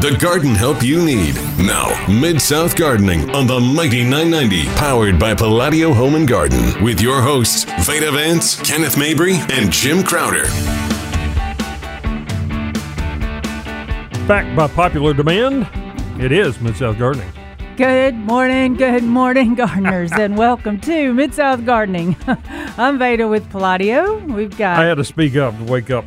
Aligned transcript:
the 0.00 0.16
garden 0.16 0.54
help 0.54 0.80
you 0.80 1.04
need. 1.04 1.34
Now, 1.58 2.06
Mid 2.08 2.40
South 2.40 2.76
Gardening 2.76 3.34
on 3.34 3.48
the 3.48 3.58
Mighty 3.58 4.04
990, 4.04 4.66
powered 4.76 5.18
by 5.18 5.34
Palladio 5.34 5.92
Home 5.92 6.14
and 6.14 6.28
Garden, 6.28 6.84
with 6.84 7.00
your 7.00 7.20
hosts, 7.20 7.64
Veda 7.84 8.12
Vance, 8.12 8.60
Kenneth 8.62 8.96
Mabry, 8.96 9.34
and 9.50 9.72
Jim 9.72 10.04
Crowder. 10.04 10.44
Back 14.28 14.54
by 14.54 14.68
popular 14.68 15.14
demand, 15.14 15.68
it 16.22 16.30
is 16.30 16.60
Mid 16.60 16.76
South 16.76 16.96
Gardening. 16.96 17.32
Good 17.76 18.14
morning, 18.14 18.74
good 18.74 19.02
morning, 19.02 19.54
gardeners, 19.56 20.12
and 20.12 20.38
welcome 20.38 20.80
to 20.82 21.12
Mid 21.12 21.34
South 21.34 21.64
Gardening. 21.64 22.16
I'm 22.78 23.00
Veda 23.00 23.26
with 23.26 23.50
Palladio. 23.50 24.18
We've 24.26 24.56
got. 24.56 24.78
I 24.78 24.84
had 24.84 24.98
to 24.98 25.04
speak 25.04 25.34
up 25.34 25.58
to 25.58 25.64
wake 25.64 25.90
up 25.90 26.04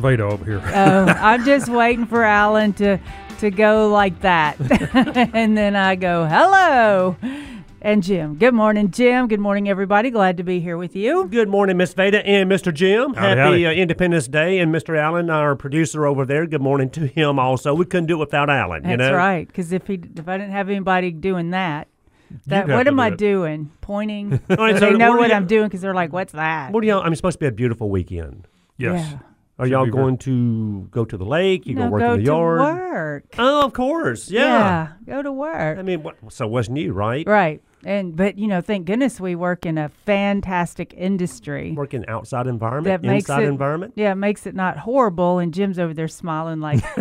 Veda 0.00 0.24
over 0.24 0.44
here. 0.44 0.60
Oh, 0.74 1.06
I'm 1.06 1.44
just 1.44 1.68
waiting 1.68 2.06
for 2.06 2.24
Alan 2.24 2.72
to 2.74 2.98
to 3.40 3.50
go 3.50 3.88
like 3.88 4.20
that, 4.20 4.56
and 5.34 5.56
then 5.56 5.74
I 5.76 5.96
go 5.96 6.26
hello. 6.26 7.16
And 7.84 8.00
Jim. 8.04 8.36
Good 8.36 8.54
morning, 8.54 8.92
Jim. 8.92 9.26
Good 9.26 9.40
morning, 9.40 9.68
everybody. 9.68 10.10
Glad 10.10 10.36
to 10.36 10.44
be 10.44 10.60
here 10.60 10.76
with 10.76 10.94
you. 10.94 11.26
Good 11.26 11.48
morning, 11.48 11.76
Miss 11.76 11.92
Veda 11.94 12.24
and 12.24 12.48
Mr. 12.48 12.72
Jim. 12.72 13.12
Howdy, 13.14 13.28
Happy 13.28 13.40
howdy. 13.40 13.66
Uh, 13.66 13.72
Independence 13.72 14.28
Day, 14.28 14.60
and 14.60 14.72
Mr. 14.72 14.96
Allen, 14.96 15.28
our 15.30 15.56
producer 15.56 16.06
over 16.06 16.24
there. 16.24 16.46
Good 16.46 16.62
morning 16.62 16.90
to 16.90 17.08
him 17.08 17.40
also. 17.40 17.74
We 17.74 17.84
couldn't 17.84 18.06
do 18.06 18.14
it 18.14 18.20
without 18.20 18.48
Allen. 18.48 18.84
That's 18.84 18.90
you 18.92 18.96
know, 18.98 19.14
right. 19.14 19.44
Because 19.48 19.72
if 19.72 19.88
he 19.88 19.94
if 19.94 20.28
I 20.28 20.38
didn't 20.38 20.52
have 20.52 20.68
anybody 20.68 21.10
doing 21.10 21.50
that, 21.50 21.88
that 22.46 22.68
what 22.68 22.86
am 22.86 22.96
do 22.96 23.02
I 23.02 23.08
it. 23.08 23.18
doing? 23.18 23.72
Pointing. 23.80 24.34
All 24.50 24.56
right, 24.58 24.78
they 24.78 24.92
know 24.92 25.10
what 25.10 25.18
what 25.18 25.32
I'm 25.32 25.48
doing 25.48 25.66
because 25.66 25.80
they're 25.80 25.92
like, 25.92 26.12
"What's 26.12 26.34
that?" 26.34 26.70
What 26.70 26.82
do 26.82 26.86
y'all? 26.86 27.02
I'm 27.02 27.14
supposed 27.16 27.34
to 27.34 27.40
be 27.40 27.46
a 27.46 27.52
beautiful 27.52 27.90
weekend. 27.90 28.46
yes. 28.78 29.10
Yeah. 29.10 29.18
Are 29.62 29.66
y'all 29.68 29.84
be 29.84 29.90
going 29.92 30.18
to 30.18 30.88
go 30.90 31.04
to 31.04 31.16
the 31.16 31.24
lake? 31.24 31.66
You 31.66 31.74
no, 31.76 31.82
gonna 31.82 31.90
work 31.92 32.00
go 32.00 32.12
in 32.14 32.18
the 32.20 32.24
yard? 32.26 32.58
Go 32.58 32.66
to 32.66 32.80
work. 32.80 33.24
Oh, 33.38 33.64
of 33.64 33.72
course. 33.72 34.28
Yeah. 34.30 34.92
go 35.06 35.22
to 35.22 35.30
work. 35.30 35.78
I 35.78 35.82
mean, 35.82 36.02
what, 36.02 36.16
so 36.32 36.48
what's 36.48 36.68
new, 36.68 36.92
right? 36.92 37.24
Right. 37.26 37.62
And 37.84 38.14
but 38.14 38.38
you 38.38 38.46
know, 38.46 38.60
thank 38.60 38.86
goodness 38.86 39.20
we 39.20 39.34
work 39.34 39.66
in 39.66 39.76
a 39.76 39.88
fantastic 40.06 40.94
industry. 40.96 41.72
Working 41.72 42.04
outside 42.06 42.46
environment, 42.46 42.84
That 43.02 43.06
makes 43.06 43.24
inside 43.24 43.42
it- 43.42 43.48
environment. 43.48 43.94
Yeah, 43.96 44.12
it 44.12 44.16
makes 44.16 44.46
it 44.46 44.54
not 44.54 44.78
horrible. 44.78 45.38
And 45.40 45.52
Jim's 45.52 45.80
over 45.80 45.92
there 45.92 46.06
smiling 46.06 46.60
like, 46.60 46.80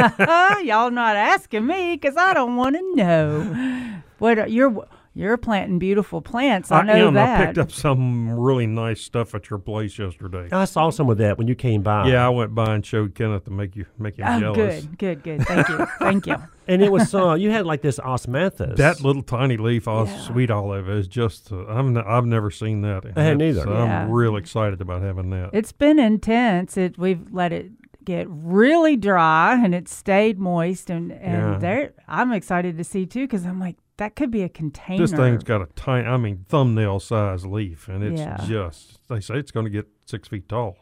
"Y'all 0.63 0.89
not 0.89 1.15
asking 1.15 1.67
me 1.67 1.95
because 1.95 2.17
I 2.17 2.33
don't 2.33 2.55
want 2.55 2.75
to 2.77 2.95
know." 2.95 4.01
What 4.17 4.39
are, 4.39 4.47
you're 4.47 4.87
you're 5.13 5.35
planting 5.37 5.77
beautiful 5.77 6.21
plants. 6.21 6.71
I, 6.71 6.83
know 6.83 7.09
am. 7.09 7.13
that. 7.15 7.41
I 7.41 7.45
picked 7.47 7.57
up 7.57 7.71
some 7.71 8.29
really 8.29 8.65
nice 8.65 9.01
stuff 9.01 9.35
at 9.35 9.49
your 9.49 9.59
place 9.59 9.99
yesterday. 9.99 10.47
I 10.51 10.63
saw 10.65 10.89
some 10.89 11.09
of 11.09 11.17
that 11.17 11.37
when 11.37 11.47
you 11.49 11.55
came 11.55 11.81
by. 11.83 12.07
yeah, 12.07 12.25
I 12.25 12.29
went 12.29 12.55
by 12.55 12.75
and 12.75 12.85
showed 12.85 13.13
Kenneth 13.13 13.43
to 13.45 13.51
make 13.51 13.75
you 13.75 13.85
make 13.99 14.15
him 14.17 14.25
Oh, 14.27 14.39
jealous. 14.39 14.85
good, 14.85 14.97
good, 14.97 15.23
good. 15.23 15.47
Thank 15.47 15.67
you, 15.69 15.85
thank 15.99 16.27
you. 16.27 16.35
and 16.67 16.81
it 16.81 16.91
was 16.91 17.13
uh, 17.13 17.33
you 17.33 17.51
had 17.51 17.65
like 17.65 17.81
this 17.81 17.99
osmanthus. 17.99 18.77
That 18.77 19.01
little 19.01 19.21
tiny 19.23 19.57
leaf, 19.57 19.87
all 19.87 20.05
Yeah. 20.05 20.17
sweet 20.21 20.49
olive, 20.49 20.89
is 20.89 21.07
just. 21.07 21.51
Uh, 21.51 21.65
I'm. 21.67 21.97
N- 21.97 22.03
I've 22.07 22.25
never 22.25 22.49
seen 22.49 22.81
that. 22.83 23.03
I 23.15 23.21
hadn't 23.23 23.41
It's- 23.41 23.63
either. 23.65 23.69
Yeah. 23.73 24.03
I'm 24.03 24.11
real 24.11 24.37
excited 24.37 24.79
about 24.81 25.01
having 25.01 25.29
that. 25.31 25.49
It's 25.53 25.71
been 25.73 25.99
intense. 25.99 26.77
It 26.77 26.97
we've 26.97 27.25
let 27.31 27.51
it 27.51 27.71
get 28.03 28.25
really 28.29 28.95
dry 28.97 29.53
and 29.63 29.75
it 29.75 29.87
stayed 29.87 30.39
moist 30.39 30.89
and 30.89 31.11
and 31.11 31.53
Yeah. 31.53 31.57
there 31.59 31.93
I'm 32.07 32.31
excited 32.33 32.75
to 32.77 32.83
see 32.83 33.05
too 33.05 33.25
because 33.27 33.45
I'm 33.45 33.59
like 33.59 33.75
that 34.01 34.15
could 34.15 34.31
be 34.31 34.41
a 34.41 34.49
container. 34.49 35.01
this 35.05 35.11
thing's 35.13 35.43
got 35.43 35.61
a 35.61 35.67
tiny. 35.75 36.07
I 36.07 36.17
mean, 36.17 36.45
thumbnail 36.49 36.99
size 36.99 37.45
leaf, 37.45 37.87
and 37.87 38.03
it's 38.03 38.19
Yeah. 38.21 38.37
just. 38.47 38.99
They 39.07 39.19
say 39.21 39.35
it's 39.35 39.51
going 39.51 39.65
to 39.65 39.69
get 39.69 39.87
six 40.05 40.27
feet 40.27 40.49
tall. 40.49 40.77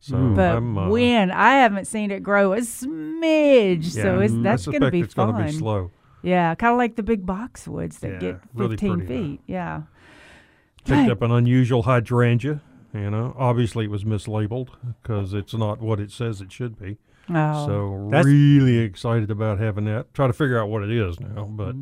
So 0.00 0.16
Mm. 0.16 0.34
but 0.36 0.56
I'm. 0.56 0.78
Uh, 0.78 0.88
when 0.88 1.30
I 1.30 1.52
haven't 1.56 1.84
seen 1.86 2.10
it 2.10 2.22
grow 2.22 2.54
a 2.54 2.58
smidge, 2.60 3.84
so 3.86 4.20
it's, 4.20 4.34
that's 4.38 4.66
going 4.66 4.80
to 4.80 4.90
be 4.90 5.00
it's 5.00 5.14
fun. 5.14 5.32
gonna 5.32 5.44
be 5.44 5.52
slow. 5.52 5.90
Yeah, 6.22 6.54
kind 6.54 6.72
of 6.72 6.78
like 6.78 6.96
the 6.96 7.02
big 7.02 7.26
boxwoods 7.26 8.00
that 8.00 8.12
Yeah, 8.12 8.18
get 8.18 8.40
really 8.54 8.76
15 8.76 8.98
pretty, 8.98 9.06
though. 9.06 9.22
feet. 9.28 9.40
Yeah. 9.46 9.82
picked 10.84 11.10
up 11.10 11.22
an 11.22 11.30
unusual 11.30 11.82
hydrangea. 11.84 12.60
You 12.94 13.10
know, 13.10 13.34
obviously 13.38 13.84
it 13.86 13.90
was 13.90 14.04
mislabeled 14.04 14.68
because 15.02 15.32
it's 15.34 15.54
not 15.54 15.80
what 15.80 15.98
it 16.00 16.10
says 16.10 16.40
it 16.40 16.50
should 16.52 16.78
be. 16.78 16.98
Oh, 17.30 17.66
So 17.66 17.88
really 18.24 18.78
excited 18.78 19.30
about 19.30 19.58
having 19.60 19.84
that. 19.86 20.12
Try 20.14 20.26
to 20.26 20.32
figure 20.32 20.58
out 20.60 20.68
what 20.68 20.82
it 20.82 20.90
is 20.90 21.18
now, 21.20 21.44
but 21.44 21.74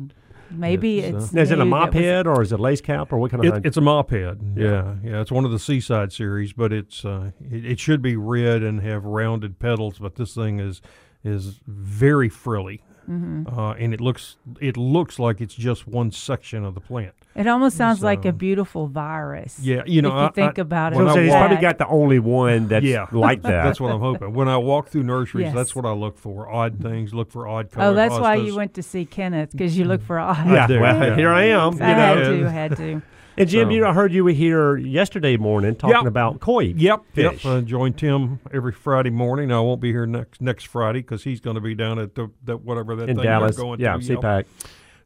maybe 0.51 0.99
it's, 0.99 1.25
it's. 1.25 1.33
Now, 1.33 1.41
is 1.41 1.51
it 1.51 1.59
a 1.59 1.63
new 1.63 1.69
mop 1.69 1.93
head 1.93 2.27
or 2.27 2.41
is 2.41 2.51
it 2.51 2.59
lace 2.59 2.81
cap 2.81 3.11
or 3.11 3.17
what 3.17 3.31
kind 3.31 3.45
of? 3.45 3.57
it, 3.57 3.65
it's 3.65 3.77
a 3.77 3.81
mop 3.81 4.09
head. 4.11 4.39
Yeah, 4.55 4.95
yeah. 5.03 5.21
It's 5.21 5.31
one 5.31 5.45
of 5.45 5.51
the 5.51 5.59
Seaside 5.59 6.11
series, 6.11 6.53
but 6.53 6.71
it's 6.73 7.03
uh, 7.05 7.31
it, 7.49 7.65
it 7.65 7.79
should 7.79 8.01
be 8.01 8.15
red 8.15 8.63
and 8.63 8.81
have 8.81 9.05
rounded 9.05 9.59
petals. 9.59 9.99
But 9.99 10.15
this 10.15 10.35
thing 10.35 10.59
is 10.59 10.81
is 11.23 11.59
very 11.67 12.29
frilly, 12.29 12.83
Mm-hmm. 13.09 13.57
uh, 13.57 13.73
and 13.73 13.93
it 13.93 13.99
looks 14.01 14.37
it 14.59 14.77
looks 14.77 15.17
like 15.19 15.41
it's 15.41 15.55
just 15.55 15.87
one 15.87 16.11
section 16.11 16.63
of 16.63 16.75
the 16.75 16.81
plant. 16.81 17.13
It 17.35 17.47
almost 17.47 17.77
sounds 17.77 18.03
like 18.03 18.25
a 18.25 18.33
beautiful 18.33 18.87
virus. 18.87 19.57
Yeah, 19.59 19.83
you 19.85 20.01
know, 20.01 20.09
if 20.09 20.13
you 20.15 20.19
I- 20.19 20.31
think 20.31 20.59
I- 20.59 20.61
about 20.61 20.93
it. 20.93 20.97
when 20.97 21.07
so 21.07 21.19
I 21.19 21.23
he's 21.23 21.31
probably 21.31 21.57
got 21.57 21.77
the 21.77 21.87
only 21.87 22.19
one 22.19 22.67
that's 22.67 22.85
Yeah. 22.85 23.07
like 23.11 23.41
that. 23.43 23.63
That's 23.63 23.79
what 23.79 23.91
I'm 23.91 23.99
hoping. 24.01 24.33
When 24.33 24.47
I 24.47 24.57
walk 24.57 24.89
through 24.89 25.03
nurseries, 25.03 25.45
Yes. 25.45 25.55
that's 25.55 25.75
what 25.75 25.85
I 25.85 25.93
look 25.93 26.17
for. 26.17 26.49
Odd 26.51 26.79
things. 26.81 27.13
Look 27.13 27.31
for 27.31 27.47
odd 27.47 27.71
colors. 27.71 27.91
Oh, 27.91 27.93
that's 27.95 28.19
why 28.19 28.35
you 28.35 28.55
went 28.55 28.73
to 28.75 28.83
see 28.83 29.05
Kenneth 29.05 29.51
because 29.51 29.77
you 29.77 29.85
look 29.85 30.01
for 30.01 30.19
odd. 30.19 30.45
yeah, 30.47 30.67
do, 30.67 30.79
well, 30.79 30.97
yeah. 31.07 31.15
here 31.15 31.29
I 31.31 31.43
am. 31.45 31.73
I 31.81 31.89
You 31.89 31.95
had 31.95 32.15
to, 32.15 32.49
had 32.49 32.77
to. 32.77 33.01
And 33.37 33.47
Jim, 33.49 33.69
So- 33.69 33.73
you 33.73 33.85
I 33.85 33.93
heard 33.93 34.11
you 34.11 34.23
were 34.23 34.31
here 34.31 34.75
yesterday 34.77 35.37
morning 35.37 35.75
talking 35.75 35.95
Yep. 35.95 36.05
about 36.05 36.39
koi. 36.39 36.73
Yep, 36.75 37.01
Fish. 37.13 37.45
yep. 37.45 37.53
I 37.53 37.61
join 37.61 37.93
Tim 37.93 38.39
every 38.53 38.73
Friday 38.73 39.09
morning. 39.09 39.51
I 39.51 39.59
won't 39.61 39.81
be 39.81 39.91
here 39.91 40.05
next 40.05 40.41
next 40.41 40.67
Friday 40.67 40.99
because 40.99 41.23
he's 41.23 41.39
going 41.39 41.55
to 41.55 41.61
be 41.61 41.73
down 41.75 41.97
at 41.99 42.15
the, 42.15 42.29
the 42.43 42.57
whatever 42.57 42.95
that 42.97 43.09
in 43.09 43.15
thing 43.15 43.25
Dallas. 43.25 43.57
going 43.57 43.79
Yeah, 43.79 43.93
to. 43.97 43.99
CPAC. 43.99 44.45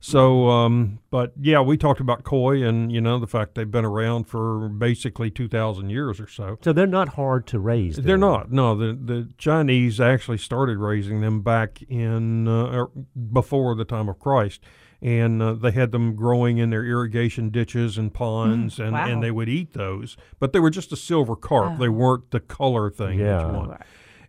So, 0.01 0.49
um, 0.49 0.99
but 1.09 1.33
yeah, 1.39 1.61
we 1.61 1.77
talked 1.77 1.99
about 1.99 2.23
koi 2.23 2.61
and 2.61 2.91
you 2.91 3.01
know 3.01 3.17
the 3.17 3.25
fact 3.25 3.55
they've 3.55 3.69
been 3.71 3.85
around 3.85 4.25
for 4.25 4.69
basically 4.69 5.31
two 5.31 5.47
thousand 5.47 5.89
years 5.89 6.19
or 6.19 6.27
so. 6.27 6.59
So 6.63 6.73
they're 6.73 6.85
not 6.85 7.09
hard 7.09 7.47
to 7.47 7.59
raise. 7.59 7.95
They're 7.95 8.13
then. 8.13 8.19
not. 8.19 8.51
No, 8.51 8.75
the 8.75 8.93
the 8.93 9.29
Chinese 9.39 9.99
actually 9.99 10.37
started 10.37 10.77
raising 10.77 11.21
them 11.21 11.41
back 11.41 11.81
in 11.89 12.47
uh, 12.47 12.83
er, 12.83 12.89
before 13.33 13.73
the 13.75 13.85
time 13.85 14.07
of 14.07 14.19
Christ, 14.19 14.61
and 15.01 15.41
uh, 15.41 15.53
they 15.53 15.71
had 15.71 15.91
them 15.91 16.15
growing 16.15 16.57
in 16.57 16.69
their 16.69 16.83
irrigation 16.85 17.49
ditches 17.49 17.97
and 17.97 18.13
ponds, 18.13 18.79
and, 18.79 18.93
wow. 18.93 19.07
and 19.07 19.21
they 19.23 19.31
would 19.31 19.49
eat 19.49 19.73
those. 19.73 20.17
But 20.39 20.53
they 20.53 20.59
were 20.59 20.69
just 20.69 20.91
a 20.91 20.95
silver 20.97 21.35
carp. 21.35 21.77
They 21.79 21.87
Oh. 21.87 21.91
weren't 21.91 22.31
the 22.31 22.39
color 22.39 22.89
thing 22.89 23.17
that 23.19 23.23
Yeah. 23.23 23.47
you 23.47 23.53
want. 23.53 23.81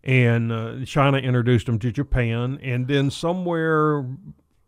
And 0.05 0.53
uh, 0.53 0.85
China 0.85 1.19
introduced 1.19 1.67
them 1.67 1.79
to 1.81 1.91
Japan, 1.91 2.59
and 2.63 2.87
then 2.87 3.11
somewhere 3.11 4.07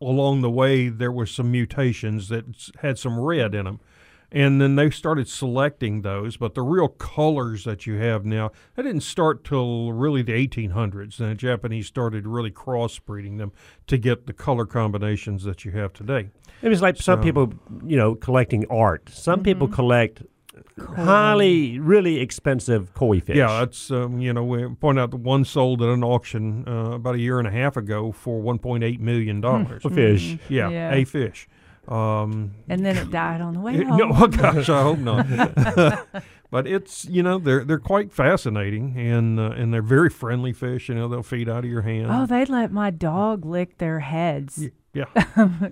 along 0.01 0.41
the 0.43 0.51
way 0.51 0.89
there 0.89 1.13
was 1.13 1.31
some 1.31 1.51
mutations 1.51 2.29
that 2.29 2.45
had 2.81 2.99
some 2.99 3.19
red 3.21 3.55
in 3.55 3.65
them. 3.65 3.81
And 4.31 4.61
then 4.61 4.77
they 4.77 4.91
started 4.91 5.27
selecting 5.27 6.03
those, 6.03 6.37
but 6.37 6.55
the 6.55 6.61
real 6.63 6.89
colors 6.89 7.65
that 7.65 7.87
you 7.87 7.95
have 7.95 8.27
now, 8.27 8.51
that 8.77 8.83
didn't 8.83 9.01
start 9.01 9.43
till 9.43 9.93
really 9.93 10.21
the 10.21 10.33
1800s. 10.33 11.17
Then 11.17 11.31
the 11.31 11.35
Japanese 11.35 11.87
started 11.87 12.27
really 12.27 12.51
crossbreeding 12.51 13.39
them 13.39 13.53
to 13.87 13.97
get 13.97 14.27
the 14.27 14.35
color 14.35 14.67
combinations 14.67 15.45
that 15.45 15.65
you 15.65 15.71
have 15.73 15.95
today. 15.95 16.29
It 16.61 16.69
was 16.69 16.83
like 16.83 16.97
some 16.99 17.23
people, 17.23 17.55
you 17.87 17.97
know, 17.97 18.15
collecting 18.15 18.67
art. 18.71 19.09
Some 19.09 19.43
people 19.43 19.67
Mm-hmm. 19.67 19.75
collect 19.77 20.23
highly, 20.95 21.79
really 21.79 22.21
expensive 22.21 22.93
koi 22.95 23.21
fish. 23.21 23.37
Yeah, 23.37 23.63
it's 23.63 23.91
um, 23.91 24.21
you 24.21 24.33
know 24.33 24.45
we 24.45 24.69
point 24.75 24.99
out 24.99 25.11
the 25.11 25.17
one 25.17 25.45
sold 25.45 25.83
at 25.83 25.89
an 25.89 26.03
auction 26.05 26.65
uh, 26.69 26.93
about 26.93 27.15
a 27.15 27.19
year 27.19 27.39
and 27.39 27.47
a 27.49 27.51
half 27.51 27.77
ago 27.77 28.13
for 28.13 28.43
1.8 28.43 28.99
million 29.01 29.41
dollars. 29.41 29.85
a 29.85 29.91
fish. 29.91 30.37
yeah, 30.49 30.69
Yeah. 30.69 30.93
a 30.95 31.05
fish. 31.05 31.49
Um, 31.89 32.53
And 32.69 32.85
then 32.85 32.97
it 32.97 33.11
died 33.11 33.41
on 33.41 33.55
the 33.55 33.61
way 33.61 33.75
it- 33.79 33.87
home. 33.87 33.97
no, 33.99 34.11
oh 34.15 34.27
gosh, 34.27 34.69
I 34.69 34.83
hope 34.83 34.99
not. 34.99 35.27
but 36.51 36.67
it's 36.67 37.05
you 37.07 37.23
know 37.23 37.39
they're 37.39 37.65
they're 37.65 37.79
quite 37.79 38.13
fascinating 38.13 38.95
and 38.99 39.39
uh, 39.41 39.51
and 39.57 39.73
they're 39.73 39.83
very 39.83 40.11
friendly 40.11 40.53
fish. 40.53 40.89
You 40.89 40.95
know 40.95 41.09
they'll 41.09 41.23
feed 41.23 41.49
out 41.49 41.65
of 41.65 41.71
your 41.71 41.83
hand. 41.83 42.09
Oh, 42.11 42.27
they 42.27 42.45
let 42.45 42.73
my 42.73 42.91
dog 42.91 43.45
lick 43.45 43.79
their 43.79 44.01
heads 44.01 44.69
yeah, 44.95 45.05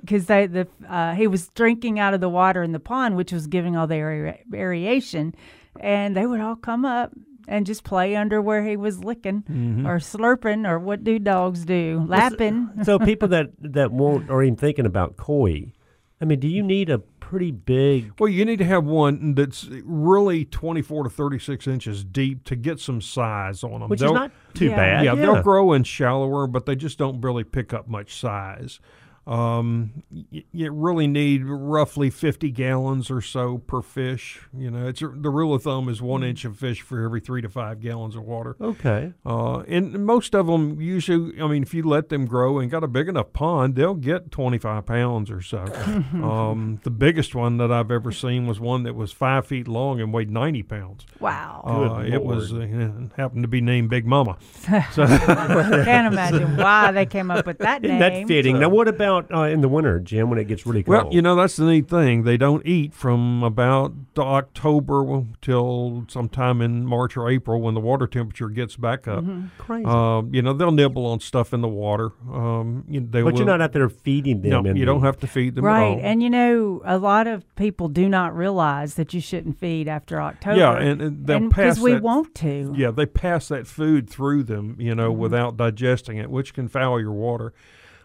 because 0.01 0.27
they 0.27 0.47
the 0.47 0.69
uh, 0.89 1.15
he 1.15 1.27
was 1.27 1.49
drinking 1.49 1.99
out 1.99 2.15
of 2.15 2.21
the 2.21 2.29
water 2.29 2.63
in 2.63 2.73
the 2.73 2.81
pond, 2.81 3.17
which 3.17 3.33
was 3.33 3.47
giving 3.47 3.77
all 3.77 3.87
the 3.87 3.97
aer- 3.97 4.39
aeration, 4.55 5.35
and 5.81 6.17
they 6.17 6.27
would 6.27 6.41
all 6.41 6.57
come 6.57 6.85
up 6.85 7.13
and 7.49 7.65
just 7.65 7.83
play 7.85 8.15
under 8.17 8.43
where 8.43 8.63
he 8.65 8.77
was 8.77 9.03
licking 9.05 9.43
Mm-hmm. 9.43 9.87
or 9.87 9.99
slurping 10.01 10.69
or 10.69 10.79
what 10.79 11.03
do 11.05 11.19
dogs 11.19 11.65
do? 11.65 12.05
Lapping. 12.09 12.71
so 12.85 12.99
people 12.99 13.29
that 13.29 13.51
that 13.61 13.91
won't 13.93 14.29
are 14.31 14.43
even 14.43 14.57
thinking 14.57 14.87
about 14.87 15.17
koi. 15.17 15.73
I 16.21 16.25
mean, 16.25 16.41
do 16.41 16.49
you 16.49 16.63
need 16.63 16.89
a 16.89 16.99
pretty 16.99 17.51
big? 17.51 18.13
Well, 18.19 18.29
you 18.31 18.45
need 18.47 18.59
to 18.61 18.65
have 18.65 18.85
one 18.85 19.35
that's 19.35 19.67
really 19.85 20.45
24 20.47 21.05
to 21.05 21.11
36 21.11 21.67
inches 21.67 22.05
deep 22.05 22.45
to 22.45 22.57
get 22.57 22.81
some 22.81 23.01
size 23.03 23.63
on 23.63 23.81
them. 23.81 23.89
Which 23.91 24.01
is 24.01 24.11
not 24.11 24.31
too 24.55 24.67
Yeah. 24.69 24.77
bad. 24.77 25.05
yeah, 25.05 25.15
they'll 25.15 25.43
grow 25.43 25.73
in 25.75 25.83
shallower, 25.85 26.47
but 26.47 26.65
they 26.65 26.75
just 26.77 26.97
don't 26.99 27.21
really 27.21 27.45
pick 27.45 27.75
up 27.75 27.87
much 27.89 28.19
size. 28.19 28.81
Um, 29.27 30.05
y- 30.11 30.45
you 30.53 30.71
really 30.71 31.07
need 31.09 31.43
roughly 31.45 32.11
50 32.11 32.51
gallons 32.53 33.11
or 33.11 33.21
so 33.21 33.59
per 33.59 33.83
fish. 33.83 34.41
You 34.57 34.71
know, 34.71 34.87
it's 34.87 35.01
the 35.01 35.31
rule 35.31 35.53
of 35.55 35.65
thumb 35.65 35.89
is 35.89 36.01
one 36.01 36.23
inch 36.23 36.45
of 36.45 36.57
fish 36.57 36.81
for 36.83 37.03
every 37.05 37.19
three 37.21 37.43
to 37.43 37.49
five 37.49 37.81
gallons 37.81 38.15
of 38.15 38.23
water. 38.23 38.57
Okay. 38.61 39.13
Uh, 39.25 39.61
and 39.67 40.07
most 40.07 40.35
of 40.35 40.47
them 40.47 40.81
usually, 40.81 41.41
I 41.41 41.49
mean, 41.49 41.65
if 41.65 41.75
you 41.75 41.83
let 41.83 42.09
them 42.09 42.27
grow 42.27 42.61
and 42.61 42.71
got 42.71 42.85
a 42.85 42.89
big 42.89 43.09
enough 43.09 43.33
pond, 43.33 43.75
they'll 43.75 43.95
get 43.95 44.31
25 44.31 44.87
pounds 44.87 45.31
or 45.31 45.41
so. 45.43 45.59
um, 46.13 46.81
the 46.85 46.91
biggest 46.91 47.35
one 47.35 47.57
that 47.57 47.73
I've 47.73 47.91
ever 47.91 48.13
seen 48.13 48.47
was 48.47 48.61
one 48.61 48.85
that 48.85 48.95
was 48.95 49.11
five 49.11 49.47
feet 49.47 49.67
long 49.67 50.01
and 50.01 50.13
weighed 50.15 50.31
90 50.31 50.63
pounds. 50.63 51.05
Wow. 51.19 51.63
Uh, 51.67 52.03
Good 52.03 52.13
it 52.15 52.23
was 52.25 52.53
Lord. 52.53 53.11
uh, 53.11 53.17
happened 53.21 53.43
to 53.43 53.49
be 53.49 53.61
named 53.61 53.91
Big 53.91 54.07
Mama. 54.07 54.37
Can't 54.65 56.13
imagine 56.13 56.57
why 56.57 56.93
they 56.93 57.07
came 57.07 57.31
up 57.31 57.47
with 57.47 57.59
that 57.59 57.85
Isn't 57.85 57.99
name. 57.99 58.23
that 58.23 58.29
fitting? 58.29 58.61
now, 58.61 58.69
what 58.69 58.87
about 58.87 59.16
uh, 59.33 59.43
in 59.45 59.61
the 59.61 59.69
winter, 59.69 59.99
Jim, 60.01 60.31
when 60.31 60.39
it 60.39 60.47
gets 60.49 60.67
really 60.67 60.83
cold? 60.83 61.05
Well, 61.05 61.13
you 61.13 61.23
know 61.23 61.35
that's 61.37 61.57
the 61.57 61.65
neat 61.65 61.89
thing. 61.89 62.23
They 62.25 62.37
don't 62.37 62.65
eat 62.67 62.95
from 62.95 63.43
about 63.43 63.93
October 64.19 65.25
till 65.41 66.05
sometime 66.09 66.61
in 66.61 66.85
March 66.87 67.17
or 67.17 67.29
April 67.31 67.61
when 67.61 67.75
the 67.75 67.81
water 67.81 68.07
temperature 68.07 68.49
gets 68.49 68.77
back 68.77 69.09
up. 69.09 69.25
crazy. 69.59 69.85
Um, 69.87 70.35
you 70.35 70.43
know 70.43 70.53
they'll 70.53 70.73
nibble 70.73 71.07
on 71.07 71.21
stuff 71.21 71.53
in 71.53 71.61
the 71.61 71.69
water. 71.69 72.13
Um, 72.33 72.85
you, 72.89 73.01
they 73.01 73.23
but 73.23 73.33
will, 73.33 73.39
you're 73.41 73.47
not 73.47 73.61
out 73.61 73.73
there 73.73 73.89
feeding 73.89 74.43
them. 74.43 74.63
No, 74.65 74.69
you 74.69 74.75
the- 74.81 74.85
don't 74.85 75.03
have 75.03 75.19
to 75.21 75.27
feed 75.27 75.55
them 75.55 75.65
at 75.65 75.69
Right. 75.69 75.83
all. 75.99 76.01
And 76.03 76.23
you 76.23 76.31
know, 76.31 76.83
a 76.85 76.99
lot 76.99 77.27
of 77.27 77.45
people 77.57 77.89
do 77.89 78.09
not 78.09 78.37
realize 78.37 78.95
that 78.95 79.15
you 79.15 79.21
shouldn't 79.21 79.59
feed 79.59 79.89
after 79.89 80.21
October. 80.21 80.57
yeah, 80.59 80.77
and, 80.77 81.01
and 81.03 81.27
they'll 81.27 81.37
And 81.39 81.51
pass 81.51 81.79
we 81.79 81.93
that, 81.93 82.03
want 82.03 82.35
to. 82.37 82.75
Yeah, 82.77 82.91
they 82.91 83.07
pass 83.07 83.49
that 83.49 83.67
food 83.67 84.09
through 84.11 84.45
them, 84.45 84.77
you 84.79 84.95
know, 84.95 85.11
Mm-hmm. 85.11 85.21
without 85.21 85.57
digesting 85.57 86.17
it, 86.19 86.31
which 86.31 86.53
can 86.55 86.69
foul 86.69 87.01
your 87.01 87.13
water. 87.13 87.53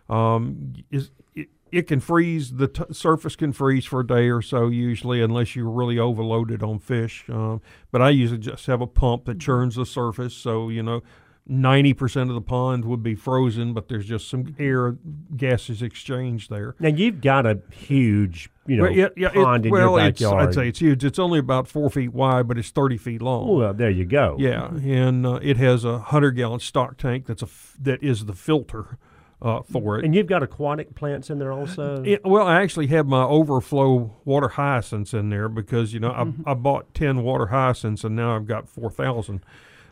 Um, 0.09 0.73
is 0.91 1.11
it, 1.35 1.49
it 1.71 1.87
can 1.87 1.99
freeze 1.99 2.55
the 2.55 2.67
t- 2.67 2.83
surface 2.91 3.35
can 3.35 3.53
freeze 3.53 3.85
for 3.85 4.01
a 4.01 4.07
day 4.07 4.29
or 4.29 4.41
so 4.41 4.67
usually, 4.67 5.21
unless 5.21 5.55
you're 5.55 5.69
really 5.69 5.97
overloaded 5.99 6.61
on 6.63 6.79
fish. 6.79 7.25
Um, 7.29 7.61
but 7.91 8.01
I 8.01 8.09
usually 8.09 8.39
just 8.39 8.65
have 8.67 8.81
a 8.81 8.87
pump 8.87 9.23
Mm-hmm. 9.23 9.31
that 9.31 9.39
churns 9.39 9.75
the 9.75 9.85
surface, 9.85 10.33
so 10.33 10.69
you 10.69 10.83
know. 10.83 11.01
Ninety 11.47 11.93
percent 11.95 12.29
of 12.29 12.35
the 12.35 12.41
pond 12.41 12.85
would 12.85 13.01
be 13.01 13.15
frozen, 13.15 13.73
but 13.73 13.87
there's 13.89 14.05
just 14.05 14.29
some 14.29 14.55
air 14.59 14.95
gases 15.35 15.81
exchanged 15.81 16.51
there. 16.51 16.75
Now 16.79 16.89
you've 16.89 17.19
got 17.19 17.47
a 17.47 17.59
huge, 17.71 18.47
you 18.67 18.77
know, 18.77 18.83
Well, 18.83 18.91
yeah, 18.91 19.07
yeah, 19.17 19.29
it- 19.29 19.33
pond 19.33 19.65
in 19.65 19.71
well, 19.71 19.89
your 19.91 19.97
backyard. 20.11 20.49
I'd 20.49 20.53
say 20.53 20.67
it's 20.67 20.77
huge. 20.79 21.03
It's 21.03 21.17
only 21.17 21.39
about 21.39 21.67
four 21.67 21.89
feet 21.89 22.13
wide, 22.13 22.47
but 22.47 22.59
it's 22.59 22.69
thirty 22.69 22.95
feet 22.95 23.23
long. 23.23 23.57
well, 23.57 23.73
there 23.73 23.89
you 23.89 24.05
go. 24.05 24.35
Yeah, 24.39 24.67
and 24.69 25.25
uh, 25.25 25.39
it 25.41 25.57
has 25.57 25.83
a 25.83 25.97
hundred 25.97 26.33
gallon 26.33 26.59
stock 26.59 26.97
tank 26.97 27.25
that's 27.25 27.41
a 27.41 27.45
f- 27.47 27.75
that 27.81 28.03
is 28.03 28.25
the 28.25 28.33
filter 28.35 28.99
uh, 29.41 29.61
for 29.63 29.97
it. 29.99 30.05
And 30.05 30.13
you've 30.13 30.27
got 30.27 30.43
aquatic 30.43 30.93
plants 30.95 31.29
in 31.29 31.39
there 31.39 31.51
also. 31.51 32.03
It- 32.03 32.23
well, 32.25 32.45
I 32.47 32.61
actually 32.61 32.87
have 32.87 33.07
my 33.07 33.23
overflow 33.23 34.15
water 34.25 34.49
hyacinths 34.49 35.13
in 35.13 35.29
there 35.29 35.49
because 35.49 35.93
you 35.93 35.99
know 35.99 36.11
Mm-hmm. 36.11 36.47
I, 36.47 36.51
I 36.51 36.53
bought 36.53 36.93
ten 36.93 37.23
water 37.23 37.47
hyacinths 37.47 38.03
and 38.03 38.15
now 38.15 38.35
I've 38.35 38.45
got 38.47 38.69
four 38.69 38.89
thousand. 38.91 39.41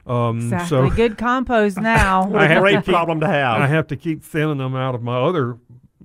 Um, 0.05 0.37
Exactly. 0.39 0.67
So 0.69 0.89
Good 0.89 1.17
compost 1.17 1.77
now. 1.77 2.25
what 2.29 2.41
I 2.41 2.45
a 2.45 2.47
have 2.49 2.61
great 2.63 2.85
problem 2.85 3.19
to 3.19 3.27
have. 3.27 3.61
I 3.61 3.67
have 3.67 3.87
to 3.87 3.95
keep 3.95 4.23
thinning 4.23 4.57
them 4.57 4.75
out 4.75 4.95
of 4.95 5.03
my 5.03 5.19
other, 5.21 5.57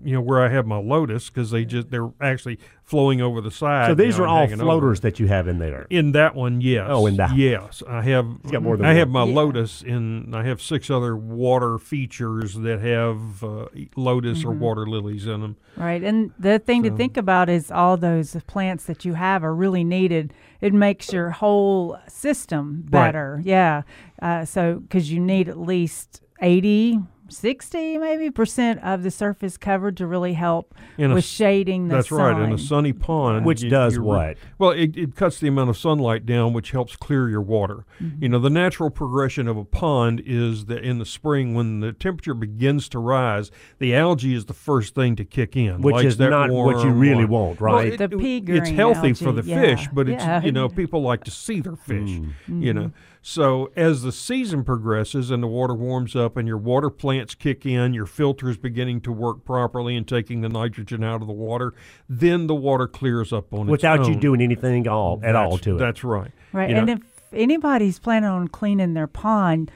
you 0.03 0.13
know, 0.15 0.21
where 0.21 0.43
I 0.45 0.49
have 0.49 0.67
my 0.67 0.79
lotus 0.79 1.29
because 1.31 1.51
they 1.51 1.65
just 1.65 1.91
they're 1.91 2.11
actually 2.21 2.59
flowing 2.83 3.21
over 3.23 3.41
the 3.41 3.51
side. 3.51 3.89
so 3.89 3.95
these 3.95 4.19
now 4.19 4.25
are 4.25 4.29
all 4.29 4.37
hanging 4.41 4.55
over. 4.55 4.65
floaters 4.65 5.01
that 5.01 5.19
you 5.21 5.27
have 5.29 5.49
in 5.49 5.59
there. 5.59 5.87
In 5.89 6.13
that 6.13 6.35
one, 6.35 6.61
yes. 6.61 6.87
Oh, 6.91 7.07
in 7.07 7.17
that- 7.17 7.35
Yes, 7.37 7.83
I 7.89 8.03
have. 8.03 8.43
got 8.51 8.63
more 8.63 8.77
than 8.77 8.85
I 8.85 8.91
one. 8.91 8.97
have 8.97 9.09
my 9.09 9.25
Yeah. 9.25 9.35
lotus, 9.35 9.83
and 9.83 10.35
I 10.37 10.43
have 10.45 10.61
six 10.61 10.91
other 10.91 11.17
water 11.17 11.79
features 11.79 12.55
that 12.55 12.81
have 12.81 13.43
uh, 13.45 13.67
lotus 13.97 14.41
Mm-hmm. 14.41 14.49
or 14.49 14.53
water 14.53 14.87
lilies 14.87 15.27
in 15.27 15.41
them. 15.41 15.57
Right. 15.77 16.03
And 16.03 16.33
the 16.39 16.59
thing 16.59 16.83
to 16.83 16.91
think 16.91 17.17
about 17.17 17.49
is 17.49 17.71
all 17.71 17.97
those 17.97 18.37
plants 18.47 18.85
that 18.85 19.05
you 19.05 19.15
have 19.15 19.43
are 19.45 19.55
really 19.55 19.85
needed. 19.85 20.35
It 20.61 20.75
makes 20.75 21.13
your 21.13 21.31
whole 21.31 21.99
system 22.09 22.85
Right. 22.91 23.07
better. 23.07 23.41
Yeah. 23.45 23.83
Uh, 24.21 24.45
so, 24.45 24.81
because 24.81 25.11
you 25.11 25.21
need 25.21 25.49
at 25.49 25.59
least 25.59 26.21
80, 26.43 26.99
60 27.29 27.99
maybe 27.99 28.31
percent 28.31 28.81
of 28.83 29.03
the 29.03 29.11
surface 29.11 29.57
covered 29.57 29.97
to 29.97 30.07
really 30.07 30.35
help 30.35 30.75
In 30.99 31.11
with 31.15 31.25
s- 31.25 31.31
shading 31.31 31.89
the 31.89 31.97
That's 31.97 32.11
right. 32.11 32.39
In 32.41 32.53
a 32.53 32.59
sunny 32.59 32.93
pond, 32.93 33.45
Which 33.45 33.63
you- 33.63 33.71
does 33.71 33.95
you 33.95 34.01
re- 34.01 34.07
what? 34.07 34.37
Well, 34.59 34.71
it, 34.71 34.97
it 34.97 35.17
cuts 35.17 35.41
the 35.41 35.49
amount 35.49 35.71
of 35.71 35.77
sunlight 35.79 36.27
down, 36.27 36.53
which 36.53 36.71
helps 36.73 36.97
clear 36.97 37.29
your 37.29 37.41
water. 37.41 37.85
Mm-hmm. 38.03 38.23
You 38.23 38.29
know, 38.29 38.39
the 38.39 38.51
natural 38.51 38.91
progression 38.91 39.49
of 39.49 39.57
a 39.57 39.65
pond 39.65 40.23
is 40.25 40.67
that 40.67 40.85
in 40.85 40.99
the 40.99 41.07
spring, 41.07 41.55
when 41.55 41.81
the 41.81 41.93
temperature 41.93 42.35
begins 42.35 42.89
to 42.91 42.99
rise, 42.99 43.51
the 43.79 43.95
algae 43.95 44.35
is 44.35 44.45
the 44.45 44.55
first 44.55 44.95
thing 44.95 45.17
to 45.17 45.25
kick 45.25 45.57
in, 45.57 45.81
Which 45.83 45.95
Likes 45.95 46.07
is 46.07 46.19
not 46.19 46.51
what 46.51 46.85
you 46.85 46.91
really 46.91 47.25
water. 47.25 47.55
want, 47.57 47.61
Well, 47.61 47.75
right? 47.75 47.93
it- 47.95 47.99
The 47.99 48.09
pea 48.17 48.39
it's 48.39 48.47
green 48.47 48.75
healthy 48.75 49.13
for 49.15 49.33
the 49.33 49.41
algae, 49.53 49.55
fish, 49.69 49.83
yeah, 49.85 49.91
but 49.93 50.09
it's 50.09 50.45
you 50.45 50.53
know 50.53 50.69
people 50.69 51.03
like 51.03 51.25
to 51.25 51.31
see 51.31 51.61
their 51.61 51.77
fish. 51.77 52.11
Mm. 52.49 52.63
You 52.63 52.75
know, 52.75 52.93
so 53.23 53.71
as 53.75 54.03
the 54.03 54.13
season 54.13 54.65
progresses 54.65 55.31
and 55.31 55.43
the 55.43 55.47
water 55.47 55.75
warms 55.75 56.15
up 56.15 56.37
and 56.37 56.47
your 56.47 56.59
water 56.59 56.91
plants 57.15 57.35
kick 57.35 57.65
in, 57.65 57.95
your 57.95 58.07
filters 58.07 58.57
beginning 58.57 59.01
to 59.03 59.13
work 59.13 59.45
properly 59.45 59.97
and 59.97 60.07
taking 60.07 60.41
the 60.41 60.49
nitrogen 60.49 61.05
out 61.05 61.21
of 61.21 61.27
the 61.29 61.33
water, 61.33 61.73
then 62.09 62.47
the 62.47 62.55
water 62.55 62.87
clears 62.87 63.33
up 63.33 63.53
on 63.55 63.67
Without 63.67 64.01
its 64.01 64.09
you 64.09 64.17
doing 64.17 64.41
anything 64.41 64.89
all 64.89 65.21
at 65.23 65.37
all 65.37 65.51
That's- 65.53 65.65
to 65.65 65.77
it. 65.77 65.79
That's 65.79 66.05
right. 66.05 66.31
Right. 66.53 66.71
You 66.71 66.77
and 66.77 66.87
know- 66.87 66.93
if 66.95 67.01
anybody's 67.33 67.99
planning 67.99 68.29
on 68.29 68.49
cleaning 68.49 68.95
their 68.95 69.07
pond, 69.07 69.71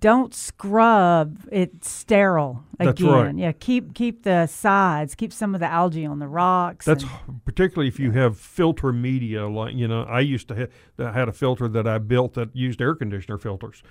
don't 0.00 0.34
scrub 0.34 1.38
it 1.50 1.84
sterile 1.84 2.62
That's 2.78 3.00
again. 3.00 3.12
right. 3.12 3.34
Yeah, 3.36 3.52
keep 3.52 3.94
keep 3.94 4.22
the 4.22 4.46
sides, 4.46 5.14
keep 5.14 5.32
some 5.32 5.54
of 5.54 5.60
the 5.60 5.66
algae 5.66 6.06
on 6.06 6.18
the 6.18 6.28
rocks. 6.28 6.86
That's 6.86 7.04
and- 7.04 7.44
particularly 7.44 7.88
if 7.88 7.98
you 7.98 8.12
have 8.12 8.38
filter 8.38 8.92
media, 8.92 9.46
like 9.46 9.74
you 9.74 9.88
know, 9.88 10.02
I 10.02 10.20
used 10.20 10.48
to 10.48 10.68
ha- 10.98 11.12
had 11.12 11.28
a 11.28 11.32
filter 11.32 11.68
that 11.68 11.86
I 11.86 11.98
built 11.98 12.34
that 12.34 12.54
used 12.54 12.80
air 12.80 12.94
conditioner 12.94 13.38
filters, 13.38 13.82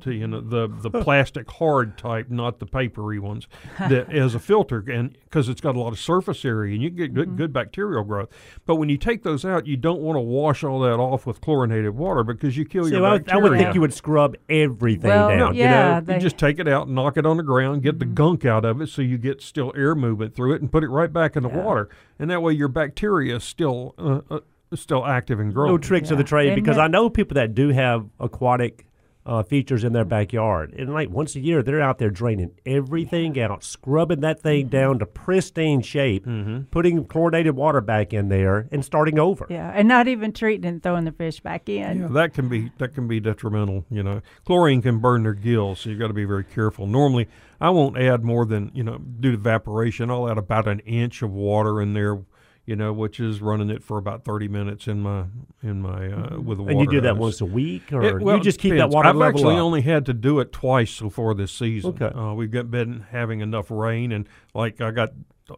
to 0.00 0.12
you 0.12 0.26
know 0.26 0.40
the 0.40 0.68
the 0.68 0.90
plastic 1.02 1.50
hard 1.50 1.96
type, 1.98 2.30
not 2.30 2.58
the 2.58 2.66
papery 2.66 3.18
ones, 3.18 3.46
that 3.78 4.12
as 4.12 4.34
a 4.34 4.38
filter, 4.40 4.84
and 4.88 5.16
because 5.24 5.48
it's 5.48 5.60
got 5.60 5.76
a 5.76 5.80
lot 5.80 5.92
of 5.92 5.98
surface 5.98 6.44
area 6.44 6.74
and 6.74 6.82
you 6.82 6.90
get 6.90 7.14
good, 7.14 7.28
mm-hmm. 7.28 7.36
good 7.36 7.52
bacterial 7.52 8.04
growth. 8.04 8.28
But 8.66 8.76
when 8.76 8.88
you 8.88 8.96
take 8.96 9.22
those 9.22 9.44
out, 9.44 9.66
you 9.66 9.76
don't 9.76 10.00
want 10.00 10.16
to 10.16 10.20
wash 10.20 10.62
all 10.62 10.80
that 10.80 10.94
off 10.98 11.26
with 11.26 11.40
chlorinated 11.40 11.94
water 11.94 12.22
because 12.22 12.56
you 12.56 12.64
kill 12.64 12.84
So 12.84 12.90
your 12.90 13.06
I, 13.06 13.12
would- 13.12 13.30
I 13.30 13.36
would 13.36 13.52
think 13.58 13.74
you 13.74 13.80
would 13.80 13.94
scrub 13.94 14.36
everything 14.48 15.08
Well, 15.08 15.28
down. 15.28 15.38
No, 15.38 15.50
you 15.52 15.60
yeah, 15.60 15.94
know? 15.94 16.00
they- 16.00 16.14
you 16.14 16.20
just 16.20 16.38
take 16.38 16.58
it 16.58 16.68
out, 16.68 16.88
knock 16.88 17.16
it 17.16 17.26
on 17.26 17.36
the 17.36 17.42
ground, 17.42 17.82
get 17.82 17.98
the 17.98 18.04
mm-hmm. 18.04 18.14
gunk 18.14 18.31
out 18.44 18.64
of 18.64 18.80
it, 18.80 18.88
so 18.88 19.02
you 19.02 19.18
get 19.18 19.40
still 19.42 19.72
air 19.76 19.94
movement 19.94 20.34
through 20.34 20.54
it, 20.54 20.60
and 20.62 20.70
put 20.70 20.82
it 20.84 20.88
right 20.88 21.12
back 21.12 21.36
in 21.36 21.42
the 21.42 21.48
water, 21.48 21.88
and 22.18 22.30
that 22.30 22.42
way 22.42 22.52
your 22.52 22.68
bacteria 22.68 23.36
is 23.36 23.44
still 23.44 23.94
uh, 23.98 24.20
uh, 24.30 24.40
still 24.74 25.04
active 25.06 25.38
and 25.38 25.52
growing. 25.54 25.70
no 25.72 25.78
tricks 25.78 26.10
of 26.10 26.18
the 26.18 26.24
trade 26.24 26.54
because 26.54 26.76
that- 26.76 26.82
I 26.84 26.88
know 26.88 27.10
people 27.10 27.34
that 27.34 27.54
do 27.54 27.68
have 27.68 28.06
aquatic 28.18 28.86
uh, 29.24 29.42
features 29.42 29.84
in 29.84 29.92
their 29.92 30.04
backyard, 30.04 30.74
and 30.76 30.92
like 30.92 31.08
once 31.08 31.36
a 31.36 31.40
year 31.40 31.62
they're 31.62 31.80
out 31.80 31.98
there 31.98 32.10
draining 32.10 32.50
everything 32.66 33.38
out, 33.40 33.62
scrubbing 33.62 34.20
that 34.20 34.40
thing 34.40 34.66
down 34.66 34.98
to 34.98 35.06
pristine 35.06 35.80
shape, 35.80 36.26
Mm-hmm. 36.26 36.62
putting 36.72 37.04
chlorinated 37.04 37.54
water 37.54 37.80
back 37.80 38.12
in 38.12 38.28
there, 38.28 38.66
and 38.72 38.84
starting 38.84 39.18
over. 39.18 39.46
yeah, 39.48 39.70
and 39.74 39.86
not 39.86 40.08
even 40.08 40.32
treating 40.32 40.66
and 40.66 40.82
throwing 40.82 41.04
the 41.04 41.12
fish 41.12 41.38
back 41.40 41.68
in. 41.68 42.00
Yeah, 42.00 42.08
that 42.08 42.34
can 42.34 42.48
be 42.48 42.72
that 42.78 42.94
can 42.94 43.06
be 43.06 43.20
detrimental. 43.20 43.84
You 43.90 44.02
know, 44.02 44.22
chlorine 44.44 44.82
can 44.82 44.98
burn 44.98 45.22
their 45.22 45.34
gills, 45.34 45.80
so 45.80 45.90
you've 45.90 45.98
got 46.00 46.08
to 46.08 46.12
be 46.14 46.24
very 46.24 46.44
careful. 46.44 46.86
Normally, 46.88 47.28
I 47.60 47.70
won't 47.70 47.96
add 47.96 48.24
more 48.24 48.44
than 48.44 48.72
you 48.74 48.82
know 48.82 48.98
due 48.98 49.30
to 49.32 49.38
evaporation. 49.38 50.10
I'll 50.10 50.28
add 50.28 50.38
about 50.38 50.66
an 50.66 50.80
inch 50.80 51.22
of 51.22 51.30
water 51.32 51.80
in 51.80 51.92
there. 51.94 52.18
You 52.64 52.76
know, 52.76 52.92
which 52.92 53.18
is 53.18 53.40
running 53.42 53.70
it 53.70 53.82
for 53.82 53.98
about 53.98 54.24
thirty 54.24 54.46
minutes 54.46 54.86
in 54.86 55.00
my 55.00 55.24
in 55.64 55.82
my 55.82 56.06
uh, 56.12 56.38
with 56.40 56.58
the 56.58 56.62
water. 56.62 56.70
And 56.70 56.80
you 56.80 56.86
do 56.88 57.00
that 57.00 57.16
once 57.16 57.40
a 57.40 57.44
week, 57.44 57.92
or 57.92 58.02
It- 58.04 58.22
well, 58.22 58.36
you 58.36 58.42
just 58.42 58.60
keep 58.60 58.74
that 58.74 58.88
water 58.90 59.08
I've 59.08 59.16
level 59.16 59.40
actually 59.40 59.56
up? 59.56 59.62
only 59.62 59.80
had 59.80 60.06
to 60.06 60.14
do 60.14 60.38
it 60.38 60.52
twice 60.52 60.92
so 60.92 61.10
far 61.10 61.34
this 61.34 61.50
season. 61.50 61.98
Okay. 62.00 62.16
Uh, 62.16 62.34
we've 62.34 62.52
got, 62.52 62.70
been 62.70 63.06
having 63.10 63.40
enough 63.40 63.68
rain, 63.68 64.12
and 64.12 64.28
like 64.54 64.80
I 64.80 64.92
got 64.92 65.10
uh, 65.50 65.54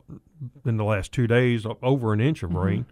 in 0.64 0.78
the 0.78 0.84
last 0.84 1.12
two 1.12 1.26
days 1.26 1.66
uh, 1.66 1.75
over 1.82 2.14
an 2.14 2.23
inch 2.23 2.42
of 2.42 2.54
rain, 2.54 2.87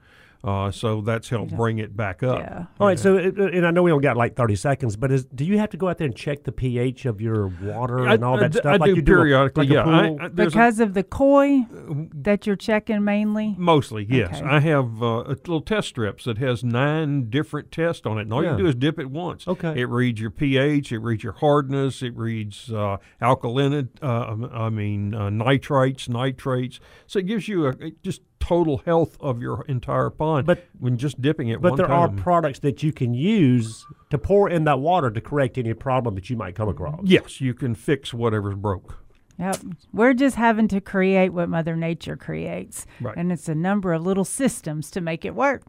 uh, 0.44 0.70
so 0.70 1.00
that's 1.00 1.28
helped 1.28 1.54
bring 1.56 1.78
it 1.78 1.96
back 1.96 2.22
up. 2.22 2.38
Yeah. 2.40 2.66
All 2.80 2.86
right, 2.88 2.98
so 2.98 3.16
it, 3.16 3.36
and 3.38 3.66
I 3.66 3.70
know 3.70 3.82
we 3.82 3.92
only 3.92 4.02
got 4.02 4.16
like 4.16 4.34
thirty 4.36 4.56
seconds, 4.56 4.96
but 4.96 5.12
is 5.12 5.24
do 5.26 5.44
you 5.44 5.58
have 5.58 5.70
to 5.70 5.76
go 5.76 5.88
out 5.88 5.98
there 5.98 6.06
and 6.06 6.16
check 6.16 6.42
the 6.44 6.52
pH 6.52 7.04
of 7.06 7.20
your 7.20 7.46
water 7.62 8.08
I, 8.08 8.14
and 8.14 8.24
all 8.24 8.36
I 8.36 8.40
that 8.40 8.52
d- 8.52 8.58
stuff 8.58 8.72
I 8.74 8.76
like 8.76 8.90
do 8.90 8.96
you 8.96 9.02
do 9.02 9.12
a- 9.14 9.16
periodically. 9.16 9.66
like 9.66 9.74
yeah, 9.74 9.82
I- 9.88 10.08
pool? 10.08 10.18
I, 10.20 10.28
there's 10.28 10.52
a- 10.52 10.56
Because 10.56 10.80
of 10.80 10.94
the 10.94 11.04
koi 11.04 11.66
that 12.14 12.46
you're 12.46 12.56
checking 12.56 13.04
mainly. 13.04 13.54
Mostly, 13.58 14.06
yes. 14.08 14.36
Okay. 14.40 14.46
I 14.46 14.60
have 14.60 15.02
uh, 15.02 15.06
a 15.26 15.28
little 15.30 15.60
test 15.60 15.88
strips 15.88 16.24
that 16.24 16.38
has 16.38 16.64
nine 16.64 17.30
different 17.30 17.70
tests 17.70 18.04
on 18.06 18.18
it, 18.18 18.22
and 18.22 18.32
all 18.32 18.42
Yeah. 18.42 18.52
you 18.52 18.58
do 18.58 18.66
is 18.66 18.74
dip 18.74 18.98
it 18.98 19.10
once. 19.10 19.46
Okay. 19.46 19.80
It 19.80 19.88
reads 19.88 20.20
your 20.20 20.30
pH, 20.30 20.92
it 20.92 20.98
reads 20.98 21.22
your 21.22 21.34
hardness, 21.34 22.02
it 22.02 22.16
reads 22.16 22.72
uh, 22.72 22.96
alkalinity. 23.20 23.88
Uh, 24.02 24.48
I 24.52 24.70
mean 24.70 25.14
uh, 25.14 25.28
nitrites, 25.30 26.08
nitrates. 26.08 26.80
So 27.06 27.18
it 27.20 27.26
gives 27.26 27.48
you 27.48 27.66
a, 27.66 27.70
a 27.70 27.90
just 28.02 28.22
total 28.42 28.78
health 28.78 29.16
of 29.20 29.40
your 29.40 29.64
entire 29.68 30.10
pond. 30.10 30.46
But- 30.46 30.66
when 30.80 30.96
just 30.96 31.22
dipping 31.22 31.48
it, 31.48 31.62
But 31.62 31.72
one 31.72 31.76
there 31.78 31.90
are 31.90 32.08
products 32.08 32.58
that 32.60 32.82
you 32.82 32.92
can 32.92 33.14
use 33.14 33.86
to 34.10 34.18
pour 34.18 34.50
in 34.50 34.64
that 34.64 34.80
water 34.80 35.10
to 35.12 35.20
correct 35.20 35.56
any 35.58 35.74
problem 35.74 36.16
that 36.16 36.28
you 36.28 36.36
might 36.36 36.56
come 36.56 36.68
across. 36.68 37.00
yes, 37.04 37.40
you 37.40 37.54
can 37.54 37.74
fix 37.76 38.12
whatever's 38.12 38.56
broke. 38.56 38.98
Yep. 39.38 39.56
We're 39.92 40.12
just 40.14 40.36
having 40.36 40.68
to 40.68 40.80
create 40.80 41.30
what 41.30 41.48
Mother 41.48 41.74
Nature 41.76 42.16
creates. 42.16 42.86
Right. 43.00 43.16
And 43.16 43.32
it's 43.32 43.48
a 43.48 43.54
number 43.54 43.92
of 43.92 44.02
little 44.02 44.24
systems 44.24 44.90
to 44.90 45.00
make 45.00 45.24
it 45.24 45.34
work. 45.34 45.62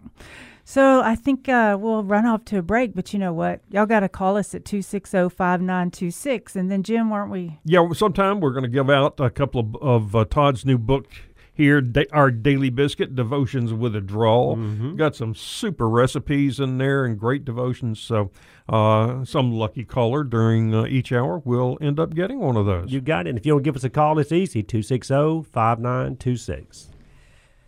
So 0.65 1.01
I 1.01 1.15
think 1.15 1.47
uh, 1.49 1.77
we'll 1.79 2.03
run 2.03 2.25
off 2.25 2.43
to 2.45 2.57
a 2.57 2.61
break, 2.61 2.93
but 2.95 3.13
you 3.13 3.19
know 3.19 3.33
what? 3.33 3.61
Y'all 3.69 3.85
got 3.85 3.99
to 4.01 4.09
call 4.09 4.37
us 4.37 4.53
at 4.55 4.65
260 4.65 5.29
5926. 5.29 6.55
And 6.55 6.71
then, 6.71 6.83
Jim, 6.83 7.09
weren't 7.09 7.31
we? 7.31 7.59
Yeah, 7.65 7.87
sometime 7.93 8.39
we're 8.39 8.51
going 8.51 8.63
to 8.63 8.69
give 8.69 8.89
out 8.89 9.19
a 9.19 9.29
couple 9.29 9.61
of, 9.61 9.75
of 9.81 10.15
uh, 10.15 10.25
Todd's 10.25 10.65
new 10.65 10.77
book 10.77 11.07
here, 11.53 11.81
da- 11.81 12.07
our 12.11 12.31
daily 12.31 12.69
biscuit 12.69 13.15
devotions 13.15 13.73
with 13.73 13.95
a 13.95 14.01
draw. 14.01 14.55
Got 14.95 15.15
some 15.15 15.35
super 15.35 15.87
recipes 15.87 16.59
in 16.59 16.77
there 16.77 17.05
and 17.05 17.19
great 17.19 17.45
devotions. 17.45 17.99
So, 17.99 18.31
uh, 18.67 19.23
some 19.25 19.51
lucky 19.51 19.83
caller 19.83 20.23
during 20.23 20.73
uh, 20.73 20.85
each 20.85 21.11
hour 21.11 21.39
will 21.39 21.77
end 21.81 21.99
up 21.99 22.15
getting 22.15 22.39
one 22.39 22.57
of 22.57 22.65
those. 22.65 22.91
You 22.91 23.01
got 23.01 23.27
it. 23.27 23.29
And 23.29 23.37
if 23.37 23.45
you 23.45 23.53
want 23.53 23.63
to 23.63 23.67
give 23.67 23.75
us 23.75 23.83
a 23.83 23.89
call, 23.89 24.17
it's 24.19 24.31
easy 24.31 24.59
oh, 24.59 24.63
260 24.63 25.49
5926. 25.51 26.89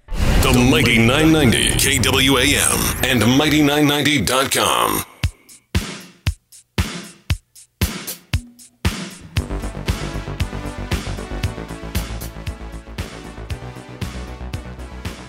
The 0.07 0.69
Mighty 0.71 0.97
990 0.99 1.69
KWAM 1.99 3.03
and 3.03 3.21
Mighty990.com. 3.21 5.14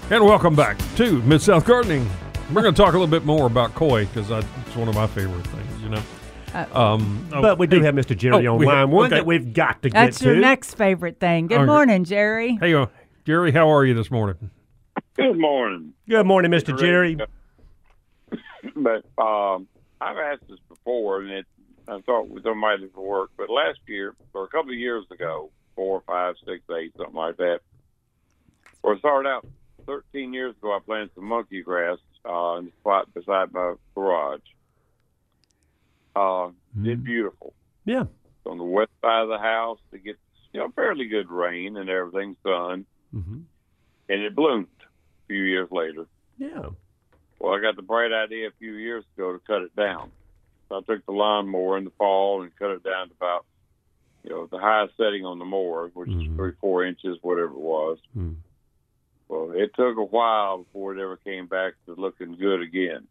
And 0.09 0.25
welcome 0.25 0.55
back 0.55 0.79
to 0.97 1.21
Mid 1.23 1.43
South 1.43 1.65
Gardening. 1.65 2.09
We're 2.53 2.63
going 2.63 2.75
to 2.75 2.81
talk 2.81 2.91
a 2.95 2.99
little 2.99 3.09
bit 3.09 3.25
more 3.25 3.47
about 3.47 3.75
koi 3.75 4.07
because 4.07 4.31
it's 4.31 4.77
one 4.77 4.87
of 4.89 4.95
my 4.95 5.09
favorite 5.09 5.45
things, 5.49 5.83
you 5.83 5.89
know. 5.89 6.03
um, 6.73 7.29
oh, 7.33 7.43
But 7.43 7.59
we 7.59 7.67
do 7.67 7.81
hey, 7.81 7.87
have 7.87 7.95
Mr. 7.97 8.17
Jerry 8.17 8.47
oh, 8.47 8.53
on 8.55 8.61
we 8.61 8.67
line 8.67 8.77
have- 8.77 8.91
one 8.91 9.07
okay. 9.07 9.17
that 9.17 9.27
we've 9.27 9.53
got 9.53 9.83
to 9.83 9.91
That's 9.91 10.19
get 10.19 10.27
your 10.27 10.37
next 10.37 10.75
favorite 10.75 11.19
thing. 11.19 11.49
Good 11.49 11.57
Okay. 11.59 11.67
morning, 11.67 12.05
Jerry. 12.05 12.57
Hey, 12.61 12.73
uh, 12.75 12.87
Jerry, 13.25 13.51
how 13.51 13.69
are 13.69 13.85
you 13.85 13.95
this 13.95 14.11
morning? 14.11 14.51
Good 15.17 15.39
morning. 15.39 15.93
Good 16.09 16.25
morning, 16.27 16.51
Mr. 16.53 16.79
Jerry. 16.79 17.17
But 18.75 19.05
um, 19.17 19.69
I've 20.01 20.17
asked 20.19 20.49
this 20.49 20.59
before, 20.69 21.21
and 21.23 21.31
it 21.31 21.47
I 21.87 22.01
thought 22.01 22.25
it 22.25 22.31
was 22.31 22.43
somebody 22.43 22.89
for 22.93 23.01
work. 23.07 23.31
But 23.37 23.49
last 23.49 23.79
year, 23.87 24.13
or 24.35 24.43
a 24.45 24.49
couple 24.49 24.73
of 24.73 24.79
years 24.79 25.05
ago, 25.13 25.51
four, 25.77 26.03
five, 26.05 26.35
six, 26.45 26.63
eight, 26.77 26.93
something 26.97 27.15
like 27.15 27.37
that, 27.37 27.61
or 28.83 28.95
it 28.95 28.99
started 28.99 29.29
out 29.29 29.47
13 29.87 30.33
years 30.33 30.55
ago. 30.57 30.73
I 30.75 30.79
planted 30.85 31.11
some 31.15 31.25
monkey 31.25 31.63
grass 31.63 31.99
uh, 32.29 32.57
in 32.59 32.67
the 32.67 32.73
spot 32.81 33.13
beside 33.15 33.53
my 33.53 33.75
garage. 33.95 34.41
Uh, 36.15 36.51
Did 36.83 37.05
beautiful 37.05 37.53
Yeah. 37.85 38.05
on 38.47 38.59
the 38.59 38.65
west 38.65 38.91
side 39.03 39.23
of 39.23 39.29
the 39.29 39.39
house 39.39 39.79
to 39.93 39.99
get 39.99 40.17
you 40.53 40.61
know 40.61 40.71
fairly 40.71 41.07
good 41.07 41.31
rain 41.31 41.77
and 41.77 41.91
everything, 41.91 42.37
sun, 42.43 42.87
hmm 43.13 43.41
and 44.09 44.23
it 44.23 44.37
bloomed 44.37 44.69
a 44.81 44.87
few 45.27 45.43
years 45.43 45.69
later. 45.73 46.07
Yeah. 46.39 46.69
Well, 47.41 47.55
I 47.55 47.61
got 47.61 47.75
the 47.75 47.83
bright 47.83 48.13
idea 48.13 48.47
a 48.47 48.53
few 48.53 48.75
years 48.75 49.05
ago 49.17 49.33
to 49.33 49.41
cut 49.41 49.63
it 49.63 49.75
down. 49.75 50.13
So 50.69 50.77
I 50.77 50.81
took 50.83 51.05
the 51.07 51.13
lawnmower 51.13 51.77
in 51.77 51.85
the 51.85 51.91
fall 51.99 52.43
and 52.43 52.55
cut 52.57 52.71
it 52.71 52.85
down 52.85 53.09
to 53.09 53.15
about, 53.15 53.45
you 54.23 54.31
know, 54.31 54.47
the 54.47 54.59
highest 54.59 54.97
setting 54.97 55.25
on 55.27 55.41
the 55.41 55.45
mower, 55.45 55.89
which 55.93 56.09
Mhm. 56.09 56.31
is 56.31 56.37
three, 56.37 56.53
four 56.61 56.85
inches, 56.85 57.19
whatever 57.23 57.51
it 57.53 57.59
was. 57.59 57.99
Mm. 58.17 58.37
Well, 59.29 59.53
it 59.53 59.73
took 59.75 59.97
a 59.97 60.05
while 60.05 60.59
before 60.59 60.97
it 60.97 61.03
ever 61.03 61.17
came 61.17 61.47
back 61.47 61.75
to 61.87 61.95
looking 61.95 62.37
good 62.37 62.61
again. 62.61 63.07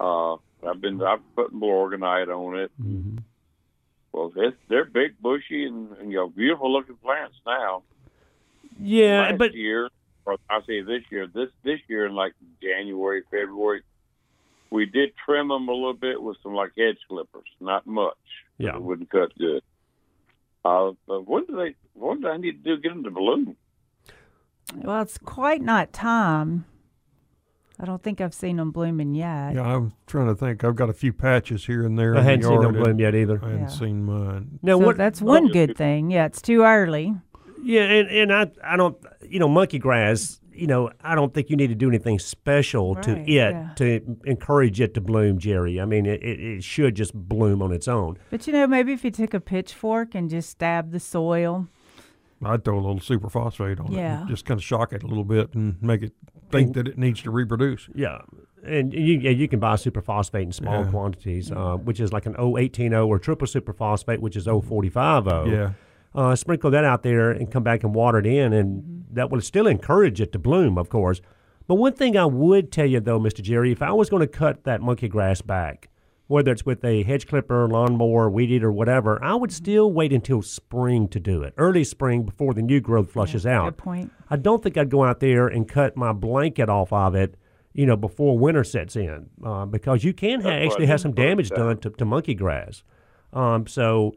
Uh, 0.00 0.34
I've 0.66 0.80
been 0.80 1.00
I've 1.02 1.20
put 1.36 1.54
Milorganite 1.54 2.28
on 2.28 2.58
it. 2.58 2.70
hmm 2.80 3.18
Well, 4.12 4.32
it's, 4.36 4.56
they're 4.68 4.84
big, 4.84 5.20
bushy, 5.20 5.64
and, 5.64 5.92
and 5.98 6.10
you 6.10 6.18
know, 6.18 6.28
beautiful 6.28 6.72
looking 6.72 6.96
plants 6.96 7.36
now. 7.46 7.82
Yeah, 8.80 9.22
Last 9.22 9.38
but 9.38 9.54
year, 9.54 9.88
or 10.24 10.36
I 10.50 10.60
say 10.66 10.82
this 10.82 11.02
year, 11.10 11.26
this 11.26 11.48
this 11.64 11.80
year 11.88 12.06
in 12.06 12.14
like 12.14 12.34
January, 12.62 13.22
February, 13.30 13.82
we 14.70 14.86
did 14.86 15.12
trim 15.24 15.48
them 15.48 15.68
a 15.68 15.72
little 15.72 15.94
bit 15.94 16.20
with 16.22 16.36
some 16.42 16.54
like 16.54 16.72
hedge 16.76 16.98
clippers, 17.08 17.48
not 17.60 17.86
much. 17.86 18.16
Yeah. 18.58 18.76
it 18.76 18.82
wouldn't 18.82 19.10
cut 19.10 19.36
good. 19.38 19.62
Uh, 20.64 20.92
but 21.06 21.26
when 21.26 21.46
do 21.46 21.56
they? 21.56 21.74
What 21.94 22.20
do 22.20 22.28
I 22.28 22.36
need 22.36 22.62
to 22.64 22.76
do 22.76 22.82
get 22.82 22.90
them 22.90 23.04
to 23.04 23.10
bloom? 23.10 23.56
Well, 24.74 25.02
it's 25.02 25.18
quite 25.18 25.62
not 25.62 25.92
time. 25.92 26.66
I 27.80 27.84
don't 27.84 28.02
think 28.02 28.20
I've 28.20 28.34
seen 28.34 28.56
them 28.56 28.72
blooming 28.72 29.14
yet. 29.14 29.54
Yeah, 29.54 29.62
I'm 29.62 29.92
trying 30.06 30.26
to 30.26 30.34
think. 30.34 30.64
I've 30.64 30.74
got 30.74 30.90
a 30.90 30.92
few 30.92 31.12
patches 31.12 31.64
here 31.64 31.84
and 31.84 31.96
there. 31.96 32.16
I 32.16 32.18
in 32.18 32.24
the 32.24 32.30
hadn't 32.30 32.44
seen 32.48 32.60
them 32.60 32.72
bloom 32.72 32.98
yet 32.98 33.14
either. 33.14 33.38
I 33.42 33.46
hadn't 33.50 33.60
Yeah. 33.60 33.66
seen 33.68 34.04
mine. 34.04 34.58
Now, 34.62 34.78
so 34.78 34.86
what? 34.86 34.96
that's 34.96 35.22
one 35.22 35.48
good 35.48 35.76
thing. 35.76 36.10
Yeah, 36.10 36.26
it's 36.26 36.42
too 36.42 36.62
early. 36.62 37.14
Yeah, 37.62 37.82
and, 37.82 38.08
and 38.08 38.32
I 38.32 38.50
I 38.64 38.76
don't 38.76 38.96
you 39.22 39.38
know 39.38 39.48
monkey 39.48 39.78
grass. 39.78 40.40
You 40.52 40.66
know 40.66 40.90
I 41.02 41.14
don't 41.14 41.32
think 41.32 41.50
you 41.50 41.56
need 41.56 41.68
to 41.68 41.76
do 41.76 41.88
anything 41.88 42.18
special 42.18 42.96
to 42.96 43.16
it 43.16 43.28
yeah. 43.28 43.70
to 43.76 44.18
encourage 44.24 44.80
it 44.80 44.94
to 44.94 45.00
bloom, 45.00 45.38
Jerry. 45.38 45.80
I 45.80 45.84
mean 45.84 46.04
it, 46.04 46.20
it, 46.20 46.40
it 46.40 46.64
should 46.64 46.96
just 46.96 47.14
bloom 47.14 47.62
on 47.62 47.72
its 47.72 47.86
own. 47.86 48.18
But 48.30 48.46
you 48.48 48.52
know, 48.52 48.66
maybe 48.66 48.92
if 48.92 49.04
you 49.04 49.12
took 49.12 49.34
a 49.34 49.40
pitchfork 49.40 50.16
and 50.16 50.28
just 50.28 50.50
stabbed 50.50 50.90
the 50.90 51.00
soil. 51.00 51.68
I'd 52.42 52.64
throw 52.64 52.76
a 52.76 52.80
little 52.80 53.00
superphosphate 53.00 53.80
on 53.80 53.92
Yeah. 53.92 54.22
it. 54.24 54.28
Just 54.28 54.44
kind 54.44 54.58
of 54.58 54.64
shock 54.64 54.92
it 54.92 55.02
a 55.02 55.06
little 55.06 55.24
bit 55.24 55.54
and 55.54 55.82
make 55.82 56.02
it 56.02 56.12
think 56.50 56.74
that 56.74 56.86
it 56.88 56.96
needs 56.98 57.20
to 57.22 57.30
reproduce. 57.30 57.88
Yeah, 57.94 58.20
and 58.64 58.92
you 58.92 59.18
yeah, 59.18 59.30
you 59.30 59.48
can 59.48 59.58
buy 59.60 59.74
superphosphate 59.74 60.42
in 60.42 60.52
small 60.52 60.84
Yeah. 60.84 60.90
quantities, 60.90 61.50
uh, 61.52 61.76
which 61.76 62.00
is 62.00 62.12
like 62.12 62.26
an 62.26 62.34
018 62.38 62.94
or 62.94 63.18
triple 63.18 63.46
superphosphate, 63.46 64.18
which 64.20 64.36
is 64.36 64.46
045 64.46 65.26
Yeah. 65.48 65.72
uh, 66.14 66.34
sprinkle 66.36 66.70
that 66.70 66.84
out 66.84 67.02
there 67.02 67.30
and 67.30 67.50
come 67.50 67.62
back 67.62 67.82
and 67.84 67.94
water 67.94 68.18
it 68.18 68.26
in, 68.26 68.52
and 68.52 69.04
that 69.12 69.30
will 69.30 69.40
still 69.40 69.66
encourage 69.66 70.20
it 70.20 70.32
to 70.32 70.38
bloom, 70.38 70.78
of 70.78 70.88
course. 70.88 71.20
But 71.66 71.74
one 71.74 71.92
thing 71.92 72.16
I 72.16 72.24
would 72.24 72.72
tell 72.72 72.86
you, 72.86 72.98
though, 73.00 73.20
Mr. 73.20 73.42
Jerry, 73.42 73.72
if 73.72 73.82
I 73.82 73.92
was 73.92 74.08
going 74.08 74.20
to 74.22 74.26
cut 74.26 74.64
that 74.64 74.80
monkey 74.80 75.08
grass 75.08 75.42
back, 75.42 75.90
whether 76.28 76.52
it's 76.52 76.64
with 76.64 76.84
a 76.84 77.02
hedge 77.02 77.26
clipper, 77.26 77.66
lawnmower, 77.66 78.30
weed 78.30 78.50
eater, 78.50 78.70
whatever, 78.70 79.22
I 79.22 79.34
would 79.34 79.50
still 79.50 79.92
wait 79.92 80.12
until 80.12 80.40
spring 80.42 81.08
to 81.08 81.18
do 81.18 81.42
it, 81.42 81.54
early 81.56 81.82
spring 81.84 82.22
before 82.22 82.54
the 82.54 82.62
new 82.62 82.80
growth 82.80 83.10
flushes 83.10 83.44
out. 83.44 83.64
Good 83.64 83.78
point. 83.78 84.12
I 84.30 84.36
don't 84.36 84.62
think 84.62 84.76
I'd 84.76 84.90
go 84.90 85.04
out 85.04 85.20
there 85.20 85.48
and 85.48 85.68
cut 85.68 85.96
my 85.96 86.12
blanket 86.12 86.68
off 86.68 86.92
of 86.92 87.14
it, 87.14 87.34
you 87.72 87.86
know, 87.86 87.96
before 87.96 88.38
winter 88.38 88.62
sets 88.62 88.94
in, 88.94 89.30
uh, 89.44 89.66
because 89.66 90.04
you 90.04 90.12
can 90.12 90.40
ha- 90.40 90.48
That's 90.48 90.54
why 90.54 90.60
I 90.60 90.66
actually 90.66 90.86
have 90.86 91.00
some 91.00 91.12
damage 91.12 91.50
done 91.50 91.78
to, 91.78 91.90
to 91.90 92.04
monkey 92.04 92.34
grass. 92.34 92.82
Um, 93.32 93.66
so, 93.66 94.14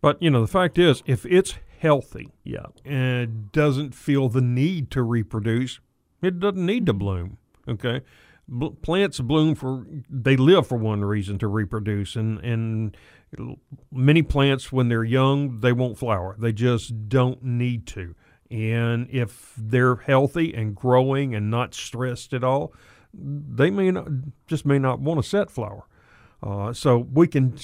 But, 0.00 0.22
you 0.22 0.28
know, 0.28 0.42
the 0.42 0.46
fact 0.46 0.78
is, 0.78 1.02
if 1.06 1.24
it's 1.24 1.54
healthy 1.78 2.28
yeah. 2.44 2.66
and 2.84 3.50
doesn't 3.52 3.94
feel 3.94 4.28
the 4.28 4.42
need 4.42 4.90
to 4.90 5.02
reproduce, 5.02 5.80
it 6.20 6.40
doesn't 6.40 6.66
need 6.66 6.84
to 6.86 6.92
bloom. 6.92 7.38
Okay. 7.66 8.02
Bl- 8.46 8.68
plants 8.68 9.20
bloom 9.20 9.54
for, 9.54 9.86
they 10.08 10.36
live 10.36 10.66
for 10.66 10.76
one 10.76 11.04
reason 11.04 11.38
to 11.38 11.48
reproduce. 11.48 12.16
And, 12.16 12.38
and 12.40 12.96
many 13.90 14.22
plants, 14.22 14.70
when 14.70 14.88
they're 14.88 15.04
young, 15.04 15.60
they 15.60 15.72
won't 15.72 15.98
flower. 15.98 16.36
They 16.38 16.52
just 16.52 17.08
don't 17.08 17.42
need 17.42 17.86
to. 17.88 18.14
And 18.50 19.08
if 19.10 19.54
they're 19.56 19.96
healthy 19.96 20.54
and 20.54 20.74
growing 20.74 21.34
and 21.34 21.50
not 21.50 21.74
stressed 21.74 22.32
at 22.32 22.44
all, 22.44 22.72
they 23.12 23.70
may 23.70 23.90
not, 23.90 24.08
just 24.46 24.66
may 24.66 24.78
not 24.78 25.00
want 25.00 25.22
to 25.22 25.28
set 25.28 25.50
flower. 25.50 25.86
Uh, 26.42 26.72
so 26.72 26.98
we 26.98 27.26
can 27.26 27.56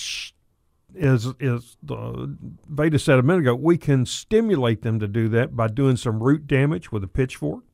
as 0.98 1.32
as 1.40 1.76
uh, 1.88 2.26
Veda 2.68 2.98
said 2.98 3.18
a 3.18 3.22
minute 3.22 3.40
ago, 3.40 3.54
we 3.54 3.78
can 3.78 4.06
stimulate 4.06 4.82
them 4.82 4.98
to 5.00 5.06
do 5.06 5.28
that 5.28 5.56
by 5.56 5.68
doing 5.68 5.96
some 5.96 6.22
root 6.22 6.46
damage 6.46 6.90
with 6.90 7.04
a 7.04 7.08
pitchfork. 7.08 7.64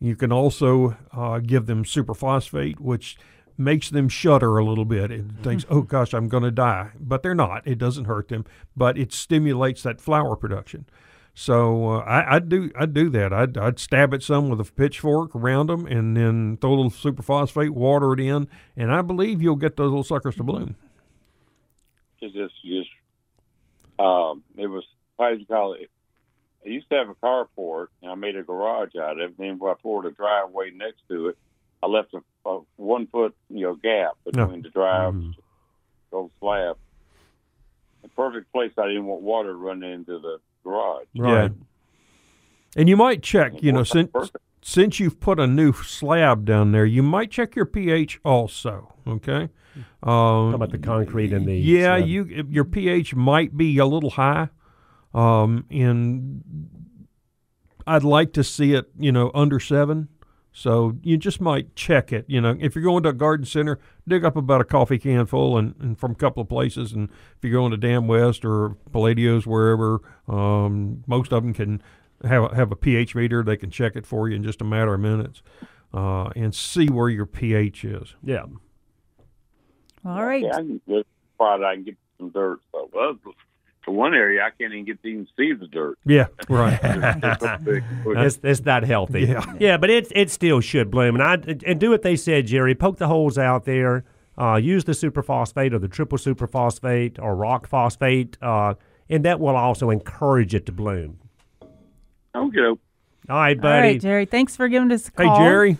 You 0.00 0.14
can 0.16 0.32
also 0.32 0.96
uh, 1.12 1.40
give 1.40 1.66
them 1.66 1.84
superphosphate, 1.84 2.78
which 2.78 3.16
makes 3.56 3.90
them 3.90 4.08
shudder 4.08 4.56
a 4.56 4.64
little 4.64 4.84
bit 4.84 5.10
and 5.10 5.42
thinks, 5.42 5.66
"Oh 5.68 5.82
gosh, 5.82 6.14
I'm 6.14 6.28
going 6.28 6.44
to 6.44 6.52
die," 6.52 6.90
but 7.00 7.22
they're 7.22 7.34
not. 7.34 7.66
It 7.66 7.78
doesn't 7.78 8.04
hurt 8.04 8.28
them, 8.28 8.44
but 8.76 8.96
it 8.96 9.12
stimulates 9.12 9.82
that 9.82 10.00
flower 10.00 10.36
production. 10.36 10.86
So 11.34 11.90
uh, 11.90 11.98
I, 12.00 12.36
I'd 12.36 12.48
do 12.48 12.70
I'd 12.76 12.94
do 12.94 13.08
that. 13.10 13.32
I'd, 13.32 13.58
I'd 13.58 13.78
stab 13.78 14.14
it 14.14 14.22
some 14.22 14.48
with 14.48 14.60
a 14.60 14.64
pitchfork 14.72 15.34
around 15.34 15.68
them, 15.68 15.86
and 15.86 16.16
then 16.16 16.58
throw 16.60 16.70
a 16.70 16.76
little 16.76 16.90
superphosphate, 16.90 17.70
water 17.70 18.12
it 18.12 18.20
in, 18.20 18.48
and 18.76 18.92
I 18.92 19.02
believe 19.02 19.42
you'll 19.42 19.56
get 19.56 19.76
those 19.76 19.90
little 19.90 20.04
suckers 20.04 20.36
to 20.36 20.44
bloom. 20.44 20.76
It's 22.20 22.34
just, 22.34 22.54
just, 22.64 22.90
um, 24.00 24.42
it 24.56 24.66
was, 24.66 24.84
how 25.18 25.30
do 25.30 25.36
you 25.36 25.46
call 25.46 25.74
it? 25.74 25.88
I 26.68 26.72
used 26.72 26.88
to 26.90 26.96
have 26.96 27.08
a 27.08 27.14
carport, 27.14 27.86
and 28.02 28.10
I 28.10 28.14
made 28.14 28.36
a 28.36 28.42
garage 28.42 28.94
out 28.96 29.12
of 29.12 29.18
it. 29.20 29.24
And 29.24 29.34
then 29.38 29.58
when 29.58 29.70
I 29.70 29.74
poured 29.82 30.04
a 30.06 30.10
driveway 30.10 30.70
next 30.70 31.00
to 31.08 31.28
it, 31.28 31.38
I 31.82 31.86
left 31.86 32.12
a, 32.14 32.20
a 32.48 32.60
one 32.76 33.06
foot, 33.06 33.34
you 33.48 33.62
know, 33.62 33.74
gap 33.74 34.12
between 34.24 34.62
the 34.62 34.68
drive, 34.68 35.14
Mhm. 35.14 35.34
old 36.12 36.30
slab. 36.40 36.76
A 38.04 38.08
perfect 38.08 38.52
place. 38.52 38.72
I 38.76 38.86
didn't 38.88 39.06
want 39.06 39.22
water 39.22 39.56
running 39.56 39.92
into 39.92 40.18
the 40.18 40.38
garage. 40.62 41.06
Right. 41.16 41.52
And 42.76 42.88
you 42.88 42.96
might 42.96 43.22
check, 43.22 43.62
you 43.62 43.72
know, 43.72 43.82
since 43.82 44.10
perfect. 44.12 44.36
since 44.60 45.00
you've 45.00 45.18
put 45.20 45.40
a 45.40 45.46
new 45.46 45.72
slab 45.72 46.44
down 46.44 46.72
there, 46.72 46.84
you 46.84 47.02
might 47.02 47.30
check 47.30 47.56
your 47.56 47.64
pH 47.64 48.20
also. 48.24 48.92
Okay. 49.06 49.48
Um, 50.02 50.50
Talk 50.50 50.54
about 50.54 50.70
the 50.72 50.78
concrete 50.78 51.32
and 51.32 51.46
the 51.46 51.56
yeah, 51.56 51.96
slab. 51.96 52.08
you 52.08 52.46
your 52.50 52.64
pH 52.64 53.14
might 53.14 53.56
be 53.56 53.78
a 53.78 53.86
little 53.86 54.10
high. 54.10 54.48
Um, 55.14 55.64
and 55.70 56.42
I'd 57.86 58.04
like 58.04 58.32
to 58.34 58.44
see 58.44 58.74
it, 58.74 58.90
you 58.98 59.12
know, 59.12 59.30
under 59.34 59.58
seven. 59.58 60.08
So 60.52 60.96
you 61.02 61.16
just 61.16 61.40
might 61.40 61.76
check 61.76 62.12
it. 62.12 62.24
You 62.26 62.40
know, 62.40 62.56
if 62.58 62.74
you're 62.74 62.84
going 62.84 63.02
to 63.04 63.10
a 63.10 63.12
garden 63.12 63.46
center, 63.46 63.78
dig 64.06 64.24
up 64.24 64.36
about 64.36 64.60
a 64.60 64.64
coffee 64.64 64.98
can 64.98 65.26
full 65.26 65.56
and, 65.56 65.74
and 65.78 65.98
from 65.98 66.12
a 66.12 66.16
couple 66.16 66.42
of 66.42 66.48
places. 66.48 66.92
And 66.92 67.10
if 67.10 67.44
you're 67.44 67.52
going 67.52 67.70
to 67.70 67.76
Dan 67.76 68.06
West 68.06 68.44
or 68.44 68.70
Palladio's, 68.92 69.46
wherever, 69.46 70.00
um, 70.26 71.04
most 71.06 71.32
of 71.32 71.42
them 71.42 71.54
can 71.54 71.82
have 72.24 72.50
a, 72.50 72.54
have 72.54 72.72
a 72.72 72.76
pH 72.76 73.14
meter. 73.14 73.42
They 73.42 73.56
can 73.56 73.70
check 73.70 73.94
it 73.94 74.04
for 74.04 74.28
you 74.28 74.36
in 74.36 74.42
just 74.42 74.60
a 74.60 74.64
matter 74.64 74.94
of 74.94 75.00
minutes 75.00 75.42
uh, 75.94 76.30
and 76.34 76.54
see 76.54 76.88
where 76.88 77.08
your 77.08 77.26
pH 77.26 77.84
is. 77.84 78.14
Yeah. 78.22 78.46
All 80.04 80.24
right. 80.24 80.42
Yeah, 80.42 80.54
I 80.54 80.60
can 80.60 80.80
get 80.88 81.06
I 81.40 81.74
can 81.74 81.84
get 81.84 81.96
some 82.18 82.30
dirt. 82.30 82.60
So 82.72 82.90
well, 82.92 83.18
for 83.84 83.92
one 83.92 84.14
area, 84.14 84.42
I 84.42 84.50
can't 84.50 84.72
even 84.72 84.84
get 84.84 85.00
to 85.02 85.08
even 85.08 85.28
see 85.36 85.52
the 85.52 85.66
dirt. 85.66 85.98
Yeah, 86.04 86.26
right. 86.48 86.78
It's 86.82 87.40
so. 87.40 87.58
It's, 88.06 88.38
it's 88.42 88.64
not 88.64 88.84
healthy. 88.84 89.22
Yeah. 89.22 89.54
yeah, 89.58 89.76
but 89.76 89.90
it 89.90 90.12
it 90.14 90.30
still 90.30 90.60
should 90.60 90.90
bloom, 90.90 91.14
and 91.18 91.22
I 91.22 91.34
and 91.66 91.78
do 91.80 91.90
what 91.90 92.02
they 92.02 92.16
said, 92.16 92.46
Jerry. 92.46 92.74
Poke 92.74 92.98
the 92.98 93.08
holes 93.08 93.38
out 93.38 93.64
there. 93.64 94.04
Uh, 94.36 94.54
use 94.56 94.84
the 94.84 94.92
superphosphate 94.92 95.72
or 95.72 95.80
the 95.80 95.88
triple 95.88 96.16
superphosphate 96.16 97.18
or 97.20 97.34
rock 97.34 97.66
phosphate, 97.66 98.36
uh, 98.40 98.74
and 99.08 99.24
that 99.24 99.40
will 99.40 99.56
also 99.56 99.90
encourage 99.90 100.54
it 100.54 100.64
to 100.66 100.70
bloom. 100.72 101.18
Okay. 102.34 102.60
All 102.60 102.76
right, 103.28 103.56
All 103.56 103.62
buddy. 103.62 103.88
right, 103.88 104.00
Jerry. 104.00 104.26
Thanks 104.26 104.54
for 104.56 104.68
giving 104.68 104.92
us 104.92 105.10
a 105.16 105.22
hey. 105.22 105.36
Jerry, 105.38 105.76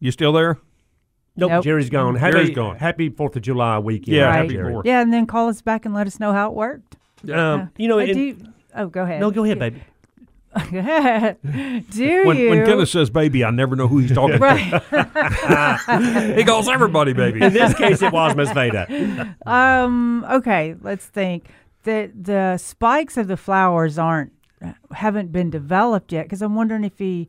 you 0.00 0.10
still 0.10 0.32
there? 0.32 0.58
nope, 1.36 1.50
Nope. 1.50 1.64
Jerry's 1.64 1.90
gone. 1.90 2.14
Happy, 2.16 2.32
Jerry's 2.32 2.50
gone. 2.56 2.76
Happy 2.76 3.10
Fourth 3.10 3.36
of 3.36 3.42
July 3.42 3.78
weekend. 3.78 4.16
Yeah, 4.16 4.24
Right. 4.26 4.36
happy 4.36 4.48
Jerry. 4.54 4.72
Fourth. 4.72 4.86
Yeah, 4.86 5.02
and 5.02 5.12
then 5.12 5.26
call 5.26 5.48
us 5.50 5.60
back 5.60 5.84
and 5.84 5.94
let 5.94 6.06
us 6.06 6.18
know 6.18 6.32
how 6.32 6.48
it 6.48 6.54
worked. 6.54 6.96
Um, 7.32 7.70
you 7.76 7.88
know, 7.88 7.98
I 7.98 8.04
and- 8.04 8.14
do. 8.14 8.36
Oh, 8.74 8.88
go 8.88 9.02
ahead. 9.02 9.20
no, 9.20 9.30
go 9.30 9.44
ahead, 9.44 9.58
baby. 9.58 9.82
do 11.90 12.24
When, 12.26 12.36
you? 12.38 12.48
when 12.50 12.64
Kenneth 12.64 12.88
says 12.88 13.10
baby, 13.10 13.44
I 13.44 13.50
never 13.50 13.76
know 13.76 13.88
who 13.88 13.98
he's 13.98 14.12
talking 14.12 14.38
right. 14.38 14.70
to. 14.70 16.34
He 16.36 16.44
calls 16.44 16.66
everybody 16.68 17.12
baby. 17.12 17.42
In 17.42 17.52
this 17.52 17.74
case, 17.74 18.00
it 18.00 18.12
was 18.12 18.34
Miss 18.34 18.50
Veda. 18.52 19.36
Um. 19.44 20.24
Okay. 20.30 20.74
Let's 20.80 21.04
think. 21.06 21.48
The 21.82 22.10
the 22.18 22.56
spikes 22.58 23.16
of 23.18 23.28
the 23.28 23.36
flowers 23.36 23.98
aren't 23.98 24.32
haven't 24.92 25.30
been 25.30 25.50
developed 25.50 26.10
yet 26.12 26.24
because 26.24 26.40
I'm 26.42 26.54
wondering 26.54 26.84
if 26.84 26.98
he 26.98 27.28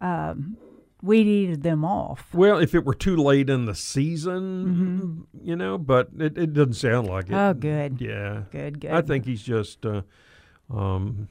um, 0.00 0.56
weed 1.02 1.26
eated 1.26 1.62
them 1.62 1.84
off. 1.84 2.26
Well, 2.34 2.58
if 2.58 2.74
it 2.74 2.84
were 2.84 2.94
too 2.94 3.16
late 3.16 3.48
in 3.48 3.66
the 3.66 3.74
season, 3.74 5.26
you 5.42 5.56
know, 5.56 5.78
but 5.78 6.08
it, 6.18 6.36
it 6.36 6.52
doesn't 6.54 6.74
sound 6.74 7.06
like 7.08 7.28
it. 7.30 7.34
Oh, 7.34 7.54
good. 7.54 8.00
Yeah. 8.00 8.42
Good. 8.50 8.80
Good. 8.80 8.90
I 8.90 9.00
think 9.02 9.24
he's 9.24 9.42
just, 9.42 9.84
uh, 9.86 10.02
um, 10.74 11.28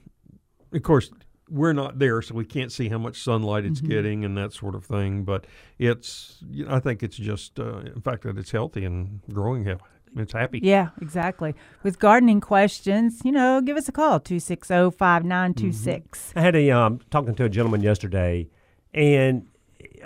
of 0.74 0.83
course, 0.83 1.12
we're 1.50 1.74
not 1.74 1.97
there, 2.00 2.21
so 2.21 2.36
we 2.36 2.43
can't 2.45 2.71
see 2.71 2.89
how 2.89 2.97
much 2.97 3.21
sunlight 3.24 3.63
it's 3.65 3.79
Mm-hmm. 3.79 3.89
getting 3.89 4.25
and 4.25 4.38
that 4.38 4.51
sort 4.53 4.75
of 4.75 4.83
thing. 4.86 5.24
But 5.24 5.45
it's, 5.79 6.43
you 6.50 6.65
know, 6.65 6.74
I 6.74 6.79
think 6.79 7.03
it's 7.03 7.15
just, 7.17 7.59
uh, 7.59 7.77
in 7.79 8.01
fact, 8.01 8.24
that 8.24 8.38
it's 8.38 8.51
healthy 8.51 8.83
and 8.86 9.21
growing. 9.31 9.63
Healthy. 9.65 9.83
It's 10.15 10.33
happy. 10.33 10.59
Yeah, 10.63 10.89
exactly. 11.01 11.53
With 11.83 12.00
gardening 12.00 12.39
questions, 12.41 13.21
you 13.24 13.31
know, 13.31 13.62
give 13.62 13.77
us 13.77 13.88
a 13.88 13.91
call 13.91 14.19
260 14.19 14.91
5926. 14.97 16.33
I 16.36 16.41
had 16.41 16.55
a 16.55 16.71
um, 16.71 17.00
talking 17.12 17.36
to 17.36 17.43
a 17.43 17.50
gentleman 17.50 17.81
yesterday, 17.83 18.50
and 18.93 19.45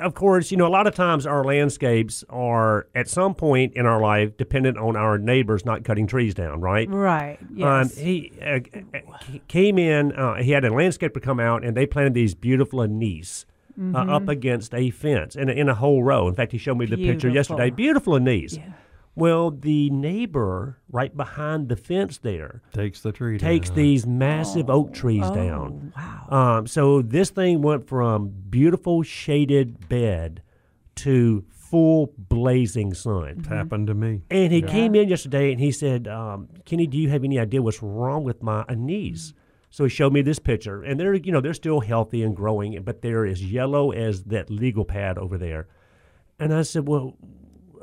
of 0.01 0.13
course, 0.13 0.51
you 0.51 0.57
know, 0.57 0.67
a 0.67 0.69
lot 0.69 0.87
of 0.87 0.95
times 0.95 1.25
our 1.25 1.43
landscapes 1.43 2.23
are 2.29 2.87
at 2.95 3.07
some 3.07 3.33
point 3.35 3.73
in 3.75 3.85
our 3.85 4.01
life 4.01 4.35
dependent 4.37 4.77
on 4.77 4.95
our 4.95 5.17
neighbors 5.17 5.65
not 5.65 5.83
cutting 5.83 6.07
trees 6.07 6.33
down, 6.33 6.59
right? 6.61 6.89
Right. 6.89 7.37
Um, 7.41 7.47
Yes. 7.55 7.97
he 7.97 8.31
uh, 8.45 8.59
came 9.47 9.77
in. 9.77 10.11
Uh, 10.13 10.35
he 10.35 10.51
had 10.51 10.65
a 10.65 10.69
landscaper 10.69 11.21
come 11.21 11.39
out, 11.39 11.63
and 11.63 11.75
they 11.75 11.85
planted 11.85 12.13
these 12.13 12.35
beautiful 12.35 12.81
anise 12.81 13.45
uh, 13.95 13.97
up 13.97 14.27
against 14.27 14.73
a 14.73 14.89
fence 14.91 15.35
in 15.35 15.49
a, 15.49 15.53
in 15.53 15.69
a 15.69 15.75
whole 15.75 16.03
row. 16.03 16.27
In 16.27 16.35
fact, 16.35 16.51
he 16.51 16.57
showed 16.57 16.77
me 16.77 16.85
the 16.85 16.97
picture 16.97 17.29
yesterday. 17.29 17.69
Beautiful. 17.69 18.19
Beautiful 18.19 18.59
anise. 18.59 18.59
Well, 19.15 19.51
the 19.51 19.89
neighbor 19.89 20.77
right 20.89 21.15
behind 21.15 21.67
the 21.67 21.75
fence 21.75 22.17
there 22.17 22.61
Takes 22.73 23.01
the 23.01 23.11
tree 23.11 23.37
takes 23.37 23.69
down. 23.69 23.77
these 23.77 24.07
massive 24.07 24.69
oak 24.69 24.93
trees 24.93 25.29
down. 25.31 25.91
wow. 25.95 26.27
Um, 26.59 26.67
so 26.67 27.01
this 27.01 27.29
thing 27.29 27.61
went 27.61 27.87
from 27.87 28.29
beautiful 28.49 29.03
shaded 29.03 29.89
bed 29.89 30.41
to 30.95 31.43
full 31.49 32.13
blazing 32.17 32.93
sun. 32.93 33.35
It's 33.39 33.47
happened 33.47 33.87
to 33.87 33.93
me. 33.93 34.21
And 34.29 34.51
he 34.51 34.61
came 34.61 34.95
in 34.95 35.09
yesterday 35.09 35.51
and 35.51 35.59
he 35.59 35.71
said, 35.71 36.07
um, 36.07 36.47
"Kenny, 36.65 36.87
do 36.87 36.97
you 36.97 37.09
have 37.09 37.23
any 37.23 37.37
idea 37.39 37.61
what's 37.61 37.81
wrong 37.83 38.23
with 38.23 38.41
my 38.41 38.63
anise?" 38.69 39.33
So 39.69 39.85
he 39.85 39.89
showed 39.89 40.11
me 40.11 40.21
this 40.21 40.39
picture, 40.39 40.83
and 40.83 40.99
they're 40.99 41.13
you 41.15 41.31
know 41.31 41.39
they're 41.41 41.53
still 41.53 41.79
healthy 41.81 42.23
and 42.23 42.35
growing, 42.35 42.81
but 42.83 43.01
they're 43.01 43.25
as 43.25 43.43
yellow 43.43 43.91
as 43.91 44.23
that 44.25 44.49
legal 44.49 44.83
pad 44.85 45.17
over 45.17 45.37
there. 45.37 45.67
And 46.39 46.53
I 46.53 46.61
said, 46.61 46.87
"Well." 46.87 47.17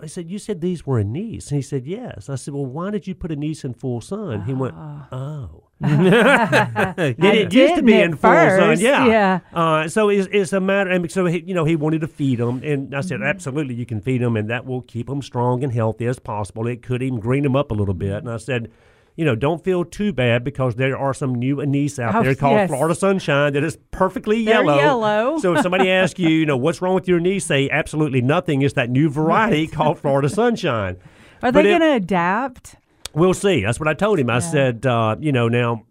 I 0.02 0.06
said, 0.06 0.30
"You 0.30 0.38
said 0.38 0.61
these 0.61 0.87
were 0.87 0.98
anise," 0.98 1.50
and 1.50 1.56
he 1.56 1.62
said, 1.62 1.87
"Yes." 1.87 2.28
I 2.28 2.34
said, 2.37 2.54
"Well, 2.54 2.66
why 2.66 2.90
did 2.90 3.06
you 3.06 3.14
put 3.14 3.30
a 3.32 3.37
niece 3.37 3.64
in 3.64 3.74
full 3.74 4.00
sun?" 4.00 4.42
He 4.42 4.54
went, 4.54 4.74
"Oh." 4.76 5.64
it, 5.80 7.16
it 7.22 7.52
used 7.52 7.76
to 7.76 7.82
be 7.82 8.00
in 8.00 8.16
full 8.16 8.30
sun, 8.32 8.80
yeah. 8.80 9.06
yeah. 9.06 9.40
Uh, 9.52 9.88
so 9.88 10.08
it's, 10.08 10.28
it's 10.32 10.52
a 10.52 10.61
matter, 10.61 10.90
and 10.90 11.11
so 11.11 11.24
he, 11.26 11.42
you 11.46 11.54
know 11.54 11.64
he 11.64 11.76
wanted 11.76 12.00
to 12.00 12.08
feed 12.08 12.38
them, 12.40 12.61
and 12.64 12.94
I 12.94 12.98
Mm-hmm. 12.98 13.08
said 13.08 13.22
absolutely 13.22 13.74
you 13.76 13.87
can 13.87 14.00
feed 14.00 14.20
them, 14.20 14.37
and 14.37 14.50
that 14.50 14.66
will 14.66 14.82
keep 14.82 15.06
them 15.06 15.22
strong 15.22 15.62
and 15.62 15.72
healthy 15.72 16.06
as 16.06 16.18
possible. 16.18 16.66
It 16.66 16.82
could 16.82 17.02
even 17.02 17.20
green 17.20 17.44
them 17.44 17.54
up 17.56 17.70
a 17.70 17.74
little 17.74 17.94
bit, 17.94 18.12
and 18.18 18.30
I 18.30 18.37
said. 18.38 18.70
You 19.18 19.24
know, 19.24 19.35
don't 19.35 19.64
feel 19.64 19.85
too 19.85 20.12
bad 20.12 20.44
because 20.44 20.76
there 20.76 20.96
are 20.96 21.12
some 21.12 21.35
new 21.35 21.61
anise 21.61 21.98
out 21.98 22.14
Oh, 22.14 22.22
there 22.22 22.37
called 22.37 22.54
yes. 22.54 22.70
Florida 22.70 22.94
Sunshine 22.94 23.52
that 23.54 23.64
is 23.64 23.76
perfectly 23.90 24.44
They're 24.44 24.62
yellow. 24.64 24.76
yellow. 24.76 25.38
So 25.40 25.54
if 25.57 25.62
somebody 25.62 25.90
asks 25.90 26.20
you, 26.20 26.28
you 26.28 26.46
know, 26.46 26.57
what's 26.57 26.81
wrong 26.81 26.94
with 26.94 27.09
your 27.09 27.18
anise, 27.18 27.44
say 27.44 27.68
absolutely 27.68 28.20
nothing. 28.22 28.62
It's 28.62 28.74
that 28.74 28.90
new 28.90 29.11
variety 29.11 29.66
called 29.66 29.98
Florida 29.98 30.28
Sunshine. 30.42 30.98
Are 31.42 31.50
but 31.50 31.62
they 31.62 31.64
going 31.64 31.81
to 31.81 31.94
adapt? 31.94 32.76
We'll 33.12 33.35
see. 33.35 33.62
That's 33.62 33.81
what 33.81 33.88
I 33.88 33.94
told 33.94 34.20
him. 34.20 34.31
I 34.31 34.38
said, 34.38 34.87
uh, 34.87 35.16
you 35.18 35.33
know, 35.33 35.48
now, 35.48 35.85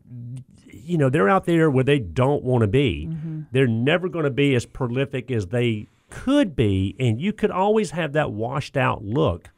you 0.71 0.97
know, 0.97 1.09
they're 1.09 1.27
out 1.27 1.43
there 1.43 1.69
where 1.69 1.83
they 1.83 1.99
don't 1.99 2.43
want 2.43 2.61
to 2.61 2.67
be. 2.67 3.09
Mm-hmm. 3.11 3.41
They're 3.51 3.67
never 3.67 4.07
going 4.07 4.23
to 4.23 4.31
be 4.31 4.55
as 4.55 4.65
prolific 4.65 5.29
as 5.31 5.47
they 5.47 5.87
could 6.09 6.55
be, 6.55 6.95
and 6.97 7.19
you 7.19 7.33
could 7.33 7.51
always 7.51 7.91
have 7.91 8.13
that 8.13 8.31
washed 8.31 8.77
out 8.77 9.03
look, 9.03 9.49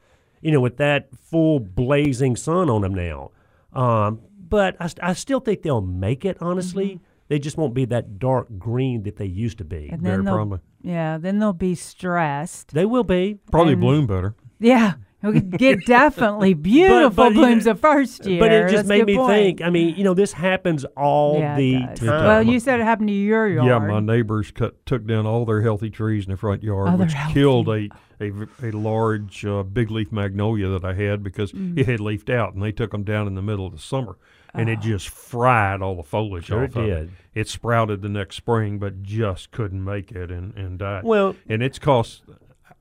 you 0.41 0.51
know, 0.51 0.59
with 0.59 0.77
that 0.77 1.09
full 1.15 1.59
blazing 1.59 2.35
sun 2.35 2.67
on 2.67 2.81
them 2.81 2.95
now. 2.95 3.29
Um, 3.73 4.21
but 4.47 4.75
I, 4.79 4.89
I 5.01 5.13
still 5.13 5.39
think 5.39 5.61
they'll 5.61 5.81
make 5.81 6.25
it. 6.25 6.37
Honestly, 6.41 6.85
Mm-hmm. 6.87 7.03
they 7.27 7.39
just 7.39 7.57
won't 7.57 7.73
be 7.75 7.85
that 7.85 8.17
dark 8.19 8.47
green 8.57 9.03
that 9.03 9.17
they 9.17 9.25
used 9.25 9.59
to 9.59 9.63
be. 9.63 9.89
And 9.91 10.01
Very 10.01 10.17
then 10.17 10.25
they'll, 10.25 10.35
probably. 10.35 10.59
yeah, 10.81 11.17
then 11.19 11.37
they'll 11.39 11.53
be 11.53 11.75
stressed. 11.75 12.73
They 12.73 12.85
will 12.85 13.03
be. 13.03 13.37
Probably 13.51 13.73
And- 13.73 13.81
bloom 13.81 14.07
better. 14.07 14.35
Yeah, 14.61 14.93
we 15.21 15.33
could 15.33 15.57
get 15.57 15.85
definitely 15.85 16.53
beautiful 16.53 17.11
but, 17.11 17.29
you 17.29 17.35
blooms 17.35 17.65
know, 17.65 17.73
the 17.73 17.79
first 17.79 18.25
year. 18.25 18.39
But 18.39 18.51
it 18.51 18.63
just 18.63 18.73
That's 18.73 18.85
a 18.85 18.89
made 18.89 18.97
good 18.99 19.05
me 19.07 19.15
point. 19.17 19.29
think. 19.31 19.61
I 19.61 19.69
mean, 19.69 19.95
you 19.95 20.03
know, 20.03 20.13
this 20.13 20.33
happens 20.33 20.83
all 20.97 21.39
Yeah, 21.39 21.55
the 21.55 21.79
does. 21.79 21.99
time. 21.99 22.07
Well, 22.25 22.43
you 22.43 22.59
said 22.59 22.79
it 22.79 22.83
happened 22.83 23.07
to 23.09 23.13
your 23.13 23.47
yard. 23.47 23.67
Yeah, 23.67 23.77
my 23.79 23.99
neighbors 24.01 24.51
cut 24.51 24.85
took 24.85 25.05
down 25.05 25.25
all 25.25 25.45
their 25.45 25.61
healthy 25.61 25.89
trees 25.89 26.25
in 26.25 26.31
the 26.31 26.37
front 26.37 26.61
yard, 26.63 26.89
Oh, 26.89 26.95
which 26.97 27.13
healthy. 27.13 27.33
killed 27.35 27.69
a 27.69 27.87
a, 28.19 28.31
a 28.63 28.71
large 28.71 29.45
uh, 29.45 29.63
big 29.63 29.89
leaf 29.91 30.11
magnolia 30.11 30.67
that 30.69 30.83
I 30.85 30.93
had 30.93 31.23
because 31.23 31.51
Mm. 31.51 31.77
it 31.77 31.85
had 31.87 31.99
leafed 31.99 32.29
out, 32.29 32.53
and 32.53 32.61
they 32.63 32.71
took 32.71 32.91
them 32.91 33.03
down 33.03 33.27
in 33.27 33.35
the 33.35 33.41
middle 33.41 33.65
of 33.65 33.71
the 33.73 33.79
summer, 33.79 34.17
and 34.53 34.69
it 34.69 34.79
just 34.81 35.09
fried 35.09 35.81
all 35.81 35.95
the 35.95 36.03
foliage 36.03 36.45
Sure 36.47 36.63
off 36.65 36.75
of 36.75 36.85
it. 36.85 36.87
did. 36.87 37.11
It 37.33 37.47
sprouted 37.47 38.01
the 38.01 38.09
next 38.09 38.35
spring, 38.35 38.79
but 38.79 39.01
just 39.03 39.51
couldn't 39.51 39.83
make 39.83 40.11
it 40.11 40.31
and 40.31 40.53
and 40.55 40.77
died. 40.79 41.03
Well, 41.03 41.35
and 41.47 41.61
it's 41.63 41.79
cost. 41.79 42.23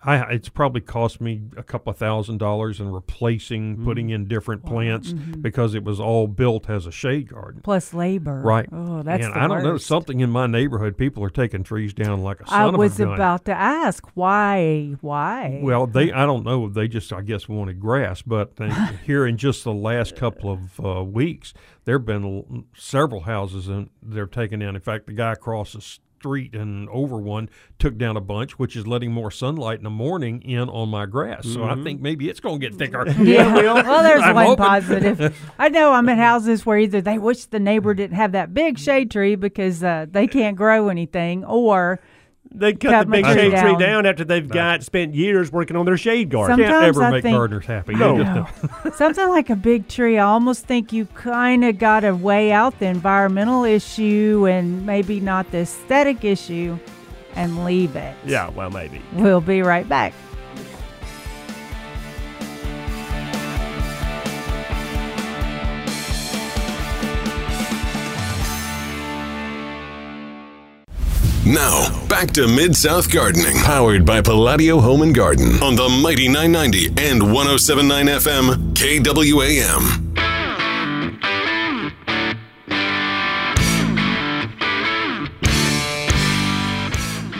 I, 0.01 0.19
it's 0.35 0.49
probably 0.49 0.81
cost 0.81 1.21
me 1.21 1.43
a 1.57 1.63
couple 1.65 1.91
of 1.91 1.97
thousand 1.97 2.39
dollars 2.39 2.79
in 2.79 2.89
replacing, 2.91 3.75
Mm-hmm. 3.77 3.85
putting 3.85 4.11
in 4.11 4.27
different 4.29 4.65
plants 4.65 5.13
because 5.13 5.75
it 5.75 5.83
was 5.83 5.99
all 5.99 6.29
built 6.29 6.71
as 6.71 6.87
a 6.87 6.93
shade 6.93 7.29
garden. 7.31 7.61
Plus 7.65 7.93
labor. 7.93 8.41
Right. 8.41 8.69
Oh, 8.71 9.03
that's 9.03 9.25
and 9.25 9.35
the 9.35 9.39
I 9.39 9.49
don't 9.49 9.65
know 9.65 9.77
something 9.77 10.21
in 10.21 10.31
my 10.31 10.47
neighborhood. 10.47 10.97
People 10.97 11.25
are 11.25 11.31
taking 11.31 11.65
trees 11.65 11.93
down 11.93 12.23
like 12.23 12.41
a 12.41 12.45
I 12.47 12.67
son 12.67 12.77
was 12.77 13.01
of 13.01 13.01
a 13.01 13.03
gun. 13.03 13.09
I 13.09 13.11
was 13.11 13.19
about 13.19 13.45
to 13.47 13.53
ask 13.55 14.07
why. 14.15 14.95
Why? 15.01 15.59
well, 15.63 15.87
they 15.89 16.13
I 16.13 16.25
don't 16.27 16.45
know. 16.45 16.69
They 16.69 16.87
just 16.87 17.13
I 17.13 17.23
guess 17.23 17.49
wanted 17.49 17.81
grass. 17.81 18.23
But 18.23 18.57
they, 18.57 18.71
here 19.05 19.27
in 19.27 19.37
just 19.37 19.65
the 19.65 19.73
last 19.73 20.15
couple 20.15 20.51
of 20.51 20.81
uh, 20.85 21.03
weeks, 21.03 21.53
there've 21.87 22.05
been 22.07 22.25
l- 22.25 22.65
several 22.77 23.23
houses 23.23 23.67
and 23.69 23.91
they're 24.01 24.27
taking 24.27 24.61
down. 24.61 24.77
In 24.77 24.81
fact, 24.83 25.07
the 25.07 25.13
guy 25.13 25.33
across 25.33 25.73
the 25.73 25.81
street 26.19 26.53
and 26.55 26.89
over 26.89 27.17
one 27.17 27.49
took 27.79 27.97
down 27.97 28.17
a 28.17 28.21
bunch, 28.21 28.59
which 28.59 28.75
is 28.75 28.87
letting 28.87 29.13
more 29.13 29.31
sunlight 29.31 29.79
in 29.79 29.85
the 29.85 29.91
morning 29.91 30.43
in 30.43 30.69
on 30.69 30.89
my 30.89 31.07
grass. 31.07 31.47
So 31.47 31.63
I 31.63 31.77
think 31.77 32.01
maybe 32.01 32.29
it's 32.29 32.41
going 32.41 32.61
to 32.61 32.69
get 32.69 32.77
thicker. 32.77 33.07
Yeah. 33.29 33.53
well, 33.55 34.03
there's 34.03 34.23
I'm 34.23 34.35
one 34.35 34.47
hoping. 34.47 34.65
positive. 34.65 35.51
I 35.59 35.69
know 35.69 35.93
I'm 35.93 36.09
in 36.09 36.17
houses 36.19 36.65
where 36.65 36.79
either 36.79 37.01
they 37.01 37.19
wish 37.19 37.45
the 37.47 37.61
neighbor 37.61 37.93
didn't 37.95 38.17
have 38.17 38.33
that 38.33 38.55
big 38.55 38.79
shade 38.79 39.11
tree 39.11 39.35
because 39.35 39.85
uh, 39.85 40.07
they 40.11 40.27
can't 40.27 40.57
grow 40.57 40.89
anything, 40.89 41.45
or 41.45 42.01
They 42.51 42.73
cut, 42.73 42.91
Cut 42.91 43.07
the 43.07 43.11
big 43.13 43.25
tree 43.25 43.35
shade 43.35 43.51
tree 43.51 43.61
down. 43.73 43.79
down 43.79 44.07
after 44.07 44.25
they've 44.25 44.49
got 44.49 44.83
spent 44.83 45.15
years 45.15 45.53
working 45.53 45.77
on 45.77 45.85
their 45.87 45.97
shade 45.99 46.31
garden. 46.31 46.57
Some- 46.57 46.61
Can't 46.65 46.73
Sometimes 46.73 46.97
ever 46.97 47.05
I 47.05 47.11
make 47.11 47.23
think- 47.23 47.37
gardeners 47.37 47.67
happy. 47.67 47.93
You 47.93 47.99
No. 47.99 48.47
just. 48.85 48.97
Something 48.99 49.29
like 49.29 49.51
a 49.51 49.57
big 49.57 49.87
tree, 49.89 50.19
I 50.19 50.25
almost 50.25 50.65
think 50.65 50.93
you 50.93 51.07
kind 51.15 51.65
of 51.65 51.79
got 51.79 52.01
to 52.01 52.13
weigh 52.13 52.51
out 52.51 52.79
the 52.81 52.87
environmental 52.87 53.65
issue 53.65 54.47
and 54.49 54.85
maybe 54.87 55.21
not 55.21 55.51
the 55.53 55.59
aesthetic 55.59 56.25
issue 56.25 56.79
and 57.37 57.65
leave 57.65 57.95
it. 57.95 58.15
yeah, 58.25 58.49
well, 58.51 58.71
maybe. 58.71 59.01
We'll 59.13 59.41
be 59.43 59.63
right 59.63 59.89
back. 59.89 60.13
Now, 71.49 72.07
back 72.09 72.33
to 72.33 72.47
Mid 72.47 72.77
South 72.77 73.11
Gardening, 73.11 73.57
powered 73.61 74.05
by 74.05 74.21
Palladio 74.21 74.81
Home 74.81 75.01
and 75.01 75.15
Garden 75.15 75.63
on 75.63 75.77
the 75.77 75.89
Mighty 75.89 76.29
990 76.29 76.89
and 77.03 77.33
1079 77.33 78.07
FM 78.07 78.75
KWAM. 78.75 80.09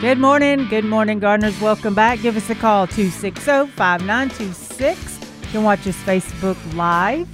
Good 0.01 0.17
morning. 0.17 0.67
Good 0.69 0.85
morning, 0.85 1.19
gardeners. 1.19 1.61
Welcome 1.61 1.93
back. 1.93 2.19
Give 2.23 2.35
us 2.35 2.49
a 2.49 2.55
call 2.55 2.87
260 2.87 3.67
5926. 3.73 5.19
You 5.21 5.47
can 5.51 5.63
watch 5.63 5.85
us 5.85 5.95
Facebook 5.97 6.57
Live. 6.75 7.27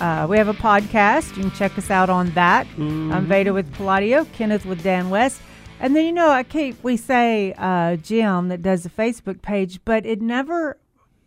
Uh, 0.00 0.26
we 0.28 0.38
have 0.38 0.48
a 0.48 0.54
podcast. 0.54 1.36
You 1.36 1.44
can 1.44 1.52
check 1.52 1.78
us 1.78 1.88
out 1.88 2.10
on 2.10 2.30
that. 2.30 2.66
I'm 2.76 3.26
Veda 3.26 3.52
with 3.52 3.72
Palladio, 3.74 4.24
Kenneth 4.32 4.66
with 4.66 4.82
Dan 4.82 5.08
West. 5.08 5.40
And 5.78 5.94
then, 5.94 6.06
you 6.06 6.12
know, 6.12 6.30
I 6.30 6.42
keep, 6.42 6.82
we 6.82 6.96
say 6.96 7.52
uh, 7.58 7.96
Jim 7.96 8.48
that 8.48 8.62
does 8.62 8.86
a 8.86 8.90
Facebook 8.90 9.42
page, 9.42 9.80
but 9.84 10.06
it 10.06 10.22
never, 10.22 10.78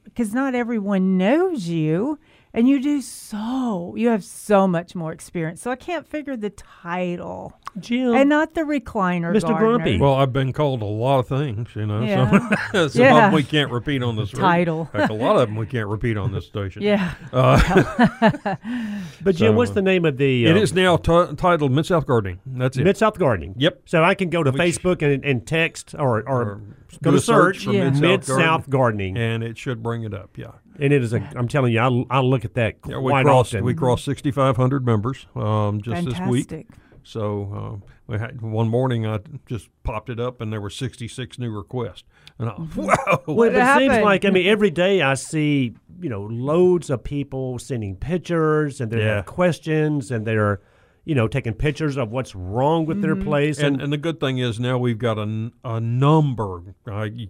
because 0.04 0.34
not 0.34 0.56
everyone 0.56 1.18
knows 1.18 1.68
you. 1.68 2.20
And 2.52 2.68
you 2.68 2.82
do 2.82 3.00
so, 3.02 3.94
you 3.96 4.10
have 4.10 4.24
so 4.24 4.68
much 4.68 4.96
more 4.96 5.12
experience. 5.12 5.62
So 5.62 5.70
I 5.70 5.76
can't 5.76 6.08
figure 6.08 6.36
the 6.36 6.50
title. 6.50 7.59
Jim. 7.80 8.14
And 8.16 8.30
not 8.30 8.54
the 8.56 8.62
recliner. 8.62 9.34
Mr. 9.36 9.42
gardener. 9.50 9.58
Grumpy. 9.60 10.00
Well, 10.00 10.16
I've 10.16 10.34
been 10.34 10.54
called 10.54 10.82
a 10.82 10.86
lot 10.86 11.20
of 11.20 11.28
things, 11.28 11.70
you 11.76 11.86
know. 11.86 12.02
Yeah. 12.02 12.50
So 12.72 12.88
some 12.90 13.02
Yeah. 13.02 13.10
of 13.16 13.22
them 13.24 13.34
we 13.34 13.44
can't 13.44 13.72
repeat 13.72 14.04
on 14.04 14.16
this 14.16 14.32
Title. 14.32 14.86
Fact, 14.92 15.12
a 15.12 15.16
lot 15.16 15.36
of 15.38 15.48
them 15.48 15.56
we 15.56 15.66
can't 15.66 15.88
repeat 15.88 16.18
on 16.18 16.32
this 16.32 16.46
station. 16.46 16.82
Yeah. 16.82 17.14
but 17.32 19.36
Jim, 19.36 19.36
so- 19.36 19.52
what's 19.54 19.72
the 19.72 19.82
name 19.82 20.06
of 20.06 20.18
the 20.18 20.46
It 20.46 20.56
uh, 20.56 20.60
is 20.60 20.74
now 20.74 20.98
t- 20.98 21.36
titled 21.36 21.72
Mid 21.72 21.86
South 21.86 22.06
Gardening. 22.06 22.40
That's 22.46 22.78
it. 22.78 22.84
Mid 22.84 22.98
South 22.98 23.18
Gardening? 23.18 23.56
Yep. 23.58 23.82
So 23.86 24.04
I 24.04 24.16
can 24.16 24.30
go 24.30 24.44
to 24.44 24.52
Which- 24.52 24.62
Facebook 24.62 25.02
and, 25.02 25.24
and 25.24 25.46
text 25.46 25.96
or, 25.98 26.20
or, 26.28 26.42
Or 26.42 26.62
go 27.04 27.12
to 27.12 27.20
search 27.20 27.58
search 27.58 27.66
for 27.66 27.74
Yeah. 27.74 27.90
Mid-South 27.92 28.70
Gardening, 28.70 29.14
Gardening, 29.14 29.18
and 29.18 29.44
it 29.44 29.58
should 29.58 29.84
bring 29.84 30.04
it 30.04 30.14
up. 30.14 30.38
Yeah. 30.38 30.52
and 30.80 30.92
it 30.94 31.04
is 31.04 31.14
a. 31.14 31.18
I'm 31.36 31.48
telling 31.48 31.74
you, 31.74 31.80
I 32.10 32.18
I 32.18 32.22
look 32.22 32.46
at 32.46 32.54
that 32.56 32.76
Yeah, 32.88 32.98
we 33.00 33.12
crossed 33.12 33.54
often. 33.54 33.64
we 33.66 33.74
crossed 33.74 34.06
6,500 34.06 34.86
members 34.86 35.28
um, 35.36 35.82
just 35.82 36.06
this 36.06 36.20
week. 36.22 36.68
Fantastic. 37.04 37.12
So 37.12 37.82
uh, 37.84 37.88
we 38.08 38.18
had 38.18 38.42
one 38.42 38.68
morning. 38.70 39.06
I 39.08 39.20
just 39.46 39.70
popped 39.84 40.10
it 40.10 40.20
up, 40.20 40.42
and 40.42 40.52
there 40.52 40.62
were 40.62 40.70
66 40.70 41.40
new 41.40 41.52
requests. 41.56 42.04
And 42.38 42.50
I, 42.50 42.54
wow, 42.76 42.96
Well, 43.28 43.36
What 43.38 43.56
it 43.56 43.78
seems 43.78 43.98
like 44.04 44.26
I 44.26 44.30
mean 44.30 44.48
every 44.48 44.70
day 44.72 45.02
I 45.02 45.14
see 45.16 45.74
you 46.02 46.10
know 46.10 46.24
loads 46.24 46.90
of 46.90 47.04
people 47.04 47.60
sending 47.60 47.96
pictures 47.96 48.80
and 48.82 48.92
they 48.92 49.00
Yeah. 49.00 49.18
have 49.18 49.26
questions 49.26 50.12
and 50.12 50.26
they're 50.26 50.62
you 51.06 51.16
know 51.16 51.28
taking 51.28 51.54
pictures 51.54 51.98
of 51.98 52.12
what's 52.12 52.36
wrong 52.36 52.86
with 52.86 53.02
their 53.02 53.16
place 53.16 53.58
and 53.60 53.76
and, 53.76 53.82
and 53.82 53.92
the 53.94 53.98
good 53.98 54.20
thing 54.20 54.38
is 54.38 54.60
now 54.60 54.78
we've 54.78 55.00
got 55.00 55.18
a 55.18 55.80
number 55.82 56.60
uh, 56.88 57.08
y- 57.14 57.28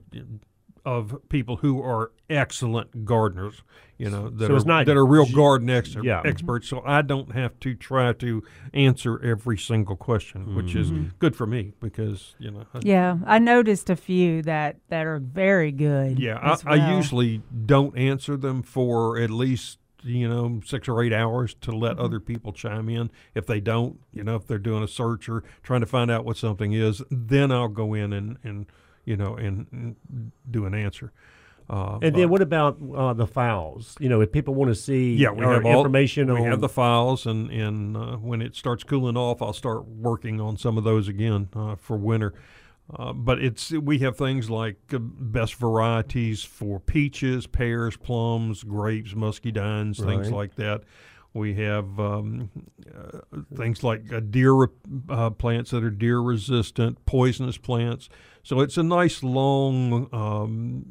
of 0.85 1.17
people 1.29 1.57
who 1.57 1.81
are 1.81 2.11
excellent 2.29 3.05
gardeners. 3.05 3.61
You 3.97 4.09
know 4.09 4.29
that 4.29 4.47
So 4.47 4.55
are 4.55 4.59
not 4.65 4.85
that 4.85 4.95
are 4.95 5.05
real 5.05 5.25
garden 5.25 5.69
ex- 5.69 5.95
Yeah. 6.01 6.21
experts. 6.23 6.67
So 6.69 6.81
I 6.85 7.01
don't 7.01 7.33
have 7.33 7.59
to 7.61 7.73
try 7.75 8.13
to 8.13 8.41
answer 8.73 9.21
every 9.21 9.57
single 9.57 9.97
question, 9.97 10.55
which 10.55 10.73
is 10.75 10.89
Mm-hmm. 10.91 11.07
good 11.19 11.35
for 11.35 11.45
me 11.45 11.73
because 11.81 12.35
you 12.39 12.51
know. 12.51 12.65
I- 12.73 12.79
Yeah, 12.83 13.17
I 13.25 13.39
noticed 13.39 13.89
a 13.89 13.95
few 13.97 14.41
that 14.43 14.77
that 14.89 15.05
are 15.05 15.19
very 15.19 15.71
good. 15.73 16.17
Yeah, 16.19 16.39
as 16.41 16.63
I, 16.65 16.71
I 16.77 16.95
usually 16.95 17.41
don't 17.65 17.97
answer 17.97 18.37
them 18.37 18.61
for 18.63 19.17
at 19.19 19.29
least 19.31 19.79
you 20.01 20.29
know 20.29 20.61
six 20.65 20.87
or 20.87 21.03
eight 21.03 21.11
hours 21.11 21.53
to 21.55 21.71
let 21.73 21.97
Mm-hmm. 21.97 22.05
other 22.05 22.19
people 22.21 22.53
chime 22.53 22.87
in. 22.87 23.11
If 23.35 23.47
they 23.47 23.59
don't, 23.59 23.99
you 24.13 24.23
know, 24.23 24.35
if 24.37 24.47
they're 24.47 24.57
doing 24.59 24.81
a 24.81 24.87
search 24.87 25.27
or 25.27 25.43
trying 25.61 25.81
to 25.81 25.85
find 25.85 26.09
out 26.09 26.23
what 26.23 26.37
something 26.37 26.71
is, 26.71 27.03
then 27.11 27.51
I'll 27.51 27.67
go 27.67 27.93
in 27.93 28.13
and 28.13 28.37
and 28.45 28.65
you 29.09 29.17
know 29.17 29.35
and, 29.35 29.65
and 29.71 30.31
do 30.49 30.65
an 30.65 30.73
answer. 30.73 31.11
Uh, 31.69 31.99
and 32.01 32.13
but- 32.13 32.13
then 32.15 32.29
what 32.29 32.41
about 32.41 32.77
uh, 32.95 33.13
the 33.13 33.27
files 33.27 33.95
you 33.99 34.09
know 34.09 34.21
if 34.21 34.31
people 34.31 34.55
want 34.55 34.69
to 34.69 34.75
see 34.75 35.13
yeah, 35.15 35.31
we 35.31 35.45
have 35.45 35.65
all, 35.65 35.77
information 35.77 36.33
We 36.33 36.41
on 36.41 36.47
have 36.47 36.61
the 36.61 36.69
files, 36.69 37.25
and 37.25 37.49
and 37.51 37.97
uh, 37.97 38.17
when 38.17 38.41
it 38.41 38.55
starts 38.55 38.83
cooling 38.83 39.17
off, 39.17 39.41
I'll 39.41 39.53
start 39.53 39.85
working 39.87 40.39
on 40.39 40.57
some 40.57 40.77
of 40.77 40.83
those 40.83 41.07
again 41.07 41.49
uh, 41.55 41.75
for 41.75 41.97
winter. 41.97 42.33
Uh, 42.97 43.13
but 43.13 43.43
it's 43.43 43.71
we 43.71 43.99
have 43.99 44.17
things 44.17 44.49
like 44.49 44.77
uh, 44.93 44.97
best 44.99 45.55
varieties 45.55 46.43
for 46.43 46.79
peaches, 46.79 47.45
pears, 47.45 47.95
plums, 47.97 48.63
grapes, 48.63 49.13
muscadines, 49.13 50.03
things 50.03 50.31
like 50.31 50.55
that. 50.55 50.81
We 51.33 51.53
have 51.55 51.99
um, 51.99 52.49
uh, 52.93 53.19
things 53.55 53.83
like 53.83 54.11
uh, 54.11 54.19
deer 54.19 54.51
re- 54.51 54.67
uh, 55.09 55.29
plants 55.29 55.71
that 55.71 55.83
are 55.83 55.91
deer 55.91 56.19
resistant, 56.19 57.05
poisonous 57.05 57.57
plants. 57.57 58.09
So 58.43 58.61
it's 58.61 58.77
a 58.77 58.83
nice 58.83 59.21
long 59.21 60.09
um, 60.11 60.85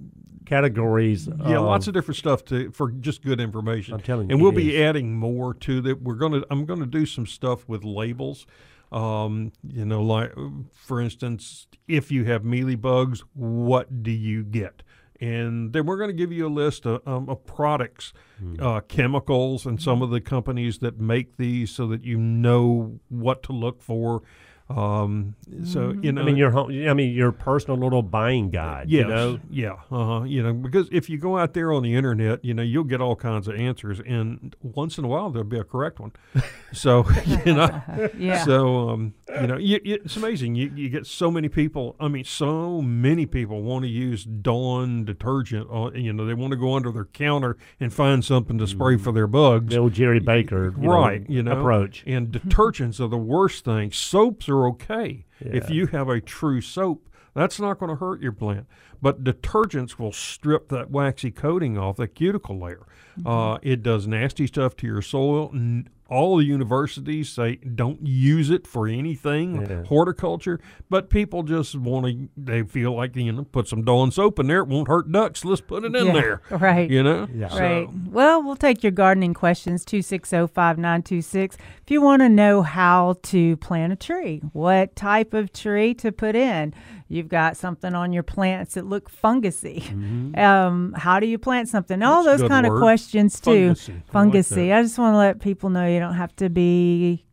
categories 0.46 1.28
yeah, 1.46 1.58
lots 1.58 1.88
of 1.88 1.94
different 1.94 2.16
stuff 2.16 2.44
to 2.46 2.70
for 2.70 2.90
just 2.90 3.22
good 3.22 3.40
information. 3.40 3.94
I'm 3.94 4.00
telling 4.00 4.28
you, 4.28 4.34
and 4.34 4.42
we'll 4.42 4.52
be 4.52 4.76
is. 4.76 4.80
adding 4.80 5.16
more 5.16 5.54
to 5.54 5.80
that. 5.82 6.02
We're 6.02 6.14
gonna 6.14 6.42
I'm 6.50 6.64
gonna 6.64 6.86
do 6.86 7.04
some 7.04 7.26
stuff 7.26 7.68
with 7.68 7.84
labels. 7.84 8.46
Um, 8.90 9.52
you 9.62 9.84
know, 9.84 10.02
like 10.02 10.32
for 10.72 11.00
instance, 11.00 11.66
if 11.86 12.10
you 12.10 12.24
have 12.24 12.44
mealy 12.44 12.76
bugs, 12.76 13.22
what 13.34 14.02
do 14.02 14.10
you 14.10 14.44
get? 14.44 14.82
And 15.20 15.72
then 15.72 15.84
we're 15.86 15.96
going 15.96 16.10
to 16.10 16.16
give 16.16 16.30
you 16.30 16.46
a 16.46 16.48
list 16.48 16.86
of, 16.86 17.06
um, 17.06 17.28
of 17.28 17.44
products, 17.44 18.12
Hmm. 18.38 18.54
uh, 18.60 18.80
chemicals, 18.82 19.66
and 19.66 19.82
some 19.82 20.00
of 20.00 20.10
the 20.10 20.20
companies 20.20 20.78
that 20.78 21.00
make 21.00 21.36
these, 21.38 21.70
so 21.72 21.88
that 21.88 22.04
you 22.04 22.16
know 22.18 23.00
what 23.08 23.42
to 23.44 23.52
look 23.52 23.82
for. 23.82 24.22
Um, 24.70 25.34
so 25.64 25.94
you 26.02 26.12
know, 26.12 26.20
I 26.20 26.24
mean 26.24 26.36
your 26.36 26.50
home, 26.50 26.70
I 26.70 26.92
mean 26.92 27.14
your 27.14 27.32
personal 27.32 27.78
little 27.78 28.02
buying 28.02 28.50
guide 28.50 28.90
Yes, 28.90 29.02
you 29.02 29.08
know 29.08 29.40
yeah, 29.50 29.72
uh-huh. 29.90 30.24
You 30.24 30.42
know, 30.42 30.52
because 30.52 30.88
if 30.92 31.08
you 31.08 31.16
go 31.16 31.38
out 31.38 31.54
there 31.54 31.72
on 31.72 31.82
the 31.82 31.94
internet, 31.94 32.44
you 32.44 32.52
know, 32.52 32.62
you'll 32.62 32.84
get 32.84 33.00
all 33.00 33.16
kinds 33.16 33.48
of 33.48 33.54
answers, 33.54 34.00
and 34.00 34.54
once 34.62 34.98
in 34.98 35.04
a 35.04 35.08
while 35.08 35.30
there'll 35.30 35.48
be 35.48 35.58
a 35.58 35.64
correct 35.64 36.00
one. 36.00 36.12
so 36.72 37.06
you 37.46 37.54
know, 37.54 37.82
Yeah. 38.18 38.44
so 38.44 38.90
um, 38.90 39.14
you 39.40 39.46
know, 39.46 39.56
you, 39.56 39.80
you, 39.84 39.94
it's 40.04 40.16
amazing. 40.16 40.54
You 40.54 40.70
you 40.74 40.90
get 40.90 41.06
so 41.06 41.30
many 41.30 41.48
people. 41.48 41.96
I 41.98 42.08
mean, 42.08 42.24
so 42.24 42.82
many 42.82 43.24
people 43.24 43.62
want 43.62 43.84
to 43.84 43.88
use 43.88 44.24
Dawn 44.24 45.04
detergent. 45.04 45.70
On, 45.70 45.94
you 45.94 46.12
know, 46.12 46.26
they 46.26 46.34
want 46.34 46.50
to 46.50 46.58
go 46.58 46.74
under 46.74 46.92
their 46.92 47.06
counter 47.06 47.56
and 47.80 47.92
find 47.92 48.24
something 48.24 48.58
to 48.58 48.66
spray 48.66 48.98
for 48.98 49.12
their 49.12 49.26
bugs. 49.26 49.74
the 49.74 49.78
old 49.78 49.92
Jerry 49.94 50.20
Baker 50.20 50.74
you 50.78 50.88
know, 50.88 51.00
right, 51.00 51.28
you 51.28 51.42
know, 51.42 51.58
approach 51.58 52.04
And 52.06 52.28
detergents 52.28 53.00
are 53.00 53.08
the 53.08 53.18
worst 53.18 53.64
thing. 53.64 53.92
Soaps 53.92 54.48
are 54.48 54.57
okay 54.68 55.24
if 55.40 55.70
you 55.70 55.86
have 55.86 56.08
a 56.08 56.20
true 56.20 56.60
soap. 56.60 57.08
That's 57.34 57.60
not 57.60 57.78
going 57.78 57.90
to 57.90 57.96
hurt 57.96 58.20
your 58.20 58.32
plant. 58.32 58.66
But 59.00 59.22
detergents 59.22 59.96
will 59.98 60.10
strip 60.12 60.68
that 60.70 60.90
waxy 60.90 61.30
coating 61.30 61.78
off, 61.78 61.96
that 61.98 62.08
cuticle 62.16 62.58
layer. 62.58 62.84
Uh, 63.24 63.58
it 63.62 63.82
does 63.82 64.08
nasty 64.08 64.46
stuff 64.48 64.74
to 64.76 64.86
your 64.86 65.02
soil. 65.02 65.50
N- 65.54 65.88
all 66.08 66.38
the 66.38 66.44
universities 66.44 67.28
say 67.28 67.56
don't 67.56 68.06
use 68.06 68.48
it 68.50 68.66
for 68.66 68.86
anything 68.88 69.60
Yeah. 69.60 69.82
horticulture, 69.84 70.58
but 70.88 71.10
people 71.10 71.42
just 71.42 71.76
want 71.78 72.06
to. 72.06 72.28
They 72.36 72.62
feel 72.62 72.94
like 72.96 73.14
you 73.14 73.30
know, 73.32 73.44
put 73.44 73.68
some 73.68 73.82
Dawn 73.84 74.10
soap 74.10 74.38
in 74.38 74.46
there. 74.46 74.60
It 74.60 74.68
won't 74.68 74.88
hurt 74.88 75.12
ducks. 75.12 75.44
Let's 75.44 75.60
put 75.60 75.84
it 75.84 75.94
in 75.94 76.06
Yeah, 76.06 76.12
there. 76.12 76.42
Right. 76.50 76.90
You 76.90 77.02
know. 77.02 77.28
Yeah. 77.34 77.48
So- 77.48 77.58
Right. 77.58 77.88
Well, 78.10 78.42
we'll 78.42 78.56
take 78.56 78.82
your 78.82 78.92
gardening 78.92 79.34
questions 79.34 79.84
260-5926. 79.84 81.54
If 81.82 81.90
you 81.90 82.00
want 82.00 82.20
to 82.22 82.28
know 82.28 82.62
how 82.62 83.16
to 83.24 83.56
plant 83.58 83.92
a 83.92 83.96
tree, 83.96 84.40
what 84.52 84.96
type 84.96 85.34
of 85.34 85.52
tree 85.52 85.94
to 85.94 86.12
put 86.12 86.34
in. 86.34 86.74
You've 87.08 87.28
got 87.28 87.56
something 87.56 87.94
on 87.94 88.12
your 88.12 88.22
plants 88.22 88.74
that 88.74 88.84
look 88.86 89.10
fungusy. 89.10 90.36
Um, 90.38 90.92
how 90.96 91.18
do 91.20 91.26
you 91.26 91.38
plant 91.38 91.68
something? 91.68 92.02
All 92.02 92.18
Mm-hmm. 92.22 92.26
That's 92.28 92.40
those 92.42 92.48
kind 92.48 92.66
of 92.66 92.78
questions 92.78 93.40
too. 93.40 93.70
Fungusy. 94.12 94.66
I 94.66 94.76
like 94.76 94.78
I 94.78 94.82
just 94.82 94.98
want 94.98 95.14
to 95.14 95.18
let 95.18 95.40
people 95.40 95.70
know 95.70 95.86
you 95.86 95.98
don't 96.00 96.14
have 96.14 96.34
to 96.36 96.50
be 96.50 97.24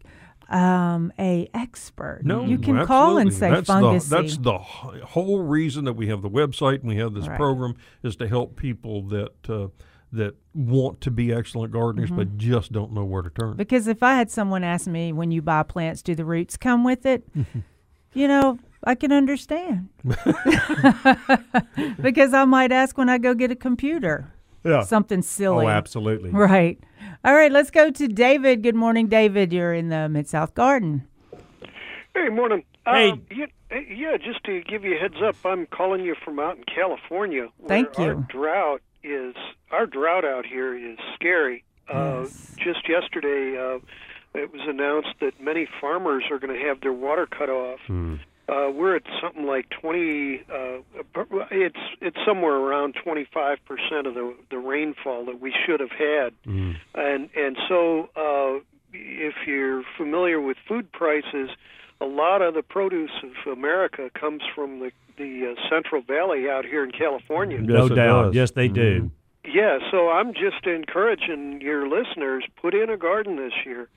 um, 0.50 1.12
a 1.20 1.50
expert. 1.54 2.22
No, 2.24 2.46
you 2.46 2.58
can 2.58 2.86
call 2.86 3.18
and 3.18 3.28
absolutely. 3.30 3.32
say 3.32 3.50
that's 3.50 3.70
fungusy. 3.70 4.10
The, 4.10 4.22
that's 4.22 4.38
the 4.38 4.58
whole 5.06 5.40
reason 5.42 5.86
that 5.86 5.94
we 5.94 6.08
have 6.08 6.22
the 6.22 6.30
website 6.30 6.80
and 6.82 6.88
we 6.88 6.98
have 6.98 7.14
this 7.14 7.28
Right. 7.28 7.38
program 7.38 7.76
is 8.04 8.16
to 8.18 8.28
help 8.28 8.56
people 8.56 9.02
that 9.10 9.50
uh, 9.50 9.68
that 10.14 10.36
want 10.54 11.02
to 11.02 11.12
be 11.12 11.34
excellent 11.34 11.74
gardeners 11.74 12.10
Mm-hmm. 12.10 12.18
but 12.18 12.38
just 12.38 12.72
don't 12.72 12.94
know 12.94 13.04
where 13.04 13.24
to 13.24 13.30
turn. 13.30 13.58
Because 13.58 13.88
if 13.88 14.02
I 14.04 14.16
had 14.16 14.30
someone 14.32 14.64
ask 14.64 14.88
me 14.88 15.12
when 15.12 15.32
you 15.32 15.42
buy 15.42 15.64
plants, 15.64 16.02
do 16.02 16.16
the 16.16 16.24
roots 16.26 16.56
come 16.58 16.84
with 16.86 17.06
it? 17.06 17.28
you 18.14 18.28
know, 18.28 18.60
I 18.86 18.96
can 18.96 19.12
understand. 19.12 19.90
because 22.02 22.34
I 22.34 22.46
might 22.46 22.72
ask 22.72 22.98
when 22.98 23.10
I 23.10 23.18
go 23.18 23.34
get 23.34 23.52
a 23.52 23.56
computer. 23.56 24.32
Yeah. 24.64 24.82
Something 24.82 25.22
silly. 25.22 25.66
Oh, 25.66 25.70
absolutely. 25.70 26.32
Right. 26.32 26.80
All 27.24 27.34
right, 27.36 27.52
let's 27.52 27.70
go 27.72 27.92
to 27.92 28.08
David. 28.08 28.64
Good 28.64 28.76
morning, 28.76 29.08
David. 29.08 29.54
You're 29.54 29.74
in 29.74 29.90
the 29.90 30.10
Mid 30.10 30.28
South 30.28 30.54
Garden. 30.56 31.08
Hey, 32.16 32.30
morning. 32.30 32.64
Hey. 32.86 33.12
Uh, 33.12 33.16
yeah, 33.32 33.46
yeah, 33.90 34.18
just 34.18 34.44
to 34.46 34.62
give 34.62 34.84
you 34.84 34.96
a 34.96 35.00
heads 35.00 35.16
up, 35.24 35.36
I'm 35.44 35.66
calling 35.68 36.04
you 36.04 36.16
from 36.24 36.40
out 36.40 36.58
in 36.58 36.64
California. 36.64 37.50
Where 37.58 37.68
Thank 37.70 38.00
Our 38.00 38.06
you. 38.14 38.26
drought 38.30 38.82
is 39.04 39.36
our 39.72 39.86
drought 39.86 40.26
out 40.26 40.46
here 40.46 40.76
is 40.76 40.98
scary. 41.16 41.64
Uh, 41.92 42.22
Yes. 42.24 42.56
just 42.58 42.90
yesterday, 42.90 43.58
uh, 43.60 43.80
it 44.40 44.52
was 44.52 44.62
announced 44.68 45.20
that 45.20 45.40
many 45.40 45.68
farmers 45.80 46.24
are 46.32 46.40
going 46.40 46.58
to 46.58 46.66
have 46.68 46.82
their 46.82 46.94
water 46.94 47.28
cut 47.28 47.50
off. 47.50 47.80
Uh, 48.48 48.70
we're 48.72 48.96
at 48.96 49.04
something 49.22 49.46
like 49.46 49.70
20. 49.70 50.44
Uh, 50.48 50.78
it's 51.50 51.80
it's 52.00 52.18
somewhere 52.26 52.54
around 52.56 52.96
25 53.04 53.58
percent 53.66 54.06
of 54.06 54.14
the 54.14 54.36
the 54.52 54.58
rainfall 54.58 55.26
that 55.26 55.40
we 55.42 55.54
should 55.66 55.80
have 55.80 55.92
had, 55.92 56.34
and 56.94 57.30
and 57.36 57.58
so 57.68 58.10
uh, 58.16 58.60
if 58.94 59.34
you're 59.48 59.84
familiar 59.98 60.40
with 60.40 60.58
food 60.68 60.92
prices, 60.92 61.50
a 62.00 62.06
lot 62.06 62.42
of 62.42 62.54
the 62.54 62.62
produce 62.62 63.12
of 63.24 63.52
America 63.52 64.12
comes 64.14 64.44
from 64.54 64.80
the 64.80 64.92
the 65.18 65.56
uh, 65.56 65.70
Central 65.70 66.02
Valley 66.02 66.50
out 66.50 66.66
here 66.66 66.84
in 66.84 66.92
California. 66.92 67.60
No 67.60 67.88
it 67.88 67.96
doubt. 67.96 68.24
does. 68.26 68.36
Yes, 68.36 68.52
they 68.52 68.68
do. 68.68 69.12
Yeah, 69.46 69.80
so 69.92 70.10
I'm 70.10 70.34
just 70.34 70.66
encouraging 70.66 71.62
your 71.62 71.88
listeners 71.88 72.44
put 72.62 72.74
in 72.74 72.90
a 72.90 72.98
garden 72.98 73.38
this 73.38 73.54
year. 73.66 73.88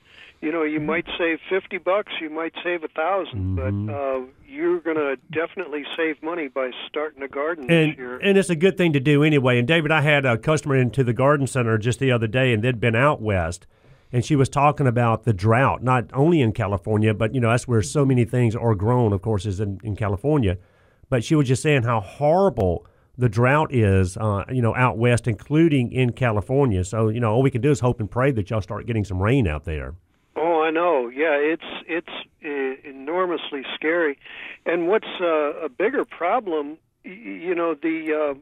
You 0.41 0.53
know, 0.53 0.63
you 0.63 0.79
might 0.79 1.07
save 1.19 1.39
fifty 1.51 1.79
bucks, 1.79 2.13
you 2.21 2.31
might 2.31 2.53
save 2.63 2.85
a 2.85 2.89
1000 2.95 3.57
but 3.57 3.93
uh, 3.93 4.21
you're 4.47 4.81
going 4.81 4.97
to 4.97 5.17
definitely 5.33 5.85
save 5.97 6.23
money 6.23 6.47
by 6.49 6.71
starting 6.89 7.23
a 7.23 7.29
garden 7.29 7.69
And 7.71 7.93
this 7.93 7.99
year. 7.99 8.19
and 8.19 8.39
it's 8.39 8.49
a 8.49 8.57
good 8.57 8.77
thing 8.77 8.93
to 8.93 9.01
do 9.01 9.25
anyway. 9.25 9.59
And 9.59 9.67
David, 9.67 9.91
I 9.91 10.01
had 10.01 10.25
a 10.25 10.39
customer 10.39 10.77
into 10.77 11.03
the 11.03 11.13
garden 11.13 11.47
center 11.49 11.77
just 11.77 11.99
the 11.99 12.13
other 12.13 12.29
day, 12.29 12.53
and 12.53 12.63
they'd 12.63 12.79
been 12.81 12.95
out 12.95 13.21
west, 13.21 13.67
and 14.13 14.25
she 14.25 14.37
was 14.37 14.49
talking 14.49 14.87
about 14.87 15.25
the 15.25 15.33
drought, 15.33 15.83
not 15.83 16.05
only 16.15 16.41
in 16.41 16.53
California, 16.53 17.13
but 17.13 17.35
you 17.35 17.41
know 17.41 17.51
that's 17.51 17.67
where 17.67 17.83
so 17.83 18.07
many 18.07 18.25
things 18.25 18.55
are 18.55 18.75
grown. 18.77 19.13
Of 19.13 19.23
course, 19.23 19.45
is 19.45 19.59
in, 19.59 19.81
in 19.83 19.97
California. 19.97 20.57
But 21.11 21.25
she 21.25 21.35
was 21.35 21.49
just 21.49 21.63
saying 21.63 21.83
how 21.83 22.01
horrible 22.01 22.87
the 23.17 23.29
drought 23.29 23.75
is, 23.75 24.17
uh, 24.17 24.45
you 24.53 24.63
know, 24.63 24.75
out 24.77 24.99
west, 24.99 25.27
including 25.27 25.91
in 25.91 26.13
California. 26.13 26.85
So 26.85 27.09
you 27.09 27.19
know, 27.19 27.33
all 27.33 27.43
we 27.43 27.51
can 27.51 27.61
do 27.61 27.71
is 27.73 27.81
hope 27.81 27.99
and 27.99 28.09
pray 28.09 28.31
that 28.31 28.51
y'all 28.51 28.61
start 28.61 28.87
getting 28.87 29.05
some 29.05 29.21
rain 29.21 29.49
out 29.49 29.65
there. 29.65 29.95
I 30.69 30.71
know. 30.71 31.09
Yeah, 31.09 31.33
it's 31.33 31.63
it's 31.87 32.09
uh, 32.45 32.89
enormously 32.89 33.63
scary. 33.75 34.19
And 34.67 34.87
what's 34.87 35.09
uh, 35.19 35.65
a 35.65 35.71
bigger 35.71 36.05
problem, 36.05 36.77
you 37.05 37.55
know, 37.55 37.75
the 37.75 38.13
uh, 38.13 38.35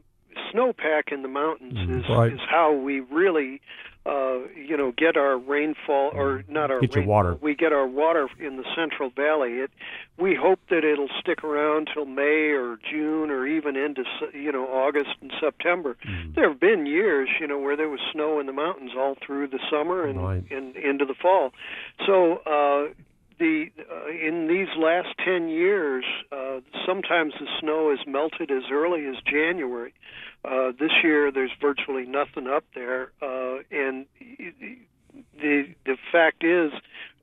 snowpack 0.53 1.11
in 1.11 1.21
the 1.21 1.27
mountains 1.27 1.77
is 2.03 2.09
Right. 2.09 2.33
is 2.33 2.39
how 2.49 2.73
we 2.73 2.99
really 3.01 3.61
uh, 4.05 4.39
you 4.55 4.77
know, 4.77 4.93
get 4.97 5.17
our 5.17 5.37
rainfall 5.37 6.11
or 6.13 6.41
not 6.47 6.71
our 6.71 6.79
Get 6.79 6.95
rainfall, 6.95 7.11
water. 7.13 7.37
We 7.41 7.55
get 7.55 7.73
our 7.73 7.85
water 7.85 8.29
in 8.39 8.55
the 8.55 8.63
Central 8.73 9.09
Valley. 9.09 9.55
It 9.59 9.71
we 10.17 10.33
hope 10.33 10.61
that 10.69 10.85
it'll 10.85 11.09
stick 11.19 11.43
around 11.43 11.89
till 11.93 12.05
May 12.05 12.51
or 12.51 12.77
June 12.89 13.29
or 13.29 13.45
even 13.45 13.75
into 13.75 14.03
s- 14.03 14.33
you 14.33 14.49
know 14.53 14.65
August 14.67 15.09
and 15.21 15.33
September. 15.41 15.97
Mm-hmm. 16.07 16.31
There 16.35 16.47
have 16.49 16.57
been 16.57 16.85
years, 16.85 17.27
you 17.41 17.47
know, 17.47 17.59
where 17.59 17.75
there 17.75 17.89
was 17.89 17.99
snow 18.13 18.39
in 18.39 18.45
the 18.45 18.53
mountains 18.53 18.91
all 18.97 19.15
through 19.25 19.47
the 19.47 19.59
summer 19.69 20.05
and, 20.05 20.23
Right. 20.23 20.43
and 20.51 20.77
into 20.77 21.03
the 21.03 21.13
fall. 21.13 21.51
So 22.05 22.37
uh, 22.45 22.93
the 23.39 23.67
uh, 23.91 24.09
in 24.09 24.47
these 24.47 24.67
last 24.77 25.09
ten 25.23 25.49
years, 25.49 26.05
uh, 26.31 26.59
sometimes 26.85 27.33
the 27.39 27.47
snow 27.59 27.89
has 27.89 27.99
melted 28.07 28.51
as 28.51 28.63
early 28.71 29.05
as 29.07 29.15
January. 29.25 29.93
Uh, 30.45 30.71
this 30.79 30.91
year, 31.03 31.31
there's 31.31 31.51
virtually 31.61 32.05
nothing 32.05 32.47
up 32.47 32.63
there, 32.73 33.11
uh, 33.21 33.57
and 33.71 34.05
the 35.39 35.73
the 35.85 35.97
fact 36.11 36.43
is, 36.43 36.71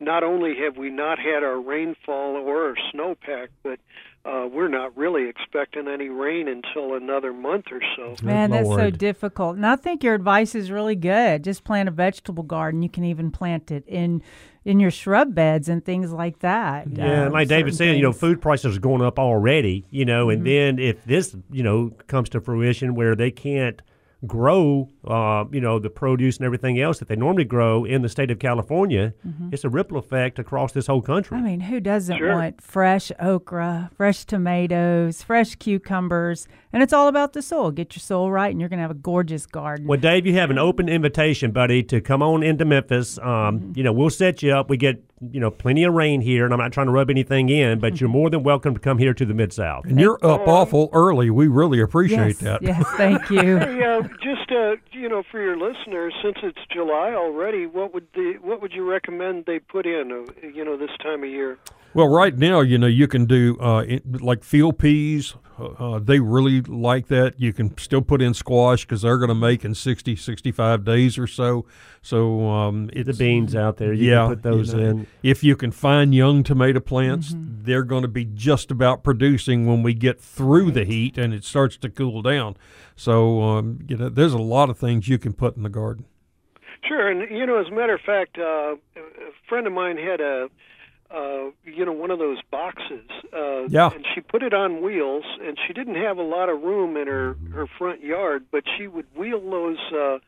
not 0.00 0.22
only 0.22 0.54
have 0.64 0.76
we 0.76 0.90
not 0.90 1.18
had 1.18 1.42
our 1.42 1.60
rainfall 1.60 2.36
or 2.36 2.68
our 2.68 2.76
snowpack, 2.92 3.48
but 3.62 3.78
uh, 4.24 4.48
we're 4.50 4.68
not 4.68 4.96
really 4.96 5.28
expecting 5.28 5.86
any 5.86 6.08
rain 6.08 6.48
until 6.48 6.94
another 6.94 7.32
month 7.32 7.66
or 7.70 7.80
so. 7.94 8.16
Man, 8.24 8.50
that's 8.50 8.68
so 8.68 8.88
difficult. 8.90 9.56
And 9.56 9.66
I 9.66 9.76
think 9.76 10.02
your 10.02 10.14
advice 10.14 10.54
is 10.54 10.70
really 10.70 10.96
good. 10.96 11.44
Just 11.44 11.62
plant 11.62 11.88
a 11.88 11.92
vegetable 11.92 12.42
garden. 12.42 12.82
You 12.82 12.88
can 12.88 13.04
even 13.04 13.30
plant 13.30 13.70
it 13.70 13.84
in 13.86 14.22
in 14.64 14.80
your 14.80 14.90
shrub 14.90 15.34
beds 15.34 15.68
and 15.68 15.84
things 15.84 16.10
like 16.10 16.38
that. 16.38 16.88
Yeah, 16.90 17.04
Uh, 17.04 17.24
and 17.24 17.32
like 17.34 17.48
David 17.48 17.74
certain 17.74 17.92
said, 17.92 17.96
you 17.96 18.02
know, 18.02 18.12
food 18.12 18.40
prices 18.40 18.78
are 18.78 18.80
going 18.80 19.02
up 19.02 19.18
already, 19.18 19.84
you 19.90 20.06
know, 20.06 20.30
and 20.30 20.46
then 20.46 20.78
if 20.78 21.04
this, 21.04 21.36
you 21.50 21.62
know, 21.62 21.90
comes 22.06 22.30
to 22.30 22.40
fruition 22.40 22.94
where 22.94 23.14
they 23.14 23.30
can't 23.30 23.82
grow, 24.26 24.88
uh, 25.06 25.44
you 25.52 25.60
know, 25.60 25.78
the 25.78 25.90
produce 25.90 26.36
and 26.38 26.46
everything 26.46 26.80
else 26.80 26.98
that 26.98 27.08
they 27.08 27.16
normally 27.16 27.44
grow 27.44 27.84
in 27.84 28.02
the 28.02 28.08
state 28.08 28.30
of 28.30 28.38
California, 28.38 29.12
it's 29.52 29.64
a 29.64 29.68
ripple 29.68 29.98
effect 29.98 30.38
across 30.38 30.72
this 30.72 30.86
whole 30.86 31.02
country. 31.02 31.36
I 31.38 31.40
mean, 31.42 31.60
who 31.60 31.80
doesn't 31.80 32.16
Sure. 32.18 32.34
want 32.34 32.62
fresh 32.62 33.10
okra, 33.20 33.90
fresh 33.96 34.24
tomatoes, 34.24 35.22
fresh 35.22 35.54
cucumbers? 35.56 36.46
And 36.72 36.82
it's 36.82 36.92
all 36.92 37.06
about 37.08 37.32
the 37.34 37.42
soil. 37.42 37.70
Get 37.70 37.94
your 37.94 38.00
soil 38.00 38.30
right, 38.32 38.50
and 38.50 38.60
you're 38.60 38.68
going 38.68 38.78
to 38.78 38.82
have 38.82 38.90
a 38.90 38.94
gorgeous 38.94 39.46
garden. 39.46 39.86
Well, 39.86 40.00
Dave, 40.00 40.26
you 40.26 40.34
have 40.34 40.50
an 40.50 40.58
open 40.58 40.88
invitation, 40.88 41.52
buddy, 41.52 41.82
to 41.84 42.00
come 42.00 42.20
on 42.22 42.42
into 42.42 42.64
Memphis. 42.64 43.18
Um, 43.18 43.72
You 43.76 43.82
know, 43.84 43.92
we'll 43.92 44.10
set 44.10 44.42
you 44.42 44.52
up. 44.52 44.68
We 44.68 44.76
get, 44.76 45.02
you 45.30 45.38
know, 45.38 45.50
plenty 45.52 45.84
of 45.84 45.94
rain 45.94 46.20
here, 46.20 46.44
and 46.44 46.52
I'm 46.52 46.58
not 46.58 46.72
trying 46.72 46.86
to 46.86 46.92
rub 46.92 47.10
anything 47.10 47.48
in, 47.48 47.78
but 47.78 48.00
you're 48.00 48.10
more 48.10 48.28
than 48.28 48.42
welcome 48.42 48.74
to 48.74 48.80
come 48.80 48.98
here 48.98 49.14
to 49.14 49.24
the 49.24 49.34
Mid 49.34 49.52
South. 49.52 49.84
And 49.84 50.00
you're 50.00 50.18
up 50.26 50.48
awful 50.48 50.90
early. 50.92 51.30
We 51.30 51.46
really 51.46 51.80
appreciate 51.80 52.18
yes, 52.18 52.38
that. 52.38 52.62
yes, 52.62 52.84
thank 52.96 53.30
you. 53.30 53.58
Hey, 53.64 53.82
uh, 53.84 54.02
just 54.22 54.50
uh, 54.50 54.74
you 54.94 55.08
know, 55.08 55.22
for 55.30 55.40
your 55.40 55.56
listeners, 55.56 56.14
since 56.22 56.36
it's 56.42 56.58
July 56.72 57.12
already, 57.12 57.66
what 57.66 57.92
would 57.94 58.06
the 58.14 58.34
what 58.40 58.62
would 58.62 58.72
you 58.72 58.88
recommend 58.88 59.46
they 59.46 59.58
put 59.58 59.86
in? 59.86 60.12
Uh, 60.12 60.46
you 60.46 60.64
know, 60.64 60.76
this 60.76 60.90
time 61.02 61.22
of 61.22 61.28
year. 61.28 61.58
Well, 61.94 62.08
right 62.08 62.36
now, 62.36 62.60
you 62.60 62.78
know, 62.78 62.86
you 62.86 63.06
can 63.06 63.24
do 63.26 63.56
uh, 63.60 63.84
like 64.20 64.42
field 64.42 64.78
peas. 64.78 65.34
Uh, 65.58 65.66
uh, 65.94 65.98
they 65.98 66.18
really 66.20 66.60
like 66.62 67.06
that. 67.08 67.38
You 67.38 67.52
can 67.52 67.76
still 67.78 68.02
put 68.02 68.20
in 68.20 68.34
squash 68.34 68.84
because 68.84 69.02
they're 69.02 69.18
going 69.18 69.28
to 69.28 69.34
make 69.34 69.64
in 69.64 69.74
60, 69.74 70.16
65 70.16 70.84
days 70.84 71.16
or 71.18 71.26
so. 71.26 71.64
So 72.02 72.48
um, 72.50 72.88
The 72.88 73.12
beans 73.12 73.54
out 73.54 73.76
there, 73.76 73.92
you 73.92 74.10
yeah, 74.10 74.26
can 74.26 74.28
put 74.30 74.42
those 74.42 74.74
you 74.74 74.80
know, 74.80 74.86
in. 74.88 75.06
If 75.22 75.44
you 75.44 75.56
can 75.56 75.70
find 75.70 76.14
young 76.14 76.42
tomato 76.42 76.80
plants, 76.80 77.32
Mm-hmm. 77.32 77.64
they're 77.64 77.84
going 77.84 78.02
to 78.02 78.08
be 78.08 78.24
just 78.24 78.70
about 78.70 79.02
producing 79.04 79.66
when 79.66 79.82
we 79.82 79.94
get 79.94 80.20
through 80.20 80.72
the 80.72 80.84
heat 80.84 81.16
and 81.16 81.32
it 81.32 81.44
starts 81.44 81.76
to 81.78 81.88
cool 81.88 82.20
down. 82.22 82.56
So, 82.96 83.42
um, 83.42 83.78
you 83.88 83.96
know, 83.96 84.08
there's 84.08 84.34
a 84.34 84.38
lot 84.38 84.70
of 84.70 84.78
things 84.78 85.08
you 85.08 85.18
can 85.18 85.32
put 85.32 85.56
in 85.56 85.62
the 85.62 85.68
garden. 85.68 86.04
Sure, 86.86 87.08
and 87.10 87.30
you 87.30 87.46
know, 87.46 87.58
as 87.58 87.68
a 87.68 87.70
matter 87.70 87.94
of 87.94 88.00
fact, 88.02 88.36
uh, 88.38 88.74
a 88.96 89.32
friend 89.48 89.66
of 89.66 89.72
mine 89.72 89.96
had 89.96 90.20
a, 90.20 90.48
uh, 91.10 91.50
you 91.64 91.84
know, 91.84 91.92
one 91.92 92.10
of 92.10 92.18
those 92.18 92.38
boxes. 92.50 93.08
Uh, 93.32 93.66
Yeah. 93.68 93.90
And 93.94 94.04
she 94.14 94.20
put 94.20 94.42
it 94.42 94.52
on 94.54 94.82
wheels, 94.82 95.24
and 95.40 95.58
she 95.66 95.72
didn't 95.72 95.96
have 95.96 96.18
a 96.18 96.22
lot 96.22 96.48
of 96.48 96.62
room 96.62 96.96
in 96.96 97.06
her 97.06 97.36
her 97.52 97.66
front 97.66 98.02
yard, 98.02 98.44
but 98.50 98.64
she 98.76 98.86
would 98.86 99.06
wheel 99.16 99.40
those 99.40 99.78
uh, 99.92 100.18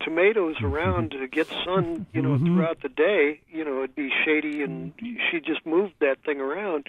tomatoes 0.00 0.56
around 0.62 1.12
to 1.12 1.26
get 1.28 1.46
sun, 1.64 2.06
you 2.12 2.20
know, 2.22 2.36
throughout 2.38 2.80
the 2.82 2.88
day. 2.88 3.40
You 3.50 3.64
know, 3.64 3.78
it'd 3.78 3.94
be 3.94 4.10
shady, 4.24 4.62
and 4.62 4.92
she 5.30 5.40
just 5.40 5.64
moved 5.64 5.94
that 6.00 6.18
thing 6.24 6.40
around. 6.40 6.86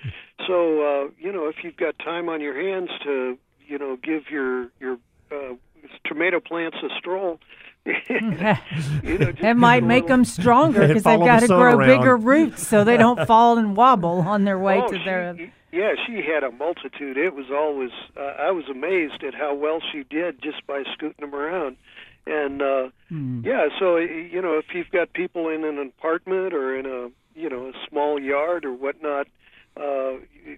So, 0.48 0.82
uh, 0.82 1.10
you 1.18 1.32
know, 1.32 1.48
if 1.48 1.64
you've 1.64 1.78
got 1.78 1.98
time 2.00 2.30
on 2.30 2.42
your 2.42 2.60
hands 2.60 2.90
to, 3.04 3.38
you 3.68 3.78
know, 3.78 3.96
give 3.98 4.30
your 4.30 4.70
your 4.80 4.98
uh, 5.32 5.56
tomato 6.06 6.40
plants 6.40 6.78
a 6.84 6.90
stroll. 7.00 7.40
you 8.10 8.22
know, 8.22 9.32
just 9.32 9.42
That 9.42 9.58
might 9.58 9.84
make 9.84 10.04
little- 10.04 10.18
them 10.18 10.26
stronger 10.26 10.88
because 10.88 11.04
they've 11.04 11.20
got 11.20 11.42
the 11.42 11.48
to 11.48 11.54
grow 11.54 11.78
around. 11.78 11.88
bigger 12.00 12.18
roots 12.18 12.68
so 12.68 12.84
they 12.84 12.98
don't 12.98 13.26
fall 13.28 13.58
and 13.58 13.76
wobble 13.76 14.22
on 14.22 14.44
their 14.44 14.58
way 14.60 14.82
oh, 14.84 14.92
to 14.92 14.98
their. 15.04 15.36
she, 15.38 15.52
yeah, 15.72 15.94
she 16.08 16.22
had 16.22 16.44
a 16.44 16.52
multitude. 16.52 17.18
It 17.18 17.36
was 17.36 17.48
always 17.52 17.92
uh, 18.18 18.22
I 18.40 18.52
was 18.52 18.66
amazed 18.70 19.24
at 19.24 19.36
how 19.36 19.54
well 19.54 19.80
she 19.92 20.04
did 20.04 20.42
just 20.42 20.66
by 20.66 20.84
scooting 20.94 21.18
them 21.20 21.36
around. 21.36 21.78
And 22.28 22.62
uh 22.62 22.90
yeah, 23.12 23.68
so 23.78 23.96
y- 23.96 24.30
you 24.32 24.42
know, 24.42 24.58
if 24.58 24.66
you've 24.74 24.90
got 24.90 25.14
people 25.14 25.48
in 25.50 25.64
an 25.64 25.78
apartment 25.78 26.54
or 26.54 26.76
in 26.76 26.86
a 26.88 27.10
you 27.40 27.50
know 27.50 27.68
a 27.68 27.74
small 27.88 28.20
yard 28.20 28.66
or 28.66 28.74
whatnot, 28.74 29.28
uh, 29.78 30.18
y- 30.46 30.58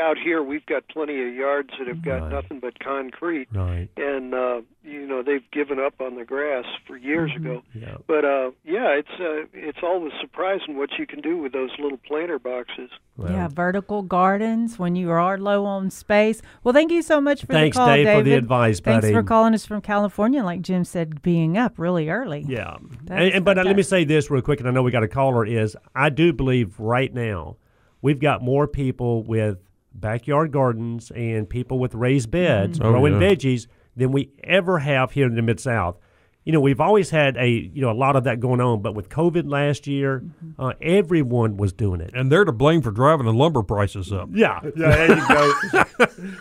out 0.00 0.16
here 0.18 0.42
we've 0.42 0.64
got 0.66 0.86
plenty 0.88 1.20
of 1.28 1.34
yards 1.34 1.70
that 1.78 1.88
have 1.88 2.02
got 2.04 2.22
Right. 2.22 2.32
nothing 2.32 2.60
but 2.60 2.78
concrete, 2.78 3.48
Right. 3.52 3.88
and 3.96 4.34
uh, 4.34 4.60
you 4.84 5.06
know 5.06 5.22
they've 5.22 5.48
given 5.52 5.78
up 5.78 6.00
on 6.00 6.16
the 6.16 6.24
grass 6.24 6.64
for 6.86 6.96
years 6.96 7.30
ago. 7.36 7.62
Yeah. 7.74 7.96
But 8.06 8.24
uh, 8.24 8.50
yeah, 8.64 8.88
it's 8.98 9.10
uh, 9.20 9.46
it's 9.52 9.78
always 9.82 10.12
surprising 10.20 10.76
what 10.76 10.90
you 10.98 11.06
can 11.06 11.20
do 11.20 11.36
with 11.38 11.52
those 11.52 11.70
little 11.78 11.98
planter 11.98 12.38
boxes. 12.38 12.90
yeah, 13.18 13.48
vertical 13.48 14.02
gardens 14.02 14.78
when 14.78 14.96
you 14.96 15.10
are 15.10 15.36
low 15.38 15.64
on 15.64 15.90
space. 15.90 16.40
Well, 16.64 16.72
thank 16.72 16.90
you 16.90 17.02
so 17.02 17.20
much 17.20 17.40
for 17.42 17.52
Thanks, 17.52 17.76
the 17.76 17.80
call, 17.80 17.88
Dave, 17.94 18.06
for 18.06 18.16
the 18.18 18.30
David. 18.30 18.38
advice, 18.44 18.80
Thanks 18.80 19.10
for 19.10 19.22
calling 19.22 19.54
us 19.54 19.66
from 19.66 19.80
California. 19.80 20.42
Like 20.42 20.62
Jim 20.62 20.84
said, 20.84 21.22
being 21.22 21.56
up 21.58 21.74
really 21.78 22.08
early. 22.08 22.44
Yeah. 22.48 22.76
And, 23.10 23.34
and- 23.34 23.44
but 23.44 23.58
uh, 23.58 23.62
let 23.64 23.76
me 23.76 23.82
say 23.82 24.04
this 24.04 24.30
real 24.30 24.42
quick, 24.42 24.60
and 24.60 24.68
I 24.68 24.72
know 24.72 24.82
we 24.82 24.90
got 24.90 25.02
a 25.02 25.08
caller. 25.08 25.44
Is 25.44 25.76
I 25.94 26.08
do 26.08 26.32
believe 26.32 26.78
right 26.80 27.12
now 27.12 27.56
we've 28.00 28.20
got 28.20 28.42
more 28.42 28.66
people 28.66 29.22
with 29.24 29.58
backyard 29.94 30.52
gardens 30.52 31.10
and 31.14 31.48
people 31.48 31.78
with 31.78 31.94
raised 31.94 32.28
mm. 32.28 32.32
beds 32.32 32.78
Oh, 32.80 32.90
growing 32.90 33.20
yeah. 33.20 33.28
veggies 33.28 33.66
than 33.96 34.12
we 34.12 34.30
ever 34.44 34.78
have 34.78 35.12
here 35.12 35.26
in 35.26 35.34
the 35.34 35.42
Mid 35.42 35.60
South. 35.60 35.96
You 36.44 36.52
know, 36.52 36.58
we've 36.58 36.80
always 36.80 37.10
had 37.10 37.36
a 37.36 37.48
you 37.48 37.80
know 37.80 37.90
a 37.90 37.94
lot 37.94 38.16
of 38.16 38.24
that 38.24 38.40
going 38.40 38.60
on, 38.60 38.82
but 38.82 38.96
with 38.96 39.08
COVID 39.08 39.48
last 39.48 39.86
year, 39.86 40.24
mm-hmm. 40.24 40.60
uh, 40.60 40.72
everyone 40.80 41.56
was 41.56 41.72
doing 41.72 42.00
it. 42.00 42.10
And 42.14 42.32
they're 42.32 42.44
to 42.44 42.50
blame 42.50 42.82
for 42.82 42.90
driving 42.90 43.26
the 43.26 43.32
lumber 43.32 43.62
prices 43.62 44.12
up. 44.12 44.28
Yeah, 44.32 44.58
yeah, 44.64 44.70
there 44.74 45.16
you 45.18 45.28
go. 45.28 45.84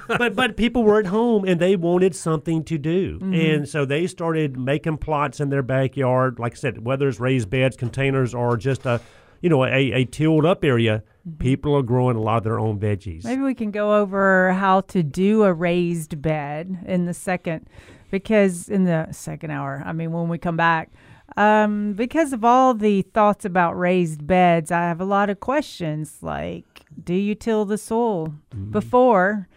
but 0.17 0.35
but 0.35 0.57
people 0.57 0.83
were 0.83 0.99
at 0.99 1.05
home 1.05 1.45
and 1.45 1.59
they 1.59 1.75
wanted 1.75 2.15
something 2.15 2.63
to 2.63 2.79
do, 2.79 3.19
mm-hmm. 3.19 3.33
and 3.33 3.69
so 3.69 3.85
they 3.85 4.07
started 4.07 4.57
making 4.57 4.97
plots 4.97 5.39
in 5.39 5.49
their 5.49 5.61
backyard. 5.61 6.39
Like 6.39 6.53
I 6.53 6.55
said, 6.55 6.83
whether 6.83 7.07
it's 7.07 7.19
raised 7.19 7.51
beds, 7.51 7.77
containers, 7.77 8.33
or 8.33 8.57
just 8.57 8.87
a 8.87 9.01
you 9.41 9.49
know 9.49 9.65
a, 9.65 9.91
a 9.91 10.05
tilled 10.05 10.45
up 10.45 10.63
area, 10.63 11.03
people 11.39 11.75
are 11.75 11.83
growing 11.83 12.15
a 12.15 12.21
lot 12.21 12.37
of 12.37 12.43
their 12.43 12.59
own 12.59 12.79
veggies. 12.79 13.23
Maybe 13.23 13.41
we 13.41 13.53
can 13.53 13.71
go 13.71 13.95
over 13.95 14.53
how 14.53 14.81
to 14.81 15.03
do 15.03 15.43
a 15.43 15.53
raised 15.53 16.21
bed 16.21 16.83
in 16.85 17.05
the 17.05 17.13
second, 17.13 17.67
because 18.09 18.69
in 18.69 18.85
the 18.85 19.07
second 19.11 19.51
hour, 19.51 19.83
I 19.85 19.93
mean, 19.93 20.11
when 20.11 20.29
we 20.29 20.37
come 20.37 20.57
back. 20.57 20.91
Um, 21.37 21.93
because 21.93 22.33
of 22.33 22.43
all 22.43 22.73
the 22.73 23.03
thoughts 23.03 23.45
about 23.45 23.79
raised 23.79 24.27
beds, 24.27 24.69
I 24.69 24.81
have 24.81 24.99
a 24.99 25.05
lot 25.05 25.29
of 25.29 25.39
questions 25.39 26.17
like 26.21 26.65
do 27.01 27.13
you 27.13 27.35
till 27.35 27.65
the 27.65 27.77
soil 27.77 28.33
before? 28.71 29.47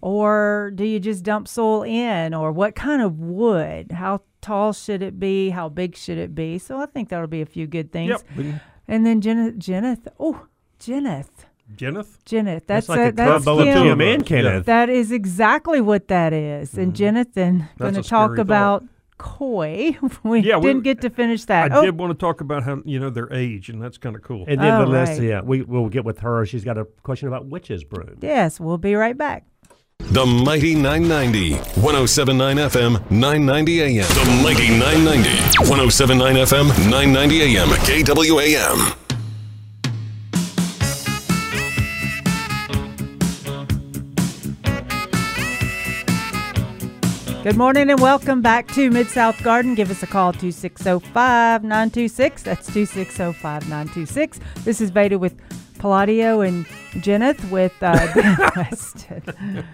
Or 0.00 0.72
do 0.74 0.84
you 0.84 0.98
just 0.98 1.22
dump 1.22 1.46
soil 1.46 1.84
in? 1.84 2.34
Or 2.34 2.50
what 2.50 2.74
kind 2.74 3.02
of 3.02 3.20
wood? 3.20 3.92
How 3.92 4.22
tall 4.40 4.72
should 4.72 5.00
it 5.00 5.20
be? 5.20 5.50
How 5.50 5.68
big 5.68 5.96
should 5.96 6.18
it 6.18 6.34
be? 6.34 6.58
So 6.58 6.78
I 6.78 6.86
think 6.86 7.08
that'll 7.08 7.28
be 7.28 7.40
a 7.40 7.46
few 7.46 7.68
good 7.68 7.92
things. 7.92 8.10
Yep. 8.36 8.56
We 8.86 8.94
can- 8.94 9.06
And 9.06 9.06
then 9.06 9.20
Jeneth, 9.20 9.58
Jeneth, 9.58 10.06
oh, 10.20 10.46
Jeneth, 10.80 11.28
Jeneth? 11.74 12.18
Jeneth. 12.26 12.66
That's 12.66 12.86
That's 12.86 12.88
like 12.88 12.98
a, 12.98 13.08
a 13.08 13.12
that's 13.12 13.44
combo 13.44 13.58
of 13.60 13.64
Kim. 13.64 13.82
Tim 13.84 14.00
and 14.00 14.26
Kenneth. 14.26 14.66
That 14.66 14.90
is 14.90 15.10
exactly 15.12 15.80
what 15.80 16.08
that 16.08 16.32
is. 16.32 16.76
And 16.76 16.94
Jonathan 16.94 17.68
going 17.78 17.94
to 17.94 18.02
talk 18.02 18.36
about 18.38 18.84
koi. 19.18 19.96
we 20.24 20.40
Yeah, 20.40 20.56
we- 20.58 20.66
didn't 20.66 20.82
get 20.82 21.00
to 21.02 21.10
finish 21.10 21.44
that. 21.46 21.72
I 21.72 21.76
oh, 21.76 21.82
did 21.82 21.98
want 21.98 22.10
to 22.10 22.18
talk 22.18 22.40
about 22.40 22.64
how 22.64 22.82
you 22.84 22.98
know 22.98 23.08
their 23.10 23.32
age, 23.32 23.68
and 23.70 23.80
that's 23.80 23.96
kind 23.96 24.16
of 24.16 24.22
cool. 24.22 24.44
And 24.48 24.60
then 24.60 24.82
Oh, 24.82 24.84
Vanessa, 24.86 25.12
right. 25.12 25.22
yeah, 25.22 25.40
we 25.42 25.62
we'll 25.62 25.88
get 25.88 26.04
with 26.04 26.18
her. 26.18 26.44
She's 26.44 26.64
got 26.64 26.76
a 26.76 26.84
question 27.04 27.28
about 27.28 27.46
witches 27.46 27.84
broom. 27.84 28.18
yes, 28.20 28.58
we'll 28.60 28.78
be 28.78 28.94
right 28.94 29.16
back. 29.16 29.46
The 30.10 30.26
Mighty 30.26 30.74
990, 30.74 31.54
1079 31.80 32.56
FM, 32.56 33.10
990 33.10 33.82
AM. 33.82 34.08
The 34.08 34.40
Mighty 34.42 34.68
990, 34.68 35.30
1079 35.70 36.34
FM, 36.36 36.68
990 36.90 37.56
AM, 37.56 37.68
KWAM. 37.68 38.98
Good 47.42 47.56
morning 47.56 47.90
and 47.90 47.98
welcome 48.00 48.40
back 48.40 48.68
to 48.74 48.88
Mid 48.90 49.08
South 49.08 49.42
Garden. 49.42 49.74
Give 49.74 49.90
us 49.90 50.02
a 50.02 50.06
call 50.06 50.32
2605 50.32 51.64
926. 51.64 52.42
That's 52.42 52.66
2605 52.72 53.62
926. 53.62 54.38
This 54.64 54.80
is 54.80 54.90
Veda 54.90 55.18
with 55.18 55.34
Palladio 55.82 56.42
and 56.42 56.64
Jenneth 57.00 57.50
with 57.50 57.72
uh, 57.82 57.96
Ben 58.14 58.36
Weston. 58.54 59.64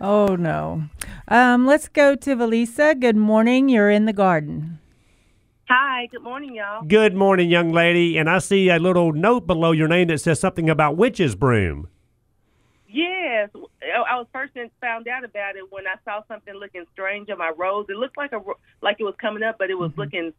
Oh, 0.00 0.36
no. 0.36 0.84
Um, 1.26 1.66
let's 1.66 1.88
go 1.88 2.14
to 2.14 2.36
Valisa. 2.36 2.98
Good 2.98 3.16
morning. 3.16 3.68
You're 3.68 3.90
in 3.90 4.04
the 4.04 4.12
garden. 4.12 4.78
Hi, 5.68 6.06
good 6.12 6.22
morning, 6.22 6.54
y'all. 6.54 6.84
Good 6.84 7.16
morning, 7.16 7.50
young 7.50 7.72
lady. 7.72 8.16
And 8.16 8.30
I 8.30 8.38
see 8.38 8.68
a 8.68 8.78
little 8.78 9.12
note 9.12 9.48
below 9.48 9.72
your 9.72 9.88
name 9.88 10.06
that 10.06 10.18
says 10.20 10.38
something 10.38 10.70
about 10.70 10.96
witches 10.96 11.34
broom. 11.34 11.88
Yes, 12.88 13.50
I 13.82 14.12
I 14.12 14.16
was 14.18 14.28
first 14.32 14.54
in- 14.54 14.70
found 14.80 15.08
out 15.08 15.24
about 15.24 15.56
it 15.56 15.64
when 15.72 15.88
I 15.88 15.96
saw 16.04 16.22
something 16.28 16.54
looking 16.54 16.84
strange 16.92 17.28
on 17.28 17.38
my 17.38 17.50
rose. 17.58 17.86
It 17.88 17.96
looked 17.96 18.16
like 18.16 18.30
a 18.30 18.38
ro- 18.38 18.58
like 18.82 18.98
it 19.00 19.04
was 19.04 19.16
coming 19.20 19.42
up, 19.42 19.56
but 19.58 19.68
it 19.70 19.74
was 19.76 19.90
looking 19.96 20.32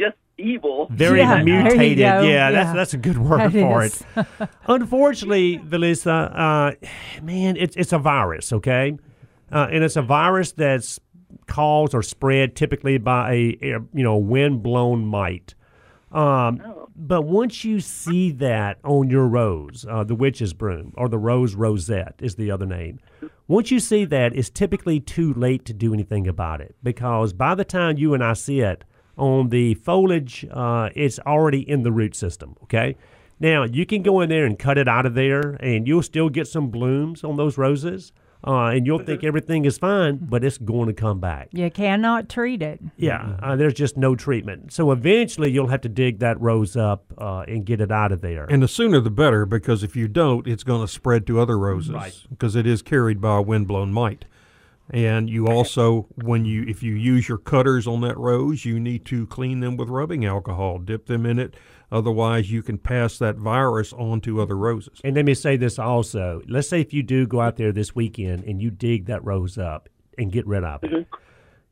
just 0.00 0.16
evil. 0.38 0.88
Very 0.90 1.18
Yeah, 1.20 1.42
there 1.44 1.58
you 1.58 1.62
mutated. 1.62 1.98
go. 1.98 2.22
Yeah, 2.22 2.50
that's 2.50 2.72
that's 2.74 2.94
a 2.94 2.98
good 2.98 3.18
word 3.18 3.52
That 3.52 3.52
for 3.52 3.84
is. 3.84 4.02
it. 4.16 4.26
Unfortunately, 4.66 5.58
Valisa, 5.58 6.30
uh, 6.34 7.22
man, 7.22 7.56
it's 7.56 7.76
it's 7.76 7.92
a 7.92 7.98
virus, 7.98 8.52
okay, 8.52 8.96
uh, 9.52 9.68
and 9.70 9.84
it's 9.84 9.96
a 9.96 10.02
virus 10.02 10.52
that's 10.52 10.98
caused 11.46 11.94
or 11.94 12.02
spread 12.02 12.56
typically 12.56 12.96
by 12.98 13.32
a, 13.32 13.58
a 13.62 13.78
you 13.92 14.02
know 14.02 14.16
wind 14.16 14.62
blown 14.62 15.04
mite. 15.04 15.54
Um, 16.12 16.60
But 16.96 17.22
once 17.22 17.64
you 17.64 17.80
see 17.80 18.30
that 18.32 18.78
on 18.84 19.08
your 19.10 19.26
rose, 19.26 19.86
uh, 19.88 20.04
the 20.04 20.14
witch's 20.14 20.52
broom 20.52 20.92
or 20.96 21.08
the 21.08 21.18
rose 21.18 21.54
rosette 21.54 22.14
is 22.20 22.34
the 22.34 22.50
other 22.50 22.66
name. 22.66 22.98
Once 23.48 23.70
you 23.70 23.80
see 23.80 24.04
that, 24.04 24.34
it's 24.36 24.50
typically 24.50 25.00
too 25.00 25.32
late 25.34 25.64
to 25.64 25.72
do 25.72 25.94
anything 25.94 26.26
about 26.28 26.60
it 26.60 26.74
because 26.82 27.32
by 27.32 27.54
the 27.54 27.64
time 27.64 27.96
you 27.96 28.12
and 28.12 28.22
I 28.22 28.34
see 28.34 28.60
it 28.60 28.84
on 29.16 29.48
the 29.50 29.74
foliage, 29.74 30.46
uh, 30.50 30.90
it's 30.94 31.18
already 31.20 31.68
in 31.68 31.82
the 31.82 31.92
root 31.92 32.14
system. 32.14 32.56
Okay. 32.62 32.96
Now 33.38 33.64
you 33.64 33.86
can 33.86 34.02
go 34.02 34.20
in 34.20 34.28
there 34.28 34.44
and 34.44 34.58
cut 34.58 34.78
it 34.78 34.88
out 34.88 35.06
of 35.06 35.14
there, 35.14 35.56
and 35.60 35.86
you'll 35.88 36.02
still 36.02 36.28
get 36.28 36.46
some 36.46 36.68
blooms 36.68 37.24
on 37.24 37.36
those 37.36 37.56
roses, 37.56 38.12
uh, 38.46 38.66
and 38.66 38.86
you'll 38.86 38.98
think 38.98 39.24
everything 39.24 39.64
is 39.64 39.78
fine, 39.78 40.16
but 40.16 40.44
it's 40.44 40.58
going 40.58 40.88
to 40.88 40.94
come 40.94 41.20
back. 41.20 41.48
You 41.52 41.70
cannot 41.70 42.28
treat 42.28 42.62
it. 42.62 42.80
Yeah, 42.96 43.36
uh, 43.42 43.56
there's 43.56 43.74
just 43.74 43.96
no 43.96 44.14
treatment. 44.14 44.72
So 44.72 44.92
eventually, 44.92 45.50
you'll 45.50 45.68
have 45.68 45.80
to 45.82 45.88
dig 45.88 46.18
that 46.20 46.40
rose 46.40 46.76
up 46.76 47.12
uh, 47.18 47.44
and 47.48 47.64
get 47.64 47.80
it 47.80 47.90
out 47.90 48.12
of 48.12 48.20
there. 48.20 48.46
And 48.50 48.62
the 48.62 48.68
sooner 48.68 49.00
the 49.00 49.10
better, 49.10 49.46
because 49.46 49.82
if 49.82 49.96
you 49.96 50.08
don't, 50.08 50.46
it's 50.46 50.62
going 50.62 50.80
to 50.82 50.88
spread 50.88 51.26
to 51.26 51.40
other 51.40 51.58
roses. 51.58 51.92
Right. 51.92 52.18
Because 52.28 52.56
it 52.56 52.66
is 52.66 52.82
carried 52.82 53.20
by 53.20 53.38
a 53.38 53.42
windblown 53.42 53.92
mite. 53.92 54.26
And 54.92 55.30
you 55.30 55.46
also, 55.46 56.08
when 56.16 56.44
you 56.44 56.64
if 56.66 56.82
you 56.82 56.94
use 56.94 57.28
your 57.28 57.38
cutters 57.38 57.86
on 57.86 58.00
that 58.00 58.18
rose, 58.18 58.64
you 58.64 58.80
need 58.80 59.04
to 59.06 59.26
clean 59.28 59.60
them 59.60 59.76
with 59.76 59.88
rubbing 59.88 60.24
alcohol, 60.24 60.78
dip 60.78 61.06
them 61.06 61.24
in 61.24 61.38
it. 61.38 61.54
Otherwise, 61.92 62.50
you 62.50 62.62
can 62.62 62.78
pass 62.78 63.18
that 63.18 63.36
virus 63.36 63.92
on 63.92 64.20
to 64.22 64.40
other 64.40 64.56
roses. 64.56 65.00
And 65.04 65.14
let 65.14 65.24
me 65.24 65.34
say 65.34 65.56
this 65.56 65.78
also. 65.78 66.42
Let's 66.48 66.68
say 66.68 66.80
if 66.80 66.92
you 66.92 67.02
do 67.02 67.26
go 67.26 67.40
out 67.40 67.56
there 67.56 67.72
this 67.72 67.94
weekend 67.94 68.44
and 68.44 68.60
you 68.60 68.70
dig 68.70 69.06
that 69.06 69.24
rose 69.24 69.58
up 69.58 69.88
and 70.18 70.32
get 70.32 70.46
rid 70.46 70.64
of 70.64 70.82
it, 70.82 70.90
mm-hmm. 70.90 71.16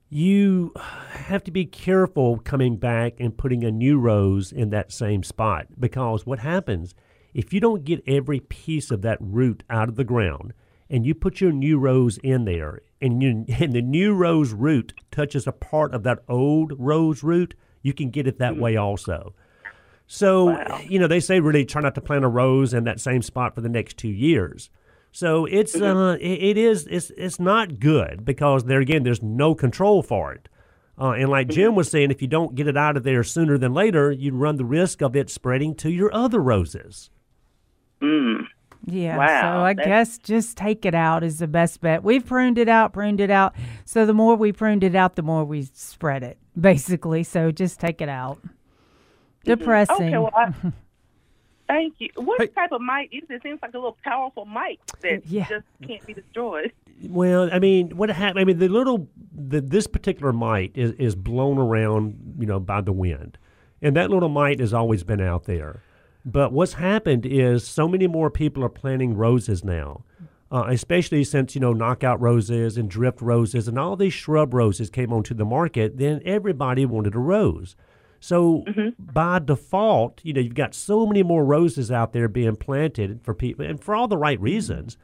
you 0.09 0.73
have 1.11 1.43
to 1.45 1.51
be 1.51 1.67
careful 1.67 2.39
coming 2.39 2.77
back 2.77 3.15
and 3.19 3.37
putting 3.37 3.65
a 3.65 3.71
new 3.71 3.99
rose 3.99 4.53
in 4.53 4.71
that 4.71 4.93
same 4.93 5.25
spot 5.25 5.67
because 5.79 6.25
what 6.25 6.39
happens 6.41 6.95
if 7.35 7.53
you 7.53 7.61
don't 7.61 7.85
get 7.85 8.03
every 8.07 8.41
piece 8.41 8.91
of 8.91 9.03
that 9.03 9.19
root 9.21 9.63
out 9.69 9.89
of 9.89 9.97
the 9.97 10.05
ground 10.05 10.53
and 10.89 11.05
you 11.05 11.15
put 11.15 11.41
your 11.41 11.53
new 11.53 11.79
rose 11.79 12.19
in 12.19 12.45
there 12.45 12.81
and, 13.01 13.23
you, 13.23 13.45
and 13.61 13.73
the 13.73 13.83
new 13.83 14.15
rose 14.15 14.53
root 14.53 14.93
touches 15.11 15.47
a 15.47 15.53
part 15.53 15.95
of 15.95 16.03
that 16.03 16.21
old 16.29 16.73
rose 16.79 17.23
root, 17.23 17.55
you 17.83 17.93
can 17.93 18.11
get 18.11 18.27
it 18.27 18.39
that 18.39 18.57
way 18.57 18.77
also. 18.77 19.35
So, 20.07 20.59
you 20.83 20.99
know, 20.99 21.07
they 21.07 21.21
say 21.21 21.39
really 21.39 21.65
try 21.67 21.83
not 21.83 21.95
to 21.97 22.01
plant 22.01 22.25
a 22.25 22.29
rose 22.29 22.73
in 22.73 22.85
that 22.85 22.99
same 22.99 23.21
spot 23.21 23.55
for 23.55 23.61
the 23.61 23.69
next 23.69 23.99
two 23.99 24.09
years. 24.09 24.71
So 25.13 25.47
it's 25.47 25.75
uh, 25.75 26.17
it, 26.21 26.43
it 26.43 26.57
is 26.57 26.87
it's 26.87 27.11
it's 27.17 27.39
not 27.41 27.81
good 27.81 28.25
because 28.25 28.65
there 28.65 28.81
again 28.81 29.03
there's 29.03 29.23
no 29.23 29.55
control 29.55 30.03
for 30.03 30.33
it. 30.33 30.49
Uh, 31.01 31.13
and 31.13 31.29
like 31.29 31.49
Jim 31.49 31.75
was 31.75 31.91
saying, 31.91 32.11
if 32.11 32.21
you 32.21 32.29
don't 32.29 32.55
get 32.55 32.67
it 32.67 32.77
out 32.77 32.97
of 32.97 33.05
there 33.05 33.23
sooner 33.23 33.57
than 33.57 33.73
later, 33.73 34.11
you 34.11 34.33
run 34.33 34.57
the 34.57 34.65
risk 34.65 35.01
of 35.01 35.15
it 35.15 35.31
spreading 35.31 35.75
to 35.77 35.91
your 35.91 36.13
other 36.13 36.41
roses. 36.41 37.11
Mm. 38.03 38.47
Yeah, 38.87 39.19
Wow, 39.19 39.27
so 39.27 39.65
I 39.65 39.75
that's- 39.75 39.87
guess 39.87 40.19
just 40.19 40.57
take 40.57 40.85
it 40.87 40.95
out 40.95 41.23
is 41.23 41.39
the 41.41 41.47
best 41.49 41.81
bet. 41.81 42.03
We've 42.03 42.25
pruned 42.25 42.59
it 42.59 42.69
out, 42.69 42.93
pruned 42.93 43.21
it 43.21 43.31
out. 43.31 43.55
So 43.85 44.07
the 44.07 44.15
more 44.15 44.35
we 44.37 44.53
pruned 44.53 44.83
it 44.85 44.95
out, 44.95 45.17
the 45.17 45.23
more 45.23 45.45
we 45.45 45.63
spread 45.75 46.23
it, 46.23 46.39
basically. 46.61 47.23
So 47.25 47.51
just 47.51 47.81
take 47.81 48.01
it 48.01 48.09
out. 48.09 48.39
Mm-hmm. 48.39 48.49
Depressing. 49.45 50.15
Okay, 50.15 50.19
well, 50.19 50.33
I, 50.35 50.53
thank 51.69 51.95
you. 51.99 52.09
What 52.17 52.41
Hey. 52.41 52.47
type 52.49 52.73
of 52.73 52.81
mite 52.81 53.11
is 53.13 53.23
it? 53.29 53.35
It 53.35 53.43
seems 53.43 53.59
like 53.63 53.75
a 53.75 53.79
little 53.79 53.97
powerful 54.05 54.45
mite 54.47 54.81
that 55.03 55.27
Yeah. 55.27 55.47
just 55.49 55.65
can't 55.87 56.05
be 56.07 56.15
destroyed. 56.15 56.73
Well, 57.09 57.49
I 57.53 57.59
mean, 57.59 57.91
what 57.97 58.11
happened? 58.11 58.41
I 58.41 58.45
mean, 58.45 58.59
the 58.59 58.69
little 58.69 59.09
the, 59.33 59.61
this 59.61 59.87
particular 59.87 60.33
mite 60.33 60.73
is 60.75 60.93
is 60.93 61.15
blown 61.15 61.59
around, 61.59 62.37
you 62.39 62.47
know, 62.47 62.59
by 62.59 62.81
the 62.81 62.93
wind, 62.93 63.39
and 63.81 63.95
that 63.97 64.11
little 64.11 64.29
mite 64.29 64.59
has 64.61 64.75
always 64.75 65.05
been 65.05 65.21
out 65.21 65.45
there. 65.45 65.83
But 66.25 66.53
what's 66.53 66.75
happened 66.75 67.25
is 67.25 67.67
so 67.67 67.89
many 67.89 68.07
more 68.07 68.31
people 68.31 68.65
are 68.65 68.69
planting 68.69 69.17
roses 69.17 69.65
now, 69.65 70.05
uh, 70.51 70.65
especially 70.69 71.25
since 71.25 71.55
you 71.55 71.61
know 71.61 71.73
knockout 71.73 72.21
roses 72.21 72.77
and 72.77 72.91
drift 72.91 73.21
roses 73.23 73.69
and 73.69 73.79
all 73.79 73.97
these 73.97 74.13
shrub 74.13 74.53
roses 74.53 74.91
came 74.91 75.13
onto 75.13 75.35
the 75.35 75.45
market. 75.45 75.99
Then 75.99 76.21
everybody 76.25 76.85
wanted 76.85 77.15
a 77.15 77.19
rose. 77.19 77.77
So 78.21 78.65
by 78.99 79.39
default, 79.39 80.21
you 80.25 80.33
know, 80.33 80.41
you've 80.41 80.55
got 80.55 80.75
so 80.75 81.07
many 81.07 81.23
more 81.23 81.45
roses 81.45 81.91
out 81.93 82.13
there 82.13 82.29
being 82.29 82.57
planted 82.57 83.21
for 83.23 83.33
people, 83.33 83.65
and 83.65 83.83
for 83.83 83.95
all 83.95 84.09
the 84.09 84.17
right 84.17 84.41
reasons. 84.41 84.97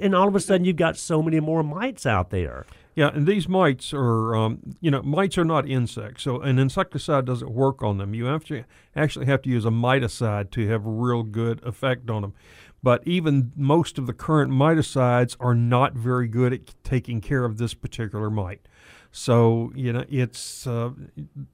And 0.00 0.14
all 0.14 0.28
of 0.28 0.34
a 0.34 0.40
sudden, 0.40 0.64
you've 0.64 0.76
got 0.76 0.96
so 0.96 1.22
many 1.22 1.40
more 1.40 1.62
mites 1.62 2.06
out 2.06 2.30
there. 2.30 2.66
Yeah, 2.94 3.10
and 3.12 3.26
these 3.26 3.46
mites 3.46 3.92
are, 3.92 4.34
um, 4.34 4.76
you 4.80 4.90
know, 4.90 5.02
mites 5.02 5.36
are 5.36 5.44
not 5.44 5.68
insects, 5.68 6.22
so 6.22 6.40
an 6.40 6.58
insecticide 6.58 7.26
doesn't 7.26 7.50
work 7.50 7.82
on 7.82 7.98
them. 7.98 8.14
You 8.14 8.24
have 8.24 8.44
to 8.46 8.64
actually 8.94 9.26
have 9.26 9.42
to 9.42 9.50
use 9.50 9.66
a 9.66 9.70
miticide 9.70 10.50
to 10.52 10.66
have 10.68 10.86
a 10.86 10.90
real 10.90 11.22
good 11.22 11.62
effect 11.62 12.08
on 12.08 12.22
them. 12.22 12.34
but 12.82 13.02
even 13.06 13.52
most 13.56 13.98
of 13.98 14.06
the 14.06 14.12
current 14.12 14.52
miticides 14.52 15.36
are 15.40 15.54
not 15.54 15.94
very 15.94 16.28
good 16.28 16.52
at 16.52 16.60
taking 16.84 17.20
care 17.20 17.44
of 17.44 17.58
this 17.58 17.74
particular 17.74 18.30
mite. 18.30 18.66
So 19.10 19.72
you 19.74 19.92
know 19.92 20.04
it's 20.08 20.66
uh, 20.66 20.90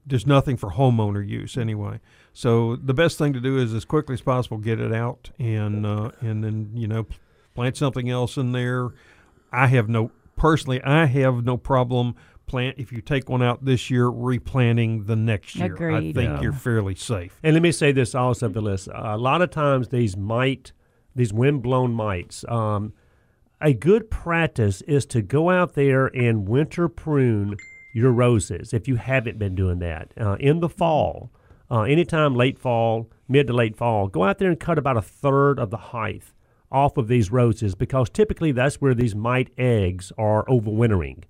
there's 0.05 0.27
nothing 0.27 0.57
for 0.57 0.73
homeowner 0.73 1.27
use 1.27 1.57
anyway. 1.57 2.01
So 2.33 2.77
the 2.77 2.95
best 2.95 3.19
thing 3.19 3.33
to 3.33 3.41
do 3.41 3.57
is 3.59 3.73
as 3.73 3.85
quickly 3.85 4.15
as 4.15 4.21
possible 4.21 4.59
get 4.59 4.81
it 4.81 4.93
out 4.93 5.31
and 5.39 5.87
uh, 5.87 6.11
and 6.21 6.43
then 6.45 6.71
you 6.75 6.89
know 6.89 7.07
plant 7.55 7.77
something 7.77 8.09
else 8.11 8.37
in 8.37 8.53
there. 8.53 8.91
I 9.53 9.67
have 9.69 9.89
no 9.89 10.11
personally 10.37 10.83
I 10.83 11.07
have 11.07 11.45
no 11.45 11.57
problem 11.57 12.15
plant 12.47 12.77
if 12.79 12.91
you 12.93 13.01
take 13.01 13.29
one 13.29 13.43
out 13.43 13.65
this 13.65 13.91
year 13.91 14.09
replanting 14.09 15.05
the 15.05 15.17
next 15.17 15.55
year. 15.57 15.65
I 15.67 15.75
Agreed. 15.99 16.15
think 16.15 16.31
Yeah. 16.31 16.41
you're 16.43 16.53
fairly 16.53 16.95
safe. 16.95 17.39
And 17.43 17.55
let 17.55 17.63
me 17.63 17.73
say 17.73 17.93
this 17.93 18.15
also, 18.15 18.49
Phyllis. 18.51 18.89
a 18.93 19.17
lot 19.17 19.43
of 19.43 19.51
times 19.51 19.89
these 19.89 20.17
mite, 20.17 20.73
these 21.15 21.33
wind-blown 21.33 21.93
mites, 21.95 22.45
um, 22.49 22.93
a 23.61 23.73
good 23.73 24.11
practice 24.11 24.83
is 24.83 25.07
to 25.07 25.23
go 25.23 25.49
out 25.51 25.75
there 25.75 26.07
and 26.09 26.49
winter 26.49 26.89
prune 26.89 27.57
your 27.95 28.11
roses 28.11 28.73
if 28.75 28.89
you 28.89 28.97
haven't 28.97 29.39
been 29.39 29.55
doing 29.55 29.79
that. 29.79 30.13
Uh, 30.21 30.37
in 30.41 30.61
the 30.61 30.69
fall, 30.69 31.31
uh, 31.71 31.83
anytime 31.83 32.35
late 32.35 32.59
fall, 32.59 33.09
mid 33.29 33.47
to 33.47 33.53
late 33.53 33.77
fall, 33.77 34.09
go 34.09 34.25
out 34.25 34.39
there 34.39 34.49
and 34.51 34.59
cut 34.59 34.79
about 34.79 34.97
a 34.97 35.03
third 35.03 35.59
of 35.61 35.71
the 35.71 35.77
height 35.77 36.23
off 36.73 36.97
of 36.97 37.07
these 37.09 37.31
roses 37.31 37.75
because 37.75 38.09
typically 38.11 38.51
that's 38.53 38.77
where 38.81 38.95
these 38.95 39.15
mite 39.15 39.51
eggs 39.59 40.11
are 40.19 40.45
overwintering. 40.47 41.25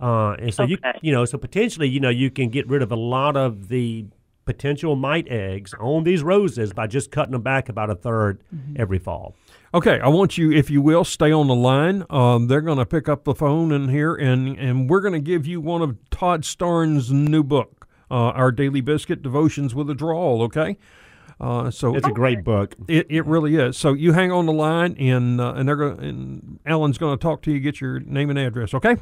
Uh, 0.00 0.32
and 0.38 0.52
so 0.54 0.64
you 0.64 0.76
Okay. 0.84 0.98
you 1.02 1.12
know 1.12 1.24
so 1.24 1.38
potentially 1.38 1.88
you 1.88 2.00
know 2.00 2.08
you 2.10 2.30
can 2.30 2.48
get 2.48 2.68
rid 2.68 2.82
of 2.82 2.90
a 2.90 2.96
lot 2.96 3.36
of 3.36 3.68
the 3.68 4.06
potential 4.44 4.94
mite 4.96 5.26
eggs 5.28 5.72
on 5.80 6.04
these 6.04 6.22
roses 6.22 6.72
by 6.72 6.86
just 6.86 7.10
cutting 7.10 7.32
them 7.32 7.40
back 7.42 7.68
about 7.68 7.88
a 7.90 7.94
3rd 7.94 8.38
every 8.76 8.98
fall. 8.98 9.34
Okay, 9.72 9.98
I 10.00 10.08
want 10.08 10.36
you, 10.36 10.52
if 10.52 10.68
you 10.70 10.82
will, 10.82 11.02
stay 11.02 11.32
on 11.32 11.46
the 11.48 11.54
line. 11.54 12.04
Um, 12.10 12.46
they're 12.46 12.60
going 12.60 12.76
to 12.78 12.84
pick 12.86 13.08
up 13.08 13.24
the 13.24 13.34
phone 13.34 13.72
in 13.72 13.88
here, 13.88 14.14
and 14.14 14.56
and 14.58 14.88
we're 14.90 15.00
going 15.00 15.14
to 15.14 15.20
give 15.20 15.46
you 15.46 15.60
one 15.60 15.80
of 15.82 15.96
Todd 16.10 16.42
Starnes' 16.42 17.10
new 17.10 17.42
book, 17.42 17.88
uh, 18.10 18.14
our 18.14 18.52
Daily 18.52 18.80
Biscuit 18.82 19.22
Devotions 19.22 19.74
with 19.74 19.88
a 19.90 19.94
Drawl. 19.94 20.42
Okay, 20.42 20.76
uh, 21.40 21.70
so 21.70 21.94
It's 21.96 22.06
a 22.06 22.12
great 22.12 22.44
book. 22.44 22.74
It, 22.88 23.06
it 23.10 23.26
really 23.26 23.56
is. 23.56 23.76
So 23.76 23.92
you 23.92 24.12
hang 24.12 24.30
on 24.30 24.46
the 24.46 24.52
line, 24.52 24.94
and 24.98 25.40
uh, 25.40 25.54
and 25.54 25.68
they're 25.68 25.76
going 25.76 25.98
and 26.00 26.60
Alan's 26.64 26.98
going 26.98 27.16
to 27.16 27.22
talk 27.22 27.42
to 27.42 27.52
you. 27.52 27.60
Get 27.60 27.80
your 27.80 28.00
name 28.00 28.30
and 28.30 28.38
address. 28.38 28.74
Okay. 28.74 28.96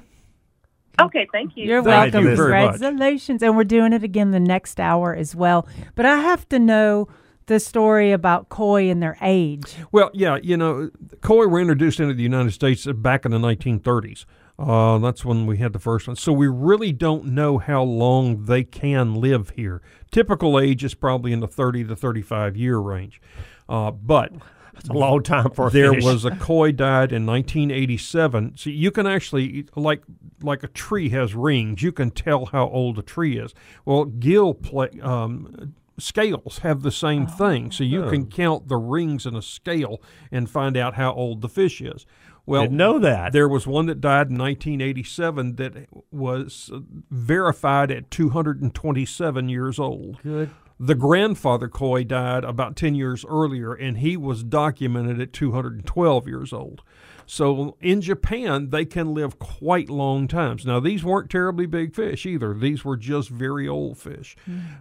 Okay, 1.01 1.26
thank 1.33 1.57
you. 1.57 1.64
You're 1.64 1.83
Thank 1.83 2.12
welcome. 2.12 2.30
you 2.30 2.37
very 2.37 2.51
much. 2.51 2.72
Congratulations. 2.72 3.43
And 3.43 3.57
we're 3.57 3.64
doing 3.64 3.95
it 3.95 4.03
again 4.03 4.30
the 4.30 4.39
next 4.41 4.78
hour 4.78 5.14
as 5.14 5.35
well. 5.35 5.66
But 5.95 6.05
I 6.05 6.16
have 6.16 6.47
to 6.51 6.59
know 6.59 7.09
the 7.47 7.59
story 7.59 8.12
about 8.12 8.49
koi 8.51 8.91
and 8.91 9.03
their 9.03 9.16
age. 9.22 9.74
Well, 9.91 10.11
yeah, 10.12 10.39
you 10.43 10.57
know, 10.57 10.91
koi 11.22 11.47
were 11.47 11.61
introduced 11.61 11.99
into 11.99 12.14
the 12.14 12.22
United 12.22 12.53
States 12.53 12.87
back 12.87 13.24
in 13.24 13.30
the 13.30 13.39
1930s. 13.39 14.24
Uh, 14.62 14.98
that's 14.98 15.24
when 15.24 15.46
we 15.46 15.58
had 15.58 15.72
the 15.72 15.78
first 15.78 16.06
one. 16.06 16.16
So 16.16 16.32
we 16.32 16.46
really 16.46 16.92
don't 16.92 17.26
know 17.26 17.58
how 17.58 17.82
long 17.82 18.44
they 18.44 18.62
can 18.64 19.14
live 19.14 19.50
here. 19.56 19.82
Typical 20.10 20.58
age 20.60 20.84
is 20.84 20.94
probably 20.94 21.32
in 21.32 21.40
the 21.40 21.48
30 21.48 21.84
to 21.84 21.96
35 21.96 22.56
year 22.56 22.78
range. 22.78 23.20
Uh, 23.68 23.90
but 23.90 24.32
It's 24.76 24.88
a 24.88 24.92
long 24.92 25.22
time 25.22 25.50
for 25.50 25.66
a 25.66 25.70
there 25.70 25.92
fish. 25.94 26.04
was 26.04 26.24
a 26.24 26.30
koi 26.36 26.70
died 26.72 27.12
in 27.12 27.26
1987. 27.26 28.52
So 28.56 28.70
you 28.70 28.90
can 28.90 29.06
actually 29.06 29.66
like 29.74 30.02
like 30.42 30.62
a 30.62 30.68
tree 30.68 31.08
has 31.10 31.34
rings. 31.34 31.82
You 31.82 31.92
can 31.92 32.10
tell 32.10 32.46
how 32.46 32.68
old 32.68 32.98
a 32.98 33.02
tree 33.02 33.38
is. 33.38 33.54
Well, 33.84 34.04
gill 34.04 34.54
play, 34.54 34.90
um, 35.02 35.74
scales 35.98 36.58
have 36.58 36.82
the 36.82 36.90
same 36.90 37.26
thing. 37.26 37.70
So 37.70 37.84
you 37.84 38.08
can 38.10 38.26
count 38.26 38.68
the 38.68 38.76
rings 38.76 39.24
in 39.26 39.36
a 39.36 39.42
scale 39.42 40.02
and 40.30 40.48
find 40.50 40.76
out 40.76 40.94
how 40.94 41.12
old 41.12 41.42
the 41.42 41.48
fish 41.48 41.80
is. 41.80 42.06
Well, 42.45 42.62
Didn't 42.62 42.76
know 42.76 42.99
that. 42.99 43.32
there 43.32 43.49
was 43.49 43.66
one 43.66 43.86
that 43.86 44.01
died 44.01 44.28
in 44.30 44.36
1987 44.38 45.57
that 45.57 45.86
was 46.11 46.70
verified 47.11 47.90
at 47.90 48.11
227 48.11 49.49
years 49.49 49.78
old. 49.78 50.20
Good. 50.22 50.51
The 50.80 50.95
grandfather 50.97 51.68
koi 51.68 52.03
died 52.03 52.43
about 52.43 52.74
10 52.74 52.97
years 52.97 53.24
earlier, 53.28 53.72
and 53.72 53.99
he 53.99 54.16
was 54.16 54.43
documented 54.43 55.20
at 55.20 55.32
212 55.32 56.26
years 56.26 56.53
old. 56.53 56.82
So 57.26 57.76
in 57.80 58.00
Japan, 58.00 58.70
they 58.70 58.84
can 58.84 59.14
live 59.14 59.38
quite 59.38 59.88
long 59.88 60.28
times. 60.28 60.66
Now, 60.66 60.80
these 60.80 61.04
weren't 61.04 61.30
terribly 61.30 61.66
big 61.66 61.94
fish 61.94 62.26
either. 62.26 62.54
These 62.54 62.84
were 62.84 62.96
just 62.96 63.28
very 63.28 63.66
old 63.68 63.98
fish. 63.98 64.36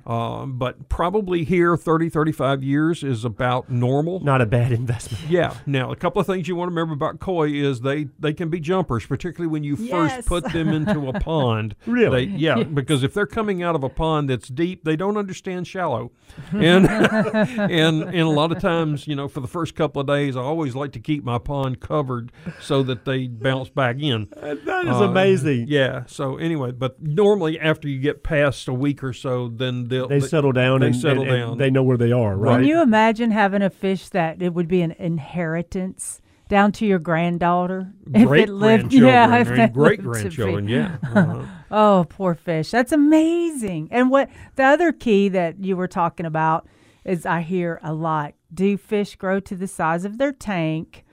Um, 0.06 0.58
but 0.58 0.90
probably 0.90 1.44
here, 1.44 1.78
30, 1.78 2.10
35 2.10 2.64
years 2.64 3.04
is 3.04 3.24
about 3.26 3.70
normal. 3.70 4.20
Not 4.20 4.42
a 4.42 4.46
bad 4.46 4.72
investment. 4.72 5.24
Yeah. 5.30 5.56
Now, 5.66 5.92
a 5.92 5.96
couple 5.96 6.20
of 6.20 6.28
things 6.28 6.48
you 6.48 6.56
want 6.56 6.70
to 6.70 6.76
remember 6.76 6.94
about 6.94 7.20
koi 7.20 7.50
is 7.52 7.82
they 7.82 8.08
they 8.20 8.34
can 8.34 8.50
be 8.50 8.60
jumpers, 8.60 9.06
particularly 9.06 9.52
when 9.52 9.64
you 9.64 9.76
Yes. 9.80 10.16
first 10.16 10.28
put 10.28 10.52
them 10.54 10.70
into 10.70 11.08
a 11.08 11.14
pond. 11.20 11.76
Really? 11.86 12.26
They, 12.26 12.32
yeah, 12.38 12.64
because 12.64 13.04
if 13.04 13.14
they're 13.14 13.26
coming 13.26 13.64
out 13.64 13.76
of 13.76 13.84
a 13.84 13.90
pond 13.90 14.30
that's 14.30 14.48
deep, 14.48 14.84
they 14.84 14.96
don't 14.96 15.18
understand 15.18 15.68
shallow, 15.68 16.12
and 16.52 16.88
and 16.90 18.04
and 18.04 18.16
a 18.16 18.30
lot 18.30 18.52
of 18.52 18.60
times, 18.60 19.08
you 19.08 19.16
know, 19.16 19.28
for 19.28 19.40
the 19.40 19.48
first 19.48 19.76
couple 19.76 20.02
of 20.02 20.08
days, 20.08 20.36
I 20.36 20.42
always 20.42 20.76
like 20.76 20.92
to 20.94 21.00
keep 21.00 21.24
my 21.24 21.38
pond 21.38 21.80
covered 21.80 22.31
so 22.60 22.84
that 22.84 23.06
they 23.06 23.28
bounce 23.28 23.70
back 23.70 23.98
in. 24.00 24.28
That 24.42 24.86
is 24.86 24.92
Uh, 25.02 25.04
amazing. 25.10 25.66
Yeah. 25.70 26.04
So 26.08 26.38
anyway, 26.38 26.72
but 26.72 27.02
normally 27.02 27.60
after 27.60 27.88
you 27.88 28.00
get 28.00 28.24
past 28.24 28.68
a 28.68 28.74
week 28.74 29.04
or 29.04 29.14
so, 29.14 29.48
then 29.50 29.88
they'll 29.88 30.08
They 30.08 30.20
settle 30.20 30.52
down 30.52 30.80
They 30.82 30.88
and, 30.88 30.96
settle 30.96 31.24
and- 31.24 31.32
and 31.32 31.40
down. 31.52 31.58
they 31.58 31.70
know 31.70 31.84
where 31.84 31.98
they 31.98 32.12
are, 32.12 32.36
right? 32.38 32.58
Can 32.58 32.66
you 32.68 32.82
imagine 32.82 33.32
having 33.32 33.62
a 33.62 33.70
fish 33.70 34.10
that 34.10 34.42
it 34.42 34.54
would 34.54 34.68
be 34.68 34.82
an 34.82 34.92
inheritance 34.98 36.22
down 36.50 36.72
to 36.74 36.86
your 36.86 37.00
granddaughter? 37.00 37.92
if 38.14 38.28
Great 38.28 38.50
it 38.50 38.52
lived, 38.54 38.90
grandchildren 38.90 39.12
yeah, 39.12 39.38
if 39.38 39.48
and 39.50 39.74
great 39.74 40.04
lived 40.04 40.24
to 40.24 40.30
be- 40.30 40.36
grandchildren. 40.36 40.68
Yeah. 40.68 40.98
Uh-huh. 41.16 41.46
Oh, 41.74 42.06
poor 42.10 42.34
fish. 42.36 42.70
That's 42.72 42.92
amazing. 42.92 43.88
And 43.92 44.10
what 44.12 44.30
the 44.56 44.64
other 44.64 44.92
key 44.92 45.30
that 45.30 45.64
you 45.64 45.78
were 45.78 45.88
talking 45.88 46.26
about 46.26 46.68
is 47.06 47.26
I 47.26 47.42
hear 47.42 47.80
a 47.82 47.94
lot. 47.94 48.34
Do 48.54 48.76
fish 48.78 49.16
grow 49.16 49.40
to 49.40 49.56
the 49.56 49.68
size 49.68 50.04
of 50.04 50.18
their 50.18 50.34
tank? 50.34 51.06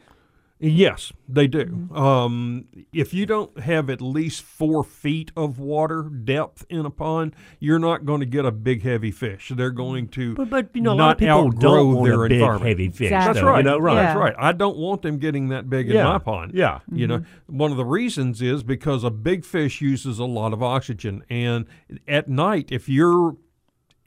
Yes, 0.61 1.13
they 1.29 1.47
do. 1.47 1.65
Mm-hmm. 1.67 1.97
Um, 1.97 2.65
if 2.93 3.15
you 3.15 3.27
don't 3.27 3.61
have 3.61 3.89
at 3.89 4.01
least 4.01 4.43
four 4.43 4.83
feet 4.83 5.31
of 5.37 5.61
water 5.61 6.03
depth 6.03 6.67
in 6.69 6.85
a 6.85 6.91
pond, 6.91 7.37
you're 7.61 7.79
not 7.79 8.05
going 8.05 8.19
to 8.21 8.27
get 8.27 8.45
a 8.45 8.51
big, 8.51 8.83
heavy 8.83 9.13
fish. 9.13 9.53
They're 9.55 9.71
going 9.71 10.09
to 10.09 10.35
But, 10.35 10.51
but 10.51 10.71
you 10.75 10.81
know, 10.83 10.93
a 10.93 10.97
not 10.97 11.05
lot 11.05 11.13
of 11.13 11.19
people 11.19 11.35
outgrow 11.37 11.61
don't 11.61 11.95
want 11.95 12.07
their 12.09 12.25
a 12.25 12.29
big, 12.29 12.41
environment. 12.41 12.69
heavy 12.69 12.89
fish. 12.89 13.07
Exactly. 13.13 13.35
That's 13.35 13.45
right. 13.45 13.59
You 13.59 13.63
know, 13.71 13.79
right. 13.79 13.95
Yeah. 13.95 14.03
That's 14.03 14.19
right. 14.19 14.35
I 14.37 14.51
don't 14.53 14.77
want 14.77 15.03
them 15.03 15.19
getting 15.19 15.49
that 15.51 15.71
big 15.71 15.89
Yeah. 15.89 16.01
in 16.01 16.05
my 16.07 16.19
pond. 16.19 16.53
Yeah. 16.55 16.81
You 16.93 17.07
know, 17.07 17.19
Mm-hmm. 17.19 17.57
one 17.59 17.71
of 17.71 17.77
the 17.77 17.85
reasons 17.87 18.43
is 18.43 18.63
because 18.65 19.05
a 19.05 19.11
big 19.11 19.45
fish 19.45 19.81
uses 19.81 20.19
a 20.19 20.25
lot 20.25 20.53
of 20.53 20.63
oxygen, 20.63 21.23
and 21.31 21.67
at 22.09 22.29
night, 22.29 22.73
if 22.73 22.89
you're 22.89 23.37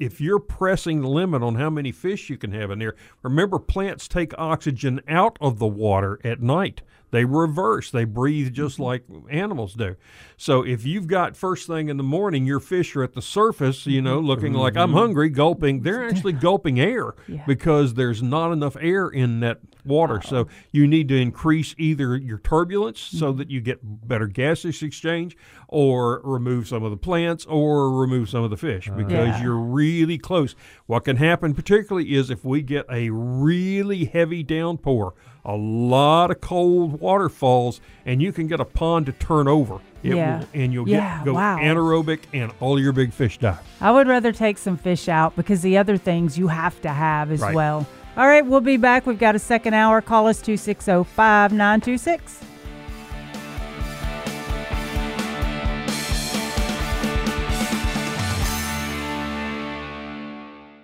if 0.01 0.19
you're 0.19 0.39
pressing 0.39 1.01
the 1.01 1.07
limit 1.07 1.43
on 1.43 1.55
how 1.55 1.69
many 1.69 1.91
fish 1.91 2.29
you 2.29 2.37
can 2.37 2.51
have 2.53 2.71
in 2.71 2.79
there, 2.79 2.95
remember 3.21 3.59
plants 3.59 4.07
take 4.07 4.33
oxygen 4.37 4.99
out 5.07 5.37
of 5.39 5.59
the 5.59 5.67
water 5.67 6.19
at 6.23 6.41
night. 6.41 6.81
They 7.11 7.25
reverse. 7.25 7.91
They 7.91 8.05
breathe 8.05 8.53
just 8.53 8.75
Mm-hmm. 8.75 8.83
like 8.83 9.03
animals 9.29 9.73
do. 9.73 9.97
So 10.37 10.63
if 10.63 10.85
you've 10.85 11.07
got 11.07 11.35
first 11.35 11.67
thing 11.67 11.89
in 11.89 11.97
the 11.97 12.03
morning, 12.03 12.45
your 12.45 12.61
fish 12.61 12.95
are 12.95 13.03
at 13.03 13.13
the 13.13 13.21
surface, 13.21 13.85
you 13.85 14.01
know, 14.01 14.19
looking 14.19 14.53
like 14.53 14.77
I'm 14.77 14.93
hungry, 14.93 15.29
gulping. 15.29 15.81
They're 15.81 16.07
actually 16.07 16.33
gulping 16.33 16.79
air 16.79 17.13
Yeah. 17.27 17.43
because 17.45 17.95
there's 17.95 18.23
not 18.23 18.51
enough 18.53 18.77
air 18.79 19.09
in 19.09 19.41
that 19.41 19.59
water. 19.85 20.21
So 20.21 20.47
you 20.71 20.87
need 20.87 21.07
to 21.09 21.15
increase 21.15 21.75
either 21.77 22.15
your 22.15 22.37
turbulence 22.39 22.99
so 22.99 23.29
mm-hmm. 23.29 23.37
that 23.39 23.49
you 23.49 23.61
get 23.61 23.79
better 24.07 24.27
gaseous 24.27 24.81
exchange, 24.81 25.35
or 25.67 26.21
remove 26.23 26.67
some 26.67 26.83
of 26.83 26.91
the 26.91 26.97
plants, 26.97 27.45
or 27.45 27.91
remove 27.91 28.29
some 28.29 28.43
of 28.43 28.49
the 28.49 28.57
fish 28.57 28.87
uh-huh. 28.87 28.97
because 28.97 29.27
Yeah. 29.39 29.43
you're 29.43 29.57
really 29.57 30.17
close. 30.17 30.55
What 30.85 31.05
can 31.05 31.17
happen, 31.17 31.53
particularly, 31.53 32.13
is 32.13 32.29
if 32.29 32.43
we 32.43 32.61
get 32.61 32.85
a 32.91 33.09
really 33.11 34.05
heavy 34.05 34.43
downpour, 34.43 35.13
a 35.43 35.55
lot 35.55 36.29
of 36.29 36.39
cold 36.41 36.99
waterfalls, 36.99 37.81
and 38.05 38.21
you 38.21 38.31
can 38.31 38.47
get 38.47 38.59
a 38.59 38.65
pond 38.65 39.07
to 39.07 39.11
turn 39.11 39.47
over. 39.47 39.79
It 40.03 40.15
Yeah. 40.15 40.39
will, 40.39 40.47
and 40.53 40.73
you'll 40.73 40.89
Yeah, 40.89 41.17
get 41.19 41.25
go 41.25 41.33
wow. 41.33 41.57
anaerobic, 41.57 42.19
and 42.33 42.51
all 42.59 42.79
your 42.79 42.91
big 42.91 43.13
fish 43.13 43.37
die. 43.37 43.57
I 43.79 43.91
would 43.91 44.07
rather 44.07 44.31
take 44.31 44.57
some 44.57 44.77
fish 44.77 45.07
out 45.07 45.35
because 45.35 45.61
the 45.61 45.77
other 45.77 45.97
things 45.97 46.37
you 46.37 46.47
have 46.49 46.79
to 46.81 46.89
have 46.89 47.31
as 47.31 47.39
Right. 47.41 47.55
well. 47.55 47.87
All 48.21 48.27
right, 48.27 48.45
we'll 48.45 48.61
be 48.61 48.77
back. 48.77 49.07
We've 49.07 49.17
got 49.17 49.33
a 49.33 49.39
second 49.39 49.73
hour. 49.73 49.99
Call 49.99 50.27
us 50.27 50.43
260 50.43 51.05
5926. 51.05 52.39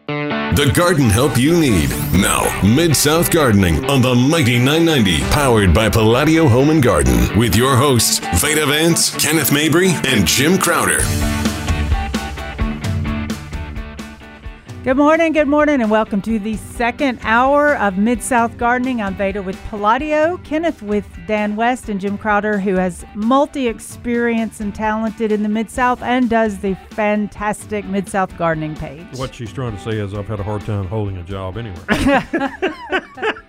The 0.07 0.71
garden 0.73 1.11
help 1.11 1.37
you 1.37 1.59
need. 1.59 1.91
Now, 2.11 2.59
Mid 2.63 2.95
South 2.95 3.29
Gardening 3.29 3.87
on 3.87 4.01
the 4.01 4.15
Mighty 4.15 4.57
990, 4.57 5.19
powered 5.29 5.75
by 5.75 5.89
Palladio 5.89 6.47
Home 6.47 6.71
and 6.71 6.81
Garden, 6.81 7.37
with 7.37 7.55
your 7.55 7.75
hosts, 7.75 8.17
Veda 8.41 8.65
Vance, 8.65 9.15
Kenneth 9.23 9.53
Mabry, 9.53 9.91
and 10.07 10.25
Jim 10.25 10.57
Crowder. 10.57 11.01
Good 14.87 14.95
morning, 14.95 15.33
good 15.33 15.49
morning, 15.49 15.81
and 15.81 15.91
welcome 15.91 16.21
to 16.21 16.39
the 16.39 16.55
second 16.55 17.19
hour 17.23 17.75
of 17.75 17.97
Mid 17.97 18.23
South 18.23 18.57
Gardening. 18.57 19.01
I'm 19.01 19.15
Veda 19.15 19.41
with 19.41 19.61
Palladio, 19.65 20.37
Kenneth 20.45 20.81
with 20.81 21.05
Dan 21.27 21.57
West, 21.57 21.89
and 21.89 21.99
Jim 21.99 22.17
Crowder, 22.17 22.57
who 22.57 22.75
has 22.75 23.03
multi 23.13 23.67
experience 23.67 24.61
and 24.61 24.73
talented 24.73 25.33
in 25.33 25.43
the 25.43 25.49
Mid 25.49 25.69
South 25.69 26.01
and 26.01 26.29
does 26.29 26.59
the 26.59 26.75
fantastic 26.91 27.83
Mid 27.83 28.07
South 28.07 28.37
Gardening 28.37 28.77
page. 28.77 29.05
What 29.17 29.35
she's 29.35 29.51
trying 29.51 29.75
to 29.75 29.81
say 29.83 29.97
is 29.97 30.13
I've 30.13 30.25
had 30.25 30.39
a 30.39 30.43
hard 30.43 30.61
time 30.61 30.87
holding 30.87 31.17
a 31.17 31.23
job 31.23 31.57
anywhere. 31.57 32.23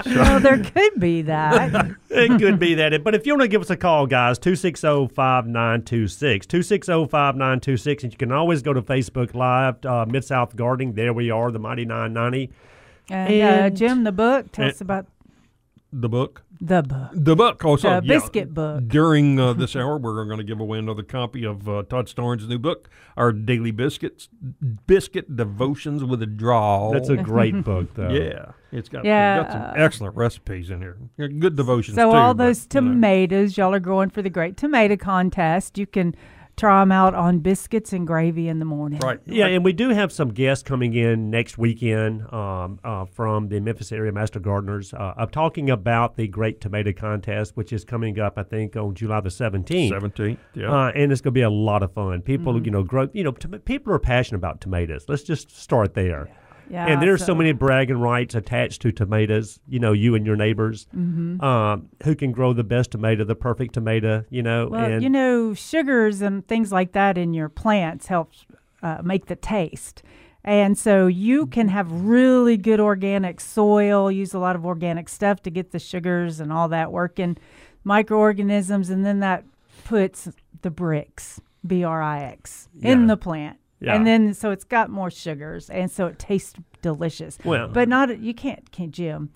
well, 0.06 0.40
there 0.40 0.62
could 0.62 0.98
be 0.98 1.22
that. 1.22 1.90
it 2.10 2.38
could 2.40 2.58
be 2.58 2.74
that. 2.74 3.02
But 3.04 3.14
if 3.14 3.26
you 3.26 3.32
want 3.32 3.42
to 3.42 3.48
give 3.48 3.60
us 3.62 3.70
a 3.70 3.76
call, 3.76 4.06
guys, 4.06 4.38
260 4.38 5.08
5926. 5.14 6.46
260 6.46 6.92
5926. 7.06 8.04
And 8.04 8.12
you 8.12 8.16
can 8.18 8.32
always 8.32 8.62
go 8.62 8.72
to 8.72 8.82
Facebook 8.82 9.34
Live, 9.34 9.84
uh, 9.84 10.06
Mid 10.08 10.24
South 10.24 10.56
Gardening. 10.56 10.94
There 10.94 11.12
we 11.12 11.30
are, 11.30 11.50
the 11.50 11.58
Mighty 11.58 11.84
990. 11.84 12.50
And, 13.10 13.42
uh, 13.42 13.70
Jim, 13.70 14.04
the 14.04 14.12
book, 14.12 14.52
tell 14.52 14.64
and- 14.66 14.74
us 14.74 14.80
about 14.80 15.06
the 15.92 16.08
book. 16.08 16.42
the 16.60 16.82
book. 16.82 17.10
The 17.12 17.36
book. 17.36 17.64
Oh, 17.64 17.76
so, 17.76 18.00
The 18.00 18.06
yeah. 18.06 18.18
biscuit 18.18 18.54
book. 18.54 18.88
During 18.88 19.38
uh, 19.38 19.52
this 19.62 19.76
hour, 19.76 19.98
we're 19.98 20.24
going 20.24 20.38
to 20.38 20.44
give 20.44 20.58
away 20.60 20.78
another 20.78 21.02
copy 21.02 21.44
of 21.44 21.68
uh, 21.68 21.82
Todd 21.88 22.06
Starnes' 22.06 22.48
new 22.48 22.58
book, 22.58 22.88
our 23.16 23.32
daily 23.32 23.70
biscuits, 23.72 24.28
biscuit 24.86 25.36
devotions 25.36 26.02
with 26.04 26.22
a 26.22 26.26
draw. 26.26 26.92
That's 26.92 27.08
a 27.10 27.16
great 27.16 27.62
book, 27.64 27.92
though. 27.94 28.08
yeah. 28.10 28.52
It's 28.70 28.88
got, 28.88 29.04
Yeah. 29.04 29.42
it's 29.42 29.52
got 29.52 29.72
some 29.74 29.82
excellent 29.82 30.16
recipes 30.16 30.70
in 30.70 30.80
here. 30.80 30.96
Good 31.18 31.56
devotions 31.56 31.94
So 31.96 32.10
too. 32.10 32.16
all 32.16 32.32
but, 32.32 32.44
those 32.46 32.66
you 32.74 32.80
know. 32.80 32.88
tomatoes, 32.88 33.58
y'all 33.58 33.74
are 33.74 33.80
going 33.80 34.08
for 34.08 34.22
the 34.22 34.30
Great 34.30 34.56
Tomato 34.56 34.96
Contest. 34.96 35.76
You 35.76 35.86
can 35.86 36.14
try 36.56 36.80
them 36.80 36.92
out 36.92 37.14
on 37.14 37.38
biscuits 37.40 37.92
and 37.92 38.06
gravy 38.06 38.48
in 38.48 38.58
the 38.58 38.64
morning. 38.64 39.00
Right. 39.00 39.18
Yeah, 39.24 39.46
and 39.46 39.64
we 39.64 39.72
do 39.72 39.88
have 39.88 40.12
some 40.12 40.28
guests 40.28 40.62
coming 40.62 40.94
in 40.94 41.30
next 41.30 41.56
weekend 41.58 42.22
um, 42.32 42.78
uh, 42.84 43.06
from 43.06 43.48
the 43.48 43.58
Memphis 43.60 43.90
area 43.90 44.12
Master 44.12 44.38
Gardeners. 44.38 44.92
Uh, 44.94 45.14
I'm 45.16 45.30
talking 45.30 45.70
about 45.70 46.16
the 46.16 46.28
Great 46.28 46.60
Tomato 46.60 46.92
Contest, 46.92 47.56
which 47.56 47.72
is 47.72 47.84
coming 47.84 48.18
up, 48.20 48.38
I 48.38 48.42
think, 48.42 48.76
on 48.76 48.94
July 48.94 49.20
the 49.20 49.30
17th. 49.30 49.90
17th. 49.90 50.38
Yeah. 50.54 50.70
Uh, 50.72 50.92
and 50.94 51.10
it's 51.10 51.20
going 51.20 51.32
to 51.32 51.38
be 51.38 51.42
a 51.42 51.50
lot 51.50 51.82
of 51.82 51.92
fun. 51.92 52.20
People, 52.22 52.52
Mm-hmm. 52.54 52.64
you 52.66 52.70
know, 52.70 52.82
grow. 52.82 53.08
You 53.12 53.24
know, 53.24 53.32
tom- 53.32 53.58
people 53.60 53.92
are 53.92 53.98
passionate 53.98 54.38
about 54.38 54.60
tomatoes. 54.60 55.06
Let's 55.08 55.22
just 55.22 55.50
start 55.56 55.94
there. 55.94 56.28
Yeah, 56.28 56.34
and 56.70 57.02
there's 57.02 57.24
so, 57.24 57.34
many 57.34 57.52
bragging 57.52 57.98
rights 57.98 58.34
attached 58.34 58.82
to 58.82 58.92
tomatoes. 58.92 59.58
You 59.68 59.78
know, 59.80 59.92
you 59.92 60.14
and 60.14 60.24
your 60.26 60.36
neighbors, 60.36 60.86
Mm-hmm. 60.96 61.40
um, 61.44 61.88
who 62.04 62.14
can 62.14 62.32
grow 62.32 62.52
the 62.52 62.64
best 62.64 62.90
tomato, 62.92 63.24
the 63.24 63.34
perfect 63.34 63.74
tomato. 63.74 64.24
You 64.30 64.42
know, 64.42 64.68
Well, 64.70 64.84
and 64.84 65.02
you 65.02 65.10
know, 65.10 65.54
sugars 65.54 66.20
and 66.22 66.46
things 66.46 66.72
like 66.72 66.92
that 66.92 67.18
in 67.18 67.34
your 67.34 67.48
plants 67.48 68.06
helps 68.06 68.46
uh, 68.82 69.00
make 69.02 69.26
the 69.26 69.36
taste. 69.36 70.02
And 70.44 70.76
so 70.76 71.06
you 71.06 71.46
can 71.46 71.68
have 71.68 71.90
really 71.92 72.56
good 72.56 72.80
organic 72.80 73.40
soil, 73.40 74.10
use 74.10 74.34
a 74.34 74.40
lot 74.40 74.56
of 74.56 74.66
organic 74.66 75.08
stuff 75.08 75.40
to 75.44 75.50
get 75.50 75.70
the 75.70 75.78
sugars 75.78 76.40
and 76.40 76.52
all 76.52 76.68
that 76.70 76.90
working, 76.90 77.36
microorganisms, 77.84 78.90
and 78.90 79.04
then 79.04 79.20
that 79.20 79.44
puts 79.84 80.28
the 80.62 80.70
Brix, 80.70 81.38
B 81.66 81.84
R 81.84 82.02
I 82.02 82.22
X, 82.24 82.68
in 82.80 83.02
Yeah. 83.02 83.06
the 83.06 83.16
plant. 83.16 83.58
Yeah. 83.82 83.94
And 83.96 84.06
then 84.06 84.32
so 84.34 84.50
it's 84.50 84.64
got 84.64 84.90
more 84.90 85.10
sugars, 85.10 85.68
and 85.70 85.90
so 85.90 86.06
it 86.06 86.18
tastes 86.18 86.54
delicious. 86.82 87.38
Well- 87.44 87.68
but 87.68 87.88
not 87.88 88.18
you 88.20 88.32
can't, 88.34 88.70
can't 88.72 88.92
Jim. 88.92 89.30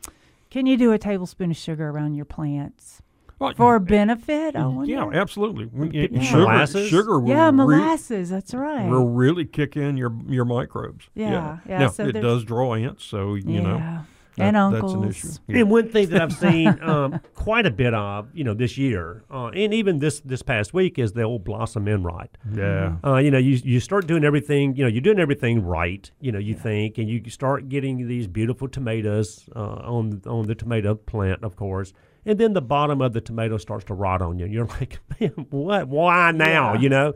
Can 0.50 0.66
you 0.66 0.76
do 0.76 0.92
a 0.92 0.98
tablespoon 0.98 1.50
of 1.50 1.56
sugar 1.56 1.88
around 1.90 2.14
your 2.14 2.24
plants 2.24 3.02
Well, 3.38 3.52
for 3.56 3.78
benefit? 3.80 4.54
I 4.56 4.64
wonder. 4.66 4.90
yeah, 4.92 5.08
absolutely. 5.12 5.66
We- 5.66 5.90
Yeah. 6.08 6.20
Sugar, 6.22 6.38
Molasses? 6.42 6.88
sugar 6.88 7.18
will, 7.18 7.28
Yeah, 7.30 7.46
re- 7.46 7.52
molasses. 7.52 8.30
that's 8.30 8.54
right. 8.54 8.88
will 8.88 9.08
really 9.08 9.44
kick 9.44 9.76
in 9.76 9.96
your 9.96 10.12
your 10.28 10.44
microbes. 10.44 11.08
Yeah, 11.14 11.58
yeah, 11.68 11.78
Now, 11.78 11.88
so 11.88 12.06
it 12.06 12.12
does 12.12 12.44
draw 12.44 12.74
ants, 12.74 13.04
so 13.04 13.34
you 13.34 13.60
know 13.60 14.02
yeah. 14.36 14.50
that- 14.50 14.54
and 14.56 14.74
that's 14.74 14.82
uncles. 14.82 14.94
an 14.94 15.04
issue. 15.08 15.28
Yeah. 15.48 15.58
And 15.60 15.70
one 15.70 15.88
thing 15.88 16.08
that 16.10 16.22
I've 16.22 16.32
seen 16.32 16.68
um, 16.82 17.20
quite 17.34 17.66
a 17.66 17.70
bit 17.70 17.94
of, 17.94 18.28
you 18.34 18.44
know, 18.44 18.54
this 18.54 18.76
year, 18.78 19.24
uh, 19.30 19.46
and 19.48 19.72
even 19.74 19.98
this 19.98 20.20
this 20.20 20.42
past 20.42 20.74
week, 20.74 20.98
is 20.98 21.12
the 21.12 21.22
old 21.22 21.44
blossom 21.44 21.88
end 21.88 22.04
rot. 22.04 22.36
Yeah. 22.52 22.96
Uh, 23.04 23.16
you 23.16 23.30
know, 23.30 23.38
you 23.38 23.58
you 23.64 23.80
start 23.80 24.06
doing 24.06 24.24
everything. 24.24 24.76
You 24.76 24.84
know, 24.84 24.88
you're 24.88 25.00
doing 25.00 25.18
everything 25.18 25.64
right. 25.64 26.10
You 26.20 26.32
know, 26.32 26.38
you 26.38 26.54
think, 26.54 26.98
and 26.98 27.08
you 27.08 27.28
start 27.30 27.68
getting 27.68 28.06
these 28.08 28.26
beautiful 28.26 28.68
tomatoes 28.68 29.48
uh, 29.54 29.60
on 29.60 30.22
on 30.26 30.46
the 30.46 30.54
tomato 30.54 30.94
plant, 30.94 31.42
of 31.44 31.56
course. 31.56 31.92
And 32.24 32.38
then 32.40 32.54
the 32.54 32.60
bottom 32.62 33.00
of 33.00 33.12
the 33.12 33.20
tomato 33.20 33.56
starts 33.56 33.84
to 33.84 33.94
rot 33.94 34.20
on 34.20 34.38
you. 34.38 34.46
And 34.46 34.52
you're 34.54 34.66
like, 34.80 34.98
man, 35.20 35.30
what? 35.50 35.88
Why 35.88 36.32
now? 36.32 36.74
You 36.74 36.88
know. 36.88 37.14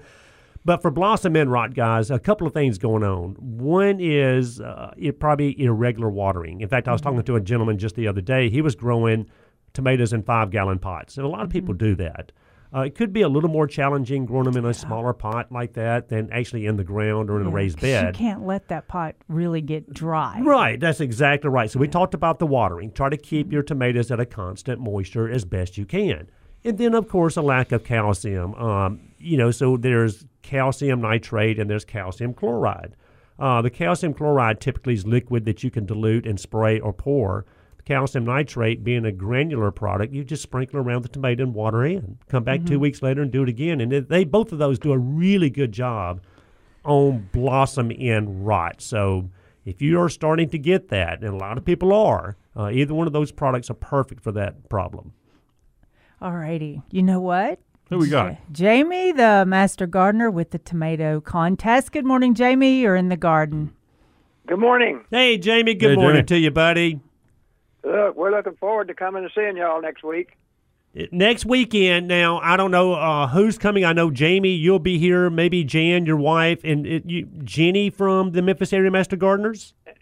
But 0.64 0.82
for 0.82 0.90
blossom 0.90 1.36
end 1.36 1.50
rot, 1.50 1.74
guys, 1.74 2.10
a 2.10 2.18
couple 2.18 2.46
of 2.46 2.52
things 2.52 2.76
going 2.76 3.02
on. 3.02 3.34
One 3.38 3.98
is 3.98 4.60
uh, 4.60 4.92
it 4.96 5.18
probably 5.18 5.58
irregular 5.60 6.10
watering. 6.10 6.60
In 6.60 6.68
fact, 6.68 6.86
I 6.86 6.92
was 6.92 7.00
talking 7.00 7.22
to 7.22 7.36
a 7.36 7.40
gentleman 7.40 7.78
just 7.78 7.94
the 7.94 8.06
other 8.06 8.20
day. 8.20 8.50
He 8.50 8.60
was 8.60 8.74
growing 8.74 9.26
tomatoes 9.72 10.12
in 10.12 10.22
five 10.22 10.50
gallon 10.50 10.78
pots, 10.78 11.16
and 11.16 11.24
a 11.24 11.28
lot 11.28 11.42
of 11.42 11.50
people 11.50 11.74
do 11.74 11.94
that. 11.96 12.32
Uh, 12.72 12.82
it 12.82 12.94
could 12.94 13.12
be 13.12 13.22
a 13.22 13.28
little 13.28 13.50
more 13.50 13.66
challenging 13.66 14.24
growing 14.24 14.44
them 14.44 14.56
in 14.56 14.64
a 14.64 14.72
smaller 14.72 15.12
pot 15.12 15.50
like 15.50 15.72
that 15.72 16.08
than 16.08 16.30
actually 16.32 16.66
in 16.66 16.76
the 16.76 16.84
ground 16.84 17.28
or 17.28 17.40
in 17.40 17.46
a 17.48 17.50
raised 17.50 17.80
bed. 17.80 18.14
You 18.14 18.26
can't 18.26 18.46
let 18.46 18.68
that 18.68 18.86
pot 18.86 19.16
really 19.26 19.60
get 19.60 19.92
dry. 19.92 20.40
Right, 20.40 20.78
that's 20.78 21.00
exactly 21.00 21.50
right. 21.50 21.68
So 21.68 21.80
we 21.80 21.88
talked 21.88 22.14
about 22.14 22.38
the 22.38 22.46
watering. 22.46 22.92
Try 22.92 23.08
to 23.08 23.16
keep 23.16 23.50
your 23.50 23.64
tomatoes 23.64 24.12
at 24.12 24.20
a 24.20 24.26
constant 24.26 24.80
moisture 24.80 25.28
as 25.28 25.44
best 25.44 25.78
you 25.78 25.84
can. 25.84 26.30
And 26.62 26.78
then, 26.78 26.94
of 26.94 27.08
course, 27.08 27.36
a 27.36 27.42
lack 27.42 27.72
of 27.72 27.82
calcium. 27.82 28.54
Um, 28.54 29.09
you 29.20 29.36
know, 29.36 29.50
so 29.50 29.76
there's 29.76 30.24
calcium 30.42 31.00
nitrate 31.00 31.58
and 31.58 31.68
there's 31.68 31.84
calcium 31.84 32.34
chloride. 32.34 32.96
Uh, 33.38 33.62
the 33.62 33.70
calcium 33.70 34.12
chloride 34.12 34.60
typically 34.60 34.94
is 34.94 35.06
liquid 35.06 35.44
that 35.44 35.62
you 35.62 35.70
can 35.70 35.86
dilute 35.86 36.26
and 36.26 36.38
spray 36.38 36.78
or 36.78 36.92
pour. 36.92 37.46
The 37.78 37.82
calcium 37.84 38.24
nitrate 38.24 38.84
being 38.84 39.04
a 39.04 39.12
granular 39.12 39.70
product, 39.70 40.12
you 40.12 40.24
just 40.24 40.42
sprinkle 40.42 40.78
around 40.78 41.02
the 41.02 41.08
tomato 41.08 41.44
and 41.44 41.54
water 41.54 41.84
in. 41.84 42.18
Come 42.28 42.44
back 42.44 42.64
two 42.64 42.78
weeks 42.78 43.02
later 43.02 43.22
and 43.22 43.30
do 43.30 43.42
it 43.42 43.48
again. 43.48 43.80
And 43.80 43.90
they 43.90 44.24
both 44.24 44.52
of 44.52 44.58
those 44.58 44.78
do 44.78 44.92
a 44.92 44.98
really 44.98 45.48
good 45.48 45.72
job 45.72 46.20
on 46.84 47.28
blossom 47.32 47.90
end 47.96 48.46
rot. 48.46 48.80
So 48.82 49.30
if 49.64 49.80
you 49.80 50.00
are 50.00 50.08
starting 50.08 50.50
to 50.50 50.58
get 50.58 50.88
that, 50.88 51.22
and 51.22 51.34
a 51.34 51.36
lot 51.36 51.56
of 51.58 51.64
people 51.64 51.92
are, 51.92 52.36
uh, 52.56 52.70
either 52.70 52.94
one 52.94 53.06
of 53.06 53.12
those 53.12 53.32
products 53.32 53.70
are 53.70 53.74
perfect 53.74 54.22
for 54.22 54.32
that 54.32 54.68
problem. 54.68 55.12
All 56.20 56.32
righty. 56.32 56.82
You 56.90 57.02
know 57.02 57.20
what? 57.20 57.60
Who 57.90 57.98
we 57.98 58.08
got? 58.08 58.36
Jamie, 58.52 59.10
the 59.10 59.44
master 59.46 59.86
gardener 59.86 60.30
with 60.30 60.50
the 60.50 60.58
tomato 60.58 61.20
contest. 61.20 61.90
Good 61.90 62.04
morning, 62.04 62.34
Jamie. 62.34 62.80
You're 62.80 62.94
in 62.94 63.08
the 63.08 63.16
garden. 63.16 63.72
Good 64.46 64.60
morning. 64.60 65.04
Hey, 65.10 65.38
Jamie, 65.38 65.74
good 65.74 65.90
Hey, 65.90 65.96
morning 65.96 66.24
Jamie. 66.24 66.26
to 66.26 66.38
you, 66.38 66.50
buddy. 66.52 67.00
Look, 67.84 68.16
we're 68.16 68.30
looking 68.30 68.54
forward 68.56 68.86
to 68.88 68.94
coming 68.94 69.24
and 69.24 69.32
seeing 69.34 69.56
y'all 69.56 69.82
next 69.82 70.04
week. 70.04 70.36
Next 71.12 71.44
weekend, 71.46 72.06
now 72.08 72.38
I 72.38 72.56
don't 72.56 72.70
know 72.70 72.94
uh, 72.94 73.26
who's 73.28 73.58
coming. 73.58 73.84
I 73.84 73.92
know 73.92 74.10
Jamie, 74.10 74.54
you'll 74.54 74.80
be 74.80 74.98
here. 74.98 75.28
Maybe 75.30 75.62
Jan, 75.64 76.04
your 76.06 76.16
wife, 76.16 76.60
and 76.64 76.86
it, 76.86 77.06
you, 77.06 77.26
Jenny 77.44 77.90
from 77.90 78.32
the 78.32 78.42
Memphis 78.42 78.72
Area 78.72 78.90
Master 78.90 79.16
Gardeners. 79.16 79.74
Uh, 79.86 79.92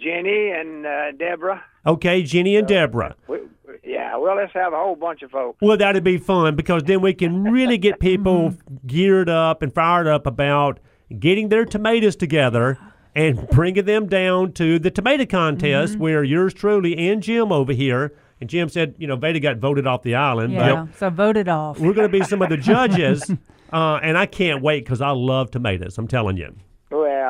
Jenny 0.00 0.50
and 0.50 0.86
uh, 0.86 1.12
Deborah. 1.12 1.62
Okay, 1.88 2.22
Jenny 2.22 2.56
and 2.56 2.68
Deborah. 2.68 3.16
We, 3.26 3.38
yeah, 3.82 4.16
well, 4.18 4.36
let's 4.36 4.52
have 4.52 4.74
a 4.74 4.76
whole 4.76 4.94
bunch 4.94 5.22
of 5.22 5.30
folks. 5.30 5.56
Well, 5.62 5.78
that'd 5.78 6.04
be 6.04 6.18
fun 6.18 6.54
because 6.54 6.82
then 6.84 7.00
we 7.00 7.14
can 7.14 7.44
really 7.44 7.78
get 7.78 7.98
people 8.00 8.54
geared 8.86 9.30
up 9.30 9.62
and 9.62 9.72
fired 9.72 10.06
up 10.06 10.26
about 10.26 10.80
getting 11.18 11.48
their 11.48 11.64
tomatoes 11.64 12.14
together 12.14 12.78
and 13.14 13.48
bringing 13.48 13.86
them 13.86 14.06
down 14.06 14.52
to 14.52 14.78
the 14.78 14.90
tomato 14.90 15.24
contest 15.24 15.96
where 15.98 16.22
yours 16.22 16.52
truly 16.52 17.08
and 17.08 17.22
Jim 17.22 17.50
over 17.50 17.72
here. 17.72 18.12
And 18.40 18.48
Jim 18.50 18.68
said, 18.68 18.94
you 18.98 19.06
know, 19.06 19.16
Veda 19.16 19.40
got 19.40 19.56
voted 19.56 19.86
off 19.86 20.02
the 20.02 20.14
island, 20.14 20.52
Yeah. 20.52 20.86
So 20.98 21.10
voted 21.10 21.48
off. 21.48 21.80
we're 21.80 21.94
going 21.94 22.10
to 22.10 22.18
be 22.18 22.24
some 22.24 22.42
of 22.42 22.50
the 22.50 22.58
judges. 22.58 23.30
Uh, 23.70 24.00
and 24.02 24.16
I 24.16 24.24
can't 24.24 24.62
wait 24.62 24.82
because 24.86 25.02
I 25.02 25.10
love 25.10 25.50
tomatoes. 25.50 25.98
I'm 25.98 26.08
telling 26.08 26.38
you. 26.38 26.56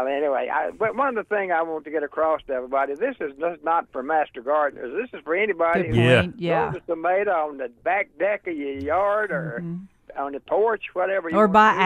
Well, 0.04 0.06
anyway, 0.16 0.48
I, 0.52 0.70
but 0.70 0.94
one 0.96 1.08
of 1.08 1.14
the 1.14 1.24
things 1.34 1.52
I 1.54 1.62
want 1.62 1.84
to 1.84 1.90
get 1.90 2.02
across 2.02 2.40
to 2.46 2.52
everybody, 2.52 2.94
this 2.94 3.16
is 3.20 3.32
just 3.38 3.64
not 3.64 3.86
for 3.92 4.02
master 4.02 4.40
gardeners. 4.42 4.92
This 4.94 5.18
is 5.18 5.24
for 5.24 5.34
anybody 5.34 5.82
Good 5.84 5.94
who 5.94 6.00
Yeah. 6.02 6.20
point. 6.22 6.34
Yeah. 6.38 6.70
grows 6.70 6.82
a 6.82 6.86
tomato 6.92 7.30
on 7.32 7.58
the 7.58 7.68
back 7.84 8.08
deck 8.18 8.46
of 8.46 8.56
your 8.56 8.72
yard 8.74 9.30
or 9.32 9.60
mm-hmm. 9.62 10.18
on 10.20 10.32
the 10.32 10.40
porch, 10.40 10.84
whatever. 10.94 11.28
You 11.30 11.36
Or 11.36 11.46
want 11.46 11.52
by 11.52 11.70
to 11.70 11.74
do. 11.74 11.78
Got- 11.78 11.84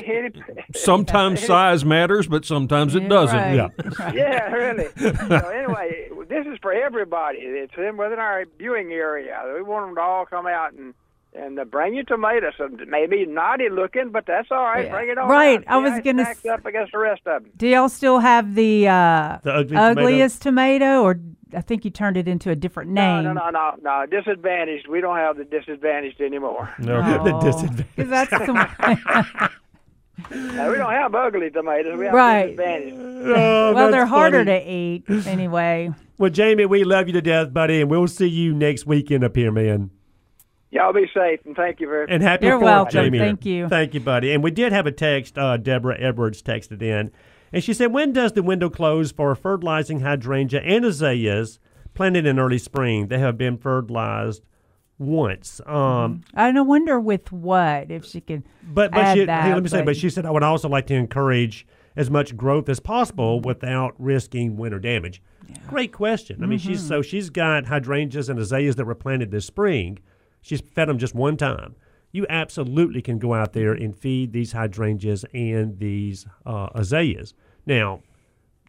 sometimes 0.76 1.46
size 1.46 1.84
matters, 1.86 2.28
but 2.28 2.46
sometimes 2.46 2.96
it 2.96 3.04
Yeah, 3.04 3.10
doesn't. 3.10 3.38
right. 3.38 3.56
Yeah. 3.56 4.12
yeah, 4.14 4.52
really. 4.52 4.88
so 4.98 5.50
anyway, 5.50 6.10
this 6.30 6.46
is 6.48 6.58
for 6.62 6.74
everybody. 6.74 7.40
It's 7.40 7.74
in 7.78 7.98
within 7.98 8.20
our 8.20 8.46
viewing 8.58 8.92
area. 8.92 9.42
We 9.56 9.62
want 9.62 9.88
them 9.88 9.96
to 9.96 10.02
all 10.02 10.26
come 10.26 10.48
out 10.48 10.74
and 10.74 10.94
and 11.38 11.60
uh, 11.60 11.66
bring 11.66 11.94
your 11.96 12.04
tomatoes. 12.04 12.54
Some 12.58 12.78
maybe 12.88 13.26
naughty 13.26 13.70
looking, 13.70 14.10
but 14.12 14.26
that's 14.26 14.48
all 14.52 14.64
right. 14.64 14.86
Yeah. 14.86 14.92
Bring 14.92 15.10
it 15.10 15.18
on. 15.18 15.30
Right. 15.30 15.64
I 15.68 15.78
was 15.78 15.90
See 15.90 15.92
how 15.94 15.98
it 16.00 16.04
gonna 16.06 16.24
stacks 16.26 16.46
s- 16.46 16.52
up 16.52 16.66
against 16.66 16.92
the 16.92 16.98
rest 17.00 17.22
of 17.26 17.44
them. 17.44 17.52
Do 17.58 17.68
y'all 17.68 17.90
still 17.90 18.20
have 18.20 18.56
the, 18.56 18.88
uh, 18.88 19.38
The 19.44 19.54
ugly 19.54 19.78
ugliest 19.78 20.42
tomato? 20.42 21.04
or 21.04 21.20
I 21.56 21.62
think 21.62 21.86
you 21.86 21.92
turned 21.92 22.18
it 22.18 22.28
into 22.28 22.50
a 22.52 22.56
different 22.56 22.92
name? 22.92 23.24
no, 23.24 23.34
no, 23.34 23.50
no, 23.50 23.76
no. 23.82 24.06
Disadvantaged. 24.06 24.88
We 24.88 25.00
don't 25.00 25.16
have 25.18 25.38
the 25.38 25.46
disadvantaged 25.46 26.20
anymore. 26.20 26.70
Okay. 26.82 26.90
The 27.24 27.40
disadvantage. 27.40 27.86
Because 27.96 28.10
that's 28.10 28.30
the 28.32 29.50
Now, 30.32 30.72
we 30.72 30.78
don't 30.78 30.92
have 30.92 31.14
ugly 31.14 31.52
tomatoes. 31.52 31.98
We 31.98 32.06
have 32.06 32.14
Right. 32.14 32.50
advantage. 32.50 32.94
Oh, 32.98 33.74
well, 33.74 33.92
they're 33.92 34.06
harder 34.08 34.44
to 34.44 34.70
eat 34.70 35.04
anyway. 35.28 35.92
Well, 36.18 36.32
Jamie, 36.32 36.66
we 36.66 36.84
love 36.84 37.06
you 37.08 37.14
to 37.14 37.22
death, 37.22 37.54
buddy, 37.54 37.82
and 37.82 37.90
we'll 37.92 38.08
see 38.08 38.28
you 38.28 38.54
next 38.56 38.88
weekend 38.88 39.24
up 39.24 39.36
here, 39.36 39.52
man. 39.52 39.92
Y'all 40.72 40.92
be 40.94 41.06
safe 41.14 41.40
and 41.46 41.56
thank 41.56 41.80
you 41.80 41.88
very 41.88 42.06
much. 42.06 42.14
And 42.14 42.22
happy 42.22 42.46
You're 42.46 42.56
Fourth, 42.60 42.66
welcome. 42.66 42.92
Jamie. 42.92 43.20
Thank 43.20 43.46
you. 43.46 43.70
Thank 43.70 43.94
you, 43.94 44.00
buddy. 44.02 44.34
And 44.34 44.44
we 44.44 44.52
did 44.52 44.74
have 44.74 44.86
a 44.86 44.92
text. 44.92 45.38
Uh, 45.38 45.56
Deborah 45.58 45.98
Edwards 46.00 46.42
texted 46.42 46.82
in, 46.82 47.12
and 47.54 47.64
she 47.64 47.74
said, 47.74 47.94
"When 47.94 48.12
does 48.12 48.34
the 48.34 48.44
window 48.44 48.70
close 48.70 49.12
for 49.12 49.34
fertilizing 49.36 50.02
hydrangea 50.02 50.60
and 50.62 50.84
azaleas 50.84 51.60
planted 51.94 52.26
in 52.26 52.38
early 52.38 52.58
spring? 52.58 53.08
They 53.08 53.20
have 53.20 53.38
been 53.38 53.58
fertilized 53.58 54.44
once. 55.00 55.62
Um, 55.66 56.22
I 56.34 56.52
no 56.52 56.64
wonder 56.64 57.00
with 57.00 57.32
what 57.32 57.90
if 57.92 58.04
she 58.06 58.20
could. 58.20 58.44
but 58.64 58.92
but 58.92 59.00
add 59.00 59.18
she, 59.18 59.26
that, 59.26 59.44
hey, 59.44 59.54
let 59.54 59.64
me 59.64 59.70
say, 59.70 59.78
but- 59.80 59.86
but 59.86 59.98
she 59.98 60.10
said 60.10 60.26
I 60.26 60.32
would 60.32 60.44
also 60.44 60.68
like 60.68 60.88
to 60.88 60.96
encourage 60.96 61.66
as 61.96 62.12
much 62.12 62.36
growth 62.36 62.68
as 62.70 62.80
possible 62.80 63.40
without 63.40 63.96
risking 63.98 64.58
winter 64.58 64.80
damage. 64.80 65.22
Great 65.68 65.92
question. 65.94 66.44
I 66.44 66.46
mean, 66.46 66.60
she's 66.60 66.80
Mm-hmm. 66.80 66.88
so 66.90 67.02
she's 67.02 67.30
got 67.30 67.66
hydrangeas 67.68 68.28
and 68.30 68.38
azaleas 68.38 68.76
that 68.76 68.86
were 68.86 68.96
planted 68.96 69.32
this 69.32 69.46
spring. 69.46 70.00
She's 70.48 70.62
fed 70.62 70.88
them 70.88 70.98
just 70.98 71.14
one 71.14 71.36
time. 71.36 71.76
You 72.14 72.26
absolutely 72.30 73.02
can 73.02 73.20
go 73.20 73.34
out 73.34 73.52
there 73.52 73.74
and 73.74 73.94
feed 73.94 74.32
these 74.32 74.54
hydrangeas 74.54 75.26
and 75.34 75.78
these 75.78 76.26
uh, 76.46 76.70
azaleas. 76.74 77.34
Now, 77.66 78.02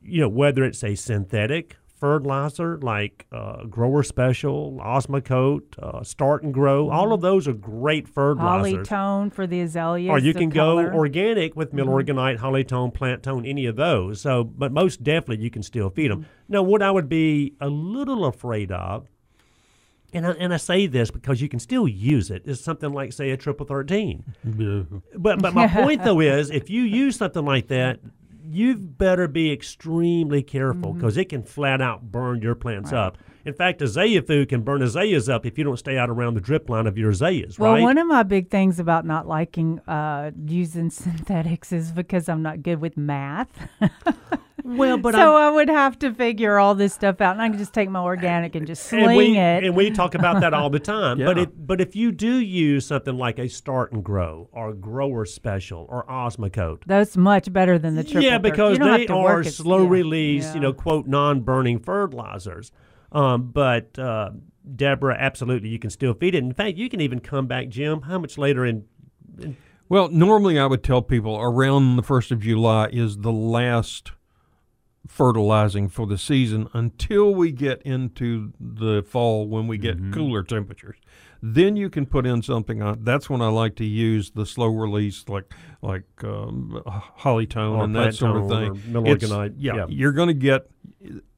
you 0.03 0.21
know 0.21 0.29
whether 0.29 0.65
it's 0.65 0.83
a 0.83 0.97
synthetic 0.97 1.77
fertilizer 1.95 2.79
like 2.79 3.27
uh, 3.31 3.63
Grower 3.67 4.03
Special, 4.03 4.81
Osmocote, 4.85 5.79
uh, 5.79 6.03
Start 6.03 6.43
and 6.43 6.53
Grow, 6.53 6.91
all 6.91 7.13
of 7.13 7.21
those 7.21 7.47
are 7.47 7.53
great 7.53 8.09
fertilizers. 8.09 8.89
Hollytone 8.89 9.33
for 9.33 9.47
the 9.47 9.61
azaleas. 9.61 10.11
Or 10.11 10.19
you 10.19 10.35
can 10.35 10.51
color. 10.51 10.91
go 10.91 10.97
organic 10.97 11.55
with 11.55 11.73
Milorganite, 11.73 12.39
Hollytone, 12.39 12.93
Plant 12.93 13.23
Tone, 13.23 13.47
any 13.47 13.67
of 13.67 13.77
those. 13.77 14.21
So, 14.21 14.43
but 14.43 14.73
most 14.73 15.05
definitely 15.05 15.45
you 15.45 15.51
can 15.51 15.63
still 15.63 15.91
feed 15.91 16.11
them. 16.11 16.27
Now, 16.49 16.63
what 16.63 16.83
I 16.83 16.91
would 16.91 17.09
be 17.09 17.55
a 17.61 17.69
little 17.69 18.25
afraid 18.25 18.73
of, 18.73 19.07
and 20.13 20.27
I, 20.27 20.31
and 20.33 20.55
I 20.55 20.57
say 20.57 20.87
this 20.87 21.11
because 21.11 21.41
you 21.41 21.49
can 21.49 21.59
still 21.61 21.87
use 21.89 22.31
it. 22.31 22.43
it, 22.47 22.51
is 22.51 22.61
something 22.63 22.93
like 22.93 23.13
say 23.13 23.31
a 23.31 23.37
triple 23.37 23.67
thirteen. 23.67 24.25
But 25.17 25.41
but 25.41 25.55
my 25.55 25.67
point 25.83 26.05
though 26.05 26.21
is, 26.21 26.51
if 26.51 26.71
you 26.71 26.83
use 26.83 27.17
something 27.17 27.45
like 27.45 27.69
that, 27.69 28.01
you 28.43 28.77
better 28.77 29.29
be 29.29 29.53
extremely 29.53 30.43
careful 30.43 30.91
Mm-hmm. 30.91 30.99
because 30.99 31.17
it 31.17 31.29
can 31.29 31.43
flat 31.43 31.81
out 31.83 32.11
burn 32.11 32.41
your 32.43 32.55
plants 32.55 32.93
up. 32.93 33.19
In 33.49 33.55
fact, 33.55 33.81
azalea 33.81 34.21
food 34.21 34.51
can 34.51 34.61
burn 34.61 34.83
azaleas 34.83 35.27
up 35.27 35.47
if 35.47 35.57
you 35.57 35.65
don't 35.65 35.79
stay 35.79 35.97
out 35.97 36.11
around 36.11 36.35
the 36.35 36.41
drip 36.43 36.69
line 36.69 36.87
of 36.87 36.99
your 36.99 37.09
azaleas, 37.09 37.59
Well, 37.59 37.73
right? 37.73 37.83
one 37.83 37.97
of 37.97 38.07
my 38.07 38.23
big 38.23 38.51
things 38.51 38.79
about 38.79 39.07
not 39.07 39.27
liking 39.27 39.79
uh, 39.89 40.33
using 40.47 40.91
synthetics 41.03 41.73
is 41.73 41.91
because 41.91 42.29
I'm 42.29 42.43
not 42.43 42.63
good 42.63 42.79
with 42.83 42.99
math. 42.99 43.49
well, 44.65 44.99
but 44.99 45.15
so 45.15 45.35
I'm- 45.37 45.45
I 45.45 45.51
would 45.57 45.71
have 45.71 45.99
to 46.01 46.13
figure 46.13 46.59
all 46.59 46.75
this 46.75 46.93
stuff 46.93 47.23
out, 47.23 47.33
and 47.33 47.41
I 47.41 47.49
can 47.49 47.57
just 47.57 47.73
take 47.73 47.89
my 47.89 48.01
organic 48.01 48.55
and 48.55 48.67
just 48.67 48.83
sling 48.85 49.03
and 49.07 49.17
we, 49.17 49.39
it. 49.39 49.65
And 49.65 49.75
we 49.75 49.91
talk 49.93 50.15
about 50.15 50.43
that 50.43 50.53
all 50.53 50.69
the 50.69 50.79
time. 50.95 51.17
But 51.17 51.39
Yeah. 51.39 51.45
it, 51.45 51.67
but 51.67 51.81
if 51.81 51.97
you 51.97 52.13
do 52.13 52.37
use 52.39 52.85
something 52.85 53.17
like 53.17 53.39
a 53.39 53.49
Start 53.49 53.93
and 53.93 54.05
Grow 54.05 54.51
or 54.53 54.75
Grower 54.75 55.25
Special 55.25 55.87
or 55.89 56.05
Osmocote, 56.05 56.83
That's 56.85 57.17
much 57.17 57.51
better 57.51 57.79
than 57.79 57.97
the 57.97 58.05
triple. 58.05 58.25
yeah, 58.25 58.37
because 58.37 58.77
you 58.77 58.85
they 58.85 59.07
are 59.07 59.43
slow 59.43 59.85
yeah, 59.85 59.89
release, 59.89 60.45
yeah. 60.45 60.55
you 60.55 60.61
know, 60.61 60.75
quote 60.75 61.07
non-burning 61.07 61.79
fertilizers. 61.79 62.73
Um, 63.13 63.51
but 63.53 63.99
uh, 63.99 64.31
Deborah, 64.77 65.17
absolutely, 65.19 65.69
you 65.69 65.79
can 65.79 65.91
still 65.91 66.15
feed 66.15 66.35
it. 66.35 66.39
In 66.39 66.53
fact, 66.53 66.77
you 66.77 66.89
can 66.89 67.01
even 67.01 67.21
come 67.21 67.47
back, 67.47 67.69
Jim. 67.69 68.03
How 68.03 68.19
much 68.19 68.37
later 68.39 68.67
in? 68.67 68.85
Well, 69.89 70.09
normally 70.09 70.59
I 70.59 70.67
would 70.67 70.85
tell 70.85 71.01
people 71.01 71.39
around 71.41 71.97
the 71.97 72.03
1st 72.03 72.33
of 72.33 72.41
July 72.41 72.89
is 72.93 73.19
the 73.19 73.33
last 73.33 74.13
fertilizing 75.09 75.89
for 75.89 76.07
the 76.07 76.17
season 76.19 76.69
until 76.75 77.35
we 77.35 77.51
get 77.51 77.83
into 77.83 78.53
the 78.61 79.03
fall 79.03 79.49
when 79.49 79.67
we 79.67 79.77
get 79.79 79.97
Mm-hmm. 79.97 80.13
cooler 80.13 80.43
temperatures. 80.45 80.97
Then 81.43 81.77
you 81.77 81.89
can 81.89 82.05
put 82.07 82.27
in 82.27 82.43
something 82.43 82.83
on. 82.83 83.05
That's 83.05 83.31
when 83.31 83.41
I 83.41 83.49
like 83.49 83.75
to 83.77 83.85
use 83.85 84.33
the 84.33 84.45
slow 84.45 84.67
release, 84.69 85.25
like 85.29 85.53
like 85.83 86.05
um, 86.25 86.83
Hollytone 87.21 87.77
Or 87.79 87.85
and 87.85 87.95
that 87.97 88.15
sort 88.15 88.37
of 88.37 88.49
thing. 88.49 88.93
Tone 88.93 89.07
It's- 89.07 89.31
yeah, 89.57 89.75
yeah. 89.77 89.87
you're 89.89 90.13
going 90.13 90.29
to 90.29 90.35
get 90.35 90.69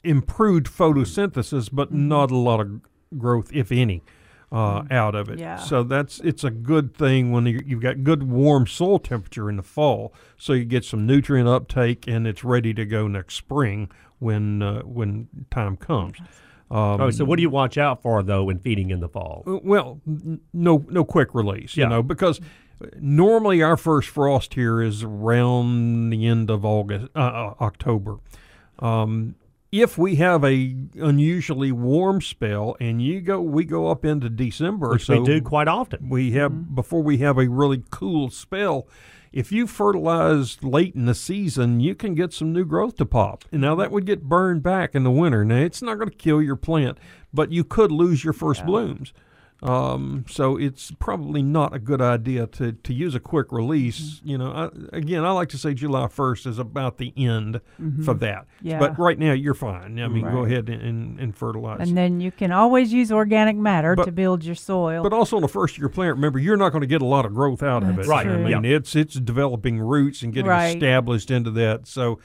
improved 0.05 0.67
photosynthesis, 0.67 1.69
but 1.73 1.89
Mm-hmm. 1.89 2.09
not 2.09 2.31
a 2.31 2.37
lot 2.37 2.61
of 2.61 2.81
growth, 3.19 3.51
if 3.53 3.71
any, 3.73 4.03
uh, 4.53 4.83
out 4.91 5.15
of 5.15 5.29
it. 5.29 5.39
Yeah. 5.39 5.57
So 5.57 5.83
that's 5.83 6.19
it's 6.21 6.43
a 6.45 6.51
good 6.51 6.95
thing 6.95 7.31
when 7.33 7.47
you, 7.47 7.61
you've 7.65 7.81
got 7.83 8.03
good 8.05 8.25
warm 8.25 8.67
soil 8.67 8.99
temperature 8.99 9.49
in 9.49 9.57
the 9.57 9.63
fall, 9.63 10.13
so 10.37 10.53
you 10.53 10.65
get 10.65 10.85
some 10.85 11.07
nutrient 11.07 11.49
uptake 11.49 12.07
and 12.09 12.27
it's 12.27 12.43
ready 12.43 12.75
to 12.75 12.85
go 12.85 13.07
next 13.07 13.35
spring 13.37 13.91
when 14.19 14.63
uh, 14.63 14.81
when 14.83 15.29
time 15.51 15.77
comes. 15.77 16.19
Um, 16.71 17.01
Oh, 17.01 17.11
so 17.11 17.25
what 17.25 17.37
do 17.37 17.43
you 17.43 17.51
watch 17.51 17.79
out 17.79 18.01
for 18.03 18.23
though 18.23 18.45
when 18.45 18.59
feeding 18.61 18.91
in 18.91 19.01
the 19.01 19.09
fall? 19.09 19.43
uh, 19.47 19.59
Well, 19.63 20.01
no, 20.53 20.85
no 20.89 21.05
quick 21.05 21.35
release, 21.35 21.77
you 21.77 21.87
know, 21.89 22.03
because 22.03 22.41
normally 22.99 23.63
our 23.63 23.77
first 23.77 24.09
frost 24.09 24.55
here 24.55 24.81
is 24.81 25.03
around 25.03 26.11
the 26.11 26.27
end 26.27 26.49
of 26.51 26.65
August, 26.65 27.09
uh, 27.17 27.19
uh, 27.19 27.55
October. 27.61 28.19
Um, 28.79 29.35
if 29.73 29.97
we 29.97 30.17
have 30.17 30.45
a 30.45 30.75
unusually 30.95 31.71
warm 31.71 32.21
spell 32.21 32.77
and 32.81 33.01
you 33.01 33.21
go, 33.21 33.41
we 33.41 33.65
go 33.65 33.89
up 33.89 34.05
into 34.05 34.29
December, 34.29 34.91
Which 34.91 35.07
so 35.07 35.21
we 35.21 35.27
do 35.27 35.41
quite 35.41 35.69
often. 35.69 36.09
we 36.09 36.33
have 36.33 36.51
mm-hmm. 36.51 36.75
before 36.75 37.03
we 37.03 37.19
have 37.19 37.39
a 37.39 37.49
really 37.49 37.85
cool 37.91 38.31
spell. 38.31 38.89
If 39.33 39.53
you 39.53 39.69
fertilize 39.69 40.61
late 40.61 40.97
in 40.97 41.07
the 41.07 41.15
season, 41.15 41.79
you 41.79 41.95
can 41.95 42.17
get 42.17 42.33
some 42.33 42.53
new 42.53 42.65
growth 42.65 42.97
to 42.97 43.07
pop. 43.07 43.45
And 43.53 43.61
now 43.61 43.77
that 43.77 43.93
would 43.93 44.05
get 44.05 44.25
burned 44.25 44.65
back 44.65 44.97
in 44.97 45.05
the 45.05 45.11
winter. 45.11 45.45
Now 45.45 45.59
it's 45.59 45.83
not 45.83 45.99
going 45.99 46.11
to 46.11 46.17
kill 46.17 46.43
your 46.43 46.57
plant, 46.57 46.99
but 47.33 47.53
you 47.53 47.63
could 47.63 47.93
lose 47.93 48.25
your 48.25 48.33
first 48.33 48.67
blooms. 48.67 49.13
Um, 49.63 50.25
so 50.29 50.57
it's 50.57 50.91
probably 50.99 51.43
not 51.43 51.75
a 51.75 51.79
good 51.79 52.01
idea 52.01 52.47
to, 52.47 52.73
to 52.73 52.95
use 52.95 53.15
a 53.15 53.21
quick 53.21 53.53
release. 53.53 54.21
You 54.25 54.39
know, 54.39 54.51
I, 54.51 54.97
again, 54.97 55.25
I 55.25 55.33
like 55.33 55.51
to 55.51 55.59
say 55.59 55.75
July 55.75 56.07
1st 56.07 56.47
is 56.47 56.59
about 56.59 56.97
the 56.99 57.13
end 57.17 57.61
for 58.05 58.15
that. 58.15 58.47
Yeah. 58.63 58.79
But 58.79 58.99
right 58.99 59.19
now 59.19 59.33
you're 59.33 59.55
fine. 59.55 60.01
I 60.01 60.09
mean, 60.09 60.25
go 60.31 60.45
ahead 60.45 60.69
and, 60.69 60.81
and, 60.83 61.21
and 61.21 61.37
fertilize. 61.37 61.87
And 61.89 61.97
then 61.97 62.21
you 62.21 62.31
can 62.31 62.53
always 62.53 62.93
use 62.93 63.13
organic 63.13 63.57
matter 63.57 63.95
But- 63.97 64.07
to 64.07 64.13
build 64.13 64.45
your 64.45 64.55
soil. 64.55 65.03
But 65.03 65.13
also 65.13 65.37
on 65.37 65.43
the 65.43 65.49
first 65.49 65.77
year 65.79 65.89
plant, 65.89 66.15
remember 66.17 66.39
you're 66.39 66.57
not 66.57 66.71
going 66.71 66.81
to 66.83 66.87
get 66.87 67.03
a 67.03 67.07
lot 67.07 67.27
of 67.27 67.35
growth 67.35 67.63
out 67.63 67.83
of 67.83 67.99
it. 67.99 68.07
Right, 68.07 68.27
I 68.27 68.31
true. 68.31 68.45
mean, 68.45 68.65
it's 68.65 68.97
it's 68.97 69.15
developing 69.15 69.79
roots 69.79 70.23
and 70.23 70.33
getting 70.33 70.49
Right. 70.51 70.77
established 70.77 71.31
into 71.31 71.51
that. 71.53 71.87
So 71.87 72.19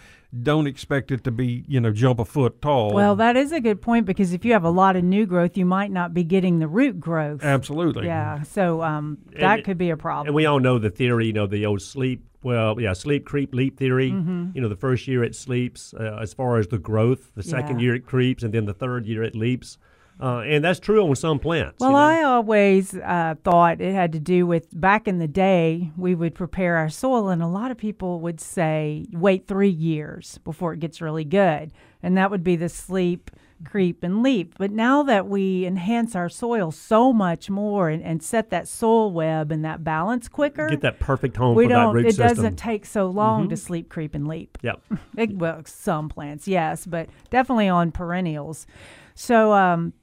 don't 0.44 0.68
expect 0.68 1.12
it 1.12 1.24
to 1.24 1.32
be 1.32 1.64
you 1.68 1.80
know 1.80 1.92
jump 1.92 2.20
a 2.20 2.26
foot 2.26 2.62
tall. 2.62 2.94
well, 2.94 3.16
that 3.16 3.36
is 3.38 3.52
a 3.52 3.60
good 3.62 3.82
point 3.82 4.06
because 4.06 4.34
if 4.34 4.44
you 4.46 4.54
have 4.54 4.64
a 4.64 4.70
lot 4.70 4.96
of 4.96 5.04
new 5.04 5.26
growth, 5.26 5.56
you 5.58 5.66
might 5.66 5.92
not 5.92 6.14
be 6.14 6.24
getting 6.24 6.60
the 6.60 6.68
root 6.68 7.00
growth. 7.00 7.44
absolutely. 7.44 8.06
Yeah, 8.08 8.44
so 8.44 8.82
um, 8.82 9.18
that 9.40 9.56
And- 9.60 9.64
could 9.66 9.78
be 9.78 9.90
a 9.90 9.98
problem. 9.98 10.28
And 10.28 10.36
we 10.36 10.46
all 10.46 10.60
know 10.60 10.78
the 10.80 10.90
theory, 10.90 11.28
you 11.28 11.34
know, 11.34 11.48
the 11.48 11.66
old 11.66 11.82
sleep, 11.82 12.24
well, 12.44 12.80
yeah, 12.80 12.94
sleep, 12.94 13.26
creep, 13.26 13.54
leap 13.56 13.78
theory. 13.78 14.12
Mm-hmm. 14.12 14.50
You 14.54 14.62
know, 14.62 14.70
the 14.70 14.76
first 14.76 15.08
year 15.08 15.24
it 15.24 15.36
sleeps 15.36 15.94
uh, 15.94 16.20
as 16.22 16.34
far 16.34 16.58
as 16.60 16.68
the 16.68 16.78
growth, 16.78 17.32
the 17.36 17.44
second 17.44 17.80
Yeah. 17.80 17.86
year 17.86 17.96
it 17.96 18.06
creeps, 18.06 18.44
and 18.44 18.54
then 18.54 18.66
the 18.66 18.74
third 18.74 19.06
year 19.06 19.24
it 19.24 19.36
leaps. 19.36 19.78
Uh, 20.20 20.40
and 20.40 20.64
that's 20.64 20.80
true 20.80 21.06
on 21.08 21.16
some 21.16 21.40
plants. 21.40 21.80
Well, 21.80 21.90
you 21.90 21.96
know? 21.96 22.02
I 22.02 22.24
always 22.24 22.96
uh, 22.96 23.36
thought 23.44 23.82
it 23.82 23.94
had 23.94 24.14
to 24.14 24.20
do 24.20 24.48
with 24.48 24.68
back 24.80 25.08
in 25.08 25.20
the 25.20 25.28
day, 25.28 25.92
we 25.98 26.16
would 26.16 26.34
prepare 26.34 26.78
our 26.78 26.90
soil, 26.90 27.30
and 27.30 27.42
a 27.44 27.48
lot 27.48 27.70
of 27.72 27.78
people 27.78 28.22
would 28.22 28.40
say, 28.40 29.06
wait 29.12 29.48
three 29.48 29.70
years 29.70 30.38
before 30.44 30.74
it 30.74 30.80
gets 30.80 31.02
really 31.02 31.26
good. 31.26 31.72
And 32.02 32.18
that 32.18 32.32
would 32.32 32.44
be 32.44 32.56
the 32.56 32.70
sleep, 32.70 33.30
creep, 33.66 34.04
and 34.04 34.24
leap. 34.24 34.56
But 34.58 34.72
now 34.72 35.04
that 35.04 35.28
we 35.28 35.66
enhance 35.66 36.16
our 36.16 36.30
soil 36.30 36.72
so 36.72 37.12
much 37.12 37.50
more 37.50 37.90
and, 37.90 38.02
and 38.02 38.24
set 38.24 38.52
that 38.52 38.68
soil 38.70 39.12
web 39.12 39.52
and 39.52 39.66
that 39.66 39.84
balance 39.84 40.30
quicker, 40.30 40.70
Get 40.70 40.82
that 40.82 41.00
perfect 41.00 41.36
home 41.36 41.56
we 41.56 41.66
for 41.66 41.70
that 41.70 41.76
don't, 41.76 41.98
it 41.98 42.16
system. 42.16 42.28
doesn't 42.28 42.56
take 42.56 42.86
so 42.86 43.08
long 43.08 43.50
to 43.50 43.58
sleep, 43.58 43.90
creep, 43.90 44.16
and 44.16 44.28
leap. 44.28 44.58
Yep. 44.62 44.82
It, 45.18 45.36
well, 45.38 45.62
some 45.66 46.08
plants, 46.10 46.48
yes, 46.48 46.86
but 46.86 47.10
definitely 47.30 47.68
on 47.70 47.92
perennials. 47.92 48.68
So, 49.16 49.54
um, 49.54 49.94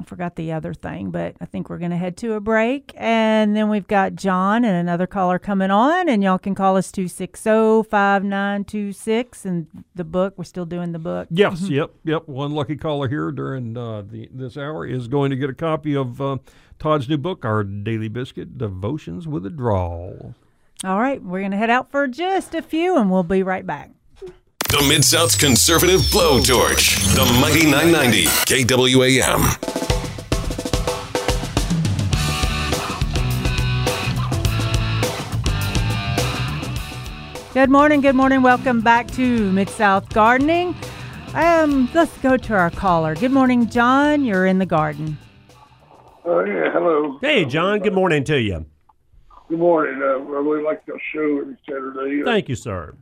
I 0.00 0.04
forgot 0.04 0.36
the 0.36 0.52
other 0.52 0.72
thing, 0.72 1.10
but 1.10 1.36
I 1.40 1.44
think 1.44 1.68
we're 1.68 1.78
going 1.78 1.90
to 1.90 1.96
head 1.96 2.16
to 2.18 2.32
a 2.32 2.40
break. 2.40 2.92
And 2.96 3.54
then 3.54 3.68
we've 3.68 3.86
got 3.86 4.14
John 4.14 4.64
and 4.64 4.74
another 4.74 5.06
caller 5.06 5.38
coming 5.38 5.70
on. 5.70 6.08
And 6.08 6.22
y'all 6.22 6.38
can 6.38 6.54
call 6.54 6.76
us 6.78 6.90
260 6.90 7.82
5926. 7.88 9.44
And 9.44 9.66
the 9.94 10.04
book, 10.04 10.34
we're 10.38 10.44
still 10.44 10.64
doing 10.64 10.92
the 10.92 10.98
book. 10.98 11.28
Yes. 11.30 11.68
Yep. 11.68 11.90
Yep. 12.04 12.28
One 12.28 12.52
lucky 12.52 12.76
caller 12.76 13.08
here 13.08 13.30
during 13.30 13.76
uh, 13.76 14.02
the 14.02 14.28
this 14.32 14.56
hour 14.56 14.86
is 14.86 15.06
going 15.06 15.30
to 15.30 15.36
get 15.36 15.50
a 15.50 15.54
copy 15.54 15.94
of 15.94 16.20
uh, 16.20 16.38
Todd's 16.78 17.08
new 17.08 17.18
book, 17.18 17.44
Our 17.44 17.62
Daily 17.62 18.08
Biscuit: 18.08 18.56
Devotions 18.56 19.28
with 19.28 19.44
a 19.44 19.50
Drawl. 19.50 20.34
All 20.82 20.98
right, 20.98 21.22
we're 21.22 21.40
going 21.40 21.50
to 21.50 21.58
head 21.58 21.68
out 21.68 21.90
for 21.90 22.08
just 22.08 22.54
a 22.54 22.62
few, 22.62 22.96
and 22.96 23.10
we'll 23.10 23.22
be 23.22 23.42
right 23.42 23.66
back. 23.66 23.90
The 24.70 24.86
Mid 24.88 25.04
South's 25.04 25.36
conservative 25.36 26.00
blowtorch. 26.02 26.96
The 27.16 27.24
Mighty 27.40 27.64
990 27.64 28.24
KWAM. 28.46 29.79
Good 37.60 37.68
morning, 37.68 38.00
good 38.00 38.14
morning. 38.14 38.40
Welcome 38.40 38.80
back 38.80 39.06
to 39.10 39.52
Mid 39.52 39.68
South 39.68 40.08
Gardening. 40.14 40.74
Um, 41.34 41.90
let's 41.92 42.16
go 42.20 42.38
to 42.38 42.54
our 42.54 42.70
caller. 42.70 43.14
Good 43.14 43.32
morning, 43.32 43.68
John. 43.68 44.24
You're 44.24 44.46
in 44.46 44.58
the 44.58 44.64
garden. 44.64 45.18
Oh, 46.24 46.42
yeah, 46.42 46.72
hello. 46.72 47.18
Hey, 47.20 47.44
John. 47.44 47.80
Good 47.80 47.92
morning 47.92 48.24
to 48.24 48.40
you. 48.40 48.64
Good 49.50 49.58
morning. 49.58 50.00
Uh, 50.02 50.06
I 50.06 50.38
really 50.38 50.64
like 50.64 50.80
your 50.86 50.98
show 51.12 51.42
every 51.42 51.58
Saturday. 51.68 52.22
Thank 52.24 52.48
you, 52.48 52.54
sir. 52.54 52.94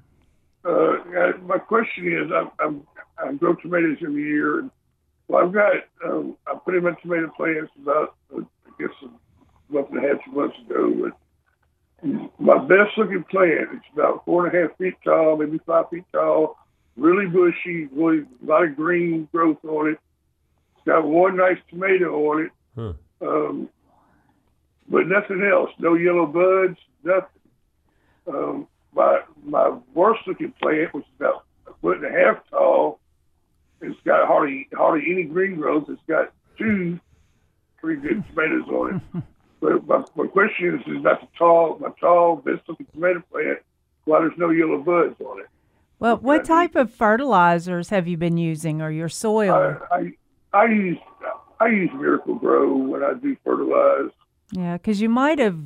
Uh, 0.65 0.97
my 1.45 1.59
question 1.59 2.13
is, 2.13 2.33
I'm, 2.35 2.51
I'm, 2.59 2.87
I 3.17 3.33
grow 3.35 3.55
tomatoes 3.55 3.99
every 4.03 4.25
year. 4.25 4.59
And, 4.59 4.73
well, 5.29 5.47
I've 5.47 5.53
got, 5.53 5.73
um, 6.05 6.37
I 6.49 6.59
put 6.65 6.75
in 6.75 6.83
my 6.83 6.95
tomato 7.01 7.31
plants 7.37 7.71
about, 7.81 8.17
uh, 8.37 8.41
I 8.41 8.71
guess, 8.81 8.91
a 9.05 9.73
month 9.73 9.91
and 9.91 10.05
a 10.05 10.09
half, 10.09 10.25
two 10.25 10.33
months 10.33 10.57
ago. 10.67 10.93
But 11.01 11.13
my 12.03 12.59
best 12.59 12.97
looking 12.97 13.25
plant, 13.25 13.69
it's 13.73 13.85
about 13.93 14.25
four 14.25 14.47
and 14.47 14.57
a 14.57 14.61
half 14.69 14.77
feet 14.79 14.95
tall, 15.05 15.37
maybe 15.37 15.59
five 15.67 15.87
feet 15.91 16.05
tall, 16.13 16.57
really 16.97 17.27
bushy, 17.27 17.87
really 17.93 18.25
a 18.43 18.47
lot 18.47 18.65
of 18.65 18.77
green 18.77 19.29
growth 19.33 19.65
on 19.65 19.89
it. 19.89 19.99
It's 20.77 20.87
got 20.87 21.05
one 21.05 21.37
nice 21.37 21.59
tomato 21.71 22.15
on 22.31 22.45
it. 22.45 22.53
Huh. 22.77 22.93
Um, 23.21 23.69
but 24.89 25.07
nothing 25.07 25.43
else. 25.43 25.71
No 25.79 25.95
yellow 25.95 26.27
buds, 26.27 26.79
nothing. 27.03 27.29
Um, 28.27 28.69
my 28.95 29.21
my 29.45 29.77
worst 29.95 30.21
looking 30.27 30.53
plant, 30.61 30.95
which 30.95 31.05
is 31.05 31.11
about 31.19 31.45
a 31.67 31.73
foot 31.81 31.99
and 31.99 32.07
a 32.07 32.19
half 32.19 32.39
tall, 32.51 33.01
it's 33.81 33.99
got 34.05 34.27
hardly 34.27 34.69
hardly 34.73 35.11
any 35.11 35.25
green 35.25 35.57
growth. 35.57 35.85
It's 35.89 36.01
got 36.09 36.33
two 36.59 37.01
pretty 37.79 38.01
good 38.01 38.25
tomatoes 38.29 38.69
on 38.69 39.03
it. 39.15 39.23
but 39.61 39.87
my, 39.87 40.05
my 40.17 40.27
question 40.27 40.75
is, 40.77 40.93
is 40.93 41.01
about 41.01 41.21
the 41.21 41.29
tall, 41.37 41.79
my 41.81 41.89
tall, 42.01 42.37
best 42.37 42.63
looking 42.69 42.87
tomato 42.93 43.23
plant, 43.31 43.59
why 44.05 44.21
there's 44.21 44.39
no 44.39 44.51
yellow 44.51 44.79
buds 44.79 45.21
on 45.21 45.41
it. 45.41 45.47
Well, 45.99 46.17
what 46.19 46.45
type 46.45 46.77
of 46.77 46.93
fertilizers 46.93 47.89
have 47.89 48.07
you 48.07 48.17
been 48.17 48.37
using 48.37 48.81
or 48.81 48.91
your 48.91 49.09
soil? 49.09 49.77
I, 49.91 49.97
I 49.97 50.13
I 50.53 50.65
use 50.67 50.99
I 51.61 51.67
use 51.67 51.91
Miracle-Gro 51.93 52.77
when 52.77 53.03
I 53.03 53.15
do 53.15 53.37
fertilize. 53.45 54.13
Yeah, 54.53 54.77
because 54.77 55.01
you 55.01 55.09
might 55.09 55.39
have 55.39 55.61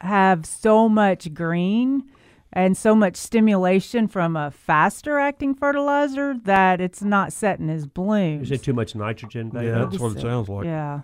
have 0.00 0.46
so 0.46 0.88
much 0.88 1.32
green 1.32 2.10
and 2.52 2.76
so 2.76 2.94
much 2.94 3.16
stimulation 3.16 4.08
from 4.08 4.36
a 4.36 4.50
faster 4.50 5.18
acting 5.18 5.54
fertilizer 5.54 6.34
that 6.44 6.80
it's 6.80 7.02
not 7.02 7.32
setting 7.32 7.68
his 7.68 7.86
blooms. 7.86 8.50
Is 8.50 8.60
it 8.60 8.64
too 8.64 8.72
much 8.72 8.94
nitrogen? 8.94 9.50
Yeah, 9.54 9.84
that's 9.84 9.98
what 9.98 10.16
it 10.16 10.20
sounds 10.20 10.48
like. 10.48 10.64
Yeah. 10.64 11.02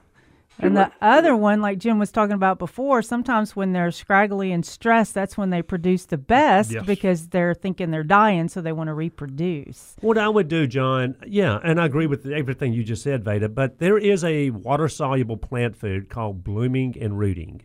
And 0.60 0.76
the 0.76 0.90
other 1.00 1.34
one, 1.34 1.60
like 1.60 1.78
Jim 1.78 1.98
was 1.98 2.12
talking 2.12 2.34
about 2.34 2.58
before, 2.58 3.02
sometimes 3.02 3.56
when 3.56 3.72
they're 3.72 3.90
scraggly 3.90 4.52
and 4.52 4.64
stressed, 4.64 5.12
that's 5.12 5.36
when 5.36 5.50
they 5.50 5.62
produce 5.62 6.06
the 6.06 6.16
best 6.16 6.70
Yes. 6.72 6.86
because 6.86 7.28
they're 7.28 7.54
thinking 7.54 7.90
they're 7.90 8.04
dying, 8.04 8.48
so 8.48 8.60
they 8.60 8.72
want 8.72 8.88
to 8.88 8.94
reproduce. 8.94 9.96
What 10.00 10.16
I 10.16 10.28
would 10.28 10.48
do, 10.48 10.66
John, 10.66 11.16
yeah, 11.26 11.58
and 11.64 11.80
I 11.80 11.86
agree 11.86 12.06
with 12.06 12.26
everything 12.26 12.72
you 12.72 12.84
just 12.84 13.02
said, 13.02 13.24
Veda, 13.24 13.48
but 13.48 13.78
there 13.78 13.98
is 13.98 14.22
a 14.24 14.50
water 14.50 14.88
soluble 14.88 15.36
plant 15.36 15.76
food 15.76 16.08
called 16.08 16.44
blooming 16.44 16.96
and 17.00 17.18
rooting. 17.18 17.62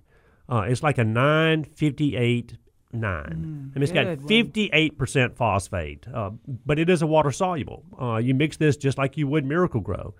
Uh, 0.49 0.61
it's 0.67 0.81
like 0.81 0.97
a 0.97 1.03
958 1.03 2.57
9. 2.91 3.71
and 3.75 3.83
it's 3.83 3.91
got 3.91 4.07
58% 4.17 5.35
phosphate, 5.35 6.07
uh, 6.11 6.31
but 6.65 6.79
it 6.79 6.89
is 6.89 7.03
a 7.03 7.07
water 7.07 7.31
soluble. 7.31 7.83
Uh, 8.01 8.17
you 8.17 8.33
mix 8.33 8.57
this 8.57 8.77
just 8.77 8.97
like 8.97 9.15
you 9.15 9.27
would 9.27 9.45
Miracle-Gro. 9.45 10.15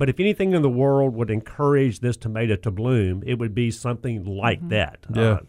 But 0.00 0.08
if 0.08 0.18
anything 0.18 0.54
in 0.54 0.62
the 0.62 0.70
world 0.70 1.14
would 1.14 1.30
encourage 1.30 2.00
this 2.00 2.16
tomato 2.16 2.56
to 2.56 2.70
bloom, 2.70 3.22
it 3.26 3.34
would 3.34 3.54
be 3.54 3.70
something 3.70 4.24
like 4.24 4.66
that. 4.70 5.00
Yeah. 5.14 5.40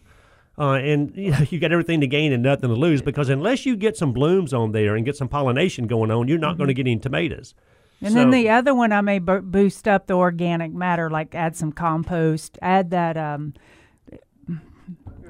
Uh, 0.57 0.61
uh, 0.61 0.73
and 0.73 1.11
you, 1.15 1.31
know, 1.31 1.37
you 1.49 1.57
got 1.57 1.71
everything 1.71 2.01
to 2.01 2.07
gain 2.07 2.33
and 2.33 2.43
nothing 2.43 2.67
to 2.67 2.75
lose 2.75 3.01
because 3.01 3.29
unless 3.29 3.65
you 3.65 3.77
get 3.77 3.95
some 3.95 4.11
blooms 4.11 4.53
on 4.53 4.73
there 4.73 4.97
and 4.97 5.05
get 5.05 5.15
some 5.15 5.29
pollination 5.29 5.87
going 5.87 6.11
on, 6.11 6.27
you're 6.27 6.37
not 6.37 6.57
going 6.57 6.67
to 6.67 6.73
get 6.73 6.85
any 6.85 6.99
tomatoes. 6.99 7.55
And 8.01 8.13
then 8.13 8.29
the 8.29 8.49
other 8.49 8.75
one, 8.75 8.91
I 8.91 8.99
may 8.99 9.19
bo- 9.19 9.39
boost 9.39 9.87
up 9.87 10.07
the 10.07 10.15
organic 10.15 10.73
matter, 10.73 11.09
like 11.09 11.33
add 11.33 11.55
some 11.55 11.71
compost, 11.71 12.59
add 12.61 12.91
that, 12.91 13.15
um, 13.15 13.53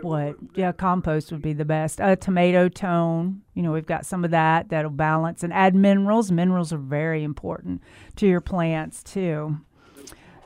what? 0.03 0.35
Yeah, 0.55 0.71
compost 0.71 1.31
would 1.31 1.41
be 1.41 1.53
the 1.53 1.65
best. 1.65 1.99
A 1.99 2.15
tomato 2.15 2.69
tone, 2.69 3.41
you 3.53 3.63
know, 3.63 3.71
we've 3.71 3.85
got 3.85 4.05
some 4.05 4.23
of 4.23 4.31
that 4.31 4.69
that'll 4.69 4.91
balance 4.91 5.43
and 5.43 5.53
add 5.53 5.75
minerals. 5.75 6.31
Minerals 6.31 6.73
are 6.73 6.77
very 6.77 7.23
important 7.23 7.81
to 8.17 8.27
your 8.27 8.41
plants 8.41 9.03
too. 9.03 9.57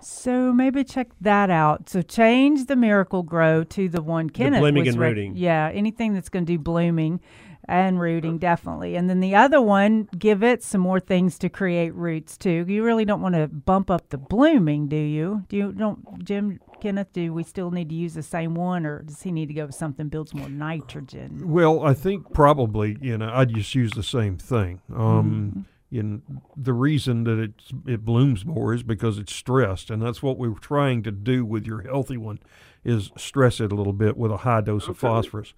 So 0.01 0.53
maybe 0.53 0.83
check 0.83 1.07
that 1.21 1.49
out. 1.49 1.89
So 1.89 2.03
change 2.03 2.67
the 2.67 2.75
Miracle-Gro 2.75 3.63
to 3.63 3.89
the 3.89 4.03
one 4.03 4.29
Kenneth 4.29 4.59
blooming 4.59 4.85
was 4.85 4.93
and 4.93 5.01
rec- 5.01 5.09
rooting. 5.09 5.35
Yeah, 5.35 5.71
anything 5.73 6.13
that's 6.13 6.29
going 6.29 6.45
to 6.45 6.53
do 6.53 6.59
blooming 6.59 7.21
and 7.67 7.99
rooting 7.99 8.37
definitely. 8.37 8.95
And 8.95 9.09
then 9.09 9.19
the 9.19 9.33
other 9.33 9.59
one, 9.59 10.07
give 10.17 10.43
it 10.43 10.61
some 10.61 10.81
more 10.81 10.99
things 10.99 11.39
to 11.39 11.49
create 11.49 11.93
roots 11.95 12.37
too. 12.37 12.65
You 12.67 12.83
really 12.83 13.05
don't 13.05 13.21
want 13.21 13.33
to 13.33 13.47
bump 13.47 13.89
up 13.89 14.09
the 14.09 14.19
blooming, 14.19 14.87
do 14.87 14.95
you? 14.95 15.43
Do 15.49 15.57
you 15.57 15.71
don't 15.71 16.23
Jim 16.23 16.59
Kenneth? 16.85 17.13
Do 17.13 17.33
we 17.33 17.41
still 17.41 17.71
need 17.71 17.89
to 17.89 17.95
use 17.95 18.13
the 18.13 18.21
same 18.21 18.53
one, 18.53 18.85
or 18.85 19.01
does 19.01 19.23
he 19.23 19.31
need 19.31 19.47
to 19.47 19.55
go 19.55 19.65
with 19.65 19.73
something 19.73 20.07
builds 20.07 20.35
more 20.35 20.47
nitrogen? 20.47 21.49
Well, 21.49 21.83
I 21.83 21.95
think 21.95 22.31
probably 22.31 22.95
you 23.01 23.17
know 23.17 23.31
I'd 23.33 23.49
just 23.49 23.73
use 23.73 23.93
the 23.93 24.03
same 24.03 24.37
thing. 24.37 24.81
Mm-hmm. 24.91 25.01
Um, 25.01 25.65
you 25.89 26.03
know, 26.03 26.21
the 26.55 26.73
reason 26.73 27.23
that 27.23 27.39
it 27.39 27.53
it 27.87 28.05
blooms 28.05 28.45
more 28.45 28.71
is 28.71 28.83
because 28.83 29.17
it's 29.17 29.33
stressed, 29.33 29.89
and 29.89 29.99
that's 29.99 30.21
what 30.21 30.37
we're 30.37 30.59
trying 30.59 31.01
to 31.03 31.11
do 31.11 31.43
with 31.43 31.65
your 31.65 31.81
healthy 31.81 32.17
one, 32.17 32.37
is 32.83 33.09
stress 33.17 33.59
it 33.59 33.71
a 33.71 33.75
little 33.75 33.91
bit 33.91 34.15
with 34.15 34.31
a 34.31 34.37
high 34.37 34.61
dose 34.61 34.87
of 34.87 34.99
phosphorus. 34.99 35.55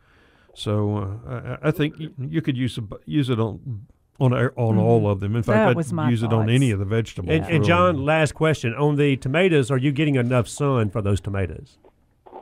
So 0.53 1.19
uh, 1.27 1.57
I, 1.61 1.67
I 1.67 1.71
think 1.71 1.99
you, 1.99 2.13
you 2.17 2.41
could 2.41 2.55
use 2.55 2.77
a, 2.77 2.83
use 3.05 3.29
it 3.29 3.37
on 3.37 3.87
on 4.19 4.33
a- 4.33 4.51
on 4.55 4.77
all 4.77 5.09
of 5.09 5.19
them. 5.19 5.35
In 5.35 5.41
Mm-hmm. 5.43 5.51
That 5.51 5.75
fact, 5.75 5.87
I'd 5.89 5.93
my 5.93 6.09
use 6.09 6.23
it 6.23 6.33
on 6.33 6.49
any 6.49 6.71
of 6.71 6.79
the 6.79 6.85
vegetables. 6.85 7.31
And, 7.35 7.45
and. 7.45 7.63
John, 7.63 8.03
last 8.05 8.33
question 8.33 8.73
on 8.73 8.95
the 8.95 9.15
tomatoes: 9.17 9.69
Are 9.71 9.77
you 9.77 9.91
getting 9.91 10.15
enough 10.15 10.47
sun 10.47 10.89
for 10.89 11.01
those 11.01 11.21
tomatoes? 11.21 11.77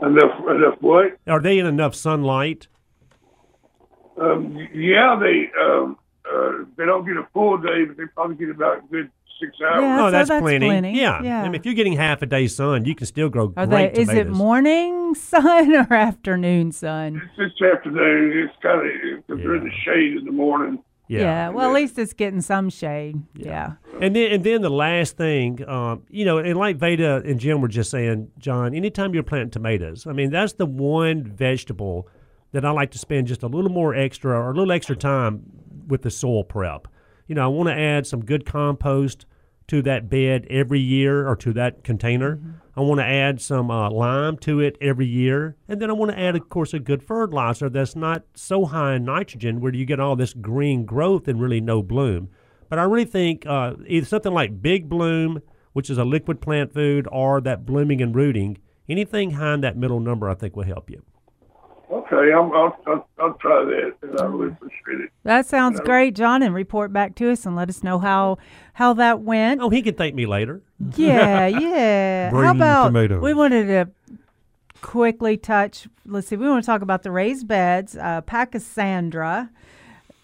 Enough 0.02 0.40
enough 0.50 0.76
what? 0.82 1.18
Are 1.28 1.42
they 1.42 1.58
in 1.60 1.66
enough 1.66 1.96
sunlight? 1.96 2.68
Um, 4.20 4.56
yeah, 4.74 5.20
they 5.20 5.50
um, 5.62 5.98
uh, 6.30 6.64
they 6.78 6.86
don't 6.86 7.06
get 7.06 7.18
a 7.18 7.28
full 7.34 7.58
day, 7.58 7.86
but 7.86 7.98
they 7.98 8.04
probably 8.14 8.36
get 8.38 8.50
about 8.50 8.78
a 8.78 8.82
good 8.90 9.12
six 9.42 9.52
hours. 9.62 9.82
Yeah, 9.82 10.02
oh, 10.02 10.08
so 10.08 10.12
that's, 10.12 10.30
that's 10.30 10.42
plenty. 10.42 10.68
plenty. 10.68 10.98
Yeah. 10.98 11.22
Yeah. 11.22 11.42
I 11.42 11.44
mean, 11.44 11.56
if 11.56 11.66
you're 11.66 11.74
getting 11.74 11.98
half 11.98 12.22
a 12.22 12.26
day 12.26 12.48
sun, 12.48 12.86
you 12.86 12.96
can 12.96 13.06
still 13.08 13.28
grow 13.28 13.54
Are 13.58 13.66
they? 13.66 13.90
great 13.90 13.98
Is 13.98 14.10
it 14.10 14.30
morning 14.30 15.14
sun 15.16 15.76
or 15.90 15.94
afternoon 15.94 16.72
sun? 16.72 17.22
It's 17.38 17.52
just 17.52 17.62
afternoon. 17.62 18.38
It's 18.48 18.54
kind 18.64 18.80
of 18.80 19.28
because 19.28 19.44
they're 19.44 19.56
in 19.56 19.64
the 19.66 19.72
shade 19.84 20.18
in 20.18 20.24
the 20.26 20.32
morning. 20.32 20.80
Yeah. 21.08 21.50
Well, 21.50 21.70
at 21.70 21.74
least 21.74 22.00
it's 22.00 22.14
getting 22.14 22.42
some 22.42 22.70
shade. 22.70 23.22
Yeah. 23.36 23.74
And 24.02 24.16
then, 24.16 24.32
and 24.32 24.44
then 24.44 24.62
the 24.62 24.70
last 24.70 25.18
thing, 25.18 25.68
um, 25.68 26.04
you 26.10 26.26
know, 26.26 26.40
and 26.40 26.58
like 26.58 26.78
Veda 26.78 27.22
and 27.26 27.40
Jim 27.40 27.62
were 27.62 27.68
just 27.68 27.92
saying, 27.92 28.32
John, 28.40 28.74
anytime 28.74 29.14
you're 29.14 29.24
planting 29.24 29.52
tomatoes, 29.52 30.08
I 30.08 30.14
mean, 30.14 30.32
that's 30.32 30.54
the 30.54 30.66
one 30.66 31.24
vegetable 31.24 32.08
that 32.52 32.66
I 32.66 32.72
like 32.72 32.92
to 32.92 32.98
spend 32.98 33.28
just 33.28 33.44
a 33.44 33.48
little 33.48 33.72
more 33.72 33.94
extra 33.94 34.32
or 34.32 34.52
a 34.52 34.54
little 34.54 34.72
extra 34.72 34.96
time 34.96 35.44
with 35.88 36.02
the 36.02 36.12
soil 36.12 36.44
prep. 36.44 36.88
You 37.28 37.36
know, 37.36 37.44
I 37.44 37.48
want 37.48 37.70
to 37.70 37.76
add 37.76 38.08
some 38.08 38.24
good 38.24 38.46
compost 38.46 39.26
to 39.68 39.82
that 39.82 40.10
bed 40.10 40.46
every 40.50 40.80
year 40.80 41.28
or 41.28 41.36
to 41.38 41.54
that 41.54 41.84
container. 41.84 42.62
I 42.78 42.82
want 42.82 43.00
to 43.00 43.06
add 43.06 43.42
some 43.42 43.72
uh, 43.72 43.90
lime 43.90 44.38
to 44.40 44.60
it 44.60 44.78
every 44.82 45.06
year. 45.06 45.56
And 45.68 45.82
then 45.82 45.90
I 45.90 45.94
want 45.94 46.12
to 46.12 46.20
add, 46.20 46.36
of 46.36 46.50
course, 46.50 46.74
a 46.74 46.80
good 46.80 47.02
fertilizer 47.02 47.70
that's 47.70 47.96
not 47.96 48.24
so 48.34 48.66
high 48.66 48.96
in 48.96 49.06
nitrogen 49.06 49.62
where 49.62 49.74
you 49.74 49.86
get 49.86 50.00
all 50.00 50.18
this 50.18 50.34
green 50.34 50.86
growth 50.86 51.28
and 51.28 51.40
really 51.40 51.62
no 51.62 51.82
bloom. 51.82 52.30
But 52.70 52.80
I 52.80 52.84
really 52.84 53.06
think 53.06 53.46
uh, 53.46 53.76
either 53.88 54.06
something 54.06 54.34
like 54.34 54.62
Big 54.62 54.90
Bloom, 54.90 55.42
which 55.72 55.90
is 55.90 55.98
a 55.98 56.04
liquid 56.04 56.42
plant 56.42 56.74
food, 56.74 57.08
or 57.12 57.40
that 57.42 57.66
blooming 57.66 58.02
and 58.02 58.14
rooting, 58.14 58.58
anything 58.90 59.32
high 59.32 59.54
in 59.54 59.62
that 59.62 59.78
middle 59.78 60.00
number, 60.02 60.30
I 60.30 60.36
think 60.36 60.56
will 60.56 60.64
help 60.64 60.90
you. 60.90 61.04
Okay, 61.92 62.34
I'm, 62.34 62.52
I'll, 62.54 62.78
I'll 62.88 63.08
I'll 63.20 63.34
try 63.36 63.64
that, 63.64 63.94
and 64.02 64.20
I 64.20 64.26
really 64.26 64.52
appreciate 64.54 65.06
it. 65.06 65.12
That 65.24 65.46
sounds 65.46 65.80
Yeah. 65.80 65.86
great, 65.86 66.16
John, 66.16 66.42
and 66.44 66.54
report 66.54 66.92
back 66.92 67.16
to 67.16 67.32
us 67.32 67.46
and 67.46 67.56
let 67.56 67.70
us 67.70 67.84
know 67.84 68.00
how 68.00 68.38
how 68.74 68.94
that 68.94 69.22
went. 69.22 69.62
Oh, 69.62 69.70
he 69.70 69.82
can 69.82 69.96
thank 69.96 70.16
me 70.16 70.26
later. 70.26 70.62
Yeah, 70.98 71.48
yeah. 71.48 72.30
How 72.32 72.36
Green 72.38 72.50
about 72.58 72.88
tomatoes. 72.88 73.22
we 73.22 73.34
wanted 73.34 73.68
to 73.68 73.90
quickly 74.82 75.38
touch. 75.38 75.88
Let's 76.06 76.28
see. 76.28 76.36
We 76.36 76.48
want 76.50 76.64
to 76.64 76.66
talk 76.66 76.82
about 76.82 77.04
the 77.04 77.12
raised 77.12 77.48
beds, 77.48 77.96
uh, 77.96 78.22
Pachysandra, 78.22 79.50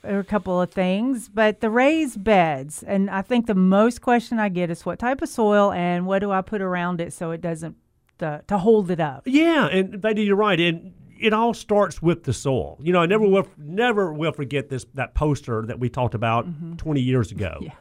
or 0.03 0.19
a 0.19 0.23
couple 0.23 0.59
of 0.61 0.71
things, 0.71 1.29
but 1.29 1.61
the 1.61 1.69
raised 1.69 2.23
beds, 2.23 2.83
and 2.83 3.09
I 3.09 3.21
think 3.21 3.45
the 3.47 3.55
most 3.55 4.01
question 4.01 4.39
I 4.39 4.49
get 4.49 4.69
is 4.69 4.85
what 4.85 4.99
type 4.99 5.21
of 5.21 5.29
soil 5.29 5.71
and 5.71 6.05
what 6.05 6.19
do 6.19 6.31
I 6.31 6.41
put 6.41 6.61
around 6.61 6.99
it 7.01 7.13
so 7.13 7.31
it 7.31 7.41
doesn't 7.41 7.75
the, 8.17 8.43
to 8.47 8.57
hold 8.57 8.91
it 8.91 8.99
up. 8.99 9.23
Yeah, 9.25 9.67
and 9.67 9.95
Veda, 10.01 10.21
you're 10.21 10.35
right. 10.35 10.59
And 10.59 10.93
it 11.21 11.33
all 11.33 11.53
starts 11.53 12.01
with 12.01 12.23
the 12.23 12.33
soil. 12.33 12.77
You 12.81 12.91
know, 12.93 12.99
I 13.01 13.05
never 13.05 13.25
will 13.25 13.47
never 13.57 14.11
will 14.13 14.31
forget 14.31 14.69
this 14.69 14.85
that 14.95 15.13
poster 15.13 15.63
that 15.67 15.79
we 15.79 15.89
talked 15.89 16.15
about 16.15 16.47
20 16.77 17.01
years 17.01 17.31
ago. 17.31 17.59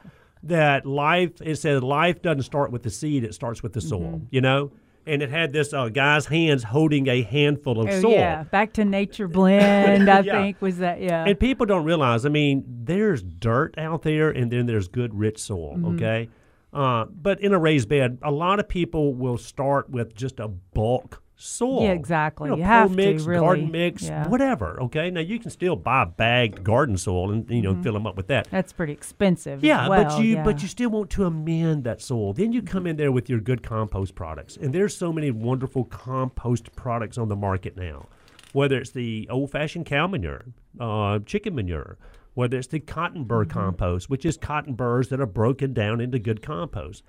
That 0.44 0.86
life 0.86 1.32
it 1.42 1.56
says 1.56 1.82
life 1.82 2.22
doesn't 2.22 2.44
start 2.44 2.70
with 2.72 2.82
the 2.82 2.88
seed; 2.88 3.24
it 3.24 3.34
starts 3.34 3.62
with 3.62 3.74
the 3.74 3.82
soil. 3.82 4.22
You 4.30 4.40
know, 4.40 4.72
and 5.06 5.20
it 5.20 5.28
had 5.28 5.52
this 5.52 5.74
uh, 5.74 5.90
guy's 5.90 6.24
hands 6.24 6.62
holding 6.62 7.08
a 7.08 7.20
handful 7.20 7.78
of 7.78 7.88
Oh, 7.88 8.00
soil. 8.00 8.12
yeah. 8.12 8.44
Back 8.44 8.72
to 8.74 8.84
Nature 8.86 9.28
Blend, 9.28 10.08
I 10.08 10.20
Yeah. 10.24 10.32
think, 10.40 10.62
was 10.62 10.78
that, 10.78 11.02
yeah. 11.02 11.26
And 11.26 11.38
people 11.38 11.66
don't 11.66 11.84
realize, 11.84 12.24
I 12.24 12.30
mean, 12.30 12.64
there's 12.66 13.22
dirt 13.22 13.74
out 13.76 14.00
there 14.00 14.30
and 14.30 14.50
then 14.50 14.64
there's 14.64 14.88
good 14.88 15.12
rich 15.12 15.38
soil, 15.38 15.74
Mm-hmm. 15.76 15.94
okay? 15.96 16.30
Uh, 16.72 17.04
but 17.04 17.38
in 17.42 17.52
a 17.52 17.58
raised 17.58 17.90
bed, 17.90 18.16
a 18.22 18.30
lot 18.30 18.60
of 18.60 18.66
people 18.66 19.12
will 19.12 19.36
start 19.36 19.90
with 19.90 20.14
just 20.14 20.40
a 20.40 20.48
bulk 20.48 21.19
soil. 21.40 21.82
Yeah, 21.84 21.92
exactly. 21.92 22.46
You, 22.46 22.50
know, 22.52 22.56
You 22.58 22.64
have 22.64 22.90
to, 22.90 22.96
mix, 22.96 23.24
really. 23.24 23.40
garden 23.40 23.70
mix, 23.70 24.02
Yeah. 24.02 24.28
whatever, 24.28 24.80
okay? 24.82 25.10
Now, 25.10 25.20
you 25.20 25.38
can 25.38 25.50
still 25.50 25.76
buy 25.76 26.04
bagged 26.04 26.62
garden 26.62 26.96
soil 26.96 27.30
and, 27.30 27.48
you 27.50 27.62
know, 27.62 27.74
fill 27.82 27.94
them 27.94 28.06
up 28.06 28.16
with 28.16 28.26
that. 28.28 28.48
That's 28.50 28.72
pretty 28.72 28.92
expensive. 28.92 29.64
Yeah, 29.64 29.88
well, 29.88 30.04
but 30.04 30.20
you 30.22 30.34
yeah. 30.34 30.44
but 30.44 30.62
you 30.62 30.68
still 30.68 30.90
want 30.90 31.10
to 31.10 31.24
amend 31.24 31.84
that 31.84 32.00
soil. 32.02 32.32
Then 32.32 32.52
you 32.52 32.62
come 32.62 32.86
in 32.86 32.96
there 32.96 33.10
with 33.12 33.28
your 33.30 33.40
good 33.40 33.62
compost 33.62 34.14
products, 34.14 34.56
and 34.56 34.72
there's 34.72 34.96
so 34.96 35.12
many 35.12 35.30
wonderful 35.30 35.84
compost 35.84 36.74
products 36.76 37.18
on 37.18 37.28
the 37.28 37.36
market 37.36 37.76
now. 37.76 38.06
Whether 38.52 38.78
it's 38.78 38.90
the 38.90 39.28
old-fashioned 39.30 39.86
cow 39.86 40.08
manure, 40.08 40.44
uh, 40.80 41.20
chicken 41.20 41.54
manure, 41.54 41.98
whether 42.34 42.58
it's 42.58 42.66
the 42.66 42.80
cotton 42.80 43.24
burr 43.24 43.44
Mm-hmm. 43.44 43.58
compost, 43.58 44.10
which 44.10 44.24
is 44.26 44.36
cotton 44.36 44.74
burrs 44.74 45.08
that 45.08 45.20
are 45.20 45.26
broken 45.26 45.72
down 45.72 46.00
into 46.00 46.18
good 46.18 46.42
compost. 46.42 47.04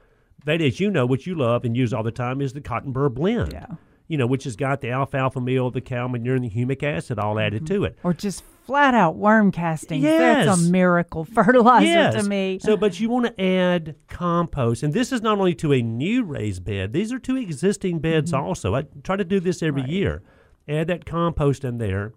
That 0.46 0.62
is, 0.62 0.80
you 0.80 0.90
know, 0.90 1.06
what 1.06 1.28
you 1.28 1.36
love 1.36 1.66
and 1.66 1.76
use 1.78 1.94
all 1.94 2.04
the 2.04 2.12
time 2.12 2.42
is 2.42 2.54
the 2.54 2.62
cotton 2.62 2.92
burr 2.92 3.10
blend. 3.10 3.54
Yeah. 3.54 3.68
You 4.12 4.18
know, 4.18 4.28
which 4.28 4.44
has 4.44 4.56
got 4.58 4.82
the 4.82 4.90
alfalfa 4.90 5.40
meal, 5.40 5.72
the 5.72 5.80
cow 5.80 6.08
manure, 6.08 6.36
and 6.36 6.44
the 6.44 6.50
humic 6.50 6.84
acid 6.84 7.18
all 7.18 7.40
added 7.40 7.64
Mm-hmm. 7.64 7.76
to 7.76 7.84
it. 7.86 7.98
or 8.04 8.14
just 8.14 8.44
flat 8.66 8.94
out 8.94 9.16
worm 9.16 9.52
castings. 9.52 10.04
That's 10.04 10.68
a 10.68 10.70
miracle 10.70 11.24
fertilizer 11.26 11.86
yes. 11.86 12.16
to 12.22 12.30
me. 12.30 12.60
So, 12.62 12.76
but 12.76 13.00
you 13.00 13.10
want 13.10 13.26
to 13.28 13.42
add 13.44 13.96
compost, 14.10 14.84
and 14.84 14.94
this 14.94 15.12
is 15.14 15.22
not 15.22 15.38
only 15.40 15.56
to 15.56 15.72
a 15.74 15.82
new 15.82 16.24
raised 16.24 16.64
bed; 16.66 16.92
these 16.94 17.14
are 17.14 17.20
to 17.20 17.38
existing 17.38 18.00
beds 18.00 18.32
Mm-hmm. 18.34 18.44
also. 18.44 18.76
I 18.76 18.84
try 19.04 19.16
to 19.16 19.24
do 19.24 19.40
this 19.40 19.64
every 19.64 19.84
year. 19.84 20.22
Add 20.68 20.88
that 20.88 21.06
compost 21.06 21.64
in 21.64 21.78
there. 21.78 22.14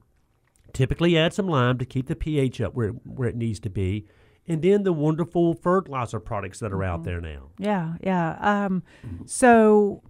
Typically, 0.72 1.16
add 1.16 1.32
some 1.32 1.46
lime 1.46 1.78
to 1.78 1.84
keep 1.84 2.08
the 2.08 2.16
pH 2.16 2.60
up 2.60 2.74
where 2.74 2.90
where 2.90 3.28
it 3.28 3.36
needs 3.36 3.60
to 3.60 3.70
be, 3.70 4.06
and 4.48 4.60
then 4.62 4.82
the 4.82 4.92
wonderful 4.92 5.54
fertilizer 5.54 6.18
products 6.18 6.58
that 6.58 6.72
are 6.72 6.76
Mm-hmm. 6.78 6.92
out 6.92 7.04
there 7.04 7.20
now. 7.20 7.50
Yeah, 7.58 7.94
yeah. 8.02 8.36
Um, 8.40 8.82
so 9.26 10.02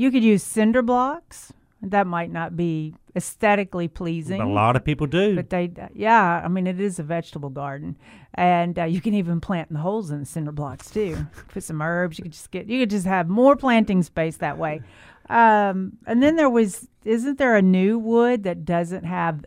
you 0.00 0.10
could 0.10 0.24
use 0.24 0.42
cinder 0.42 0.82
blocks. 0.82 1.52
That 1.82 2.06
might 2.06 2.30
not 2.30 2.56
be 2.56 2.94
aesthetically 3.16 3.88
pleasing. 3.88 4.38
But 4.38 4.46
a 4.46 4.50
lot 4.50 4.76
of 4.76 4.84
people 4.84 5.06
do. 5.06 5.34
But 5.34 5.50
they, 5.50 5.70
yeah, 5.94 6.42
I 6.44 6.48
mean, 6.48 6.66
it 6.66 6.80
is 6.80 6.98
a 6.98 7.02
vegetable 7.02 7.48
garden, 7.50 7.96
and 8.34 8.78
uh, 8.78 8.84
you 8.84 9.00
can 9.00 9.14
even 9.14 9.40
plant 9.40 9.70
in 9.70 9.74
the 9.74 9.80
holes 9.80 10.10
in 10.10 10.20
the 10.20 10.26
cinder 10.26 10.52
blocks 10.52 10.90
too. 10.90 11.26
Put 11.48 11.62
some 11.62 11.80
herbs. 11.80 12.18
You 12.18 12.24
could 12.24 12.32
just 12.32 12.50
get, 12.50 12.68
you 12.68 12.80
could 12.80 12.90
just 12.90 13.06
have 13.06 13.28
more 13.28 13.56
planting 13.56 14.02
space 14.02 14.36
that 14.38 14.58
way. 14.58 14.82
Um, 15.28 15.98
and 16.06 16.22
then 16.22 16.36
there 16.36 16.50
was, 16.50 16.88
isn't 17.04 17.38
there 17.38 17.56
a 17.56 17.62
new 17.62 17.98
wood 17.98 18.42
that 18.44 18.64
doesn't 18.64 19.04
have, 19.04 19.44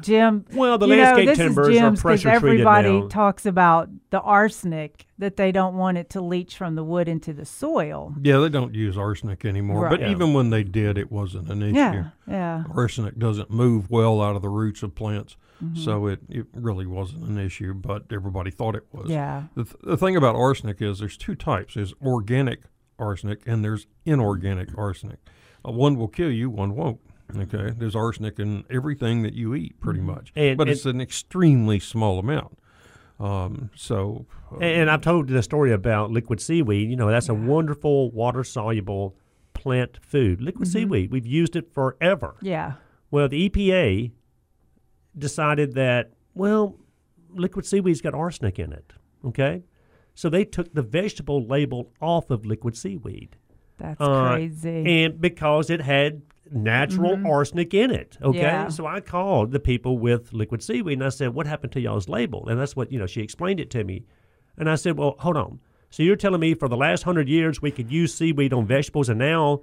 Jim? 0.00 0.44
Well, 0.52 0.78
the 0.78 0.86
you 0.86 0.96
know, 0.96 1.16
this 1.16 1.36
timbers 1.36 1.68
is 1.68 1.76
are 1.76 1.80
Jim's 1.80 1.98
'cause 1.98 2.22
pressure 2.22 2.40
treated 2.40 2.60
everybody 2.60 3.00
now. 3.00 3.08
talks 3.08 3.44
about 3.44 3.88
the 4.10 4.20
arsenic 4.20 5.06
that 5.18 5.36
they 5.36 5.52
don't 5.52 5.76
want 5.76 5.98
it 5.98 6.10
to 6.10 6.20
leach 6.20 6.56
from 6.56 6.74
the 6.74 6.84
wood 6.84 7.08
into 7.08 7.32
the 7.32 7.44
soil. 7.44 8.14
Yeah, 8.22 8.38
they 8.38 8.48
don't 8.48 8.74
use 8.74 8.96
arsenic 8.96 9.44
anymore. 9.44 9.82
Right. 9.82 9.90
But 9.90 10.00
Yeah. 10.00 10.10
even 10.10 10.32
when 10.32 10.50
they 10.50 10.62
did, 10.62 10.96
it 10.96 11.10
wasn't 11.10 11.50
an 11.50 11.62
issue. 11.62 11.74
Yeah, 11.76 12.04
yeah. 12.26 12.64
Arsenic 12.74 13.18
doesn't 13.18 13.50
move 13.50 13.90
well 13.90 14.22
out 14.22 14.36
of 14.36 14.42
the 14.42 14.48
roots 14.48 14.82
of 14.82 14.94
plants, 14.94 15.36
Mm-hmm. 15.62 15.76
so 15.76 16.06
it, 16.06 16.20
it 16.28 16.46
really 16.54 16.86
wasn't 16.86 17.24
an 17.24 17.36
issue. 17.36 17.74
But 17.74 18.04
everybody 18.12 18.52
thought 18.52 18.76
it 18.76 18.86
was. 18.92 19.10
Yeah. 19.10 19.44
The, 19.56 19.64
th- 19.64 19.76
the 19.82 19.96
thing 19.96 20.16
about 20.16 20.36
arsenic 20.36 20.80
is 20.80 21.00
there's 21.00 21.16
two 21.16 21.34
types: 21.34 21.74
there's 21.74 21.92
organic 22.00 22.60
arsenic 22.98 23.40
and 23.46 23.64
there's 23.64 23.86
inorganic 24.04 24.68
arsenic. 24.78 25.18
Uh, 25.66 25.72
one 25.72 25.96
will 25.96 26.08
kill 26.08 26.30
you, 26.30 26.48
one 26.48 26.74
won't. 26.76 27.00
Okay, 27.36 27.72
there's 27.76 27.94
arsenic 27.94 28.38
in 28.38 28.64
everything 28.70 29.22
that 29.22 29.34
you 29.34 29.54
eat, 29.54 29.78
pretty 29.80 30.00
much, 30.00 30.32
And- 30.34 30.56
but 30.56 30.68
and- 30.68 30.70
it's 30.70 30.86
an 30.86 31.00
extremely 31.00 31.78
small 31.78 32.18
amount. 32.18 32.58
Um, 33.20 33.70
so, 33.74 34.26
uh, 34.52 34.56
And, 34.56 34.82
and 34.82 34.90
I've 34.90 35.00
told 35.02 35.28
the 35.28 35.42
story 35.42 35.72
about 35.72 36.10
liquid 36.10 36.40
seaweed. 36.40 36.88
You 36.88 36.96
know, 36.96 37.10
that's 37.10 37.28
a 37.28 37.34
wonderful 37.34 38.10
water 38.12 38.44
soluble 38.44 39.16
plant 39.54 39.98
food. 40.02 40.40
Liquid 40.40 40.68
Mm-hmm. 40.68 40.78
seaweed, 40.78 41.10
we've 41.10 41.26
used 41.26 41.56
it 41.56 41.72
forever. 41.74 42.36
Yeah. 42.40 42.74
Well, 43.10 43.28
the 43.28 43.48
EPA 43.48 44.12
decided 45.16 45.74
that, 45.74 46.12
well, 46.34 46.76
liquid 47.30 47.66
seaweed's 47.66 48.00
got 48.00 48.14
arsenic 48.14 48.58
in 48.58 48.72
it. 48.72 48.92
Okay? 49.24 49.64
So 50.14 50.28
they 50.28 50.44
took 50.44 50.72
the 50.74 50.82
vegetable 50.82 51.44
label 51.44 51.90
off 52.00 52.30
of 52.30 52.46
liquid 52.46 52.76
seaweed. 52.76 53.36
That's 53.78 54.00
Uh, 54.00 54.32
crazy. 54.34 55.04
And 55.04 55.20
because 55.20 55.70
it 55.70 55.80
had 55.80 56.22
natural 56.52 57.16
mm-hmm. 57.16 57.26
arsenic 57.26 57.74
in 57.74 57.90
it. 57.90 58.18
Okay. 58.22 58.38
Yeah. 58.38 58.68
So 58.68 58.86
I 58.86 59.00
called 59.00 59.52
the 59.52 59.60
people 59.60 59.98
with 59.98 60.32
liquid 60.32 60.62
seaweed 60.62 60.98
and 60.98 61.04
I 61.04 61.10
said, 61.10 61.34
What 61.34 61.46
happened 61.46 61.72
to 61.72 61.80
y'all's 61.80 62.08
label? 62.08 62.48
And 62.48 62.60
that's 62.60 62.76
what, 62.76 62.92
you 62.92 62.98
know, 62.98 63.06
she 63.06 63.20
explained 63.20 63.60
it 63.60 63.70
to 63.70 63.84
me. 63.84 64.04
And 64.56 64.68
I 64.68 64.74
said, 64.74 64.96
Well, 64.96 65.16
hold 65.18 65.36
on. 65.36 65.60
So 65.90 66.02
you're 66.02 66.16
telling 66.16 66.40
me 66.40 66.54
for 66.54 66.68
the 66.68 66.76
last 66.76 67.02
hundred 67.02 67.28
years 67.28 67.62
we 67.62 67.70
could 67.70 67.90
use 67.90 68.14
seaweed 68.14 68.52
on 68.52 68.66
vegetables 68.66 69.08
and 69.08 69.18
now 69.18 69.62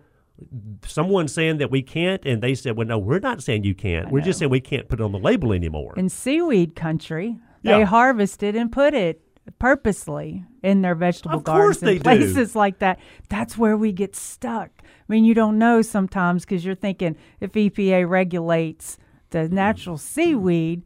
someone's 0.85 1.33
saying 1.33 1.57
that 1.59 1.71
we 1.71 1.81
can't 1.81 2.25
and 2.25 2.41
they 2.41 2.55
said, 2.55 2.77
Well, 2.77 2.87
no, 2.87 2.97
we're 2.97 3.19
not 3.19 3.41
saying 3.43 3.63
you 3.63 3.75
can't. 3.75 4.11
We're 4.11 4.21
just 4.21 4.39
saying 4.39 4.51
we 4.51 4.61
can't 4.61 4.87
put 4.87 4.99
it 4.99 5.03
on 5.03 5.11
the 5.11 5.19
label 5.19 5.53
anymore. 5.53 5.93
in 5.97 6.09
seaweed 6.09 6.75
country, 6.75 7.37
Yeah. 7.61 7.77
they 7.77 7.83
harvest 7.83 8.43
it 8.43 8.55
and 8.55 8.71
put 8.71 8.93
it 8.93 9.21
purposely 9.59 10.43
in 10.63 10.81
their 10.81 10.95
vegetable 10.95 11.37
Of 11.37 11.43
gardens 11.43 11.81
and 11.81 11.87
they 11.89 11.97
do. 11.97 12.03
places 12.03 12.55
like 12.55 12.79
that. 12.79 12.99
That's 13.29 13.57
where 13.57 13.77
we 13.77 13.91
get 13.91 14.15
stuck. 14.15 14.74
I 15.07 15.13
mean, 15.13 15.23
you 15.25 15.33
don't 15.33 15.57
know 15.59 15.81
sometimes 15.81 16.45
because 16.45 16.65
you're 16.65 16.75
thinking 16.75 17.15
if 17.39 17.51
EPA 17.51 18.09
regulates 18.09 18.97
the 19.29 19.47
natural 19.49 19.97
seaweed, 19.97 20.83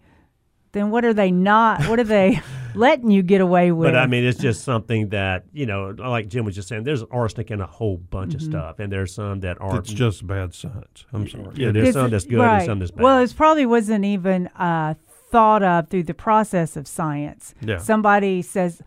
then 0.72 0.92
what 0.92 1.04
are 1.06 1.14
they 1.14 1.32
not? 1.32 1.86
What 1.88 2.00
are 2.00 2.04
they 2.04 2.42
letting 2.76 3.10
you 3.12 3.24
get 3.24 3.42
away 3.42 3.72
with? 3.72 3.88
But 3.88 3.96
I 3.96 4.06
mean, 4.08 4.24
it's 4.24 4.38
just 4.40 4.64
something 4.64 5.10
that, 5.10 5.46
you 5.54 5.66
know, 5.66 5.96
like 5.98 6.28
Jim 6.28 6.46
was 6.46 6.54
just 6.56 6.68
saying, 6.68 6.84
there's 6.84 7.02
arsenic 7.04 7.50
in 7.50 7.62
a 7.62 7.66
whole 7.66 7.98
bunch 7.98 8.34
Mm-hmm. 8.34 8.36
of 8.38 8.52
stuff. 8.52 8.80
And 8.80 8.92
there's 8.92 9.14
some 9.14 9.40
that 9.40 9.60
are 9.62 9.80
it's 9.80 9.92
just 9.92 10.28
bad 10.28 10.54
science. 10.54 11.06
I'm 11.14 11.28
sorry. 11.28 11.50
Yeah, 11.56 11.72
there's 11.72 11.94
some 11.94 12.12
that's 12.12 12.26
good 12.26 12.38
right. 12.40 12.58
and 12.58 12.66
some 12.66 12.80
that's 12.80 12.92
bad. 12.92 13.04
Well, 13.04 13.20
it 13.20 13.34
probably 13.36 13.66
wasn't 13.66 14.06
even 14.06 14.48
uh, 14.58 14.94
thought 15.32 15.64
of 15.64 15.90
through 15.90 16.04
the 16.04 16.14
process 16.14 16.76
of 16.78 16.88
science. 16.88 17.56
Yeah. 17.62 17.78
Somebody 17.78 18.42
says, 18.44 18.82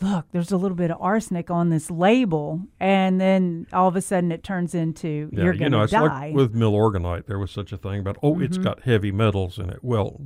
"Look, 0.00 0.26
there's 0.32 0.52
a 0.52 0.56
little 0.56 0.76
bit 0.76 0.90
of 0.90 0.98
arsenic 1.00 1.50
on 1.50 1.70
this 1.70 1.90
label," 1.90 2.60
and 2.78 3.20
then 3.20 3.66
all 3.72 3.88
of 3.88 3.96
a 3.96 4.00
sudden 4.00 4.30
it 4.32 4.42
turns 4.44 4.74
into 4.74 5.28
Yeah, 5.32 5.44
you're 5.44 5.52
you 5.54 5.58
going 5.60 5.72
know, 5.72 5.78
to 5.78 5.84
it's 5.84 5.92
die. 5.92 6.26
like 6.28 6.34
with 6.34 6.54
milorganite. 6.54 7.26
There 7.26 7.38
was 7.38 7.50
such 7.50 7.72
a 7.72 7.76
thing 7.76 8.00
about 8.00 8.16
oh, 8.22 8.34
Mm-hmm. 8.34 8.42
it's 8.44 8.58
got 8.58 8.82
heavy 8.82 9.10
metals 9.12 9.58
in 9.58 9.70
it. 9.70 9.78
Well, 9.82 10.20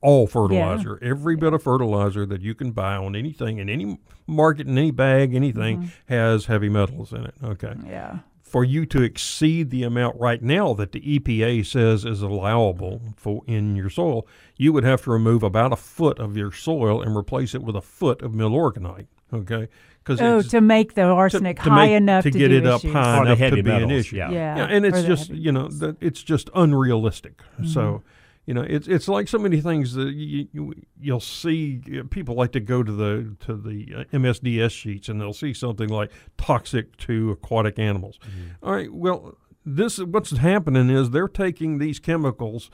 all 0.00 0.26
fertilizer, 0.26 0.98
every 1.00 1.36
bit 1.36 1.52
of 1.52 1.62
fertilizer 1.62 2.26
that 2.26 2.40
you 2.40 2.54
can 2.56 2.72
buy 2.72 2.96
on 2.96 3.14
anything 3.14 3.58
in 3.58 3.68
any 3.68 4.00
market 4.26 4.66
in 4.66 4.76
any 4.76 4.90
bag, 4.90 5.34
anything 5.34 5.78
Mm-hmm. 5.82 6.12
has 6.14 6.46
heavy 6.46 6.68
metals 6.68 7.12
in 7.12 7.24
it. 7.24 7.34
Okay, 7.42 7.74
yeah. 7.86 8.18
For 8.52 8.64
you 8.64 8.84
to 8.84 9.02
exceed 9.02 9.70
the 9.70 9.82
amount 9.82 10.20
right 10.20 10.42
now 10.42 10.74
that 10.74 10.92
the 10.92 11.00
EPA 11.00 11.64
says 11.64 12.04
is 12.04 12.20
allowable 12.20 13.00
for 13.16 13.42
in 13.46 13.76
your 13.76 13.88
soil, 13.88 14.26
you 14.58 14.74
would 14.74 14.84
have 14.84 15.00
to 15.04 15.10
remove 15.10 15.42
about 15.42 15.72
a 15.72 15.76
foot 15.76 16.18
of 16.18 16.36
your 16.36 16.52
soil 16.52 17.00
and 17.00 17.16
replace 17.16 17.54
it 17.54 17.62
with 17.62 17.74
a 17.74 17.80
foot 17.80 18.20
of 18.20 18.32
milorganite. 18.32 19.06
Okay, 19.32 19.68
because 20.04 20.20
Oh, 20.20 20.42
to 20.42 20.60
make 20.60 20.92
the 20.92 21.04
arsenic 21.04 21.58
high 21.58 21.86
enough 21.86 22.24
to, 22.24 22.30
get 22.30 22.48
do 22.48 22.58
it 22.58 22.66
up 22.66 22.82
high 22.82 23.20
Or 23.20 23.24
the 23.24 23.32
enough 23.32 23.56
to 23.56 23.62
be 23.62 23.70
an 23.70 23.90
issue. 23.90 24.16
yeah. 24.16 24.30
Yeah, 24.30 24.56
Yeah, 24.58 24.64
and 24.66 24.84
it's 24.84 25.02
just 25.02 25.28
heavy 25.28 25.40
you 25.40 25.52
know 25.52 25.62
metals. 25.62 25.78
that 25.78 25.96
it's 26.02 26.22
just 26.22 26.50
unrealistic. 26.54 27.38
Mm-hmm. 27.54 27.66
So, 27.68 28.02
you 28.46 28.54
know, 28.54 28.62
it's 28.62 28.88
it's 28.88 29.06
like 29.08 29.28
so 29.28 29.38
many 29.38 29.60
things 29.60 29.94
that 29.94 30.12
you, 30.14 30.48
you 30.52 30.74
you'll 31.00 31.20
see 31.20 31.80
people 32.10 32.34
like 32.34 32.52
to 32.52 32.60
go 32.60 32.82
to 32.82 32.90
the 32.92 33.36
to 33.46 33.54
the 33.56 33.94
uh, 33.98 34.04
MSDS 34.16 34.70
sheets 34.72 35.08
and 35.08 35.20
they'll 35.20 35.32
see 35.32 35.54
something 35.54 35.88
like 35.88 36.10
toxic 36.36 36.96
to 36.98 37.30
aquatic 37.30 37.78
animals. 37.78 38.18
Mm-hmm. 38.22 38.66
All 38.66 38.72
right, 38.74 38.92
well, 38.92 39.36
this 39.64 39.98
what's 39.98 40.30
happening 40.38 40.90
is 40.90 41.10
they're 41.10 41.28
taking 41.28 41.78
these 41.78 42.00
chemicals 42.00 42.68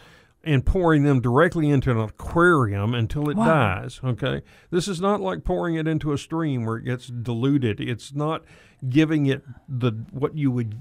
and 0.45 0.65
pouring 0.65 1.03
them 1.03 1.21
directly 1.21 1.69
into 1.69 1.91
an 1.91 1.99
aquarium 1.99 2.95
until 2.95 3.29
it 3.29 3.37
Wow. 3.37 3.45
dies. 3.45 4.01
Okay, 4.03 4.41
this 4.71 4.89
is 4.89 5.01
not 5.01 5.21
like 5.21 5.45
pouring 5.45 5.75
it 5.75 5.87
into 5.87 6.13
a 6.13 6.19
stream 6.19 6.65
where 6.65 6.77
it 6.79 6.85
gets 6.85 7.09
diluted. 7.09 7.79
It's 7.81 8.15
not 8.15 8.43
giving 8.89 9.27
it 9.27 9.43
the 9.69 9.93
what 10.13 10.35
you 10.37 10.51
would 10.51 10.81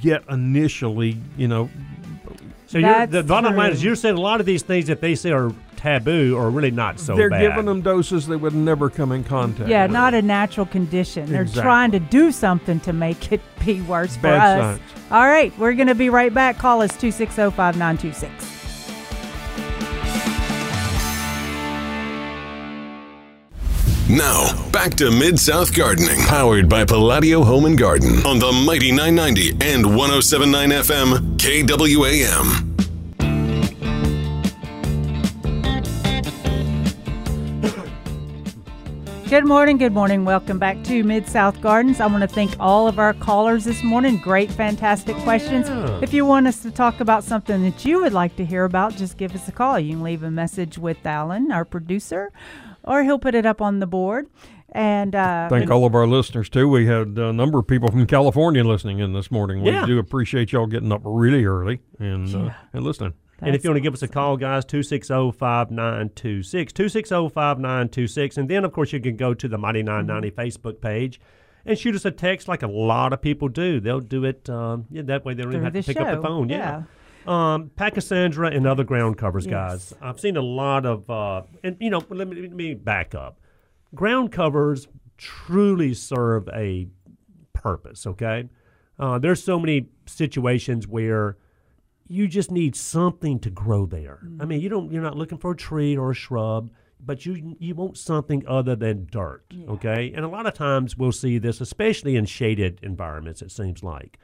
get 0.00 0.24
initially. 0.28 1.16
You 1.36 1.48
know, 1.48 1.70
So 2.66 2.78
you're, 2.78 3.06
the 3.06 3.18
That's 3.18 3.28
bottom 3.28 3.56
line 3.56 3.72
is 3.72 3.82
you're 3.84 3.96
saying 3.96 4.16
a 4.16 4.20
lot 4.20 4.40
of 4.40 4.46
these 4.46 4.62
things 4.62 4.86
that 4.86 5.00
they 5.00 5.14
say 5.14 5.30
are 5.32 5.52
taboo 5.76 6.36
are 6.38 6.48
really 6.48 6.70
not 6.70 7.00
so 7.00 7.16
they're 7.16 7.28
bad. 7.28 7.40
giving 7.40 7.64
them 7.66 7.82
doses 7.82 8.28
they 8.28 8.36
would 8.36 8.54
never 8.54 8.88
come 8.88 9.10
in 9.10 9.24
contact. 9.24 9.68
Yeah, 9.68 9.82
with. 9.84 9.92
not 9.92 10.14
a 10.14 10.22
natural 10.22 10.64
condition. 10.66 11.26
They're 11.30 11.42
Exactly. 11.42 11.62
trying 11.62 11.90
to 11.90 11.98
do 11.98 12.30
something 12.30 12.78
to 12.80 12.92
make 12.92 13.32
it 13.32 13.40
be 13.64 13.80
worse 13.82 14.16
for 14.16 14.28
us. 14.28 14.60
science. 14.60 14.82
All 15.10 15.26
right, 15.26 15.52
we're 15.58 15.74
going 15.74 15.88
to 15.88 15.94
be 15.96 16.08
right 16.08 16.32
back. 16.32 16.56
Call 16.56 16.82
us 16.82 16.90
260 16.96 17.50
5926. 17.50 18.61
Now, 24.12 24.68
back 24.70 24.92
to 24.96 25.10
Mid 25.10 25.38
South 25.38 25.74
Gardening, 25.74 26.20
powered 26.26 26.68
by 26.68 26.84
Palladio 26.84 27.42
Home 27.44 27.64
and 27.64 27.78
Garden 27.78 28.26
on 28.26 28.38
the 28.38 28.52
Mighty 28.52 28.92
990 28.92 29.52
and 29.64 29.86
1079 29.96 30.68
FM 30.68 31.36
KWAM. 31.38 32.68
Good 39.30 39.46
morning, 39.46 39.78
good 39.78 39.94
morning. 39.94 40.26
Welcome 40.26 40.58
back 40.58 40.84
to 40.84 41.02
Mid 41.02 41.26
South 41.26 41.58
Gardens. 41.62 41.98
I 41.98 42.06
want 42.06 42.20
to 42.20 42.28
thank 42.28 42.54
all 42.60 42.86
of 42.86 42.98
our 42.98 43.14
callers 43.14 43.64
this 43.64 43.82
morning. 43.82 44.18
Great, 44.18 44.52
fantastic 44.52 45.16
questions. 45.20 45.70
If 46.02 46.12
you 46.12 46.26
want 46.26 46.46
us 46.46 46.60
to 46.64 46.70
talk 46.70 47.00
about 47.00 47.24
something 47.24 47.62
that 47.62 47.86
you 47.86 48.02
would 48.02 48.12
like 48.12 48.36
to 48.36 48.44
hear 48.44 48.64
about, 48.66 48.94
just 48.94 49.16
give 49.16 49.34
us 49.34 49.48
a 49.48 49.52
call. 49.52 49.78
You 49.78 49.94
can 49.94 50.02
leave 50.02 50.22
a 50.22 50.30
message 50.30 50.76
with 50.76 50.98
Alan, 51.06 51.50
our 51.50 51.64
producer, 51.64 52.30
or 52.84 53.02
he'll 53.04 53.18
put 53.18 53.34
it 53.34 53.46
up 53.46 53.60
on 53.60 53.80
the 53.80 53.86
board. 53.86 54.28
And 54.74 55.14
uh, 55.14 55.48
Thank 55.50 55.70
all 55.70 55.84
of 55.84 55.94
our 55.94 56.06
listeners 56.06 56.48
too. 56.48 56.66
We 56.68 56.86
had 56.86 57.18
a 57.18 57.32
number 57.32 57.58
of 57.58 57.66
people 57.66 57.90
from 57.90 58.06
California 58.06 58.64
listening 58.64 59.00
in 59.00 59.12
this 59.12 59.30
morning. 59.30 59.62
We 59.62 59.70
Yeah. 59.70 59.84
do 59.84 59.98
appreciate 59.98 60.50
y'all 60.52 60.66
getting 60.66 60.90
up 60.92 61.02
really 61.04 61.44
early 61.44 61.80
and 61.98 62.34
uh, 62.34 62.50
and 62.72 62.82
listening. 62.82 63.12
And 63.44 63.56
if 63.56 63.64
you 63.64 63.70
want 63.70 63.78
to 63.78 63.80
give 63.82 63.92
us 63.92 64.02
a 64.02 64.08
call, 64.08 64.36
guys, 64.36 64.64
260 64.64 65.32
5926. 65.32 66.72
260 66.72 67.28
5926. 67.28 68.36
And 68.38 68.48
then, 68.48 68.64
of 68.64 68.72
course, 68.72 68.92
you 68.92 69.00
can 69.00 69.16
go 69.16 69.34
to 69.34 69.48
the 69.48 69.58
Mighty 69.58 69.82
990 69.82 70.30
Facebook 70.30 70.80
page 70.80 71.20
and 71.66 71.78
shoot 71.78 71.94
us 71.94 72.04
a 72.04 72.10
text 72.10 72.48
like 72.48 72.62
a 72.62 72.66
lot 72.68 73.12
of 73.12 73.20
people 73.20 73.48
do. 73.48 73.80
They'll 73.80 74.00
do 74.00 74.24
it 74.24 74.48
um, 74.48 74.86
yeah, 74.90 75.02
that 75.02 75.24
way 75.24 75.34
they 75.34 75.42
don't 75.42 75.52
Through 75.52 75.60
even 75.60 75.74
have 75.74 75.84
to 75.84 75.88
the 75.88 75.94
pick 75.94 76.00
up 76.00 76.14
the 76.16 76.22
phone. 76.22 76.48
Yeah. 76.48 76.82
Um, 77.26 77.70
Pachysandra 77.76 78.54
and 78.54 78.66
other 78.66 78.84
ground 78.84 79.16
covers, 79.18 79.46
guys. 79.46 79.94
I've 80.00 80.18
seen 80.20 80.36
a 80.36 80.42
lot 80.42 80.86
of, 80.86 81.08
uh, 81.08 81.42
and 81.62 81.76
you 81.80 81.90
know, 81.90 82.02
let 82.08 82.28
me, 82.28 82.42
let 82.42 82.52
me 82.52 82.74
back 82.74 83.14
up. 83.14 83.40
Ground 83.94 84.32
covers 84.32 84.88
truly 85.18 85.94
serve 85.94 86.48
a 86.48 86.88
purpose, 87.52 88.06
okay? 88.06 88.48
Uh, 88.98 89.18
there's 89.18 89.42
so 89.42 89.58
many 89.58 89.88
situations 90.06 90.86
where 90.86 91.36
you 92.08 92.28
just 92.28 92.50
need 92.50 92.76
something 92.76 93.38
to 93.40 93.50
grow 93.50 93.86
there. 93.86 94.20
I 94.40 94.44
mean, 94.44 94.60
you 94.60 94.68
don't 94.68 94.92
you're 94.92 95.02
not 95.02 95.16
looking 95.16 95.38
for 95.38 95.52
a 95.52 95.56
tree 95.56 95.96
or 95.96 96.10
a 96.10 96.14
shrub, 96.14 96.70
but 97.00 97.24
you 97.24 97.56
you 97.58 97.74
want 97.74 97.96
something 97.96 98.44
other 98.46 98.76
than 98.76 99.06
dirt, 99.10 99.44
okay? 99.68 100.12
And 100.14 100.24
a 100.24 100.28
lot 100.28 100.46
of 100.46 100.54
times 100.54 100.96
we'll 100.96 101.12
see 101.12 101.38
this 101.38 101.60
especially 101.60 102.16
in 102.16 102.26
shaded 102.26 102.80
environments 102.82 103.40
it 103.42 103.50
seems 103.50 103.82
like, 103.82 104.18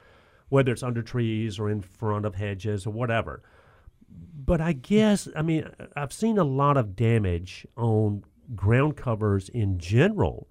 whether 0.48 0.72
it's 0.72 0.82
under 0.82 1.02
trees 1.02 1.58
or 1.58 1.68
in 1.68 1.80
front 1.80 2.24
of 2.24 2.34
hedges 2.34 2.86
or 2.86 2.92
whatever. 2.92 3.42
But 4.44 4.60
I 4.60 4.72
guess 4.72 5.28
I 5.36 5.42
mean 5.42 5.68
I've 5.96 6.12
seen 6.12 6.38
a 6.38 6.44
lot 6.44 6.76
of 6.76 6.96
damage 6.96 7.66
on 7.76 8.24
ground 8.54 8.96
covers 8.96 9.48
in 9.48 9.78
general 9.78 10.48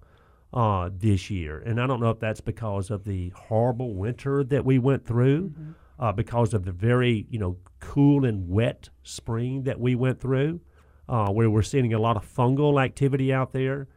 uh, 0.52 0.88
this 0.92 1.28
year, 1.30 1.58
and 1.58 1.80
I 1.80 1.86
don't 1.86 2.00
know 2.00 2.10
if 2.10 2.20
that's 2.20 2.40
because 2.40 2.90
of 2.90 3.04
the 3.04 3.30
horrible 3.30 3.94
winter 3.94 4.44
that 4.44 4.64
we 4.64 4.78
went 4.78 5.04
through, 5.04 5.52
uh, 5.98 6.12
because 6.12 6.54
of 6.54 6.64
the 6.64 6.72
very 6.72 7.26
you 7.28 7.38
know 7.38 7.56
cool 7.80 8.24
and 8.24 8.48
wet 8.48 8.88
spring 9.02 9.64
that 9.64 9.80
we 9.80 9.94
went 9.94 10.20
through, 10.20 10.60
uh, 11.08 11.28
where 11.30 11.50
we're 11.50 11.62
seeing 11.62 11.92
a 11.92 11.98
lot 11.98 12.16
of 12.16 12.24
fungal 12.24 12.82
activity 12.82 13.32
out 13.32 13.52
there. 13.52 13.88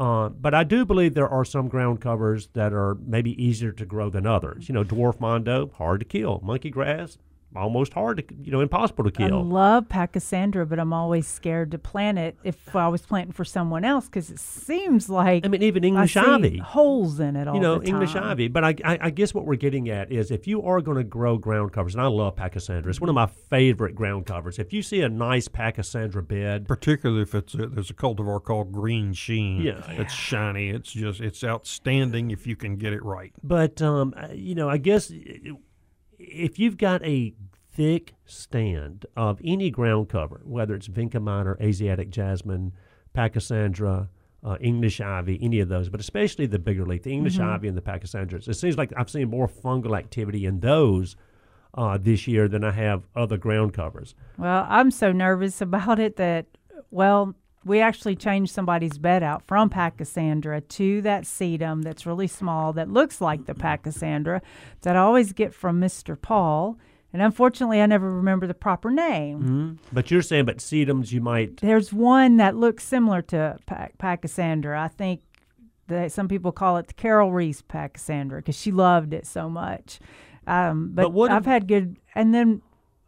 Uh, 0.00 0.30
but 0.30 0.54
I 0.54 0.64
do 0.64 0.86
believe 0.86 1.12
there 1.12 1.28
are 1.28 1.44
some 1.44 1.68
ground 1.68 2.00
covers 2.00 2.48
that 2.54 2.72
are 2.72 2.96
maybe 3.04 3.40
easier 3.40 3.70
to 3.72 3.84
grow 3.84 4.08
than 4.08 4.26
others. 4.26 4.66
You 4.66 4.72
know, 4.72 4.82
dwarf 4.82 5.20
mondo, 5.20 5.70
hard 5.76 6.00
to 6.00 6.06
kill. 6.06 6.40
Monkey 6.42 6.70
grass, 6.70 7.18
almost 7.56 7.92
hard 7.92 8.18
to, 8.18 8.34
you 8.42 8.52
know, 8.52 8.60
impossible 8.60 9.04
to 9.04 9.10
kill. 9.10 9.38
I 9.38 9.42
love 9.42 9.88
Pachysandra, 9.88 10.68
but 10.68 10.78
I'm 10.78 10.92
always 10.92 11.26
scared 11.26 11.70
to 11.72 11.78
plant 11.78 12.18
it 12.18 12.36
if 12.44 12.74
I 12.76 12.88
was 12.88 13.02
planting 13.02 13.32
for 13.32 13.44
someone 13.44 13.84
else 13.84 14.06
because 14.06 14.30
it 14.30 14.38
seems 14.38 15.08
like 15.10 15.44
I 15.44 15.48
mean, 15.48 15.62
even 15.62 15.84
I 15.84 15.88
English 15.88 16.14
see 16.14 16.20
ivy. 16.20 16.58
holes 16.58 17.18
in 17.20 17.36
it 17.36 17.48
all 17.48 17.54
you 17.54 17.60
know, 17.60 17.78
the 17.78 17.86
English 17.88 18.12
time. 18.12 18.24
ivy. 18.24 18.48
But 18.48 18.64
I, 18.64 18.74
I, 18.84 18.98
I 19.02 19.10
guess 19.10 19.34
what 19.34 19.46
we're 19.46 19.56
getting 19.56 19.88
at 19.88 20.12
is 20.12 20.30
if 20.30 20.46
you 20.46 20.62
are 20.62 20.80
going 20.80 20.96
to 20.98 21.04
grow 21.04 21.36
ground 21.38 21.72
covers, 21.72 21.94
and 21.94 22.02
I 22.02 22.06
love 22.06 22.36
Pachysandra, 22.36 22.86
it's 22.88 23.00
one 23.00 23.08
of 23.08 23.14
my 23.14 23.26
favorite 23.26 23.94
ground 23.94 24.26
covers. 24.26 24.58
If 24.58 24.72
you 24.72 24.82
see 24.82 25.00
a 25.02 25.08
nice 25.08 25.48
Pachysandra 25.48 26.26
bed, 26.26 26.68
Particularly 26.68 27.22
if 27.22 27.34
it's 27.34 27.54
a, 27.54 27.66
there's 27.66 27.90
a 27.90 27.94
cultivar 27.94 28.42
called 28.42 28.72
Green 28.72 29.12
Sheen. 29.12 29.62
Yeah. 29.62 29.82
it's 29.90 30.14
shiny. 30.14 30.70
It's 30.70 30.92
just 30.92 31.20
it's 31.20 31.42
outstanding 31.44 32.30
if 32.30 32.46
you 32.46 32.56
can 32.56 32.76
get 32.76 32.92
it 32.92 33.02
right. 33.04 33.32
but 33.42 33.80
um, 33.82 34.14
uh, 34.16 34.28
you 34.32 34.54
know, 34.54 34.68
I 34.68 34.76
guess 34.78 35.10
if 36.20 36.58
you've 36.58 36.76
got 36.76 37.04
a 37.04 37.34
thick 37.72 38.14
stand 38.26 39.06
of 39.16 39.40
any 39.44 39.70
ground 39.70 40.08
cover, 40.08 40.40
whether 40.44 40.74
it's 40.74 40.88
Vinca 40.88 41.20
minor, 41.20 41.56
Asiatic 41.60 42.10
jasmine, 42.10 42.72
Pachysandra, 43.14 44.08
uh, 44.44 44.56
English 44.60 45.00
ivy, 45.00 45.38
any 45.42 45.60
of 45.60 45.68
those, 45.68 45.88
but 45.88 46.00
especially 46.00 46.46
the 46.46 46.58
bigger 46.58 46.86
leaf, 46.86 47.02
the 47.02 47.12
English 47.12 47.38
ivy 47.38 47.68
and 47.68 47.76
the 47.76 47.82
Pachysandras. 47.82 48.48
It 48.48 48.54
seems 48.54 48.76
like 48.76 48.92
I've 48.96 49.10
seen 49.10 49.28
more 49.28 49.48
fungal 49.48 49.98
activity 49.98 50.46
in 50.46 50.60
those 50.60 51.16
uh, 51.74 51.98
this 51.98 52.26
year 52.26 52.48
than 52.48 52.64
I 52.64 52.72
have 52.72 53.06
other 53.14 53.36
ground 53.36 53.74
covers. 53.74 54.14
Well, 54.38 54.66
I'm 54.68 54.90
so 54.90 55.12
nervous 55.12 55.60
about 55.60 55.98
it 55.98 56.16
that, 56.16 56.46
well, 56.90 57.34
we 57.64 57.80
actually 57.80 58.16
changed 58.16 58.52
somebody's 58.52 58.96
bed 58.98 59.22
out 59.22 59.42
from 59.46 59.68
Pachysandra 59.68 60.66
to 60.68 61.02
that 61.02 61.24
sedum 61.24 61.82
that's 61.82 62.06
really 62.06 62.26
small 62.26 62.72
that 62.72 62.88
looks 62.90 63.20
like 63.20 63.44
the 63.46 63.54
Pachysandra 63.54 64.40
that 64.82 64.96
I 64.96 65.00
always 65.00 65.32
get 65.32 65.52
from 65.54 65.80
Mr. 65.80 66.20
Paul. 66.20 66.78
And 67.12 67.20
unfortunately, 67.20 67.82
I 67.82 67.86
never 67.86 68.10
remember 68.10 68.46
the 68.46 68.54
proper 68.54 68.90
name. 68.90 69.78
But 69.92 70.10
you're 70.10 70.22
saying, 70.22 70.44
but 70.44 70.58
sedums, 70.58 71.10
you 71.12 71.20
might. 71.20 71.56
There's 71.58 71.92
one 71.92 72.36
that 72.36 72.56
looks 72.56 72.84
similar 72.84 73.20
to 73.22 73.58
pa- 73.66 73.88
Pachysandra. 73.98 74.78
I 74.78 74.88
think 74.88 75.20
that 75.88 76.12
some 76.12 76.28
people 76.28 76.52
call 76.52 76.76
it 76.76 76.86
the 76.86 76.94
Carol 76.94 77.32
Reese 77.32 77.62
Pachysandra 77.62 78.36
because 78.36 78.56
she 78.56 78.70
loved 78.70 79.12
it 79.12 79.26
so 79.26 79.50
much. 79.50 79.98
Um, 80.46 80.92
but 80.94 81.02
But 81.02 81.12
what 81.12 81.30
I've 81.32 81.46
had 81.46 81.66
good, 81.66 81.96
and 82.14 82.32
then 82.32 82.62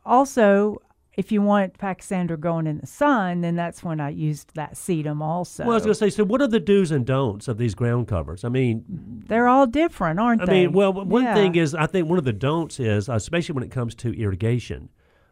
also 0.05 0.83
if 1.15 1.31
you 1.31 1.43
want 1.43 1.77
Pachysandra 1.77 2.41
growing 2.41 2.67
in 2.67 2.79
the 2.79 2.87
sun, 2.87 3.43
then 3.43 3.55
that's 3.55 3.85
when 3.85 4.01
I 4.01 4.09
used 4.09 4.55
that 4.55 4.75
sedum 4.75 5.21
also. 5.21 5.65
Well, 5.65 5.73
I 5.73 5.75
was 5.75 5.85
going 5.85 5.95
to 5.95 5.99
say, 5.99 6.11
so 6.11 6.25
what 6.25 6.41
are 6.41 6.47
the 6.49 6.61
do's 6.61 6.91
and 6.91 7.05
don'ts 7.05 7.49
of 7.49 7.59
these 7.59 7.75
ground 7.75 8.09
covers? 8.09 8.45
I 8.45 8.49
mean, 8.49 8.85
They're 9.27 9.49
all 9.49 9.67
different, 9.67 10.19
aren't 10.19 10.43
I 10.43 10.47
they? 10.47 10.53
I 10.53 10.67
mean, 10.67 10.73
well, 10.73 10.93
one 10.93 11.25
Yeah. 11.25 11.35
thing 11.35 11.55
is, 11.57 11.75
I 11.75 11.87
think 11.87 12.09
one 12.09 12.19
of 12.19 12.25
the 12.25 12.33
don'ts 12.33 12.81
is, 12.81 13.09
uh, 13.09 13.15
especially 13.15 13.53
when 13.55 13.65
it 13.65 13.71
comes 13.71 13.95
to 13.97 14.13
irrigation. 14.19 14.89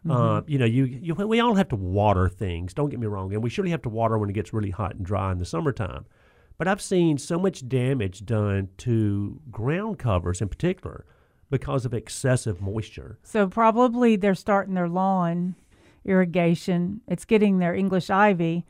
Mm-hmm. 0.06 0.10
Uh, 0.10 0.42
you 0.46 0.58
know, 0.58 0.66
you, 0.66 0.84
you 0.84 1.14
we 1.14 1.40
all 1.40 1.54
have 1.54 1.68
to 1.68 1.76
water 1.76 2.28
things. 2.28 2.72
Don't 2.74 2.88
get 2.88 3.00
me 3.00 3.06
wrong, 3.06 3.32
and 3.32 3.42
we 3.42 3.50
surely 3.50 3.70
have 3.70 3.82
to 3.82 3.90
water 3.90 4.18
when 4.18 4.30
it 4.30 4.34
gets 4.34 4.52
really 4.52 4.70
hot 4.70 4.94
and 4.94 5.04
dry 5.04 5.32
in 5.32 5.38
the 5.38 5.44
summertime. 5.44 6.06
But 6.56 6.68
I've 6.68 6.80
seen 6.82 7.16
so 7.16 7.38
much 7.38 7.66
damage 7.68 8.24
done 8.26 8.68
to 8.78 9.40
ground 9.50 9.98
covers 9.98 10.42
in 10.42 10.48
particular 10.48 11.04
because 11.50 11.84
of 11.84 11.92
excessive 11.92 12.60
moisture. 12.60 13.18
So 13.22 13.46
probably 13.46 14.16
they're 14.16 14.34
starting 14.34 14.74
their 14.74 14.88
lawn 14.88 15.54
irrigation. 16.04 17.00
It's 17.06 17.24
getting 17.24 17.58
their 17.58 17.74
English 17.74 18.10
ivy, 18.10 18.64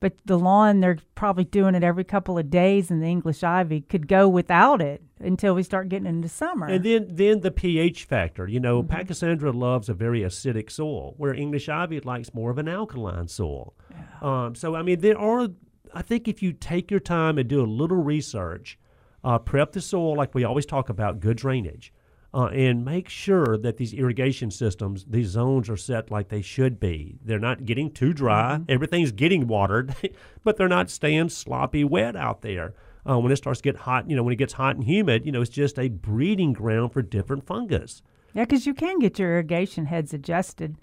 but 0.00 0.12
the 0.24 0.38
lawn 0.38 0.80
they're 0.80 0.98
probably 1.14 1.44
doing 1.44 1.74
it 1.74 1.82
every 1.82 2.04
couple 2.04 2.38
of 2.38 2.50
days, 2.50 2.90
and 2.90 3.02
the 3.02 3.06
English 3.06 3.42
ivy 3.42 3.80
could 3.80 4.06
go 4.06 4.28
without 4.28 4.80
it 4.80 5.02
until 5.18 5.54
we 5.54 5.62
start 5.64 5.88
getting 5.88 6.06
into 6.06 6.28
summer. 6.28 6.66
And 6.68 6.84
then, 6.84 7.08
then 7.10 7.40
the 7.40 7.50
pH 7.50 8.04
factor. 8.04 8.46
You 8.46 8.60
know, 8.60 8.82
Mm-hmm. 8.82 8.94
Pachysandra 8.94 9.52
loves 9.52 9.88
a 9.88 9.94
very 9.94 10.20
acidic 10.20 10.70
soil, 10.70 11.14
where 11.16 11.34
English 11.34 11.68
ivy 11.68 11.98
likes 12.00 12.32
more 12.32 12.50
of 12.50 12.58
an 12.58 12.68
alkaline 12.68 13.26
soil. 13.28 13.74
Um, 14.22 14.54
so, 14.54 14.76
I 14.76 14.82
mean, 14.82 15.00
there 15.00 15.18
are. 15.18 15.48
I 15.94 16.02
think 16.02 16.28
if 16.28 16.42
you 16.42 16.52
take 16.52 16.90
your 16.90 17.00
time 17.00 17.38
and 17.38 17.48
do 17.48 17.62
a 17.62 17.66
little 17.66 17.96
research, 17.96 18.78
uh, 19.24 19.38
prep 19.38 19.72
the 19.72 19.80
soil 19.80 20.14
like 20.14 20.34
we 20.34 20.44
always 20.44 20.66
talk 20.66 20.90
about, 20.90 21.18
good 21.18 21.38
drainage, 21.38 21.92
uh, 22.34 22.46
and 22.46 22.84
make 22.84 23.08
sure 23.08 23.56
that 23.56 23.78
these 23.78 23.94
irrigation 23.94 24.50
systems, 24.50 25.04
these 25.08 25.28
zones 25.28 25.70
are 25.70 25.76
set 25.76 26.10
like 26.10 26.28
they 26.28 26.42
should 26.42 26.78
be. 26.78 27.18
They're 27.24 27.38
not 27.38 27.64
getting 27.64 27.90
too 27.90 28.12
dry. 28.12 28.60
Everything's 28.68 29.12
getting 29.12 29.46
watered, 29.46 29.94
but 30.44 30.56
they're 30.56 30.68
not 30.68 30.90
staying 30.90 31.30
sloppy 31.30 31.84
wet 31.84 32.16
out 32.16 32.42
there. 32.42 32.74
Uh, 33.08 33.18
when 33.18 33.32
it 33.32 33.36
starts 33.36 33.60
to 33.60 33.62
get 33.62 33.76
hot, 33.76 34.10
you 34.10 34.14
know, 34.14 34.22
when 34.22 34.34
it 34.34 34.36
gets 34.36 34.52
hot 34.52 34.76
and 34.76 34.84
humid, 34.84 35.24
you 35.24 35.32
know, 35.32 35.40
it's 35.40 35.50
just 35.50 35.78
a 35.78 35.88
breeding 35.88 36.52
ground 36.52 36.92
for 36.92 37.00
different 37.00 37.46
fungus. 37.46 38.02
Yeah, 38.34 38.44
because 38.44 38.66
you 38.66 38.74
can 38.74 38.98
get 38.98 39.18
your 39.18 39.32
irrigation 39.32 39.86
heads 39.86 40.12
adjusted 40.12 40.76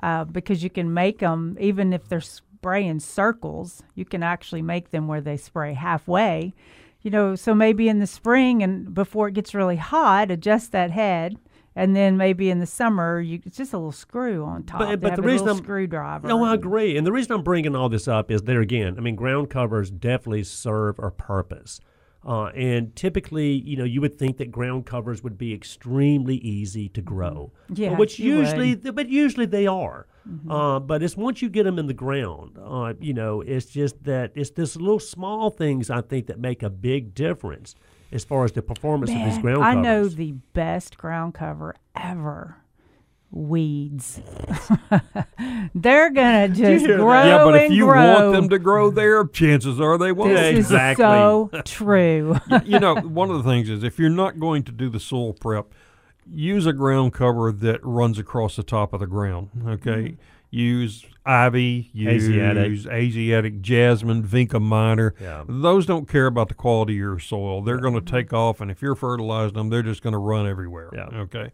uh, 0.00 0.24
because 0.24 0.62
you 0.62 0.70
can 0.70 0.94
make 0.94 1.18
them, 1.18 1.56
even 1.60 1.92
if 1.92 2.08
they're 2.08 2.20
spraying 2.20 3.00
circles, 3.00 3.82
you 3.96 4.04
can 4.04 4.22
actually 4.22 4.62
make 4.62 4.90
them 4.90 5.08
where 5.08 5.20
they 5.20 5.36
spray 5.36 5.74
halfway. 5.74 6.54
You 7.02 7.10
know, 7.10 7.34
so 7.34 7.54
maybe 7.54 7.88
in 7.88 7.98
the 7.98 8.06
spring 8.06 8.62
and 8.62 8.94
before 8.94 9.28
it 9.28 9.34
gets 9.34 9.54
really 9.54 9.76
hot, 9.76 10.30
adjust 10.30 10.72
that 10.72 10.90
head. 10.90 11.36
And 11.74 11.96
then 11.96 12.18
maybe 12.18 12.50
in 12.50 12.58
the 12.58 12.66
summer, 12.66 13.20
you 13.20 13.40
it's 13.46 13.56
just 13.56 13.72
a 13.72 13.78
little 13.78 13.92
screw 13.92 14.44
on 14.44 14.64
top. 14.64 14.80
But, 14.80 15.00
but 15.00 15.16
the 15.16 15.22
a 15.22 15.24
reason 15.24 15.48
I'm 15.48 15.56
screwdriver. 15.56 16.28
No, 16.28 16.44
I 16.44 16.54
agree. 16.54 16.96
And 16.96 17.06
the 17.06 17.12
reason 17.12 17.32
I'm 17.32 17.42
bringing 17.42 17.74
all 17.74 17.88
this 17.88 18.06
up 18.06 18.30
is 18.30 18.42
there 18.42 18.60
again. 18.60 18.96
I 18.98 19.00
mean, 19.00 19.16
ground 19.16 19.48
covers 19.48 19.90
definitely 19.90 20.44
serve 20.44 20.98
a 20.98 21.10
purpose. 21.10 21.80
Uh, 22.24 22.44
and 22.54 22.94
typically, 22.94 23.52
you 23.52 23.76
know, 23.76 23.84
you 23.84 24.00
would 24.00 24.16
think 24.16 24.36
that 24.36 24.50
ground 24.52 24.86
covers 24.86 25.22
would 25.24 25.36
be 25.36 25.52
extremely 25.52 26.36
easy 26.36 26.88
to 26.90 27.02
grow, 27.02 27.50
Mm-hmm. 27.70 27.82
Yeah, 27.82 27.96
which 27.96 28.18
you 28.18 28.36
would. 28.36 28.46
usually, 28.46 28.74
but 28.92 29.08
usually 29.08 29.46
they 29.46 29.66
are. 29.66 30.06
Mm-hmm. 30.28 30.50
Uh, 30.50 30.78
but 30.78 31.02
it's 31.02 31.16
once 31.16 31.42
you 31.42 31.48
get 31.48 31.64
them 31.64 31.80
in 31.80 31.88
the 31.88 31.94
ground, 31.94 32.56
uh, 32.62 32.94
you 33.00 33.12
know, 33.12 33.40
it's 33.40 33.66
just 33.66 34.04
that 34.04 34.30
it's 34.36 34.50
this 34.50 34.76
little 34.76 35.00
small 35.00 35.50
things 35.50 35.90
I 35.90 36.00
think 36.00 36.26
that 36.28 36.38
make 36.38 36.62
a 36.62 36.70
big 36.70 37.12
difference 37.14 37.74
as 38.12 38.22
far 38.24 38.44
as 38.44 38.52
the 38.52 38.62
performance 38.62 39.10
of 39.10 39.16
these 39.16 39.34
Man, 39.34 39.40
ground 39.42 39.64
I 39.64 39.72
covers. 39.74 39.82
know 39.82 40.08
the 40.08 40.32
best 40.52 40.98
ground 40.98 41.34
cover 41.34 41.74
ever. 41.96 42.58
Weeds. 43.32 44.20
They're 45.74 46.10
gonna 46.10 46.48
just 46.50 46.84
hear 46.86 46.96
that? 46.98 47.02
grow 47.02 47.24
yeah, 47.24 47.44
but 47.44 47.54
if 47.62 47.72
you 47.72 47.86
grow. 47.86 48.14
want 48.22 48.32
them 48.34 48.48
to 48.50 48.58
grow 48.58 48.90
there, 48.90 49.24
chances 49.24 49.80
are 49.80 49.96
they 49.98 50.12
won't. 50.12 50.30
this 50.32 50.40
Yeah, 50.40 50.48
is 50.50 50.58
exactly. 50.66 51.04
so 51.04 51.50
true. 51.64 52.36
you 52.64 52.78
know, 52.78 52.96
one 52.96 53.30
of 53.30 53.42
the 53.42 53.48
things 53.50 53.68
is 53.68 53.82
if 53.82 53.98
you're 53.98 54.10
not 54.10 54.38
going 54.38 54.62
to 54.64 54.72
do 54.72 54.88
the 54.90 55.00
soil 55.00 55.32
prep, 55.32 55.72
use 56.30 56.66
a 56.66 56.72
ground 56.72 57.14
cover 57.14 57.50
that 57.52 57.80
runs 57.82 58.18
across 58.18 58.56
the 58.56 58.62
top 58.62 58.92
of 58.92 59.00
the 59.00 59.06
ground. 59.06 59.48
Okay, 59.66 59.90
Mm-hmm. 59.90 60.14
use 60.50 61.06
ivy, 61.24 61.90
use 61.94 62.24
Asiatic. 62.28 62.86
Asiatic 62.92 63.62
jasmine, 63.62 64.22
vinca 64.24 64.60
minor. 64.60 65.14
Yeah. 65.20 65.44
Those 65.48 65.86
don't 65.86 66.06
care 66.08 66.26
about 66.26 66.48
the 66.48 66.54
quality 66.54 66.92
of 66.94 66.98
your 66.98 67.18
soil. 67.18 67.62
They're 67.62 67.78
going 67.80 67.94
to 67.94 68.00
take 68.02 68.32
off, 68.34 68.60
and 68.60 68.70
if 68.70 68.82
you're 68.82 68.94
fertilizing 68.94 69.54
them, 69.54 69.70
they're 69.70 69.82
just 69.82 70.02
going 70.02 70.12
to 70.12 70.18
run 70.18 70.46
everywhere. 70.46 70.90
Yeah. 70.92 71.06
Okay. 71.14 71.52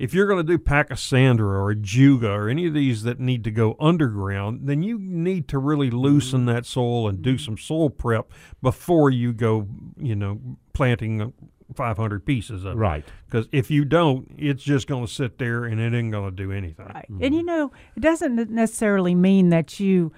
If 0.00 0.14
you're 0.14 0.26
going 0.26 0.44
to 0.46 0.56
do 0.56 0.56
Pachysandra 0.56 1.40
or 1.40 1.74
Ajuga 1.74 2.30
or 2.30 2.48
any 2.48 2.66
of 2.66 2.72
these 2.72 3.02
that 3.02 3.20
need 3.20 3.44
to 3.44 3.50
go 3.50 3.76
underground, 3.78 4.60
then 4.64 4.82
you 4.82 4.98
need 4.98 5.46
to 5.48 5.58
really 5.58 5.90
loosen 5.90 6.46
that 6.46 6.64
soil 6.64 7.06
and 7.06 7.20
do 7.20 7.36
some 7.36 7.58
soil 7.58 7.90
prep 7.90 8.32
before 8.62 9.10
you 9.10 9.34
go, 9.34 9.68
you 9.98 10.16
know, 10.16 10.40
planting 10.72 11.34
500 11.74 12.24
pieces 12.24 12.64
of 12.64 12.72
it. 12.72 12.76
Right. 12.76 13.04
Because 13.26 13.46
if 13.52 13.70
you 13.70 13.84
don't, 13.84 14.34
it's 14.38 14.62
just 14.62 14.86
going 14.86 15.04
to 15.04 15.12
sit 15.12 15.36
there 15.36 15.66
and 15.66 15.78
it 15.78 15.94
ain't 15.94 16.12
going 16.12 16.30
to 16.30 16.34
do 16.34 16.50
anything. 16.50 16.86
Right. 16.86 17.04
Mm-hmm. 17.10 17.22
And 17.22 17.34
you 17.34 17.42
know, 17.44 17.70
it 17.94 18.00
doesn't 18.00 18.50
necessarily 18.50 19.14
mean 19.14 19.50
that 19.50 19.78
you 19.78 20.12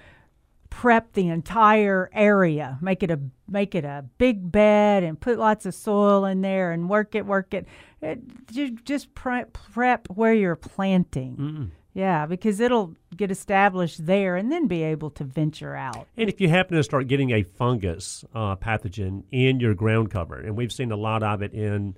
prep 0.70 1.12
the 1.12 1.28
entire 1.28 2.08
area, 2.14 2.78
make 2.80 3.02
it 3.02 3.10
a 3.10 3.20
make 3.46 3.74
it 3.74 3.84
a 3.84 4.06
big 4.16 4.50
bed 4.50 5.02
and 5.02 5.20
put 5.20 5.38
lots 5.38 5.66
of 5.66 5.74
soil 5.74 6.24
in 6.24 6.40
there 6.40 6.72
and 6.72 6.88
work 6.88 7.14
it, 7.14 7.26
work 7.26 7.52
it. 7.52 7.66
It 8.02 8.20
you 8.50 8.70
just 8.70 9.14
prep, 9.14 9.52
prep 9.52 10.08
where 10.08 10.34
you're 10.34 10.56
planting. 10.56 11.70
Yeah, 11.94 12.24
because 12.24 12.58
it'll 12.58 12.94
get 13.14 13.30
established 13.30 14.06
there 14.06 14.36
and 14.36 14.50
then 14.50 14.66
be 14.66 14.82
able 14.82 15.10
to 15.10 15.24
venture 15.24 15.76
out. 15.76 16.06
And 16.16 16.28
if 16.28 16.40
you 16.40 16.48
happen 16.48 16.76
to 16.76 16.82
start 16.82 17.06
getting 17.06 17.30
a 17.30 17.42
fungus 17.42 18.24
uh, 18.34 18.56
pathogen 18.56 19.24
in 19.30 19.60
your 19.60 19.74
ground 19.74 20.10
cover, 20.10 20.36
and 20.36 20.56
we've 20.56 20.72
seen 20.72 20.90
a 20.90 20.96
lot 20.96 21.22
of 21.22 21.42
it 21.42 21.52
in 21.52 21.96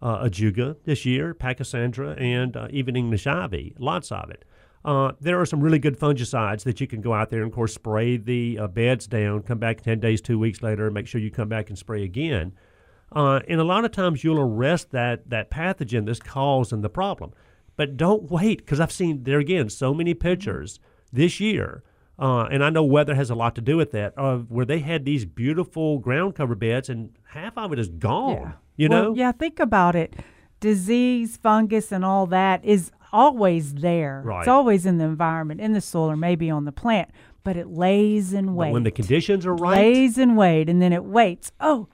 uh, 0.00 0.24
Ajuga 0.24 0.76
this 0.84 1.04
year, 1.04 1.34
Pachysandra, 1.34 2.18
and 2.20 2.56
uh, 2.56 2.68
even 2.70 2.96
English 2.96 3.26
ivy, 3.26 3.74
lots 3.78 4.10
of 4.10 4.30
it. 4.30 4.44
Uh, 4.82 5.12
there 5.20 5.40
are 5.40 5.46
some 5.46 5.60
really 5.60 5.78
good 5.78 5.98
fungicides 5.98 6.64
that 6.64 6.80
you 6.80 6.86
can 6.86 7.00
go 7.00 7.14
out 7.14 7.30
there 7.30 7.40
and, 7.40 7.50
of 7.50 7.54
course, 7.54 7.72
spray 7.74 8.16
the 8.18 8.58
uh, 8.58 8.66
beds 8.66 9.06
down, 9.06 9.42
come 9.42 9.58
back 9.58 9.80
10 9.80 9.98
days, 9.98 10.20
two 10.20 10.38
weeks 10.38 10.62
later, 10.62 10.86
and 10.86 10.94
make 10.94 11.06
sure 11.06 11.20
you 11.20 11.30
come 11.30 11.48
back 11.48 11.70
and 11.70 11.78
spray 11.78 12.02
again. 12.02 12.52
Uh, 13.12 13.40
and 13.48 13.60
a 13.60 13.64
lot 13.64 13.84
of 13.84 13.92
times 13.92 14.24
you'll 14.24 14.40
arrest 14.40 14.90
that, 14.90 15.30
that 15.30 15.50
pathogen 15.50 16.06
that's 16.06 16.18
causing 16.18 16.80
the 16.80 16.88
problem. 16.88 17.32
But 17.76 17.96
don't 17.96 18.30
wait, 18.30 18.58
because 18.58 18.80
I've 18.80 18.92
seen 18.92 19.24
there 19.24 19.38
again 19.38 19.68
so 19.68 19.92
many 19.94 20.14
pictures 20.14 20.80
this 21.12 21.40
year, 21.40 21.82
uh, 22.18 22.44
and 22.44 22.64
I 22.64 22.70
know 22.70 22.84
weather 22.84 23.14
has 23.14 23.30
a 23.30 23.34
lot 23.34 23.54
to 23.56 23.60
do 23.60 23.76
with 23.76 23.92
that, 23.92 24.16
of 24.16 24.50
where 24.50 24.64
they 24.64 24.78
had 24.78 25.04
these 25.04 25.24
beautiful 25.24 25.98
ground 25.98 26.34
cover 26.36 26.54
beds 26.54 26.88
and 26.88 27.10
half 27.30 27.56
of 27.56 27.72
it 27.72 27.78
is 27.78 27.88
gone. 27.88 28.54
You 28.76 28.88
Well, 28.88 29.02
know? 29.02 29.14
Yeah, 29.14 29.32
think 29.32 29.58
about 29.60 29.96
it. 29.96 30.14
Disease, 30.60 31.36
fungus, 31.36 31.92
and 31.92 32.04
all 32.04 32.26
that 32.26 32.64
is 32.64 32.90
always 33.12 33.74
there. 33.74 34.22
Right. 34.24 34.40
It's 34.40 34.48
always 34.48 34.86
in 34.86 34.98
the 34.98 35.04
environment, 35.04 35.60
in 35.60 35.72
the 35.72 35.80
soil, 35.80 36.10
or 36.10 36.16
maybe 36.16 36.50
on 36.50 36.64
the 36.64 36.72
plant. 36.72 37.10
But 37.42 37.56
it 37.56 37.68
lays 37.68 38.32
in 38.32 38.46
But 38.56 38.72
when 38.72 38.84
the 38.84 38.90
conditions 38.90 39.44
are 39.44 39.54
right, 39.54 39.76
lays 39.78 40.16
in 40.16 40.34
wait, 40.36 40.68
and 40.68 40.80
then 40.80 40.92
it 40.92 41.04
waits. 41.04 41.52
Oh, 41.60 41.88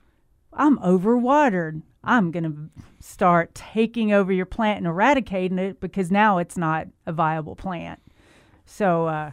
I'm 0.60 0.78
overwatered. 0.80 1.80
I'm 2.04 2.30
going 2.30 2.44
to 2.44 2.82
start 3.00 3.54
taking 3.54 4.12
over 4.12 4.30
your 4.30 4.44
plant 4.44 4.76
and 4.76 4.86
eradicating 4.86 5.58
it 5.58 5.80
because 5.80 6.10
now 6.10 6.36
it's 6.36 6.58
not 6.58 6.86
a 7.06 7.12
viable 7.12 7.56
plant. 7.56 7.98
So, 8.66 9.06
uh, 9.06 9.30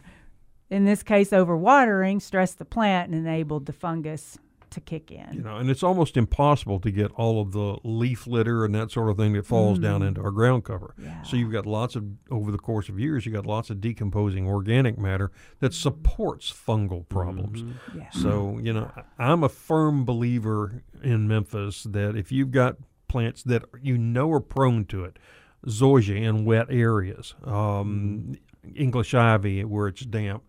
in 0.70 0.86
this 0.86 1.02
case, 1.02 1.28
overwatering 1.28 2.22
stressed 2.22 2.58
the 2.58 2.64
plant 2.64 3.10
and 3.10 3.26
enabled 3.26 3.66
the 3.66 3.74
fungus 3.74 4.38
to 4.70 4.80
kick 4.80 5.10
in. 5.10 5.28
You 5.32 5.42
know, 5.42 5.56
and 5.56 5.70
it's 5.70 5.82
almost 5.82 6.16
impossible 6.16 6.80
to 6.80 6.90
get 6.90 7.10
all 7.12 7.40
of 7.40 7.52
the 7.52 7.78
leaf 7.84 8.26
litter 8.26 8.64
and 8.64 8.74
that 8.74 8.90
sort 8.90 9.10
of 9.10 9.16
thing 9.16 9.32
that 9.34 9.46
falls 9.46 9.78
down 9.78 10.00
mm-hmm. 10.00 10.08
into 10.08 10.22
our 10.22 10.30
ground 10.30 10.64
cover. 10.64 10.94
So 11.24 11.36
you've 11.36 11.52
got 11.52 11.66
lots 11.66 11.96
of 11.96 12.04
over 12.30 12.50
the 12.50 12.58
course 12.58 12.88
of 12.88 12.98
years, 12.98 13.26
you've 13.26 13.34
got 13.34 13.46
lots 13.46 13.70
of 13.70 13.80
decomposing 13.80 14.46
organic 14.46 14.98
matter 14.98 15.30
that 15.60 15.72
mm-hmm. 15.72 15.80
supports 15.80 16.52
fungal 16.52 17.08
problems. 17.08 17.62
Mm-hmm. 17.62 17.98
Yeah. 17.98 18.10
So 18.10 18.58
you 18.62 18.72
know, 18.72 18.90
I- 18.96 19.30
I'm 19.32 19.42
a 19.44 19.48
firm 19.48 20.04
believer 20.04 20.82
in 21.02 21.28
Memphis 21.28 21.84
that 21.84 22.16
if 22.16 22.32
you've 22.32 22.50
got 22.50 22.76
plants 23.08 23.42
that 23.44 23.64
you 23.82 23.96
know 23.98 24.30
are 24.32 24.40
prone 24.40 24.84
to 24.86 25.04
it, 25.04 25.18
zoysia 25.66 26.16
in 26.22 26.44
wet 26.44 26.66
areas, 26.70 27.34
um, 27.44 28.36
English 28.74 29.14
ivy 29.14 29.64
where 29.64 29.88
it's 29.88 30.02
damp. 30.02 30.42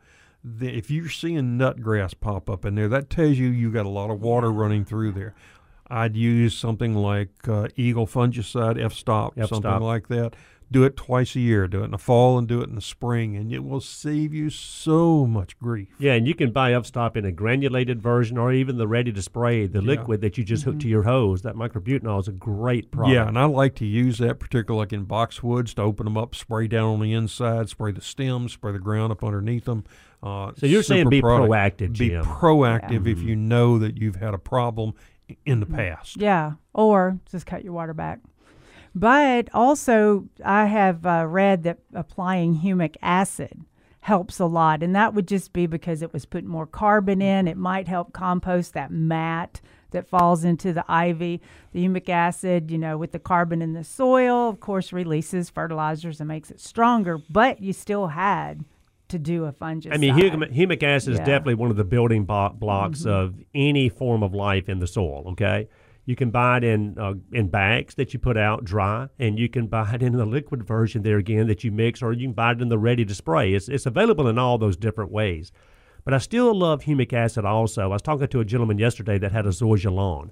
The, 0.43 0.77
if 0.77 0.89
you're 0.89 1.09
seeing 1.09 1.57
nut 1.57 1.81
grass 1.81 2.13
pop 2.13 2.49
up 2.49 2.65
in 2.65 2.75
there, 2.75 2.87
that 2.87 3.09
tells 3.09 3.37
you 3.37 3.47
you 3.49 3.71
got 3.71 3.85
a 3.85 3.89
lot 3.89 4.09
of 4.09 4.21
water 4.21 4.51
running 4.51 4.85
through 4.85 5.11
there. 5.11 5.35
I'd 5.87 6.15
use 6.15 6.55
something 6.55 6.93
like 6.93 7.29
uh, 7.47 7.67
Eagle 7.75 8.07
fungicide, 8.07 8.81
F-stop, 8.81 9.33
something 9.33 9.57
F-stop. 9.57 9.81
like 9.81 10.07
that. 10.07 10.35
Do 10.71 10.83
it 10.83 10.95
twice 10.95 11.35
a 11.35 11.39
year. 11.39 11.67
Do 11.67 11.81
it 11.81 11.85
in 11.85 11.91
the 11.91 11.97
fall 11.97 12.37
and 12.37 12.47
do 12.47 12.61
it 12.61 12.69
in 12.69 12.75
the 12.75 12.81
spring, 12.81 13.35
and 13.35 13.51
it 13.51 13.63
will 13.63 13.81
save 13.81 14.35
you 14.35 14.51
so 14.51 15.25
much 15.25 15.57
grief. 15.57 15.87
Yeah, 15.97 16.13
and 16.13 16.27
you 16.27 16.35
can 16.35 16.51
buy 16.51 16.73
F-stop 16.73 17.17
in 17.17 17.25
a 17.25 17.31
granulated 17.31 17.99
version 17.99 18.37
or 18.37 18.53
even 18.53 18.77
the 18.77 18.87
ready 18.87 19.11
to 19.11 19.21
spray, 19.23 19.65
the 19.65 19.81
liquid 19.81 20.21
that 20.21 20.37
you 20.37 20.43
just 20.43 20.65
hook 20.65 20.79
to 20.81 20.87
your 20.87 21.03
hose. 21.03 21.41
That 21.41 21.55
myclobutanil 21.55 22.19
is 22.19 22.27
a 22.27 22.33
great 22.33 22.91
product. 22.91 23.15
Yeah, 23.15 23.27
and 23.27 23.39
I 23.39 23.45
like 23.45 23.73
to 23.77 23.85
use 23.85 24.19
that, 24.19 24.39
particularly 24.39 24.85
like 24.85 24.93
in 24.93 25.07
boxwoods, 25.07 25.73
to 25.73 25.81
open 25.81 26.05
them 26.05 26.17
up, 26.19 26.35
spray 26.35 26.67
down 26.67 26.93
on 26.93 26.99
the 26.99 27.13
inside, 27.13 27.67
spray 27.69 27.91
the 27.91 28.01
stems, 28.01 28.53
spray 28.53 28.71
the 28.71 28.77
ground 28.77 29.11
up 29.11 29.23
underneath 29.23 29.65
them. 29.65 29.85
Uh, 30.21 30.51
So 30.57 30.65
you're 30.65 30.83
saying 30.83 31.09
be 31.09 31.21
product. 31.21 31.49
proactive, 31.49 31.97
Be 31.97 32.09
Jim. 32.09 32.25
proactive 32.25 33.07
if 33.07 33.21
you 33.21 33.35
know 33.35 33.77
that 33.79 33.97
you've 33.97 34.17
had 34.17 34.33
a 34.33 34.37
problem 34.37 34.93
in 35.45 35.59
the 35.59 35.65
past. 35.65 36.17
Yeah, 36.17 36.53
or 36.73 37.19
just 37.31 37.45
cut 37.45 37.63
your 37.63 37.73
water 37.73 37.93
back. 37.93 38.19
But 38.95 39.49
also, 39.53 40.25
I 40.43 40.65
have 40.65 41.05
uh, 41.05 41.25
read 41.27 41.63
that 41.63 41.77
applying 41.93 42.59
humic 42.61 42.95
acid 43.01 43.61
helps 44.01 44.39
a 44.39 44.45
lot, 44.45 44.81
and 44.81 44.95
that 44.95 45.13
would 45.13 45.27
just 45.27 45.53
be 45.53 45.67
because 45.67 46.01
it 46.01 46.11
was 46.11 46.25
putting 46.25 46.49
more 46.49 46.65
carbon 46.65 47.21
in. 47.21 47.47
It 47.47 47.57
might 47.57 47.87
help 47.87 48.11
compost 48.13 48.73
that 48.73 48.91
mat 48.91 49.61
that 49.91 50.07
falls 50.09 50.43
into 50.43 50.73
the 50.73 50.83
ivy. 50.87 51.41
The 51.71 51.85
humic 51.87 52.09
acid, 52.09 52.71
you 52.71 52.77
know, 52.77 52.97
with 52.97 53.11
the 53.11 53.19
carbon 53.19 53.61
in 53.61 53.73
the 53.73 53.83
soil, 53.83 54.49
of 54.49 54.59
course, 54.59 54.91
releases 54.91 55.49
fertilizers 55.49 56.19
and 56.19 56.27
makes 56.27 56.49
it 56.49 56.59
stronger. 56.59 57.17
But 57.29 57.61
you 57.61 57.73
still 57.73 58.07
had 58.07 58.65
to 59.09 59.19
do 59.19 59.45
a 59.45 59.51
fungicide. 59.51 59.93
I 59.93 59.97
mean, 59.97 60.15
humic, 60.15 60.55
humic 60.55 60.83
acid 60.83 61.13
is 61.13 61.19
definitely 61.19 61.55
one 61.55 61.69
of 61.69 61.77
the 61.77 61.83
building 61.83 62.25
bo- 62.25 62.49
blocks 62.49 63.05
of 63.05 63.35
any 63.53 63.89
form 63.89 64.23
of 64.23 64.33
life 64.33 64.69
in 64.69 64.79
the 64.79 64.87
soil. 64.87 65.23
Okay, 65.31 65.67
you 66.05 66.15
can 66.15 66.31
buy 66.31 66.57
it 66.57 66.63
in 66.63 66.97
uh, 66.97 67.13
in 67.31 67.49
bags 67.49 67.95
that 67.95 68.13
you 68.13 68.19
put 68.19 68.37
out 68.37 68.63
dry, 68.63 69.09
and 69.19 69.37
you 69.37 69.49
can 69.49 69.67
buy 69.67 69.93
it 69.93 70.01
in 70.01 70.13
the 70.13 70.25
liquid 70.25 70.65
version 70.65 71.03
there 71.03 71.17
again 71.17 71.47
that 71.47 71.63
you 71.63 71.71
mix, 71.71 72.01
or 72.01 72.13
you 72.13 72.27
can 72.27 72.33
buy 72.33 72.51
it 72.51 72.61
in 72.61 72.69
the 72.69 72.79
ready 72.79 73.05
to 73.05 73.13
spray. 73.13 73.53
It's 73.53 73.67
it's 73.67 73.85
available 73.85 74.27
in 74.27 74.37
all 74.37 74.57
those 74.57 74.77
different 74.77 75.11
ways. 75.11 75.51
But 76.05 76.13
I 76.13 76.17
still 76.19 76.57
love 76.57 76.83
humic 76.83 77.11
acid. 77.13 77.45
Also, 77.45 77.83
I 77.83 77.87
was 77.87 78.01
talking 78.01 78.27
to 78.27 78.39
a 78.39 78.45
gentleman 78.45 78.79
yesterday 78.79 79.17
that 79.19 79.31
had 79.31 79.45
a 79.45 79.49
zoysia 79.49 79.91
lawn, 79.91 80.31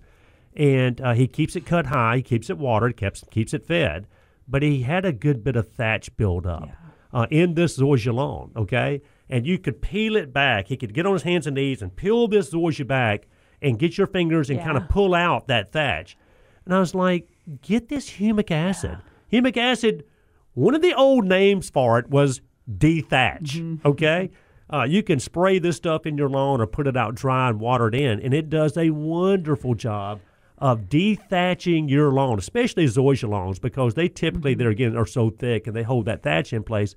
and 0.55 1.01
uh, 1.01 1.13
he 1.13 1.27
keeps 1.27 1.55
it 1.55 1.65
cut 1.65 1.87
high, 1.87 2.17
he 2.17 2.21
keeps 2.23 2.49
it 2.49 2.57
watered, 2.57 2.95
keeps 2.95 3.23
keeps 3.29 3.53
it 3.53 3.65
fed, 3.65 4.07
but 4.47 4.63
he 4.63 4.83
had 4.83 5.05
a 5.05 5.11
good 5.11 5.43
bit 5.43 5.55
of 5.55 5.69
thatch 5.69 6.15
build 6.15 6.47
up 6.47 6.69
uh, 7.13 7.27
in 7.29 7.53
this 7.53 7.77
zoysia 7.77 8.13
lawn, 8.13 8.51
okay? 8.55 9.01
And 9.29 9.45
you 9.45 9.57
could 9.57 9.81
peel 9.81 10.15
it 10.15 10.31
back. 10.33 10.67
He 10.67 10.77
could 10.77 10.93
get 10.93 11.05
on 11.05 11.13
his 11.13 11.23
hands 11.23 11.47
and 11.47 11.55
knees 11.55 11.81
and 11.81 11.95
peel 11.95 12.27
this 12.27 12.51
zoysia 12.51 12.87
back 12.87 13.27
and 13.61 13.79
get 13.79 13.97
your 13.97 14.07
fingers 14.07 14.49
and 14.49 14.59
kind 14.61 14.77
of 14.77 14.87
pull 14.89 15.13
out 15.13 15.47
that 15.47 15.71
thatch. 15.71 16.17
And 16.65 16.73
I 16.75 16.79
was 16.79 16.93
like, 16.93 17.27
get 17.61 17.89
this 17.89 18.09
humic 18.09 18.51
acid. 18.51 18.97
Humic 19.31 19.57
acid, 19.57 20.05
one 20.53 20.75
of 20.75 20.81
the 20.81 20.93
old 20.93 21.25
names 21.25 21.69
for 21.69 21.99
it 21.99 22.09
was 22.09 22.41
dethatch, 22.71 23.83
okay? 23.85 24.31
Uh, 24.71 24.83
you 24.83 25.01
can 25.01 25.19
spray 25.19 25.59
this 25.59 25.77
stuff 25.77 26.05
in 26.05 26.17
your 26.17 26.29
lawn 26.29 26.59
or 26.59 26.67
put 26.67 26.87
it 26.87 26.97
out 26.97 27.15
dry 27.15 27.49
and 27.49 27.59
water 27.59 27.87
it 27.87 27.95
in, 27.95 28.19
and 28.19 28.33
it 28.33 28.49
does 28.49 28.77
a 28.77 28.89
wonderful 28.89 29.75
job 29.75 30.19
of 30.59 30.81
dethatching 30.89 31.89
your 31.89 32.11
lawn, 32.11 32.39
especially 32.39 32.85
zoysia 32.85 33.29
lawns, 33.29 33.59
because 33.59 33.93
they 33.93 34.07
typically, 34.07 34.53
they're 34.55 34.69
again, 34.69 34.95
are 34.97 35.05
so 35.05 35.29
thick 35.29 35.67
and 35.67 35.75
they 35.75 35.83
hold 35.83 36.05
that 36.05 36.23
thatch 36.23 36.51
in 36.53 36.63
place 36.63 36.95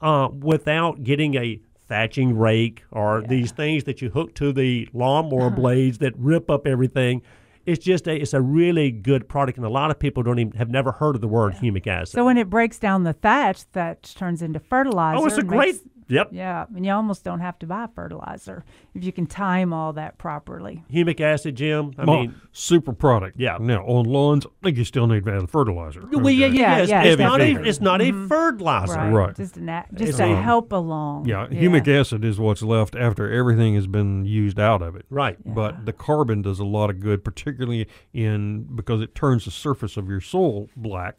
uh, 0.00 0.28
without 0.30 1.02
getting 1.02 1.34
a 1.34 1.60
thatching 1.86 2.36
rake 2.36 2.84
or 2.92 3.22
these 3.22 3.50
things 3.50 3.84
that 3.84 4.02
you 4.02 4.10
hook 4.10 4.34
to 4.34 4.52
the 4.52 4.86
lawnmower 4.92 5.48
blades 5.48 5.98
that 5.98 6.12
rip 6.18 6.50
up 6.50 6.66
everything. 6.66 7.22
it's 7.64 7.82
just 7.82 8.06
a 8.06 8.14
it's 8.14 8.34
a 8.34 8.40
really 8.40 8.90
good 8.90 9.26
product, 9.28 9.56
and 9.56 9.66
a 9.66 9.70
lot 9.70 9.90
of 9.90 9.98
people 9.98 10.22
don't 10.22 10.38
even 10.38 10.52
have 10.52 10.68
never 10.68 10.92
heard 10.92 11.14
of 11.14 11.20
the 11.22 11.28
word 11.28 11.54
humic 11.54 11.86
acid. 11.86 12.14
So 12.14 12.24
when 12.26 12.36
it 12.36 12.50
breaks 12.50 12.78
down 12.78 13.04
the 13.04 13.14
thatch, 13.14 13.62
thatch 13.72 14.14
turns 14.14 14.42
into 14.42 14.58
fertilizer. 14.58 15.18
oh, 15.22 15.26
it's 15.26 15.38
a 15.38 15.42
great. 15.42 15.76
Makes- 16.08 16.14
Yep. 16.18 16.28
Yeah, 16.32 16.64
and 16.74 16.84
you 16.86 16.92
almost 16.92 17.22
don't 17.24 17.40
have 17.40 17.58
to 17.60 17.66
buy 17.66 17.86
fertilizer 17.94 18.64
if 18.94 19.04
you 19.04 19.12
can 19.12 19.26
time 19.26 19.72
all 19.72 19.92
that 19.92 20.16
properly. 20.18 20.82
Humic 20.92 21.20
acid, 21.20 21.54
Jim. 21.56 21.92
I 21.98 22.04
Well, 22.04 22.20
mean, 22.20 22.34
super 22.52 22.92
product. 22.92 23.38
Yeah. 23.38 23.58
Now 23.60 23.84
on 23.84 24.06
lawns, 24.06 24.46
I 24.46 24.50
think 24.64 24.78
you 24.78 24.84
still 24.84 25.06
need 25.06 25.24
to 25.26 25.32
add 25.36 25.50
fertilizer. 25.50 26.02
well, 26.10 26.30
yeah, 26.30 26.46
Okay. 26.46 26.56
yeah, 26.56 26.76
Yeah, 26.76 26.78
it's, 26.78 26.90
yeah, 26.90 27.02
it's 27.02 27.12
it's 27.14 27.20
not 27.20 27.40
heavy. 27.40 27.54
a 27.54 27.62
it's 27.62 27.80
not 27.80 28.00
a 28.00 28.04
mm-hmm. 28.04 28.26
fertilizer. 28.28 28.94
Right. 28.94 29.12
Right. 29.12 29.36
Just 29.36 29.56
an 29.58 29.68
a- 29.68 29.84
just 29.94 30.08
It's 30.10 30.18
to 30.18 30.32
a- 30.32 30.36
help 30.36 30.72
along. 30.72 31.26
Yeah, 31.26 31.46
humic 31.48 31.86
acid 31.88 32.24
is 32.24 32.38
what's 32.40 32.62
left 32.62 32.96
after 32.96 33.30
everything 33.30 33.74
has 33.74 33.86
been 33.86 34.24
used 34.24 34.58
out 34.58 34.82
of 34.82 34.96
it. 34.96 35.04
Right. 35.10 35.36
But 35.44 35.84
the 35.86 35.92
carbon 35.92 36.42
does 36.42 36.58
a 36.58 36.64
lot 36.64 36.90
of 36.90 37.00
good, 37.00 37.22
particularly 37.24 37.86
in 38.12 38.62
because 38.74 39.00
it 39.02 39.14
turns 39.14 39.44
the 39.44 39.50
surface 39.50 39.96
of 39.96 40.08
your 40.08 40.20
soil 40.20 40.68
black. 40.76 41.18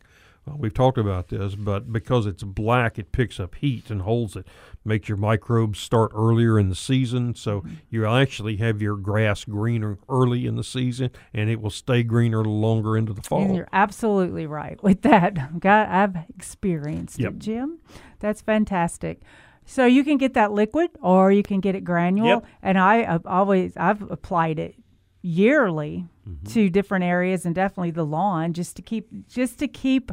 We've 0.57 0.73
talked 0.73 0.97
about 0.97 1.27
this, 1.27 1.53
but 1.53 1.93
because 1.93 2.25
it's 2.25 2.41
black, 2.41 2.97
it 2.97 3.11
picks 3.11 3.39
up 3.39 3.53
heat 3.53 3.91
and 3.91 4.01
holds 4.01 4.35
it, 4.35 4.47
makes 4.89 5.07
your 5.07 5.17
microbes 5.17 5.79
start 5.79 6.11
earlier 6.13 6.59
in 6.59 6.67
the 6.67 6.75
season. 6.75 7.35
So 7.35 7.61
mm-hmm. 7.61 7.75
you 7.89 8.05
actually 8.05 8.57
have 8.57 8.81
your 8.81 8.97
grass 8.97 9.45
greener 9.45 9.97
early 10.09 10.45
in 10.45 10.57
the 10.57 10.63
season, 10.63 11.11
and 11.33 11.49
it 11.49 11.61
will 11.61 11.69
stay 11.69 12.03
greener 12.03 12.43
longer 12.43 12.97
into 12.97 13.13
the 13.13 13.21
fall. 13.21 13.43
And 13.43 13.55
you're 13.55 13.69
absolutely 13.71 14.45
right 14.47 14.81
with 14.83 15.03
that. 15.03 15.59
God, 15.59 15.87
I've 15.87 16.17
experienced 16.35 17.19
Yep. 17.19 17.31
it, 17.31 17.39
Jim. 17.39 17.79
That's 18.19 18.41
fantastic. 18.41 19.21
So 19.65 19.85
you 19.85 20.03
can 20.03 20.17
get 20.17 20.33
that 20.33 20.51
liquid, 20.51 20.89
or 20.99 21.31
you 21.31 21.43
can 21.43 21.59
get 21.59 21.75
it 21.75 21.83
granule. 21.83 22.27
Yep. 22.27 22.45
And 22.63 22.79
I 22.79 23.03
have 23.03 23.25
always 23.27 23.77
I've 23.77 24.01
applied 24.09 24.57
it 24.57 24.75
yearly 25.21 26.07
mm-hmm. 26.27 26.47
to 26.53 26.69
different 26.71 27.05
areas, 27.05 27.45
and 27.45 27.53
definitely 27.53 27.91
the 27.91 28.05
lawn, 28.05 28.53
just 28.53 28.75
to 28.77 28.81
keep 28.81 29.07
just 29.27 29.59
to 29.59 29.67
keep 29.67 30.11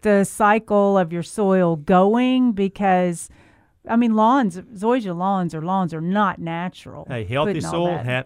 the 0.00 0.24
cycle 0.24 0.96
of 0.96 1.12
your 1.12 1.22
soil 1.22 1.76
going 1.76 2.52
because. 2.52 3.28
I 3.86 3.96
mean, 3.96 4.14
lawns, 4.16 4.56
zoysia 4.58 5.14
lawns 5.14 5.54
or 5.54 5.60
lawns 5.60 5.92
are 5.92 6.00
not 6.00 6.38
natural. 6.38 7.04
Hey, 7.06 7.24
healthy 7.24 7.60
soil, 7.60 7.98
ha- 7.98 8.22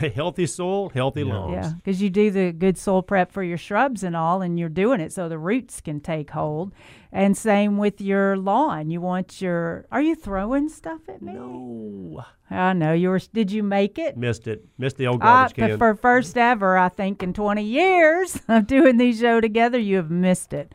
healthy 0.14 0.46
soil, 0.46 0.90
healthy 0.90 1.24
lawns. 1.24 1.52
yeah, 1.54 1.72
because 1.76 2.00
you 2.00 2.08
do 2.08 2.30
the 2.30 2.52
good 2.52 2.78
soil 2.78 3.02
prep 3.02 3.32
for 3.32 3.42
your 3.42 3.58
shrubs 3.58 4.04
and 4.04 4.14
all, 4.14 4.42
and 4.42 4.58
you're 4.60 4.68
doing 4.68 5.00
it 5.00 5.12
so 5.12 5.28
the 5.28 5.38
roots 5.38 5.80
can 5.80 5.98
take 6.00 6.30
hold. 6.30 6.72
And 7.12 7.36
same 7.36 7.78
with 7.78 8.00
your 8.00 8.36
lawn. 8.36 8.90
You 8.90 9.00
want 9.00 9.40
your. 9.40 9.86
Are 9.90 10.02
you 10.02 10.14
throwing 10.14 10.68
stuff 10.68 11.00
at 11.08 11.20
me? 11.22 11.32
No, 11.32 12.24
I 12.50 12.72
know 12.74 12.92
you 12.92 13.08
were. 13.08 13.18
Did 13.18 13.50
you 13.50 13.62
make 13.62 13.98
it? 13.98 14.16
missed 14.16 14.46
it. 14.46 14.64
Missed 14.78 14.98
the 14.98 15.06
old 15.08 15.22
Uh, 15.22 15.24
garbage 15.48 15.54
can. 15.56 15.78
for 15.78 15.94
first 15.96 16.36
ever, 16.36 16.76
I 16.76 16.90
think, 16.90 17.22
in 17.22 17.32
20 17.32 17.62
years 17.64 18.38
of 18.48 18.66
doing 18.66 18.98
these 18.98 19.18
show 19.18 19.40
together, 19.40 19.78
you 19.78 19.96
have 19.96 20.10
missed 20.10 20.52
it. 20.52 20.72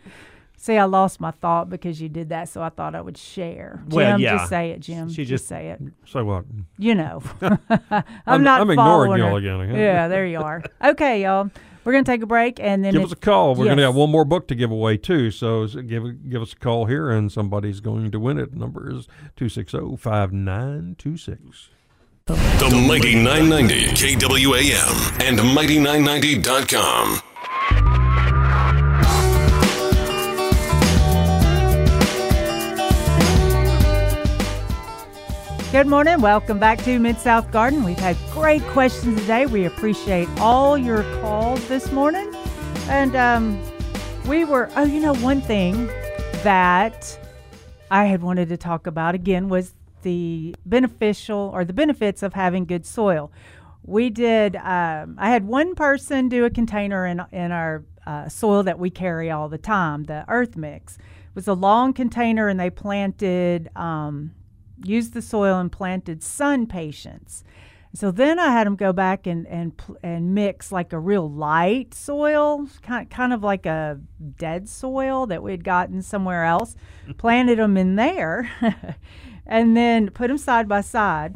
See, 0.63 0.77
I 0.77 0.83
lost 0.83 1.19
my 1.19 1.31
thought 1.31 1.71
because 1.71 1.99
you 1.99 2.07
did 2.07 2.29
that, 2.29 2.47
so 2.47 2.61
I 2.61 2.69
thought 2.69 2.93
I 2.93 3.01
would 3.01 3.17
share. 3.17 3.79
Jim, 3.87 3.95
Well, 3.95 4.21
yeah. 4.21 4.37
just 4.37 4.49
say 4.49 4.69
it, 4.69 4.79
Jim. 4.81 5.09
She 5.09 5.25
just, 5.25 5.29
just- 5.29 5.47
say 5.47 5.69
it. 5.69 5.81
so 6.05 6.23
what? 6.23 6.45
You 6.77 6.93
know, 6.93 7.23
I'm, 7.41 8.03
I'm- 8.27 8.43
not 8.43 8.61
I'm 8.61 8.69
ignoring 8.69 9.17
y'all 9.17 9.37
again. 9.37 9.73
Yeah, 9.75 10.07
there 10.07 10.27
you 10.27 10.37
are. 10.39 10.61
Okay, 10.83 11.23
y'all. 11.23 11.49
We're 11.83 11.93
gonna 11.93 12.03
take 12.03 12.21
a 12.21 12.27
break 12.27 12.59
and 12.59 12.85
then 12.85 12.93
give 12.93 13.01
it- 13.01 13.05
us 13.05 13.11
a 13.11 13.15
call. 13.15 13.55
We're 13.55 13.65
going 13.65 13.77
to 13.77 13.83
have 13.83 13.95
one 13.95 14.11
more 14.11 14.23
book 14.23 14.47
to 14.49 14.55
give 14.55 14.69
away 14.69 14.97
too. 14.97 15.31
So 15.31 15.65
give 15.65 16.29
give 16.29 16.43
us 16.43 16.53
a 16.53 16.57
call 16.57 16.85
here, 16.85 17.09
and 17.09 17.31
somebody's 17.31 17.79
going 17.79 18.11
to 18.11 18.19
win 18.19 18.37
it. 18.37 18.53
Number 18.53 18.91
is 18.95 19.07
two 19.35 19.49
six 19.49 19.71
zero 19.71 19.95
five 19.95 20.31
nine 20.31 20.93
two 20.99 21.17
six. 21.17 21.69
The 22.27 22.35
Mighty 22.87 23.15
990 23.15 23.95
KWAM 23.95 25.21
and 25.27 25.39
Mighty990.com. 25.39 27.30
Good 35.71 35.87
morning. 35.87 36.19
Welcome 36.19 36.59
back 36.59 36.79
to 36.83 36.99
Mid 36.99 37.17
South 37.17 37.49
Garden. 37.49 37.85
We've 37.85 37.97
had 37.97 38.17
great 38.33 38.61
questions 38.63 39.21
today. 39.21 39.45
We 39.45 39.63
appreciate 39.63 40.27
all 40.37 40.77
your 40.77 41.03
calls 41.21 41.65
this 41.69 41.93
morning. 41.93 42.29
And 42.89 43.15
um, 43.15 43.63
we 44.27 44.43
were, 44.43 44.69
oh, 44.75 44.83
you 44.83 44.99
know, 44.99 45.13
one 45.15 45.39
thing 45.39 45.87
that 46.43 47.17
I 47.89 48.03
had 48.03 48.21
wanted 48.21 48.49
to 48.49 48.57
talk 48.57 48.85
about 48.85 49.15
again 49.15 49.47
was 49.47 49.73
the 50.01 50.53
beneficial 50.65 51.49
or 51.53 51.63
the 51.63 51.71
benefits 51.71 52.21
of 52.21 52.33
having 52.33 52.65
good 52.65 52.85
soil. 52.85 53.31
We 53.85 54.09
did, 54.09 54.57
um, 54.57 55.15
I 55.17 55.29
had 55.29 55.47
one 55.47 55.73
person 55.75 56.27
do 56.27 56.43
a 56.43 56.49
container 56.49 57.05
in, 57.05 57.21
in 57.31 57.53
our 57.53 57.85
uh, 58.05 58.27
soil 58.27 58.63
that 58.63 58.77
we 58.77 58.89
carry 58.89 59.31
all 59.31 59.47
the 59.47 59.57
time, 59.57 60.03
the 60.03 60.25
earth 60.27 60.57
mix. 60.57 60.97
It 60.97 61.33
was 61.33 61.47
a 61.47 61.53
long 61.53 61.93
container 61.93 62.49
and 62.49 62.59
they 62.59 62.69
planted, 62.69 63.69
um, 63.77 64.31
used 64.85 65.13
the 65.13 65.21
soil 65.21 65.59
and 65.59 65.71
planted 65.71 66.21
SunPatiens. 66.21 67.43
So 67.93 68.09
then 68.09 68.39
I 68.39 68.51
had 68.51 68.65
them 68.67 68.77
go 68.77 68.93
back 68.93 69.27
and 69.27 69.45
and 69.47 69.73
and 70.01 70.33
mix 70.33 70.71
like 70.71 70.93
a 70.93 70.99
real 70.99 71.29
light 71.29 71.93
soil, 71.93 72.67
kind 72.81 73.09
kind 73.09 73.33
of 73.33 73.43
like 73.43 73.65
a 73.65 73.99
dead 74.37 74.69
soil 74.69 75.25
that 75.27 75.43
we 75.43 75.51
had 75.51 75.63
gotten 75.63 76.01
somewhere 76.01 76.45
else. 76.45 76.75
planted 77.17 77.59
them 77.59 77.75
in 77.75 77.97
there, 77.97 78.49
and 79.45 79.75
then 79.75 80.09
put 80.09 80.29
them 80.29 80.37
side 80.37 80.69
by 80.69 80.79
side. 80.81 81.35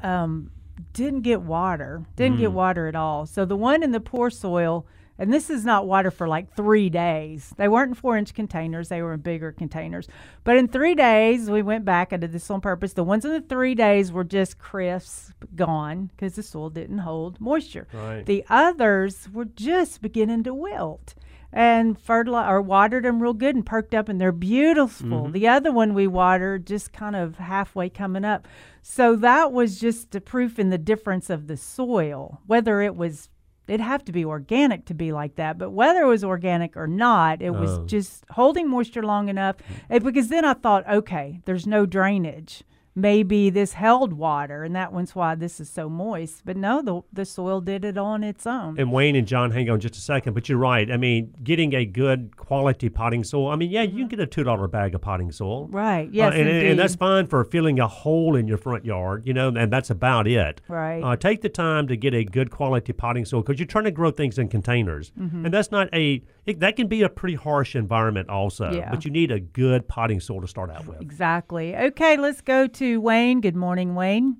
Um, 0.00 0.50
didn't 0.92 1.22
get 1.22 1.42
water. 1.42 2.04
Didn't 2.16 2.38
get 2.38 2.52
water 2.52 2.88
at 2.88 2.96
all. 2.96 3.26
So 3.26 3.44
the 3.44 3.56
one 3.56 3.82
in 3.82 3.92
the 3.92 4.00
poor 4.00 4.30
soil, 4.30 4.86
and 5.18 5.32
this 5.32 5.48
is 5.50 5.64
not 5.64 5.86
water 5.86 6.10
for 6.10 6.28
like 6.28 6.54
three 6.54 6.90
days. 6.90 7.54
They 7.56 7.68
weren't 7.68 7.90
in 7.90 7.94
four 7.94 8.16
inch 8.16 8.34
containers, 8.34 8.88
they 8.88 9.02
were 9.02 9.14
in 9.14 9.20
bigger 9.20 9.52
containers. 9.52 10.08
But 10.44 10.56
in 10.56 10.68
three 10.68 10.94
days, 10.94 11.50
we 11.50 11.62
went 11.62 11.84
back. 11.84 12.12
I 12.12 12.16
did 12.16 12.32
this 12.32 12.50
on 12.50 12.60
purpose. 12.60 12.92
The 12.92 13.04
ones 13.04 13.24
in 13.24 13.32
the 13.32 13.40
three 13.40 13.74
days 13.74 14.12
were 14.12 14.24
just 14.24 14.58
crisp, 14.58 15.44
gone, 15.54 16.10
because 16.14 16.34
the 16.34 16.42
soil 16.42 16.70
didn't 16.70 16.98
hold 16.98 17.40
moisture. 17.40 17.88
Right. 17.92 18.24
The 18.24 18.44
others 18.48 19.28
were 19.32 19.46
just 19.46 20.02
beginning 20.02 20.44
to 20.44 20.54
wilt. 20.54 21.14
And 21.52 21.98
fertilized 21.98 22.50
or 22.50 22.60
watered 22.60 23.04
them 23.04 23.22
real 23.22 23.32
good 23.32 23.54
and 23.54 23.64
perked 23.64 23.94
up, 23.94 24.10
and 24.10 24.20
they're 24.20 24.32
beautiful. 24.32 25.22
Mm-hmm. 25.22 25.32
The 25.32 25.48
other 25.48 25.72
one 25.72 25.94
we 25.94 26.06
watered 26.06 26.66
just 26.66 26.92
kind 26.92 27.16
of 27.16 27.36
halfway 27.36 27.88
coming 27.88 28.26
up. 28.26 28.46
So 28.82 29.16
that 29.16 29.52
was 29.52 29.80
just 29.80 30.14
a 30.14 30.20
proof 30.20 30.58
in 30.58 30.68
the 30.68 30.76
difference 30.76 31.30
of 31.30 31.46
the 31.46 31.56
soil, 31.56 32.42
whether 32.46 32.82
it 32.82 32.94
was 32.94 33.30
it'd 33.68 33.80
have 33.80 34.04
to 34.06 34.12
be 34.12 34.24
organic 34.24 34.84
to 34.86 34.94
be 34.94 35.12
like 35.12 35.36
that. 35.36 35.58
But 35.58 35.70
whether 35.70 36.02
it 36.02 36.06
was 36.06 36.22
organic 36.24 36.76
or 36.76 36.86
not, 36.86 37.42
it 37.42 37.50
was 37.50 37.78
Oh. 37.78 37.86
just 37.86 38.24
holding 38.30 38.68
moisture 38.68 39.02
long 39.02 39.28
enough. 39.28 39.56
eh, 39.90 39.98
because 39.98 40.28
then 40.28 40.44
I 40.44 40.54
thought, 40.54 40.88
okay, 40.88 41.40
there's 41.44 41.66
no 41.66 41.86
drainage. 41.86 42.62
Maybe 42.98 43.50
this 43.50 43.74
held 43.74 44.14
water, 44.14 44.64
and 44.64 44.74
that 44.74 44.90
one's 44.90 45.14
why 45.14 45.34
this 45.34 45.60
is 45.60 45.68
so 45.68 45.88
moist. 45.90 46.42
But 46.46 46.56
no, 46.56 46.80
the 46.80 47.02
the 47.12 47.26
soil 47.26 47.60
did 47.60 47.84
it 47.84 47.98
on 47.98 48.24
its 48.24 48.46
own. 48.46 48.80
And 48.80 48.90
Wayne 48.90 49.14
and 49.16 49.28
John, 49.28 49.50
hang 49.50 49.68
on 49.68 49.80
just 49.80 49.96
a 49.96 50.00
second. 50.00 50.32
But 50.32 50.48
you're 50.48 50.56
right. 50.56 50.90
I 50.90 50.96
mean, 50.96 51.34
getting 51.44 51.74
a 51.74 51.84
good 51.84 52.36
quality 52.38 52.88
potting 52.88 53.22
soil. 53.22 53.48
I 53.48 53.56
mean, 53.56 53.70
yeah, 53.70 53.82
you 53.82 53.98
can 53.98 54.08
get 54.08 54.20
a 54.20 54.26
two 54.26 54.44
dollar 54.44 54.66
bag 54.66 54.94
of 54.94 55.02
potting 55.02 55.30
soil. 55.30 55.68
right? 55.68 56.08
Yes, 56.10 56.32
Uh, 56.32 56.36
and, 56.38 56.48
and- 56.48 56.66
and 56.68 56.78
that's 56.78 56.94
fine 56.96 57.26
for 57.26 57.44
filling 57.44 57.78
a 57.80 57.86
hole 57.86 58.34
in 58.34 58.48
your 58.48 58.56
front 58.58 58.86
yard, 58.86 59.26
you 59.26 59.34
know, 59.34 59.48
and 59.48 59.70
that's 59.70 59.90
about 59.90 60.26
it. 60.26 60.62
Right. 60.66 61.02
Uh, 61.02 61.16
take 61.16 61.42
the 61.42 61.50
time 61.50 61.86
to 61.88 61.96
get 61.98 62.14
a 62.14 62.24
good 62.24 62.50
quality 62.50 62.94
potting 62.94 63.26
soil 63.26 63.42
because 63.42 63.58
you're 63.60 63.66
trying 63.66 63.84
to 63.84 63.90
grow 63.90 64.10
things 64.10 64.38
in 64.38 64.48
containers, 64.48 65.12
Mm-hmm. 65.20 65.44
and 65.44 65.52
that's 65.54 65.70
not 65.70 65.88
a 65.92 66.22
it, 66.46 66.60
that 66.60 66.76
can 66.76 66.86
be 66.86 67.02
a 67.02 67.08
pretty 67.08 67.34
harsh 67.34 67.74
environment 67.76 68.28
also. 68.30 68.70
Yeah. 68.72 68.88
But 68.90 69.04
you 69.04 69.10
need 69.10 69.30
a 69.32 69.40
good 69.40 69.86
potting 69.88 70.20
soil 70.20 70.40
to 70.40 70.46
start 70.48 70.70
out 70.70 70.86
with. 70.86 71.00
Exactly. 71.02 71.76
Okay, 71.76 72.16
let's 72.16 72.40
go 72.40 72.66
to 72.68 72.85
Wayne. 72.94 73.40
Good 73.40 73.56
morning, 73.56 73.94
Wayne. 73.96 74.36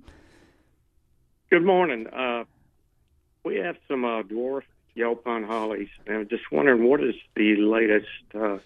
Good 1.51 1.65
morning. 1.65 2.07
Uh, 2.09 2.45
we 3.45 3.57
have 3.57 3.77
some 3.89 4.05
uh, 4.05 4.23
dwarf 4.23 4.63
yellow 4.95 5.15
pine 5.17 5.45
hollies, 5.45 5.89
and 6.07 6.17
I'm 6.19 6.29
just 6.29 6.45
wondering 6.53 6.89
what 6.89 7.03
is 7.03 7.15
the 7.35 7.57
latest, 7.57 8.07
uh, 8.35 8.59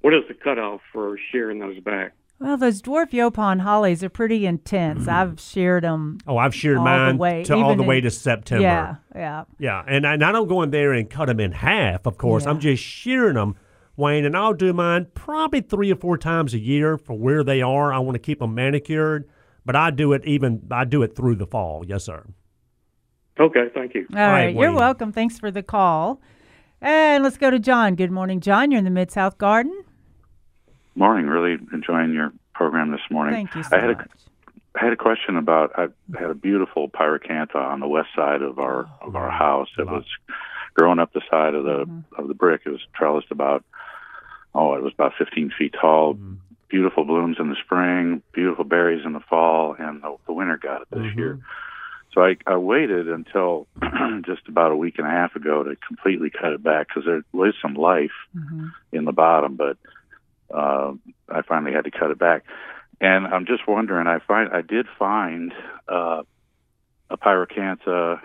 what 0.00 0.14
is 0.14 0.22
the 0.28 0.34
cutoff 0.34 0.80
for 0.92 1.18
shearing 1.30 1.58
those 1.58 1.78
back? 1.80 2.12
Well, 2.40 2.56
those 2.56 2.80
dwarf 2.82 3.10
Yaupon 3.10 3.60
hollies 3.60 4.04
are 4.04 4.08
pretty 4.08 4.46
intense. 4.46 5.08
I've 5.08 5.40
sheared 5.40 5.82
them. 5.82 6.18
Oh, 6.26 6.36
I've 6.36 6.54
sheared 6.54 6.78
All 6.78 6.84
the 6.84 6.90
mine 6.90 7.18
way- 7.18 7.42
to 7.44 7.54
all 7.54 7.64
even 7.66 7.78
the 7.78 7.82
way 7.82 8.00
to 8.00 8.10
September. 8.10 8.62
Yeah, 8.62 8.94
yeah. 9.14 9.44
Yeah, 9.58 9.82
and 9.88 10.06
I, 10.06 10.14
and 10.14 10.24
I 10.24 10.30
don't 10.30 10.46
go 10.46 10.62
in 10.62 10.70
there 10.70 10.92
and 10.92 11.10
cut 11.10 11.26
them 11.26 11.40
in 11.40 11.50
half, 11.52 12.06
of 12.06 12.16
course. 12.16 12.46
I'm 12.46 12.60
just 12.60 12.82
shearing 12.82 13.34
them, 13.34 13.56
Wayne, 13.98 14.24
and 14.24 14.36
I'll 14.36 14.54
do 14.54 14.72
mine 14.72 15.08
probably 15.14 15.60
three 15.60 15.92
or 15.92 15.96
four 15.96 16.16
times 16.16 16.54
a 16.54 16.58
year 16.58 16.96
for 16.96 17.14
where 17.18 17.42
they 17.42 17.60
are. 17.60 17.92
I 17.92 17.98
want 17.98 18.14
to 18.14 18.20
keep 18.20 18.38
them 18.38 18.54
manicured, 18.54 19.28
but 19.66 19.76
I 19.76 19.90
do 19.90 20.12
it 20.12 20.24
even 20.24 20.66
I 20.70 20.84
do 20.84 21.02
it 21.02 21.16
through 21.16 21.34
the 21.34 21.46
fall. 21.46 21.84
Yes, 21.86 22.04
sir. 22.04 22.24
Okay, 23.38 23.68
thank 23.74 23.94
you. 23.94 24.06
All 24.12 24.18
right, 24.18 24.54
you're 24.54 24.72
welcome. 24.72 25.12
Thanks 25.12 25.38
for 25.38 25.50
the 25.50 25.62
call. 25.62 26.20
And 26.80 27.24
let's 27.24 27.36
go 27.36 27.50
to 27.50 27.58
John. 27.58 27.96
Good 27.96 28.12
morning, 28.12 28.40
John. 28.40 28.70
You're 28.70 28.78
in 28.78 28.84
the 28.84 28.90
Mid 28.90 29.10
South 29.10 29.36
Garden. 29.36 29.84
Morning. 30.94 31.26
Really 31.26 31.58
enjoying 31.72 32.12
your 32.12 32.32
program 32.54 32.92
this 32.92 33.00
morning. 33.10 33.34
Thank 33.34 33.54
you 33.54 33.62
so 33.62 33.76
I 33.76 33.80
had 33.80 33.96
much. 33.98 34.08
I 34.80 34.84
had 34.84 34.92
a 34.92 34.96
question 34.96 35.36
about. 35.36 35.72
I 35.76 35.88
had 36.18 36.30
a 36.30 36.34
beautiful 36.34 36.88
pyracantha 36.88 37.56
on 37.56 37.80
the 37.80 37.88
west 37.88 38.08
side 38.14 38.42
of 38.42 38.58
our 38.58 38.88
of 39.00 39.16
our 39.16 39.28
oh, 39.28 39.30
house. 39.30 39.68
It 39.76 39.86
was 39.86 40.04
growing 40.74 41.00
up 41.00 41.12
the 41.12 41.22
side 41.30 41.54
of 41.54 41.64
the 41.64 41.84
mm-hmm. 41.84 42.20
of 42.20 42.28
the 42.28 42.34
brick. 42.34 42.62
It 42.64 42.70
was 42.70 42.80
trellised 42.94 43.30
about 43.30 43.64
oh, 44.54 44.74
it 44.74 44.82
was 44.82 44.92
about 44.94 45.12
15 45.18 45.52
feet 45.58 45.74
tall. 45.80 46.14
Beautiful 46.68 47.04
blooms 47.04 47.36
in 47.40 47.48
the 47.48 47.56
spring, 47.64 48.22
beautiful 48.32 48.64
berries 48.64 49.04
in 49.06 49.14
the 49.14 49.20
fall, 49.20 49.74
and 49.78 50.02
the, 50.02 50.16
the 50.26 50.32
winter 50.34 50.58
got 50.58 50.82
it 50.82 50.88
this 50.90 51.00
year. 51.16 51.38
So 52.12 52.22
I, 52.22 52.36
I 52.46 52.56
waited 52.56 53.08
until 53.08 53.66
just 54.26 54.48
about 54.48 54.72
a 54.72 54.76
week 54.76 54.98
and 54.98 55.06
a 55.06 55.10
half 55.10 55.34
ago 55.36 55.62
to 55.62 55.76
completely 55.76 56.30
cut 56.30 56.52
it 56.52 56.62
back 56.62 56.88
because 56.88 57.04
there 57.04 57.22
was 57.32 57.54
some 57.62 57.74
life 57.74 58.12
in 58.92 59.04
the 59.04 59.12
bottom, 59.12 59.56
but 59.56 59.76
uh, 60.54 60.92
I 61.28 61.42
finally 61.42 61.72
had 61.72 61.84
to 61.84 61.90
cut 61.90 62.10
it 62.10 62.18
back. 62.18 62.44
And 63.00 63.26
I'm 63.26 63.46
just 63.46 63.66
wondering. 63.68 64.06
I 64.06 64.18
find 64.18 64.50
I 64.52 64.62
did 64.62 64.86
find 64.98 65.54
uh, 65.88 66.22
a 67.10 67.16
pyracantha 67.16 68.20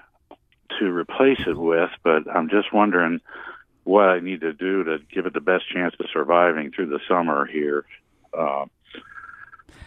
to 0.79 0.85
replace 0.85 1.41
it 1.45 1.57
with, 1.57 1.91
but 2.03 2.23
I'm 2.33 2.49
just 2.49 2.73
wondering 2.73 3.21
what 3.83 4.05
I 4.05 4.19
need 4.19 4.41
to 4.41 4.53
do 4.53 4.83
to 4.83 4.97
give 5.13 5.25
it 5.25 5.33
the 5.33 5.41
best 5.41 5.65
chance 5.73 5.93
of 5.99 6.05
surviving 6.13 6.71
through 6.71 6.87
the 6.87 6.99
summer 7.07 7.45
here. 7.45 7.85
Uh, 8.37 8.65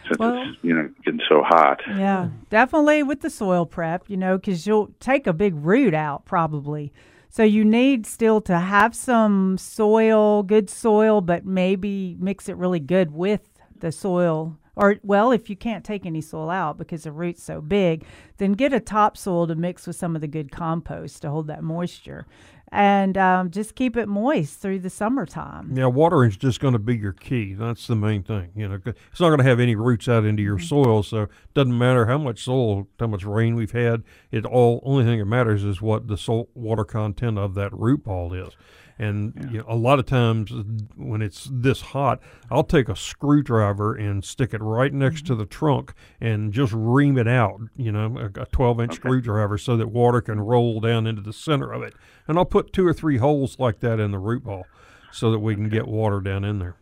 since 0.07 0.19
Well- 0.19 0.41
it's 0.41 0.57
you 0.63 0.73
know 0.73 0.89
getting 1.03 1.21
so 1.27 1.43
hot. 1.43 1.81
Yeah, 1.87 2.29
definitely 2.49 3.03
with 3.03 3.21
the 3.21 3.29
soil 3.29 3.65
prep, 3.65 4.09
you 4.09 4.17
know, 4.17 4.37
because 4.37 4.65
you'll 4.65 4.91
take 4.99 5.27
a 5.27 5.33
big 5.33 5.53
root 5.55 5.93
out 5.93 6.25
probably. 6.25 6.93
So 7.29 7.43
you 7.43 7.65
need 7.65 8.05
still 8.05 8.39
to 8.41 8.57
have 8.57 8.95
some 8.95 9.57
soil, 9.57 10.43
good 10.43 10.69
soil, 10.69 11.21
but 11.21 11.45
maybe 11.45 12.15
mix 12.19 12.47
it 12.47 12.55
really 12.55 12.79
good 12.79 13.11
with 13.11 13.49
the 13.79 13.91
soil. 13.91 14.57
Or, 14.75 14.97
well, 15.03 15.31
if 15.31 15.49
you 15.49 15.55
can't 15.55 15.83
take 15.83 16.05
any 16.05 16.21
soil 16.21 16.49
out 16.49 16.77
because 16.77 17.03
the 17.03 17.11
root's 17.11 17.43
so 17.43 17.61
big, 17.61 18.05
then 18.37 18.53
get 18.53 18.73
a 18.73 18.79
topsoil 18.79 19.47
to 19.47 19.55
mix 19.55 19.87
with 19.87 19.95
some 19.95 20.15
of 20.15 20.21
the 20.21 20.27
good 20.27 20.51
compost 20.51 21.23
to 21.23 21.29
hold 21.29 21.47
that 21.47 21.63
moisture. 21.63 22.27
And 22.69 23.17
um, 23.17 23.49
just 23.49 23.75
keep 23.75 23.95
it 23.95 24.07
moist 24.07 24.59
through 24.59 24.79
the 24.79 24.89
summertime. 24.89 25.71
Yeah, 25.75 25.85
watering 25.85 26.31
is 26.31 26.37
just 26.37 26.59
going 26.59 26.73
to 26.73 26.79
be 26.79 26.97
your 26.97 27.13
key. 27.13 27.53
That's 27.53 27.87
the 27.87 27.95
main 27.95 28.23
thing. 28.23 28.51
You 28.55 28.67
know, 28.67 28.79
it's 28.85 29.19
not 29.21 29.29
going 29.29 29.37
to 29.37 29.45
have 29.45 29.61
any 29.61 29.75
roots 29.75 30.09
out 30.09 30.25
into 30.25 30.43
your 30.43 30.59
soil, 30.59 31.01
so 31.01 31.23
it 31.23 31.29
doesn't 31.53 31.77
matter 31.77 32.07
how 32.07 32.17
much 32.17 32.43
soil, 32.43 32.89
how 32.99 33.07
much 33.07 33.23
rain 33.23 33.55
we've 33.55 33.71
had. 33.71 34.03
It 34.31 34.45
all 34.45 34.81
only 34.83 35.05
thing 35.05 35.19
that 35.19 35.25
matters 35.25 35.63
is 35.63 35.81
what 35.81 36.07
the 36.07 36.17
salt 36.17 36.49
water 36.53 36.83
content 36.83 37.37
of 37.37 37.53
that 37.55 37.71
root 37.73 38.03
ball 38.03 38.33
is. 38.33 38.53
And 38.99 39.49
you 39.51 39.59
know, 39.59 39.65
a 39.67 39.75
lot 39.75 39.99
of 39.99 40.05
times 40.05 40.51
when 40.95 41.21
it's 41.21 41.47
this 41.51 41.81
hot, 41.81 42.19
I'll 42.49 42.63
take 42.63 42.89
a 42.89 42.95
screwdriver 42.95 43.95
and 43.95 44.23
stick 44.23 44.53
it 44.53 44.61
right 44.61 44.93
next 44.93 45.27
to 45.27 45.35
the 45.35 45.45
trunk 45.45 45.93
and 46.19 46.51
just 46.51 46.73
ream 46.75 47.17
it 47.17 47.27
out. 47.27 47.59
You 47.75 47.91
know, 47.91 48.17
a, 48.17 48.41
a 48.41 48.45
12 48.45 48.81
inch 48.81 48.95
screwdriver 48.95 49.57
so 49.57 49.77
that 49.77 49.89
water 49.89 50.21
can 50.21 50.39
roll 50.39 50.79
down 50.79 51.05
into 51.05 51.21
the 51.21 51.33
center 51.33 51.71
of 51.71 51.83
it. 51.83 51.93
And 52.27 52.37
I'll 52.37 52.45
put 52.45 52.73
two 52.73 52.85
or 52.85 52.93
three 52.93 53.17
holes 53.17 53.59
like 53.59 53.79
that 53.81 53.99
in 53.99 54.11
the 54.11 54.19
root 54.19 54.43
ball 54.43 54.65
so 55.11 55.31
that 55.31 55.39
we 55.39 55.55
can 55.55 55.69
get 55.69 55.87
water 55.87 56.19
down 56.19 56.43
in 56.43 56.59
there. 56.59 56.75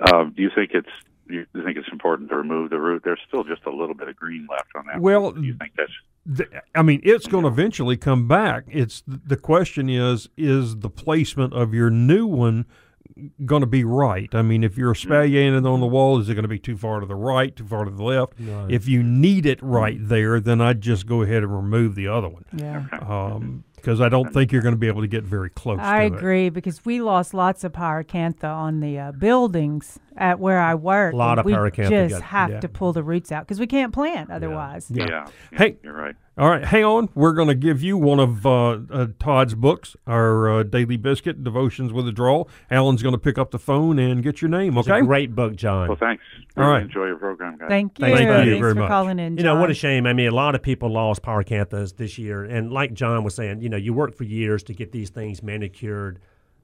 Uh, 0.00 0.24
do 0.24 0.42
you 0.42 0.50
think 0.54 0.70
it's 0.72 0.88
you 1.28 1.46
think 1.52 1.76
it's 1.76 1.88
important 1.92 2.28
to 2.30 2.36
remove 2.36 2.70
the 2.70 2.78
root? 2.78 3.02
There's 3.04 3.20
still 3.28 3.44
just 3.44 3.64
a 3.66 3.70
little 3.70 3.94
bit 3.94 4.08
of 4.08 4.16
green 4.16 4.46
left 4.50 4.70
on 4.74 4.86
that. 4.86 5.00
Well, 5.00 5.32
do 5.32 5.42
you 5.42 5.54
think 5.54 5.72
that's 5.76 5.92
th- 6.36 6.48
I 6.74 6.82
mean, 6.82 7.00
it's 7.02 7.26
going 7.26 7.44
to 7.44 7.48
eventually 7.48 7.96
come 7.96 8.28
back. 8.28 8.64
It's 8.68 9.02
the 9.06 9.36
question 9.36 9.88
is 9.88 10.28
is 10.36 10.78
the 10.78 10.90
placement 10.90 11.52
of 11.52 11.74
your 11.74 11.90
new 11.90 12.26
one 12.26 12.66
going 13.44 13.60
to 13.60 13.66
be 13.66 13.84
right? 13.84 14.28
I 14.32 14.42
mean, 14.42 14.64
if 14.64 14.76
you're 14.76 14.94
spalliated 14.94 15.70
on 15.70 15.80
the 15.80 15.86
wall, 15.86 16.18
is 16.20 16.28
it 16.28 16.34
going 16.34 16.44
to 16.44 16.48
be 16.48 16.58
too 16.58 16.76
far 16.76 17.00
to 17.00 17.06
the 17.06 17.14
right, 17.14 17.54
too 17.54 17.66
far 17.66 17.84
to 17.84 17.90
the 17.90 18.02
left? 18.02 18.34
Right. 18.38 18.70
If 18.70 18.88
you 18.88 19.02
need 19.02 19.46
it 19.46 19.62
right 19.62 19.98
there, 20.00 20.40
then 20.40 20.60
I'd 20.60 20.80
just 20.80 21.06
go 21.06 21.22
ahead 21.22 21.42
and 21.42 21.54
remove 21.54 21.94
the 21.94 22.08
other 22.08 22.28
one. 22.28 22.44
Yeah. 22.52 22.84
Um, 23.00 23.64
because 23.80 24.00
I 24.00 24.08
don't 24.08 24.32
think 24.32 24.52
you're 24.52 24.62
going 24.62 24.74
to 24.74 24.78
be 24.78 24.88
able 24.88 25.02
to 25.02 25.08
get 25.08 25.24
very 25.24 25.50
close. 25.50 25.78
I 25.80 25.82
to 26.08 26.14
it. 26.14 26.16
I 26.16 26.16
agree 26.18 26.48
because 26.50 26.84
we 26.84 27.00
lost 27.00 27.34
lots 27.34 27.64
of 27.64 27.72
pyracantha 27.72 28.44
on 28.44 28.80
the 28.80 28.98
uh, 28.98 29.12
buildings 29.12 29.98
at 30.16 30.38
where 30.38 30.58
I 30.58 30.74
work. 30.74 31.14
A 31.14 31.16
lot 31.16 31.32
and 31.32 31.40
of 31.40 31.46
we 31.46 31.52
pyracantha 31.52 32.08
just 32.08 32.14
got- 32.14 32.22
have 32.22 32.50
yeah. 32.50 32.60
to 32.60 32.68
pull 32.68 32.92
the 32.92 33.02
roots 33.02 33.32
out 33.32 33.46
because 33.46 33.60
we 33.60 33.66
can't 33.66 33.92
plant 33.92 34.30
otherwise. 34.30 34.90
Yeah. 34.90 35.06
yeah? 35.08 35.58
Hey, 35.58 35.76
you're 35.82 35.94
right. 35.94 36.16
All 36.38 36.48
right, 36.48 36.64
hang 36.64 36.84
on. 36.84 37.08
We're 37.14 37.32
going 37.34 37.48
to 37.48 37.54
give 37.54 37.82
you 37.82 37.98
one 37.98 38.18
of 38.18 38.46
uh, 38.46 38.78
uh, 38.90 39.06
Todd's 39.18 39.54
books, 39.54 39.94
our 40.06 40.48
uh, 40.50 40.62
Daily 40.62 40.96
Biscuit, 40.96 41.44
Devotions 41.44 41.92
with 41.92 42.08
a 42.08 42.12
Drawl. 42.12 42.48
Alan's 42.70 43.02
going 43.02 43.12
to 43.14 43.18
pick 43.18 43.36
up 43.36 43.50
the 43.50 43.58
phone 43.58 43.98
and 43.98 44.22
get 44.22 44.40
your 44.40 44.48
name, 44.48 44.78
It's 44.78 44.88
okay? 44.88 45.00
a 45.00 45.02
great 45.02 45.34
book, 45.34 45.54
John. 45.56 45.88
Well, 45.88 45.98
thanks. 45.98 46.22
All 46.56 46.62
Really 46.62 46.72
right. 46.72 46.82
Enjoy 46.84 47.06
your 47.06 47.16
program, 47.16 47.58
guys. 47.58 47.68
Thank 47.68 47.98
you. 47.98 48.06
Thank 48.06 48.20
you 48.20 48.26
Thanks 48.26 48.60
very 48.60 48.72
for 48.74 48.80
much. 48.80 48.88
calling 48.88 49.18
in. 49.18 49.36
You 49.36 49.42
know, 49.42 49.56
what 49.56 49.70
a 49.70 49.74
shame. 49.74 50.06
I 50.06 50.12
mean, 50.14 50.28
a 50.28 50.34
lot 50.34 50.54
of 50.54 50.62
people 50.62 50.90
lost 50.90 51.20
power 51.22 51.44
pyracanthas 51.44 51.96
this 51.96 52.16
year. 52.16 52.44
And 52.44 52.72
like 52.72 52.94
John 52.94 53.22
was 53.22 53.34
saying, 53.34 53.60
you 53.60 53.68
know, 53.68 53.76
you 53.76 53.92
work 53.92 54.14
for 54.14 54.24
years 54.24 54.62
to 54.64 54.72
get 54.72 54.92
these 54.92 55.10
things 55.10 55.42
manicured, 55.42 56.20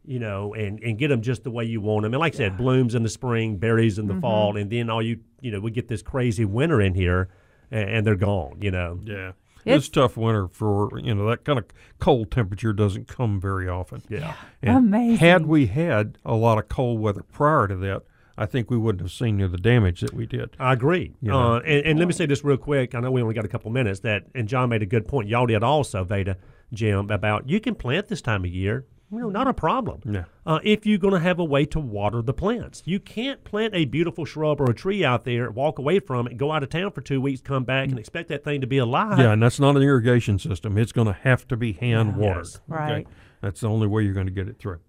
you 0.06 0.20
know, 0.20 0.54
and, 0.54 0.78
and 0.80 0.96
get 0.96 1.08
them 1.08 1.20
just 1.20 1.42
the 1.44 1.50
way 1.50 1.64
you 1.64 1.80
want 1.82 2.04
them. 2.04 2.14
And 2.14 2.20
like 2.20 2.34
I 2.34 2.38
said, 2.38 2.56
blooms 2.56 2.94
in 2.94 3.02
the 3.02 3.10
spring, 3.10 3.56
berries 3.58 3.98
in 3.98 4.06
the 4.06 4.18
fall, 4.20 4.56
and 4.56 4.70
then 4.70 4.88
all 4.88 5.02
you, 5.02 5.18
you 5.42 5.50
know, 5.50 5.60
we 5.60 5.70
get 5.72 5.88
this 5.88 6.02
crazy 6.02 6.44
winter 6.46 6.80
in 6.80 6.94
here 6.94 7.28
and, 7.70 7.90
and 7.90 8.06
they're 8.06 8.14
gone, 8.16 8.58
you 8.62 8.70
know. 8.70 9.00
Yeah. 9.04 9.32
It's- 9.66 9.78
It's 9.80 9.88
tough 9.88 10.16
winter 10.16 10.48
for, 10.48 10.90
you 10.98 11.14
know, 11.14 11.28
that 11.28 11.44
kind 11.44 11.58
of 11.58 11.64
cold 11.98 12.30
temperature 12.30 12.72
doesn't 12.72 13.08
come 13.08 13.40
very 13.40 13.68
often. 13.68 14.02
Yeah. 14.08 14.34
And 14.62 14.76
Amazing. 14.78 15.16
Had 15.18 15.46
we 15.46 15.66
had 15.66 16.18
a 16.24 16.34
lot 16.34 16.58
of 16.58 16.68
cold 16.68 17.00
weather 17.00 17.22
prior 17.22 17.66
to 17.68 17.76
that, 17.76 18.02
I 18.38 18.46
think 18.46 18.70
we 18.70 18.76
wouldn't 18.76 19.00
have 19.00 19.10
seen 19.12 19.38
near 19.38 19.48
the 19.48 19.56
damage 19.58 20.02
that 20.02 20.12
we 20.12 20.26
did. 20.26 20.50
I 20.60 20.74
agree. 20.74 21.14
You 21.22 21.30
know. 21.30 21.54
Uh, 21.54 21.60
and, 21.60 21.86
and 21.86 21.98
let 21.98 22.06
me 22.06 22.12
say 22.14 22.26
this 22.26 22.44
real 22.44 22.58
quick. 22.58 22.94
I 22.94 23.00
know 23.00 23.10
we 23.10 23.22
only 23.22 23.34
got 23.34 23.44
a 23.44 23.48
couple 23.48 23.70
minutes. 23.70 24.00
That 24.00 24.24
and 24.34 24.46
John 24.46 24.68
made 24.68 24.82
a 24.82 24.86
good 24.86 25.08
point. 25.08 25.28
Y'all 25.28 25.46
did 25.46 25.62
also, 25.62 26.04
Veda, 26.04 26.36
Jim, 26.72 27.10
about 27.10 27.48
you 27.48 27.60
can 27.60 27.74
plant 27.74 28.08
this 28.08 28.20
time 28.20 28.44
of 28.44 28.50
year. 28.50 28.84
You 29.12 29.20
know, 29.20 29.30
not 29.30 29.46
a 29.46 29.54
problem. 29.54 30.00
Yeah. 30.04 30.24
Uh, 30.44 30.58
if 30.64 30.84
you're 30.84 30.98
going 30.98 31.14
to 31.14 31.20
have 31.20 31.38
a 31.38 31.44
way 31.44 31.64
to 31.66 31.78
water 31.78 32.22
the 32.22 32.32
plants, 32.34 32.82
you 32.84 32.98
can't 32.98 33.44
plant 33.44 33.72
a 33.74 33.84
beautiful 33.84 34.24
shrub 34.24 34.60
or 34.60 34.68
a 34.70 34.74
tree 34.74 35.04
out 35.04 35.24
there, 35.24 35.48
walk 35.50 35.78
away 35.78 36.00
from 36.00 36.26
it, 36.26 36.36
go 36.36 36.50
out 36.50 36.64
of 36.64 36.70
town 36.70 36.90
for 36.90 37.00
two 37.02 37.20
weeks, 37.20 37.40
come 37.40 37.62
back, 37.64 37.88
and 37.88 37.98
expect 38.00 38.28
that 38.30 38.42
thing 38.42 38.60
to 38.62 38.66
be 38.66 38.78
alive. 38.78 39.18
Yeah, 39.18 39.32
and 39.32 39.42
that's 39.42 39.60
not 39.60 39.76
an 39.76 39.82
irrigation 39.82 40.40
system. 40.40 40.76
It's 40.76 40.90
going 40.92 41.06
to 41.06 41.12
have 41.12 41.46
to 41.48 41.56
be 41.56 41.72
hand 41.74 42.16
watered. 42.16 42.46
Yes. 42.46 42.60
Right. 42.66 43.06
That's 43.40 43.60
the 43.60 43.68
only 43.68 43.86
way 43.86 44.02
you're 44.02 44.14
going 44.14 44.26
to 44.26 44.32
get 44.32 44.48
it 44.48 44.58
through. 44.58 44.80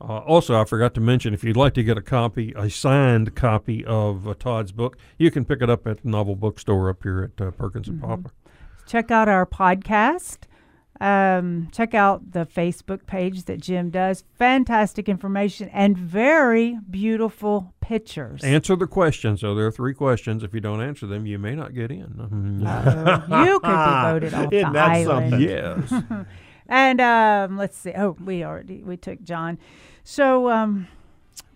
Uh, 0.00 0.18
also, 0.18 0.58
I 0.58 0.64
forgot 0.64 0.94
to 0.94 1.00
mention 1.00 1.34
if 1.34 1.42
you'd 1.44 1.56
like 1.56 1.74
to 1.74 1.82
get 1.82 1.98
a 1.98 2.02
copy, 2.02 2.54
a 2.56 2.70
signed 2.70 3.34
copy 3.34 3.84
of 3.84 4.28
uh, 4.28 4.34
Todd's 4.38 4.72
book, 4.72 4.96
you 5.18 5.30
can 5.30 5.44
pick 5.44 5.60
it 5.60 5.68
up 5.68 5.86
at 5.86 6.02
the 6.02 6.08
Novel 6.08 6.36
Bookstore 6.36 6.88
up 6.88 7.02
here 7.02 7.32
at 7.36 7.44
uh, 7.46 7.50
Perkins 7.50 7.88
and 7.88 8.00
Poplar. 8.00 8.30
check 8.86 9.10
out 9.10 9.28
our 9.28 9.44
podcast. 9.44 10.38
Um, 11.00 11.68
check 11.72 11.94
out 11.94 12.32
the 12.32 12.44
Facebook 12.44 13.06
page 13.06 13.44
that 13.44 13.60
Jim 13.60 13.90
does. 13.90 14.24
Fantastic 14.38 15.08
information 15.08 15.68
and 15.68 15.96
very 15.96 16.78
beautiful 16.90 17.72
pictures. 17.80 18.42
Answer 18.42 18.74
the 18.76 18.86
questions. 18.88 19.40
So 19.40 19.54
there 19.54 19.66
are 19.66 19.70
three 19.72 19.94
questions. 19.94 20.42
If 20.42 20.52
you 20.54 20.60
don't 20.60 20.80
answer 20.82 21.06
them, 21.06 21.24
you 21.24 21.38
may 21.38 21.54
not 21.54 21.72
get 21.74 21.90
in. 21.92 22.02
Uh-oh. 22.66 23.44
you 23.44 23.60
could 23.60 23.68
be 23.68 24.10
voted 24.10 24.34
off 24.34 24.52
Isn't 24.52 24.72
the 24.72 24.78
that 24.78 24.90
island. 24.90 25.30
something? 25.30 25.40
yes. 25.48 26.26
And 26.70 27.00
um, 27.00 27.56
let's 27.56 27.78
see. 27.78 27.92
Oh, 27.96 28.14
we 28.22 28.44
already 28.44 28.82
we 28.82 28.98
took 28.98 29.22
John. 29.22 29.58
So, 30.04 30.50
um, 30.50 30.86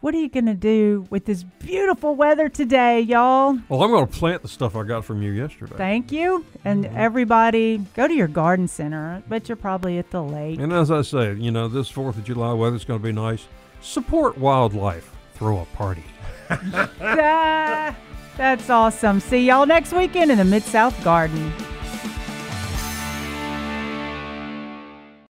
what 0.03 0.15
are 0.15 0.19
you 0.19 0.29
gonna 0.29 0.53
do 0.55 1.07
with 1.11 1.25
this 1.25 1.45
beautiful 1.61 2.15
weather 2.15 2.49
today, 2.49 3.01
y'all? 3.01 3.57
Well, 3.69 3.83
I'm 3.83 3.91
going 3.91 4.07
to 4.07 4.13
plant 4.13 4.43
the 4.43 4.49
stuff 4.49 4.77
I 4.77 4.83
got 4.83 5.05
from 5.05 5.23
you 5.23 5.31
yesterday. 5.33 5.75
Thank 5.77 6.13
you. 6.13 6.45
And 6.65 6.85
everybody, 6.87 7.79
go 7.95 8.07
to 8.09 8.13
your 8.15 8.29
garden 8.29 8.69
center. 8.69 9.23
but 9.29 9.49
you're 9.49 9.57
probably 9.57 9.99
at 9.99 10.11
the 10.11 10.23
lake. 10.23 10.59
And 10.61 10.73
as 10.73 10.91
I 10.91 11.03
said, 11.03 11.39
you 11.39 11.51
know, 11.51 11.69
this 11.69 11.91
4th 11.91 12.17
of 12.19 12.25
July 12.25 12.53
weather's 12.53 12.85
going 12.85 13.01
to 13.01 13.03
be 13.03 13.13
nice. 13.13 13.47
Support 13.81 14.37
wildlife. 14.39 15.11
Throw 15.35 15.61
a 15.61 15.65
party. 15.77 16.05
Ah, 17.01 17.97
that's 18.37 18.69
awesome. 18.71 19.21
See 19.21 19.47
y'all 19.47 19.67
next 19.67 19.93
weekend 19.93 20.31
in 20.31 20.39
the 20.39 20.45
Mid 20.45 20.63
South 20.63 21.03
Garden. 21.05 21.53